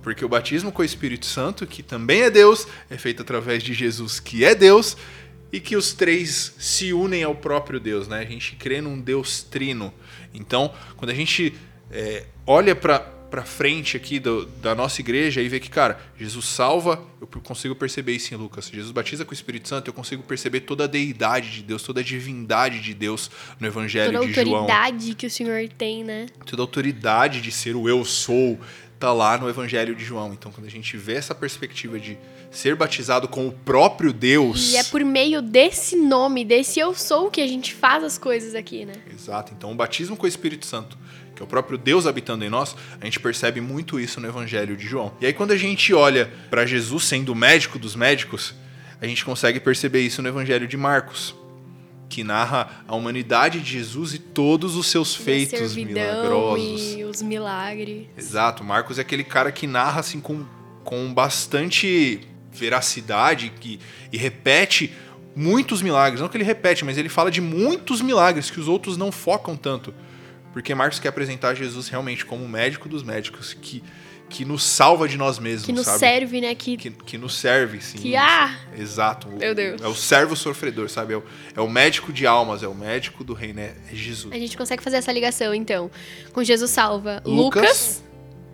Porque 0.01 0.25
o 0.25 0.27
batismo 0.27 0.69
com 0.69 0.81
o 0.81 0.85
Espírito 0.85 1.25
Santo, 1.25 1.65
que 1.65 1.81
também 1.81 2.23
é 2.23 2.29
Deus, 2.29 2.67
é 2.89 2.97
feito 2.97 3.21
através 3.21 3.63
de 3.63 3.73
Jesus, 3.73 4.19
que 4.19 4.43
é 4.43 4.53
Deus, 4.53 4.97
e 5.53 5.59
que 5.59 5.75
os 5.77 5.93
três 5.93 6.55
se 6.57 6.91
unem 6.91 7.23
ao 7.23 7.35
próprio 7.35 7.79
Deus, 7.79 8.07
né? 8.07 8.19
A 8.19 8.25
gente 8.25 8.55
crê 8.55 8.81
num 8.81 8.99
Deus 8.99 9.43
trino. 9.43 9.93
Então, 10.33 10.73
quando 10.97 11.11
a 11.11 11.13
gente 11.13 11.53
é, 11.91 12.25
olha 12.45 12.75
para 12.75 13.13
para 13.33 13.43
frente 13.43 13.97
aqui 13.97 14.19
do- 14.19 14.45
da 14.61 14.75
nossa 14.75 15.01
igreja 15.01 15.41
e 15.41 15.49
vê 15.49 15.59
que, 15.59 15.67
cara, 15.67 15.99
Jesus 16.19 16.45
salva, 16.45 17.03
eu 17.19 17.25
consigo 17.25 17.73
perceber 17.73 18.11
isso 18.11 18.31
em 18.31 18.37
Lucas. 18.37 18.69
Jesus 18.71 18.91
batiza 18.91 19.25
com 19.25 19.31
o 19.31 19.33
Espírito 19.33 19.67
Santo, 19.67 19.87
eu 19.87 19.93
consigo 19.93 20.21
perceber 20.21 20.59
toda 20.59 20.83
a 20.83 20.87
deidade 20.87 21.49
de 21.49 21.63
Deus, 21.63 21.81
toda 21.81 22.01
a 22.01 22.03
divindade 22.03 22.79
de 22.79 22.93
Deus 22.93 23.31
no 23.59 23.65
Evangelho 23.65 24.11
Toda 24.13 24.23
a 24.23 24.27
de 24.27 24.33
João 24.35 24.61
autoridade 24.61 25.15
que 25.15 25.25
o 25.25 25.31
Senhor 25.31 25.67
tem, 25.69 26.03
né? 26.03 26.27
toda 26.45 26.61
a 26.61 26.65
autoridade 26.65 27.41
de 27.41 27.51
ser 27.51 27.75
o 27.75 27.89
eu 27.89 28.05
sou 28.05 28.59
tá 28.99 29.11
lá 29.11 29.35
no 29.35 29.49
Evangelho 29.49 29.95
de 29.95 30.05
João. 30.05 30.31
Então, 30.31 30.51
quando 30.51 30.67
a 30.67 30.69
gente 30.69 30.95
vê 30.95 31.13
essa 31.15 31.33
perspectiva 31.33 31.99
de 31.99 32.15
ser 32.53 32.75
batizado 32.75 33.27
com 33.27 33.47
o 33.47 33.51
próprio 33.51 34.13
Deus, 34.13 34.71
E 34.71 34.77
é 34.77 34.83
por 34.83 35.03
meio 35.03 35.41
desse 35.41 35.95
nome, 35.95 36.45
desse 36.45 36.79
eu 36.79 36.93
sou, 36.93 37.29
que 37.31 37.41
a 37.41 37.47
gente 37.47 37.73
faz 37.73 38.03
as 38.03 38.17
coisas 38.17 38.53
aqui, 38.55 38.85
né? 38.85 38.93
exato. 39.11 39.53
Então, 39.57 39.71
o 39.71 39.75
batismo 39.75 40.15
com 40.15 40.25
o 40.25 40.29
Espírito 40.29 40.65
Santo, 40.65 40.97
que 41.35 41.41
é 41.41 41.43
o 41.43 41.47
próprio 41.47 41.77
Deus 41.79 42.05
habitando 42.05 42.45
em 42.45 42.49
nós, 42.49 42.75
a 43.01 43.05
gente 43.05 43.19
percebe 43.19 43.59
muito 43.59 43.99
isso 43.99 44.21
no 44.21 44.27
Evangelho 44.27 44.77
de 44.77 44.85
João. 44.85 45.11
E 45.19 45.25
aí, 45.25 45.33
quando 45.33 45.51
a 45.51 45.57
gente 45.57 45.93
olha 45.93 46.31
para 46.49 46.65
Jesus 46.65 47.05
sendo 47.05 47.31
o 47.31 47.35
médico 47.35 47.79
dos 47.79 47.95
médicos, 47.95 48.53
a 49.01 49.07
gente 49.07 49.25
consegue 49.25 49.59
perceber 49.59 50.01
isso 50.01 50.21
no 50.21 50.29
Evangelho 50.29 50.67
de 50.67 50.77
Marcos. 50.77 51.35
Que 52.07 52.23
narra 52.23 52.83
a 52.87 52.95
humanidade 52.95 53.59
de 53.61 53.71
Jesus 53.71 54.13
e 54.13 54.19
todos 54.19 54.75
os 54.75 54.85
seus 54.85 55.15
feitos 55.15 55.57
servidão 55.57 56.03
milagrosos. 56.03 56.93
e 56.95 57.03
os 57.03 57.23
milagres. 57.23 58.05
Exato, 58.15 58.63
Marcos 58.63 58.99
é 58.99 59.01
aquele 59.01 59.23
cara 59.23 59.51
que 59.51 59.65
narra 59.65 60.01
assim 60.01 60.19
com, 60.21 60.45
com 60.83 61.11
bastante 61.11 62.19
veracidade 62.53 63.51
que, 63.59 63.79
e 64.11 64.17
repete 64.17 64.93
muitos 65.35 65.81
milagres. 65.81 66.21
Não 66.21 66.29
que 66.29 66.37
ele 66.37 66.43
repete, 66.43 66.85
mas 66.85 66.97
ele 66.97 67.09
fala 67.09 67.31
de 67.31 67.41
muitos 67.41 68.01
milagres 68.01 68.49
que 68.51 68.59
os 68.59 68.67
outros 68.67 68.97
não 68.97 69.11
focam 69.11 69.55
tanto. 69.55 69.93
Porque 70.51 70.75
Marcos 70.75 70.99
quer 70.99 71.09
apresentar 71.09 71.55
Jesus 71.55 71.87
realmente 71.87 72.25
como 72.25 72.45
o 72.45 72.47
médico 72.49 72.87
dos 72.87 73.01
médicos, 73.01 73.55
que, 73.59 73.83
que 74.29 74.45
nos 74.45 74.63
salva 74.63 75.07
de 75.07 75.17
nós 75.17 75.39
mesmos, 75.39 75.65
Que 75.65 75.71
nos 75.71 75.85
sabe? 75.85 75.97
serve, 75.97 76.41
né? 76.41 76.53
Que, 76.53 76.77
Que, 76.77 76.91
que 76.91 77.17
nos 77.17 77.35
serve, 77.35 77.81
sim. 77.81 77.97
Que, 77.97 78.15
ah! 78.15 78.55
Exato. 78.77 79.29
Meu 79.29 79.55
Deus. 79.55 79.81
É 79.81 79.87
o 79.87 79.95
servo 79.95 80.35
sofredor, 80.35 80.89
sabe? 80.89 81.13
É 81.13 81.17
o, 81.17 81.23
é 81.55 81.61
o 81.61 81.67
médico 81.67 82.13
de 82.13 82.27
almas, 82.27 82.61
é 82.61 82.67
o 82.67 82.75
médico 82.75 83.23
do 83.23 83.33
reino, 83.33 83.61
é 83.61 83.73
é 83.91 83.95
Jesus. 83.95 84.31
a 84.31 84.37
gente 84.37 84.55
consegue 84.55 84.83
fazer 84.83 84.97
essa 84.97 85.11
ligação, 85.11 85.55
então. 85.55 85.89
Com 86.31 86.43
Jesus 86.43 86.69
salva 86.69 87.23
Lucas. 87.25 87.63
Lucas, 87.63 88.03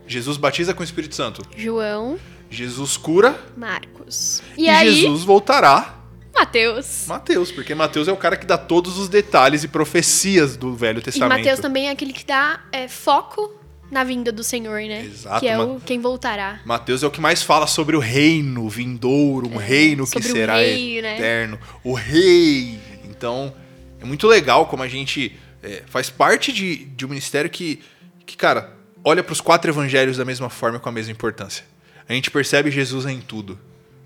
Jesus 0.08 0.38
batiza 0.38 0.74
com 0.74 0.80
o 0.80 0.84
Espírito 0.86 1.16
Santo. 1.16 1.42
João, 1.58 2.18
Jesus 2.50 2.98
cura 2.98 3.40
Marcos. 3.56 4.42
E, 4.58 4.64
E, 4.66 4.70
aí, 4.70 4.92
Jesus 4.94 5.24
voltará 5.24 5.96
Mateus. 6.34 7.06
Mateus, 7.08 7.52
porque 7.52 7.76
Mateus 7.76 8.08
é 8.08 8.12
o 8.12 8.18
cara 8.18 8.38
que 8.38 8.46
dá 8.46 8.58
todos 8.58 8.98
os 8.98 9.10
detalhes 9.10 9.64
e 9.64 9.68
profecias 9.68 10.56
do 10.56 10.74
Velho 10.76 11.00
E 11.00 11.02
Testamento. 11.02 11.38
Mateus 11.40 11.60
também 11.60 11.88
é 11.88 11.92
aquele 11.92 12.14
que 12.14 12.26
dá 12.26 12.62
é, 12.72 12.88
foco 12.88 13.54
na 13.92 14.04
vinda 14.04 14.32
do 14.32 14.44
Senhor, 14.44 14.80
né? 14.82 15.04
Exato, 15.04 15.40
Que 15.42 15.48
é 15.48 15.60
o 15.60 15.80
quem 15.84 16.00
voltará. 16.00 16.62
Mateus 16.64 17.04
é 17.04 17.08
o 17.08 17.12
que 17.12 17.20
mais 17.20 17.42
fala 17.44 17.68
sobre 17.68 17.96
o 17.96 18.00
reino 18.00 18.70
vindouro, 18.70 19.50
um 19.52 19.58
reino 19.58 20.06
que 20.06 20.18
É, 20.18 20.22
sobre 20.22 20.30
o 20.30 20.32
será 20.32 20.58
rei, 20.58 21.02
né? 21.02 21.16
eterno. 21.16 21.60
O 21.84 21.94
rei. 21.94 22.80
Então, 23.10 23.54
é 24.00 24.06
muito 24.06 24.26
legal 24.28 24.68
como 24.68 24.84
a 24.84 24.88
gente 24.88 25.38
é, 25.62 25.84
faz 25.88 26.10
parte 26.10 26.54
de, 26.54 26.86
de 26.86 27.06
um 27.06 27.10
ministério 27.10 27.50
que, 27.50 27.82
que 28.26 28.38
cara, 28.38 28.74
olha 29.04 29.24
para 29.24 29.34
os 29.34 29.42
quatro 29.42 29.70
evangelhos 29.70 30.18
da 30.18 30.24
mesma 30.24 30.50
forma 30.50 30.78
e 30.78 30.80
com 30.80 30.88
a 30.88 30.92
mesma 30.92 31.12
importância. 31.12 31.66
A 32.10 32.14
gente 32.14 32.32
percebe 32.32 32.72
Jesus 32.72 33.06
em 33.06 33.22
tudo. 33.22 33.60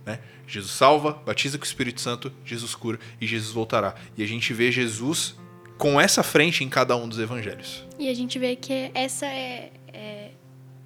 Né? 0.06 0.20
Jesus 0.46 0.74
salva, 0.74 1.14
batiza 1.26 1.58
com 1.58 1.64
o 1.64 1.68
Espírito 1.68 2.02
Santo, 2.02 2.32
Jesus 2.46 2.76
cura 2.76 3.00
e 3.22 3.26
Jesus 3.26 3.52
voltará. 3.54 3.96
E 4.18 4.22
a 4.22 4.28
gente 4.28 4.54
vê 4.54 4.72
Jesus 4.72 5.36
com 5.78 6.00
essa 6.00 6.22
frente 6.22 6.64
em 6.64 6.70
cada 6.70 6.96
um 6.98 7.08
dos 7.08 7.18
evangelhos. 7.18 7.84
E 7.98 8.10
a 8.10 8.14
gente 8.14 8.38
vê 8.38 8.56
que 8.58 8.92
essa 8.94 9.26
é. 9.26 9.72
é- 9.94 10.32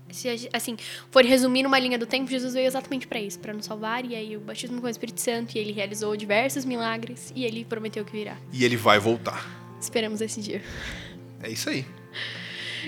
se 0.10 0.50
assim, 0.54 0.78
for 1.12 1.26
resumir 1.26 1.64
numa 1.64 1.78
linha 1.78 1.98
do 1.98 2.06
tempo, 2.06 2.32
Jesus 2.32 2.54
veio 2.54 2.66
exatamente 2.66 3.06
pra 3.06 3.20
isso, 3.20 3.40
pra 3.40 3.52
nos 3.54 3.66
salvar. 3.66 4.06
E 4.06 4.16
aí 4.16 4.38
o 4.38 4.40
batismo 4.40 4.80
com 4.80 4.88
o 4.88 4.90
Espírito 4.90 5.20
Santo, 5.20 5.56
e 5.56 5.60
ele 5.60 5.74
realizou 5.74 6.16
diversos 6.16 6.64
milagres, 6.64 7.34
e 7.36 7.44
ele 7.44 7.66
prometeu 7.66 8.06
que 8.06 8.14
virá. 8.14 8.38
E 8.54 8.64
ele 8.64 8.78
vai 8.78 9.00
voltar. 9.00 9.46
Esperamos 9.82 10.22
esse 10.22 10.40
dia. 10.40 10.64
É 11.44 11.50
isso 11.50 11.70
aí. 11.70 11.86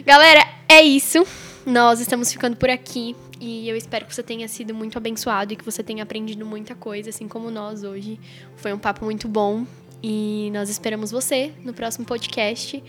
Galera, 0.06 0.48
é 0.68 0.82
isso. 0.82 1.26
Nós 1.66 2.00
estamos 2.00 2.32
ficando 2.32 2.56
por 2.56 2.70
aqui. 2.70 3.16
E 3.40 3.70
eu 3.70 3.76
espero 3.76 4.06
que 4.06 4.14
você 4.14 4.22
tenha 4.22 4.48
sido 4.48 4.74
muito 4.74 4.98
abençoado 4.98 5.54
e 5.54 5.56
que 5.56 5.64
você 5.64 5.82
tenha 5.82 6.04
aprendido 6.04 6.46
muita 6.46 6.76
coisa, 6.76 7.10
assim 7.10 7.28
como 7.28 7.50
nós 7.50 7.84
hoje. 7.84 8.20
Foi 8.58 8.74
um 8.74 8.80
papo 8.80 9.06
muito 9.06 9.28
bom. 9.28 9.66
E 10.04 10.50
nós 10.54 10.70
esperamos 10.70 11.12
você 11.12 11.54
no 11.64 11.74
próximo 11.74 12.06
podcast. 12.06 12.84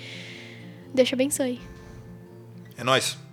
Te 0.95 1.15
abençoe. 1.15 1.61
É 2.77 2.83
nóis. 2.83 3.30